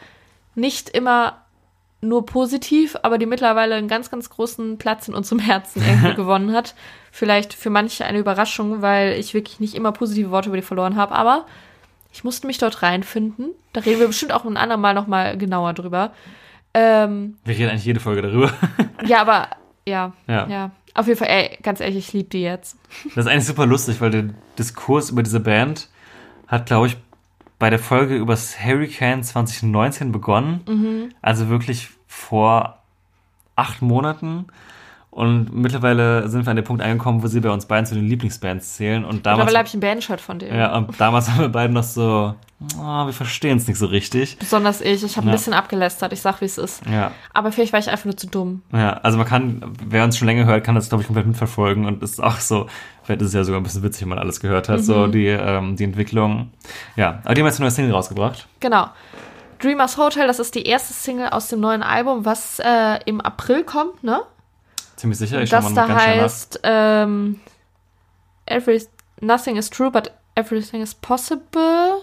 Nicht 0.53 0.89
immer 0.89 1.44
nur 2.01 2.25
positiv, 2.25 2.95
aber 3.01 3.17
die 3.17 3.25
mittlerweile 3.25 3.75
einen 3.75 3.87
ganz, 3.87 4.11
ganz 4.11 4.29
großen 4.29 4.77
Platz 4.77 5.07
in 5.07 5.13
unserem 5.15 5.39
Herzen 5.39 5.81
irgendwie 5.85 6.13
gewonnen 6.15 6.53
hat. 6.53 6.75
Vielleicht 7.11 7.53
für 7.53 7.69
manche 7.69 8.05
eine 8.05 8.19
Überraschung, 8.19 8.81
weil 8.81 9.13
ich 9.13 9.33
wirklich 9.33 9.59
nicht 9.59 9.73
immer 9.75 9.91
positive 9.91 10.31
Worte 10.31 10.49
über 10.49 10.57
die 10.57 10.63
verloren 10.63 10.95
habe, 10.97 11.15
aber 11.15 11.45
ich 12.13 12.23
musste 12.23 12.47
mich 12.47 12.57
dort 12.57 12.81
reinfinden. 12.81 13.49
Da 13.73 13.81
reden 13.81 13.99
wir 13.99 14.07
bestimmt 14.07 14.33
auch 14.33 14.45
ein 14.45 14.57
andermal 14.57 14.93
nochmal 14.93 15.37
genauer 15.37 15.73
drüber. 15.73 16.11
Ähm, 16.73 17.37
Wir 17.45 17.57
reden 17.57 17.69
eigentlich 17.69 17.85
jede 17.85 17.99
Folge 17.99 18.21
darüber. 18.21 18.51
ja, 19.05 19.21
aber 19.21 19.47
ja, 19.87 20.13
Ja. 20.27 20.47
ja. 20.47 20.71
Auf 20.93 21.07
jeden 21.07 21.19
Fall, 21.19 21.27
ey, 21.27 21.57
ganz 21.61 21.81
ehrlich, 21.81 21.97
ich 21.97 22.13
liebe 22.13 22.29
die 22.29 22.41
jetzt. 22.41 22.77
Das 23.15 23.25
ist 23.25 23.31
eigentlich 23.31 23.45
super 23.45 23.65
lustig, 23.65 23.99
weil 23.99 24.11
der 24.11 24.29
Diskurs 24.57 25.09
über 25.09 25.23
diese 25.23 25.41
Band 25.41 25.89
hat, 26.47 26.67
glaube 26.67 26.87
ich, 26.87 26.95
bei 27.59 27.69
der 27.69 27.79
Folge 27.79 28.15
übers 28.15 28.57
Hurricane 28.63 29.23
2019 29.23 30.11
begonnen. 30.11 31.13
Also 31.21 31.49
wirklich 31.49 31.89
vor 32.07 32.79
acht 33.55 33.81
Monaten. 33.81 34.47
Und 35.11 35.55
mittlerweile 35.55 36.27
sind 36.27 36.45
wir 36.45 36.49
an 36.49 36.57
den 36.57 36.65
Punkt 36.65 36.83
angekommen, 36.83 37.23
wo 37.23 37.27
sie 37.27 37.39
bei 37.39 37.49
uns 37.49 37.65
beiden 37.67 37.85
zu 37.85 37.95
den 37.95 38.05
Lieblingsbands 38.05 38.75
zählen. 38.75 39.05
Und 39.05 39.25
damals, 39.25 39.45
Mittlerweile 39.45 39.57
habe 39.59 39.67
ich 39.69 39.73
ein 39.73 39.79
Bandshirt 39.79 40.19
von 40.19 40.39
dem. 40.39 40.53
ja, 40.53 40.75
und 40.75 40.99
damals 40.99 41.29
haben 41.31 41.39
wir 41.39 41.47
beide 41.47 41.71
noch 41.71 41.83
so, 41.83 42.35
ah, 42.77 43.05
wir 43.05 43.13
verstehen 43.13 43.55
es 43.57 43.65
nicht 43.65 43.77
so 43.77 43.85
richtig. 43.85 44.37
Besonders 44.37 44.81
ich. 44.81 45.01
Ich 45.05 45.15
habe 45.15 45.25
ein 45.27 45.29
Ja. 45.29 45.35
bisschen 45.37 45.53
abgelästert. 45.53 46.11
Ich 46.11 46.19
sag, 46.19 46.41
wie 46.41 46.45
es 46.45 46.57
ist. 46.57 46.85
Ja, 46.85 47.11
Aber 47.33 47.53
vielleicht 47.53 47.71
war 47.71 47.79
ich 47.79 47.89
einfach 47.89 48.03
nur 48.03 48.17
zu 48.17 48.27
dumm. 48.27 48.61
ja, 48.73 48.91
also 48.97 49.17
man 49.17 49.25
kann, 49.25 49.63
wer 49.87 50.03
uns 50.03 50.17
schon 50.17 50.25
länger 50.27 50.43
hört, 50.47 50.65
kann 50.65 50.75
das, 50.75 50.89
glaube 50.89 51.03
ich, 51.03 51.07
komplett 51.07 51.27
mitverfolgen. 51.27 51.85
Und 51.85 52.03
es 52.03 52.11
ist 52.11 52.19
auch 52.21 52.39
so, 52.41 52.67
vielleicht 53.05 53.21
ist 53.21 53.29
es 53.29 53.33
ja 53.33 53.43
sogar 53.43 53.59
ein 53.59 53.63
bisschen 53.63 53.83
witzig, 53.83 54.01
wenn 54.01 54.09
man 54.09 54.19
alles 54.19 54.39
gehört 54.39 54.67
hat, 54.67 54.83
so 54.83 55.07
die, 55.07 55.27
ähm, 55.27 55.75
die 55.75 55.83
Entwicklung. 55.83 56.51
Ja, 56.95 57.19
aber 57.23 57.35
die 57.35 57.41
haben 57.41 57.47
jetzt 57.47 57.57
eine 57.57 57.65
neue 57.65 57.71
Single 57.71 57.93
rausgebracht. 57.93 58.47
Genau. 58.59 58.87
Dreamers 59.59 59.97
Hotel, 59.97 60.27
das 60.27 60.39
ist 60.39 60.55
die 60.55 60.65
erste 60.65 60.93
Single 60.93 61.29
aus 61.29 61.47
dem 61.47 61.59
neuen 61.59 61.83
Album, 61.83 62.25
was 62.25 62.59
äh, 62.59 62.99
im 63.05 63.21
April 63.21 63.63
kommt, 63.63 64.03
ne? 64.03 64.21
Ziemlich 64.95 65.19
sicher, 65.19 65.41
ich 65.41 65.49
schau 65.49 65.57
das 65.57 65.73
da 65.73 65.87
ganz 65.87 66.01
schnell 66.01 66.15
nach. 66.17 66.23
heißt 66.23 66.59
ähm, 66.63 67.39
every, 68.45 68.81
Nothing 69.21 69.55
is 69.55 69.69
true, 69.69 69.89
but 69.89 70.11
everything 70.35 70.81
is 70.81 70.93
possible. 70.93 72.01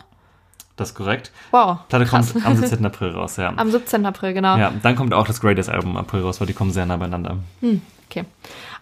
Das 0.77 0.91
ist 0.91 0.95
korrekt. 0.95 1.31
Wow. 1.51 1.81
Platte 1.89 2.07
kommt 2.07 2.35
am 2.45 2.57
17. 2.57 2.85
April 2.87 3.11
raus, 3.11 3.37
ja. 3.37 3.53
Am 3.55 3.71
17. 3.71 4.07
April, 4.07 4.33
genau. 4.33 4.57
Ja, 4.57 4.73
dann 4.83 4.97
kommt 4.97 5.13
auch 5.13 5.27
das 5.27 5.41
Greatest 5.41 5.69
Album 5.69 5.91
im 5.91 5.97
April 5.99 6.23
raus, 6.23 6.41
weil 6.41 6.47
die 6.47 6.55
kommen 6.55 6.71
sehr 6.71 6.87
nah 6.87 6.97
beieinander. 6.97 7.37
Okay. 8.13 8.27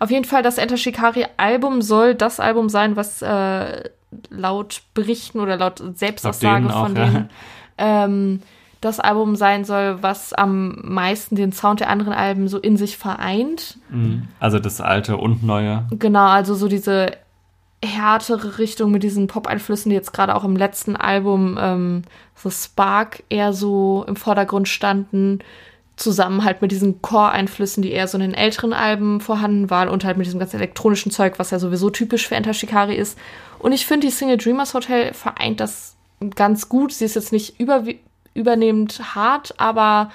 Auf 0.00 0.10
jeden 0.10 0.24
Fall, 0.24 0.42
das 0.42 0.58
Enter 0.58 0.76
Shikari 0.76 1.26
Album 1.36 1.82
soll 1.82 2.14
das 2.14 2.40
Album 2.40 2.68
sein, 2.68 2.96
was 2.96 3.22
äh, 3.22 3.90
laut 4.28 4.82
Berichten 4.94 5.38
oder 5.38 5.56
laut 5.56 5.80
Selbstaussage 5.94 6.62
denen 6.62 6.70
auch, 6.70 6.86
von 6.86 6.96
ja. 6.96 7.04
denen 7.06 7.30
ähm, 7.78 8.42
das 8.80 8.98
Album 8.98 9.36
sein 9.36 9.64
soll, 9.64 10.02
was 10.02 10.32
am 10.32 10.80
meisten 10.82 11.36
den 11.36 11.52
Sound 11.52 11.80
der 11.80 11.90
anderen 11.90 12.12
Alben 12.12 12.48
so 12.48 12.58
in 12.58 12.76
sich 12.76 12.96
vereint. 12.96 13.78
Also 14.40 14.58
das 14.58 14.80
alte 14.80 15.18
und 15.18 15.42
neue. 15.42 15.86
Genau, 15.90 16.26
also 16.26 16.54
so 16.54 16.66
diese 16.66 17.12
härtere 17.84 18.58
Richtung 18.58 18.90
mit 18.90 19.02
diesen 19.02 19.26
Pop-Einflüssen, 19.26 19.90
die 19.90 19.96
jetzt 19.96 20.12
gerade 20.12 20.34
auch 20.34 20.44
im 20.44 20.56
letzten 20.56 20.96
Album 20.96 21.58
ähm, 21.60 22.02
so 22.34 22.50
Spark 22.50 23.22
eher 23.28 23.52
so 23.52 24.04
im 24.08 24.16
Vordergrund 24.16 24.66
standen, 24.66 25.40
zusammen 26.00 26.44
halt 26.44 26.62
mit 26.62 26.72
diesen 26.72 27.02
Core-Einflüssen, 27.02 27.82
die 27.82 27.92
eher 27.92 28.08
so 28.08 28.16
in 28.16 28.22
den 28.22 28.34
älteren 28.34 28.72
Alben 28.72 29.20
vorhanden 29.20 29.68
waren 29.68 29.88
und 29.88 30.04
halt 30.04 30.16
mit 30.16 30.26
diesem 30.26 30.40
ganzen 30.40 30.56
elektronischen 30.56 31.12
Zeug, 31.12 31.38
was 31.38 31.50
ja 31.50 31.58
sowieso 31.58 31.90
typisch 31.90 32.26
für 32.26 32.36
Enter 32.36 32.54
Shikari 32.54 32.96
ist. 32.96 33.18
Und 33.58 33.72
ich 33.72 33.86
finde, 33.86 34.06
die 34.06 34.12
Single 34.12 34.38
Dreamers 34.38 34.72
Hotel 34.72 35.12
vereint 35.12 35.60
das 35.60 35.96
ganz 36.34 36.68
gut. 36.68 36.92
Sie 36.92 37.04
ist 37.04 37.16
jetzt 37.16 37.32
nicht 37.32 37.60
über, 37.60 37.84
übernehmend 38.32 39.14
hart, 39.14 39.54
aber 39.58 40.10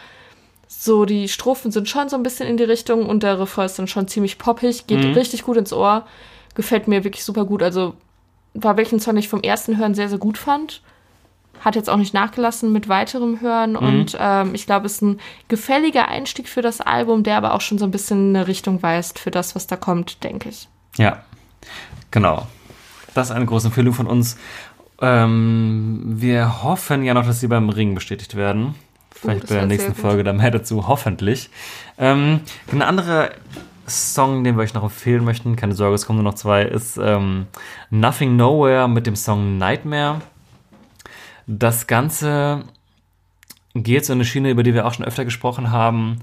so 0.67 1.05
die 1.05 1.27
Strophen 1.27 1.71
sind 1.71 1.87
schon 1.87 2.09
so 2.09 2.15
ein 2.15 2.23
bisschen 2.23 2.47
in 2.47 2.57
die 2.57 2.63
Richtung 2.63 3.05
und 3.07 3.21
der 3.21 3.39
Refrain 3.39 3.67
ist 3.67 3.77
dann 3.77 3.87
schon 3.87 4.07
ziemlich 4.07 4.39
poppig, 4.39 4.87
geht 4.87 5.15
richtig 5.15 5.43
gut 5.43 5.57
ins 5.57 5.71
Ohr, 5.71 6.05
gefällt 6.55 6.87
mir 6.87 7.03
wirklich 7.03 7.23
super 7.23 7.45
gut. 7.45 7.61
Also 7.61 7.93
war 8.55 8.75
wirklich 8.75 8.93
ein 8.93 8.99
Song, 8.99 9.13
den 9.13 9.19
ich 9.19 9.29
vom 9.29 9.41
ersten 9.41 9.77
Hören 9.77 9.93
sehr, 9.93 10.09
sehr 10.09 10.17
gut 10.17 10.39
fand. 10.39 10.81
Hat 11.61 11.75
jetzt 11.75 11.89
auch 11.89 11.97
nicht 11.97 12.13
nachgelassen 12.13 12.71
mit 12.71 12.89
weiterem 12.89 13.41
Hören 13.41 13.75
und 13.75 14.15
ähm, 14.19 14.53
ich 14.53 14.65
glaube, 14.65 14.85
es 14.85 14.93
ist 14.93 15.01
ein 15.01 15.19
gefälliger 15.47 16.07
Einstieg 16.07 16.47
für 16.47 16.61
das 16.61 16.81
Album, 16.81 17.23
der 17.23 17.37
aber 17.37 17.53
auch 17.53 17.61
schon 17.61 17.77
so 17.77 17.85
ein 17.85 17.91
bisschen 17.91 18.35
eine 18.35 18.47
Richtung 18.47 18.83
weist 18.83 19.17
für 19.19 19.31
das, 19.31 19.55
was 19.55 19.65
da 19.67 19.75
kommt, 19.75 20.23
denke 20.23 20.49
ich. 20.49 20.69
Ja, 20.97 21.23
genau. 22.11 22.47
Das 23.13 23.29
ist 23.29 23.35
eine 23.35 23.45
große 23.45 23.67
Empfehlung 23.67 23.93
von 23.93 24.07
uns. 24.07 24.37
Ähm, 25.01 26.01
wir 26.05 26.63
hoffen 26.63 27.03
ja 27.03 27.13
noch, 27.13 27.25
dass 27.25 27.39
sie 27.39 27.47
beim 27.47 27.69
Ring 27.69 27.95
bestätigt 27.95 28.35
werden. 28.35 28.75
Vielleicht 29.11 29.43
das 29.43 29.49
bei 29.49 29.55
der 29.55 29.65
nächsten. 29.65 29.95
Folge 29.95 30.23
dann 30.23 30.37
mehr 30.37 30.51
dazu, 30.51 30.87
hoffentlich. 30.87 31.49
Ähm, 31.97 32.41
ein 32.71 32.81
anderer 32.81 33.31
Song, 33.87 34.43
den 34.43 34.55
wir 34.57 34.63
euch 34.63 34.73
noch 34.73 34.83
empfehlen 34.83 35.23
möchten, 35.23 35.55
keine 35.55 35.75
Sorge, 35.75 35.95
es 35.95 36.05
kommen 36.05 36.17
nur 36.21 36.31
noch 36.31 36.37
zwei, 36.37 36.63
ist 36.63 36.97
ähm, 36.97 37.47
Nothing 37.89 38.35
Nowhere 38.35 38.87
mit 38.87 39.07
dem 39.07 39.15
Song 39.15 39.57
Nightmare. 39.57 40.21
Das 41.47 41.87
Ganze 41.87 42.63
geht 43.73 44.05
so 44.05 44.13
in 44.13 44.17
eine 44.17 44.25
Schiene, 44.25 44.49
über 44.49 44.63
die 44.63 44.73
wir 44.73 44.85
auch 44.85 44.93
schon 44.93 45.05
öfter 45.05 45.25
gesprochen 45.25 45.71
haben, 45.71 46.19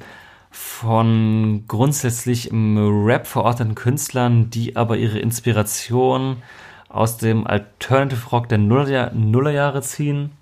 von 0.51 1.65
grundsätzlich 1.69 2.51
im 2.51 2.77
Rap 3.07 3.27
verorteten 3.27 3.75
Künstlern, 3.75 4.51
die 4.51 4.77
aber 4.77 4.97
ihre 4.99 5.19
Inspiration 5.19 6.43
aus 6.89 7.17
dem 7.17 7.47
Alternative 7.47 8.29
Rock 8.31 8.49
der 8.49 8.59
Nullerjahr- 8.59 9.15
Nullerjahre 9.15 9.81
ziehen. 9.83 10.33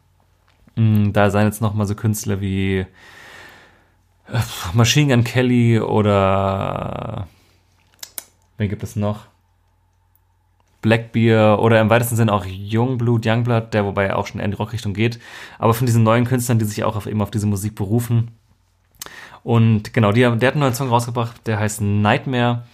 Mm, 0.76 1.12
Da 1.12 1.30
seien 1.30 1.46
jetzt 1.46 1.60
nochmal 1.60 1.86
so 1.86 1.94
Künstler 1.94 2.40
wie 2.40 2.78
äh, 2.78 2.86
Machine 4.72 5.14
Gun 5.14 5.24
Kelly 5.24 5.78
oder 5.80 7.28
wen 8.56 8.68
gibt 8.68 8.82
es 8.82 8.96
noch? 8.96 9.26
Blackbeer 10.82 11.58
oder 11.60 11.80
im 11.80 11.90
weitesten 11.90 12.16
Sinne 12.16 12.32
auch 12.32 12.46
Youngblood, 12.46 13.26
Youngblood, 13.26 13.74
der 13.74 13.84
wobei 13.84 14.14
auch 14.14 14.26
schon 14.26 14.40
in 14.40 14.50
die 14.50 14.56
Rockrichtung 14.56 14.94
geht. 14.94 15.20
Aber 15.58 15.74
von 15.74 15.86
diesen 15.86 16.02
neuen 16.02 16.24
Künstlern, 16.24 16.58
die 16.58 16.64
sich 16.64 16.84
auch 16.84 16.96
auf, 16.96 17.06
eben 17.06 17.22
auf 17.22 17.30
diese 17.30 17.46
Musik 17.46 17.74
berufen. 17.74 18.30
Und 19.42 19.94
genau, 19.94 20.12
die, 20.12 20.20
der 20.20 20.30
hat 20.30 20.42
einen 20.42 20.60
neuen 20.60 20.74
Song 20.74 20.88
rausgebracht, 20.88 21.46
der 21.46 21.58
heißt 21.58 21.80
Nightmare. 21.80 22.64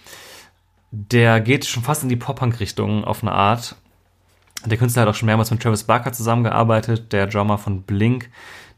Der 0.91 1.41
geht 1.41 1.65
schon 1.65 1.83
fast 1.83 2.03
in 2.03 2.09
die 2.09 2.15
Pop-Punk-Richtung 2.15 3.03
auf 3.03 3.23
eine 3.23 3.33
Art. 3.33 3.75
Der 4.65 4.77
Künstler 4.77 5.03
hat 5.03 5.09
auch 5.09 5.15
schon 5.15 5.27
mehrmals 5.27 5.51
mit 5.51 5.61
Travis 5.61 5.83
Barker 5.83 6.11
zusammengearbeitet, 6.13 7.13
der 7.13 7.27
Drummer 7.27 7.57
von 7.57 7.83
Blink, 7.83 8.29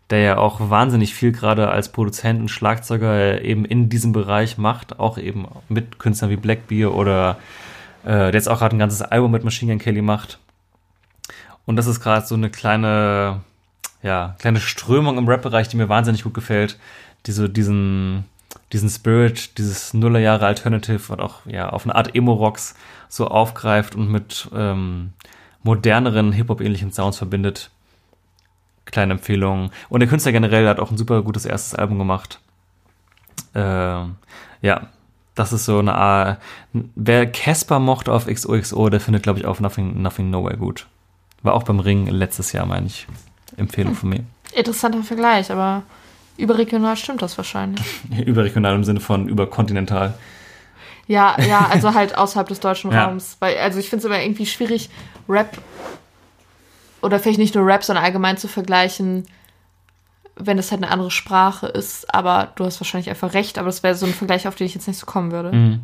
der 0.10 0.19
ja 0.19 0.38
auch 0.38 0.69
wahnsinnig 0.69 1.14
viel 1.14 1.31
gerade 1.31 1.69
als 1.69 1.91
Produzent 1.91 2.39
und 2.41 2.49
Schlagzeuger 2.49 3.41
eben 3.41 3.65
in 3.65 3.89
diesem 3.89 4.11
Bereich 4.11 4.57
macht, 4.57 4.99
auch 4.99 5.18
eben 5.18 5.47
mit 5.69 5.99
Künstlern 5.99 6.31
wie 6.31 6.35
Blackbeer 6.35 6.93
oder 6.93 7.38
der 8.05 8.34
jetzt 8.34 8.49
auch 8.49 8.59
gerade 8.59 8.76
ein 8.76 8.80
ganzes 8.80 9.01
Album 9.01 9.31
mit 9.31 9.43
Machine 9.43 9.71
Gun 9.71 9.80
Kelly 9.80 10.01
macht. 10.01 10.39
Und 11.65 11.76
das 11.76 11.88
ist 11.88 11.99
gerade 11.99 12.26
so 12.26 12.35
eine 12.35 12.49
kleine, 12.49 13.41
ja, 14.01 14.35
kleine 14.39 14.59
Strömung 14.59 15.17
im 15.17 15.27
Rap-Bereich, 15.27 15.67
die 15.67 15.77
mir 15.77 15.89
wahnsinnig 15.89 16.23
gut 16.23 16.34
gefällt, 16.34 16.80
die 17.26 17.31
so 17.31 17.47
diesen, 17.47 18.26
diesen 18.73 18.89
Spirit, 18.89 19.57
dieses 19.57 19.93
Nullerjahre 19.93 20.45
Alternative 20.45 21.13
und 21.13 21.19
auch 21.19 21.45
ja 21.45 21.69
auf 21.69 21.85
eine 21.85 21.95
Art 21.95 22.15
Emo-Rocks 22.15 22.76
so 23.07 23.27
aufgreift 23.27 23.95
und 23.95 24.09
mit 24.09 24.49
ähm, 24.53 25.13
moderneren 25.63 26.31
Hip-Hop-ähnlichen 26.31 26.91
Sounds 26.91 27.17
verbindet. 27.17 27.69
Kleine 28.85 29.13
Empfehlung. 29.13 29.71
Und 29.89 29.99
der 29.99 30.09
Künstler 30.09 30.31
generell 30.31 30.67
hat 30.67 30.80
auch 30.80 30.89
ein 30.89 30.97
super 30.97 31.21
gutes 31.21 31.45
erstes 31.45 31.76
Album 31.76 31.99
gemacht. 31.99 32.39
Ähm, 33.53 34.15
ja, 34.61 34.88
das 35.40 35.53
ist 35.53 35.64
so 35.64 35.80
eine 35.80 35.95
Art. 35.95 36.41
Wer 36.74 37.26
Casper 37.26 37.80
mochte 37.80 38.11
auf 38.11 38.26
XOXO, 38.26 38.90
der 38.90 38.99
findet, 38.99 39.24
glaube 39.24 39.40
ich, 39.40 39.45
auf 39.45 39.61
Nothing, 39.61 40.02
Nothing 40.02 40.30
Nowhere 40.30 40.57
gut. 40.57 40.86
War 41.44 41.53
auch 41.53 41.64
beim 41.64 41.80
Ring 41.80 42.07
letztes 42.07 42.52
Jahr, 42.52 42.66
meine 42.66 42.88
ich. 42.88 43.07
Empfehlung 43.56 43.95
von 43.95 44.10
mir. 44.10 44.26
Interessanter 44.53 45.02
Vergleich, 45.02 45.49
aber 45.49 45.84
überregional 46.36 46.98
stimmt 46.98 47.22
das 47.22 47.38
wahrscheinlich. 47.38 47.82
Überregional 48.26 48.76
im 48.76 48.84
Sinne 48.84 48.99
von 48.99 49.30
überkontinental. 49.30 50.14
Ja, 51.07 51.38
ja, 51.41 51.68
also 51.72 51.94
halt 51.94 52.18
außerhalb 52.18 52.49
des 52.49 52.60
deutschen 52.60 52.91
Ja. 52.91 53.06
Raums. 53.06 53.38
Weil, 53.40 53.57
also 53.60 53.80
ich 53.80 53.90
finde 53.90 54.06
es 54.06 54.11
immer 54.11 54.22
irgendwie 54.22 54.45
schwierig, 54.45 54.90
Rap 55.30 55.57
oder 57.02 57.18
vielleicht 57.18 57.40
nicht 57.40 57.56
nur 57.56 57.66
Rap, 57.66 57.86
sondern 57.86 58.03
allgemein 58.03 58.36
zu 58.36 58.49
vergleichen, 58.49 59.26
wenn 60.40 60.57
es 60.57 60.72
halt 60.72 60.82
eine 60.84 60.91
andere 60.91 61.11
Sprache 61.11 61.68
ist. 61.68 62.14
Aber 62.14 62.52
du 62.56 62.66
hast 62.66 62.80
wahrscheinlich 62.80 63.10
einfach 63.10 63.34
recht, 63.34 63.57
aber 63.57 63.68
das 63.68 63.84
wäre 63.84 63.95
so 63.95 64.06
ein 64.06 64.14
Vergleich, 64.14 64.48
auf 64.48 64.56
den 64.56 64.66
ich 64.68 64.74
jetzt 64.76 64.88
nicht 64.88 64.98
so 64.99 65.06
kommen 65.06 65.32
würde. 65.32 65.52
Mhm. 65.52 65.82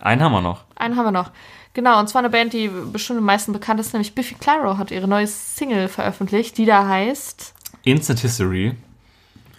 Einen 0.00 0.22
haben 0.22 0.32
wir 0.32 0.40
noch. 0.40 0.64
Einen 0.76 0.96
haben 0.96 1.04
wir 1.04 1.10
noch. 1.10 1.30
Genau, 1.74 2.00
und 2.00 2.08
zwar 2.08 2.20
eine 2.20 2.30
Band, 2.30 2.52
die 2.52 2.68
bestimmt 2.68 3.18
am 3.18 3.24
meisten 3.26 3.52
bekannt 3.52 3.78
ist, 3.80 3.92
nämlich 3.92 4.14
Biffy 4.14 4.34
Clyro 4.34 4.76
hat 4.78 4.90
ihre 4.90 5.06
neue 5.06 5.26
Single 5.26 5.88
veröffentlicht, 5.88 6.56
die 6.58 6.64
da 6.64 6.86
heißt 6.88 7.54
Instant 7.84 8.20
History. 8.20 8.74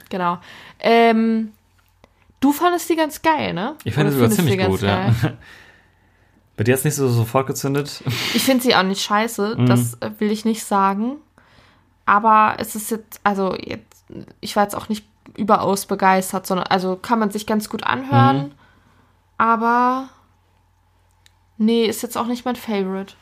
Genau. 0.10 0.40
Ähm, 0.80 1.52
du 2.42 2.52
fandest 2.52 2.90
die 2.90 2.96
ganz 2.96 3.22
geil, 3.22 3.54
ne? 3.54 3.76
Ich 3.84 3.94
fand 3.94 4.08
Oder 4.08 4.12
sie 4.14 4.20
sogar 4.20 4.32
ziemlich 4.32 4.66
gut, 4.68 4.82
ja. 4.82 5.14
Bei 6.58 6.64
dir 6.66 6.74
hat 6.74 6.80
es 6.80 6.86
nicht 6.86 6.96
so 6.96 7.08
sofort 7.08 7.48
gezündet. 7.48 8.04
Ich 8.34 8.44
finde 8.44 8.62
sie 8.64 8.76
auch 8.76 8.84
nicht 8.84 9.02
scheiße, 9.02 9.56
Mhm. 9.58 9.66
das 9.68 9.98
will 10.20 10.32
ich 10.32 10.44
nicht 10.44 10.64
sagen. 10.64 11.14
Aber 12.06 12.56
es 12.58 12.76
ist 12.76 12.92
jetzt, 12.92 13.20
also 13.24 13.56
jetzt, 13.56 14.06
ich 14.42 14.56
war 14.56 14.64
jetzt 14.64 14.76
auch 14.76 14.90
nicht 14.90 15.06
überaus 15.38 15.86
begeistert, 15.86 16.46
sondern, 16.48 16.68
also 16.68 16.96
kann 16.96 17.20
man 17.20 17.32
sich 17.32 17.48
ganz 17.48 17.70
gut 17.70 17.84
anhören. 17.84 18.38
Mhm. 18.38 18.52
Aber 19.38 20.10
nee, 21.58 21.86
ist 21.86 22.04
jetzt 22.04 22.18
auch 22.18 22.28
nicht 22.28 22.46
mein 22.46 22.56
Favorite. 22.56 23.14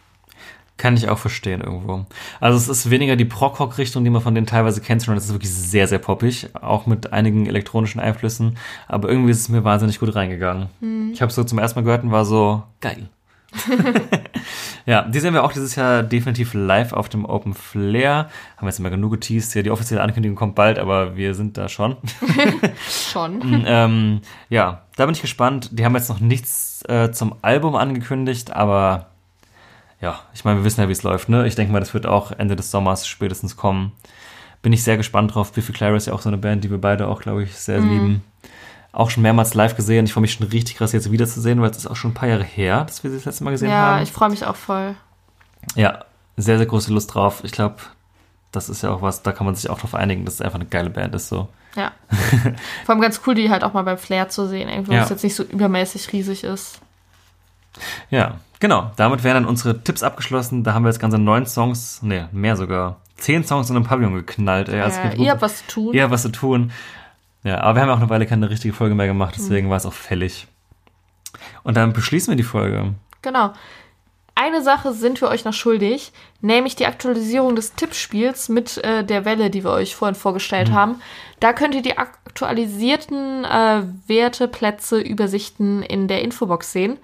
Kann 0.77 0.95
ich 0.95 1.10
auch 1.10 1.18
verstehen 1.18 1.60
irgendwo. 1.60 2.06
Also 2.39 2.57
es 2.57 2.69
ist 2.69 2.89
weniger 2.89 3.18
die 3.18 3.26
Prog-Rock-Richtung, 3.26 4.06
die 4.06 4.10
man 4.10 4.22
von 4.22 4.34
denen 4.34 4.47
teilweise 4.47 4.80
kennt, 4.80 5.01
sondern 5.01 5.18
es 5.18 5.26
ist 5.26 5.34
wirklich 5.34 5.53
sehr, 5.53 5.88
sehr 5.89 5.99
poppig, 5.99 6.56
auch 6.56 6.85
mit 6.85 7.11
einigen 7.11 7.47
elektronischen 7.47 7.99
Einflüssen. 7.99 8.57
Aber 8.88 9.10
irgendwie 9.10 9.31
ist 9.31 9.41
es 9.41 9.49
mir 9.49 9.65
wahnsinnig 9.65 9.99
gut 9.99 10.15
reingegangen. 10.15 10.69
Ich 11.11 11.22
habe 11.22 11.30
es 11.30 11.35
so 11.35 11.43
zum 11.43 11.60
ersten 11.60 11.80
Mal 11.80 11.84
gehört 11.84 12.03
und 12.03 12.11
war 12.11 12.23
so, 12.23 12.64
geil. 12.80 13.10
ja, 14.85 15.03
die 15.03 15.19
sehen 15.19 15.34
wir 15.34 15.43
auch 15.43 15.51
dieses 15.51 15.76
Jahr 15.76 16.03
definitiv 16.03 16.53
live 16.53 16.93
auf 16.93 17.09
dem 17.09 17.26
Open 17.26 17.53
Flair. 17.53 18.30
Haben 18.57 18.65
wir 18.65 18.67
jetzt 18.67 18.80
immer 18.80 18.89
genug 18.89 19.11
geteased. 19.11 19.55
Ja, 19.55 19.61
die 19.61 19.71
offizielle 19.71 20.01
Ankündigung 20.01 20.35
kommt 20.35 20.55
bald, 20.55 20.80
aber 20.80 21.15
wir 21.15 21.34
sind 21.34 21.57
da 21.57 21.67
schon. 21.69 21.97
Schon. 23.11 23.63
ähm, 23.65 24.21
ja, 24.49 24.84
da 24.95 25.05
bin 25.05 25.15
ich 25.15 25.21
gespannt. 25.21 25.69
Die 25.71 25.85
haben 25.85 25.95
jetzt 25.95 26.09
noch 26.09 26.19
nichts 26.19 26.84
äh, 26.88 27.11
zum 27.11 27.35
Album 27.41 27.76
angekündigt, 27.76 28.51
aber 28.51 29.07
ja, 30.01 30.19
ich 30.34 30.45
meine, 30.45 30.59
wir 30.59 30.63
wissen 30.63 30.81
ja, 30.81 30.88
wie 30.88 30.93
es 30.93 31.03
läuft, 31.03 31.30
ne? 31.30 31.45
Ich 31.47 31.55
denke 31.55 31.73
mal, 31.73 31.80
das 31.80 31.93
wird 31.93 32.05
auch 32.05 32.31
Ende 32.31 32.55
des 32.55 32.71
Sommers 32.71 33.07
spätestens 33.07 33.57
kommen. 33.57 33.91
Bin 34.61 34.73
ich 34.73 34.84
sehr 34.84 34.97
gespannt 34.97 35.35
drauf. 35.35 35.51
Biffy 35.51 35.71
Clyro 35.73 35.95
ist 35.95 36.07
ja 36.07 36.13
auch 36.13 36.21
so 36.21 36.30
eine 36.30 36.38
Band, 36.38 36.63
die 36.63 36.69
wir 36.71 36.80
beide 36.80 37.07
auch, 37.07 37.21
glaube 37.21 37.43
ich, 37.43 37.55
sehr 37.55 37.80
lieben. 37.80 38.23
Auch 38.99 39.09
schon 39.09 39.23
mehrmals 39.23 39.53
live 39.53 39.76
gesehen. 39.77 40.03
Ich 40.05 40.11
freue 40.13 40.21
mich 40.23 40.34
schon 40.34 40.47
richtig 40.47 40.76
krass, 40.76 40.91
jetzt 40.91 41.09
wiederzusehen, 41.09 41.61
weil 41.61 41.69
es 41.69 41.77
ist 41.77 41.88
auch 41.88 41.95
schon 41.95 42.11
ein 42.11 42.15
paar 42.15 42.27
Jahre 42.27 42.43
her, 42.43 42.84
dass 42.84 43.01
wir 43.03 43.09
sie 43.09 43.15
das 43.17 43.26
letzte 43.26 43.43
Mal 43.45 43.51
gesehen 43.51 43.69
Ja, 43.69 43.76
haben. 43.95 44.03
ich 44.03 44.11
freue 44.11 44.30
mich 44.30 44.45
auch 44.45 44.57
voll. 44.57 44.95
Ja, 45.76 45.99
sehr, 46.35 46.57
sehr 46.57 46.65
große 46.67 46.91
Lust 46.91 47.13
drauf. 47.13 47.39
Ich 47.43 47.53
glaube, 47.53 47.76
das 48.51 48.67
ist 48.67 48.81
ja 48.84 48.89
auch 48.91 49.01
was, 49.01 49.21
da 49.23 49.31
kann 49.31 49.45
man 49.45 49.55
sich 49.55 49.69
auch 49.69 49.80
drauf 49.80 49.95
einigen, 49.95 50.26
dass 50.26 50.34
es 50.35 50.41
einfach 50.41 50.55
eine 50.59 50.65
geile 50.65 50.89
Band 50.89 51.15
ist, 51.15 51.30
so. 51.30 51.47
Ja. 51.76 51.91
Vor 52.85 52.93
allem 52.93 53.01
ganz 53.01 53.21
cool, 53.26 53.35
die 53.35 53.49
halt 53.49 53.63
auch 53.63 53.71
mal 53.73 53.84
beim 53.84 53.97
Flair 53.97 54.27
zu 54.27 54.47
sehen, 54.47 54.67
irgendwie, 54.67 54.93
Ja. 54.95 55.03
es 55.03 55.09
jetzt 55.09 55.23
nicht 55.23 55.35
so 55.35 55.43
übermäßig 55.43 56.11
riesig 56.11 56.43
ist. 56.43 56.81
Ja, 58.09 58.35
genau. 58.59 58.91
Damit 58.97 59.23
wären 59.23 59.35
dann 59.35 59.45
unsere 59.45 59.81
Tipps 59.81 60.03
abgeschlossen. 60.03 60.63
Da 60.63 60.73
haben 60.73 60.84
wir 60.84 60.89
jetzt 60.89 60.99
ganze 60.99 61.17
neun 61.19 61.45
Songs, 61.45 61.99
nee, 62.01 62.26
mehr 62.31 62.57
sogar. 62.57 62.97
Zehn 63.17 63.43
Songs 63.45 63.69
in 63.69 63.76
einem 63.76 63.85
Pavillon 63.85 64.13
geknallt. 64.15 64.69
Ey. 64.69 64.81
Gut. 64.81 65.19
ihr 65.19 65.31
habt 65.31 65.41
was 65.41 65.57
zu 65.59 65.67
tun. 65.67 65.93
Ihr 65.93 66.03
habt 66.03 66.11
was 66.11 66.21
zu 66.23 66.30
tun. 66.30 66.71
Ja, 67.44 67.61
aber 67.61 67.76
wir 67.76 67.82
haben 67.84 67.90
auch 67.90 67.99
eine 67.99 68.10
Weile 68.10 68.26
keine 68.26 68.49
richtige 68.49 68.74
Folge 68.74 68.95
mehr 68.95 69.07
gemacht, 69.07 69.36
deswegen 69.38 69.70
war 69.70 69.78
es 69.78 69.86
auch 69.86 69.94
fällig. 69.94 70.48
Und 71.64 71.78
dann 71.78 71.94
beschließen 71.94 72.32
wir 72.32 72.38
die 72.38 72.44
Folge. 72.44 72.94
Genau. 73.22 73.53
Eine 74.36 74.61
Sache 74.61 74.94
sind 74.94 75.20
wir 75.20 75.28
euch 75.28 75.44
noch 75.44 75.53
schuldig, 75.53 76.14
nämlich 76.40 76.78
die 76.78 76.86
Aktualisierung 76.86 77.57
des 77.57 77.76
Tippspiels 77.76 78.48
mit 78.48 78.78
äh, 78.86 79.03
der 79.03 79.26
Welle, 79.26 79.49
die 79.49 79.66
wir 79.66 79.72
euch 79.72 79.98
vorhin 79.98 80.16
vorgestellt 80.16 80.72
haben. 80.72 81.02
Da 81.41 81.52
könnt 81.52 81.76
ihr 81.76 81.82
die 81.82 81.98
aktualisierten 81.98 83.44
äh, 83.44 83.84
Werte, 84.07 84.48
Plätze, 84.48 85.02
Übersichten 85.02 85.84
in 85.84 86.07
der 86.07 86.22
Infobox 86.22 86.72
sehen. 86.72 86.99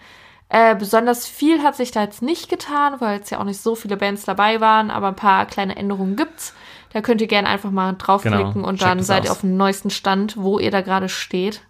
Äh, 0.47 0.75
besonders 0.75 1.27
viel 1.27 1.61
hat 1.61 1.75
sich 1.75 1.91
da 1.91 2.03
jetzt 2.03 2.21
nicht 2.21 2.47
getan, 2.47 2.95
weil 2.99 3.19
es 3.19 3.29
ja 3.31 3.39
auch 3.39 3.43
nicht 3.43 3.59
so 3.59 3.75
viele 3.75 3.97
Bands 3.97 4.23
dabei 4.23 4.61
waren, 4.61 4.89
aber 4.89 5.09
ein 5.09 5.15
paar 5.17 5.45
kleine 5.45 5.75
Änderungen 5.75 6.15
gibt's. 6.15 6.53
Da 6.95 7.01
könnt 7.01 7.19
ihr 7.19 7.27
gerne 7.27 7.49
einfach 7.49 7.71
mal 7.71 7.91
draufklicken 7.91 8.53
Genau, 8.53 8.67
und 8.69 8.81
dann 8.81 9.03
seid 9.03 9.25
ihr 9.25 9.31
auf 9.33 9.41
dem 9.41 9.57
neuesten 9.57 9.89
Stand, 9.89 10.37
wo 10.37 10.59
ihr 10.59 10.71
da 10.71 10.79
gerade 10.79 11.09
steht 11.09 11.61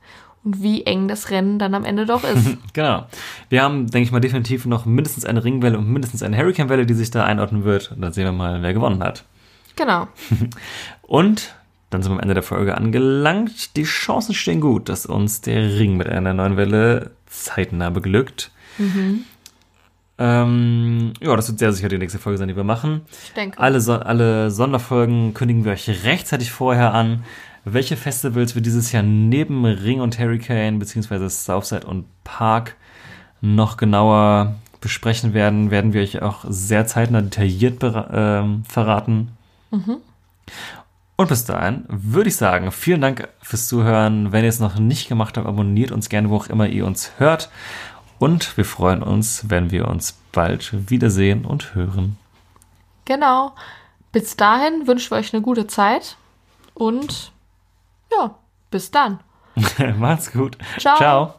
und 0.43 0.61
wie 0.61 0.83
eng 0.83 1.07
das 1.07 1.31
Rennen 1.31 1.57
dann 1.57 1.73
am 1.73 1.83
Ende 1.83 2.05
doch 2.05 2.23
ist. 2.23 2.57
Genau. 2.73 3.07
Wir 3.49 3.63
haben, 3.63 3.89
denke 3.89 4.05
ich 4.05 4.11
mal, 4.11 4.19
definitiv 4.19 4.67
noch 4.67 4.85
mindestens 4.85 5.25
eine 5.25 5.43
Ringwelle 5.43 5.79
und 5.79 5.89
mindestens 5.91 6.21
eine 6.21 6.37
Hurricane-Welle, 6.37 6.85
die 6.85 6.93
sich 6.93 7.09
da 7.09 7.23
einordnen 7.23 7.63
wird. 7.63 7.91
Und 7.93 8.01
dann 8.01 8.13
sehen 8.13 8.25
wir 8.25 8.33
mal, 8.33 8.61
wer 8.61 8.75
gewonnen 8.75 9.01
hat. 9.01 9.23
genau. 9.75 10.07
Und 11.01 11.55
dann 11.89 12.03
sind 12.03 12.11
wir 12.11 12.17
am 12.17 12.21
Ende 12.21 12.35
der 12.35 12.43
Folge 12.43 12.77
angelangt. 12.77 13.75
Die 13.77 13.83
Chancen 13.85 14.35
stehen 14.35 14.61
gut, 14.61 14.89
dass 14.89 15.07
uns 15.07 15.41
der 15.41 15.79
Ring 15.79 15.97
mit 15.97 16.07
einer 16.07 16.35
neuen 16.35 16.55
Welle 16.55 17.09
zeitnah 17.25 17.89
beglückt. 17.89 18.51
Ähm, 20.17 21.13
ja, 21.21 21.35
das 21.35 21.49
wird 21.49 21.59
sehr 21.59 21.73
sicher 21.73 21.89
die 21.89 21.97
nächste 21.97 22.19
Folge 22.19 22.37
sein, 22.37 22.47
die 22.47 22.55
wir 22.55 22.63
machen. 22.63 23.01
Ich 23.23 23.33
denke. 23.33 23.59
Alle, 23.59 23.81
so 23.81 23.93
alle 23.93 24.49
Sonderfolgen 24.49 25.33
kündigen 25.33 25.65
wir 25.65 25.73
euch 25.73 26.05
rechtzeitig 26.05 26.51
vorher 26.51 26.93
an. 26.93 27.23
Welche 27.65 27.97
Festivals 27.97 28.55
wir 28.55 28.61
dieses 28.61 28.91
Jahr 28.91 29.03
neben 29.03 29.65
Ring 29.65 29.99
und 29.99 30.19
Hurricane 30.19 30.79
beziehungsweise 30.79 31.29
Southside 31.29 31.87
und 31.87 32.05
Park 32.23 32.75
noch 33.41 33.77
genauer 33.77 34.55
besprechen 34.81 35.33
werden, 35.33 35.71
werden 35.71 35.93
wir 35.93 36.01
euch 36.01 36.21
auch 36.21 36.45
sehr 36.47 36.85
zeitnah 36.85 37.21
detailliert 37.21 37.83
ähm, 37.83 38.63
verraten. 38.67 39.29
Und 41.17 41.29
bis 41.29 41.45
dahin 41.45 41.85
würde 41.87 42.29
ich 42.29 42.35
sagen, 42.35 42.71
vielen 42.71 43.01
Dank 43.01 43.27
fürs 43.41 43.67
Zuhören. 43.67 44.31
Wenn 44.31 44.43
ihr 44.43 44.49
es 44.49 44.59
noch 44.59 44.77
nicht 44.77 45.07
gemacht 45.07 45.37
habt, 45.37 45.47
abonniert 45.47 45.91
uns 45.91 46.09
gerne, 46.09 46.29
wo 46.29 46.35
auch 46.35 46.47
immer 46.47 46.67
ihr 46.67 46.85
uns 46.85 47.13
hört. 47.17 47.49
Und 48.25 48.57
wir 48.57 48.65
freuen 48.65 49.03
uns, 49.03 49.51
wenn 49.51 49.69
wir 49.69 49.87
uns 49.87 50.17
bald 50.31 50.89
wiedersehen 50.89 51.45
und 51.45 51.75
hören. 51.75 52.17
Genau. 53.05 53.53
Bis 54.11 54.35
dahin 54.35 54.87
wünschen 54.87 55.11
wir 55.11 55.17
euch 55.19 55.31
eine 55.31 55.43
gute 55.43 55.67
Zeit 55.67 56.17
und 56.73 57.31
ja, 58.11 58.33
bis 58.71 58.89
dann. 58.89 59.19
Macht's 59.99 60.31
gut. 60.31 60.57
Ciao. 60.79 60.97
Ciao. 60.97 61.33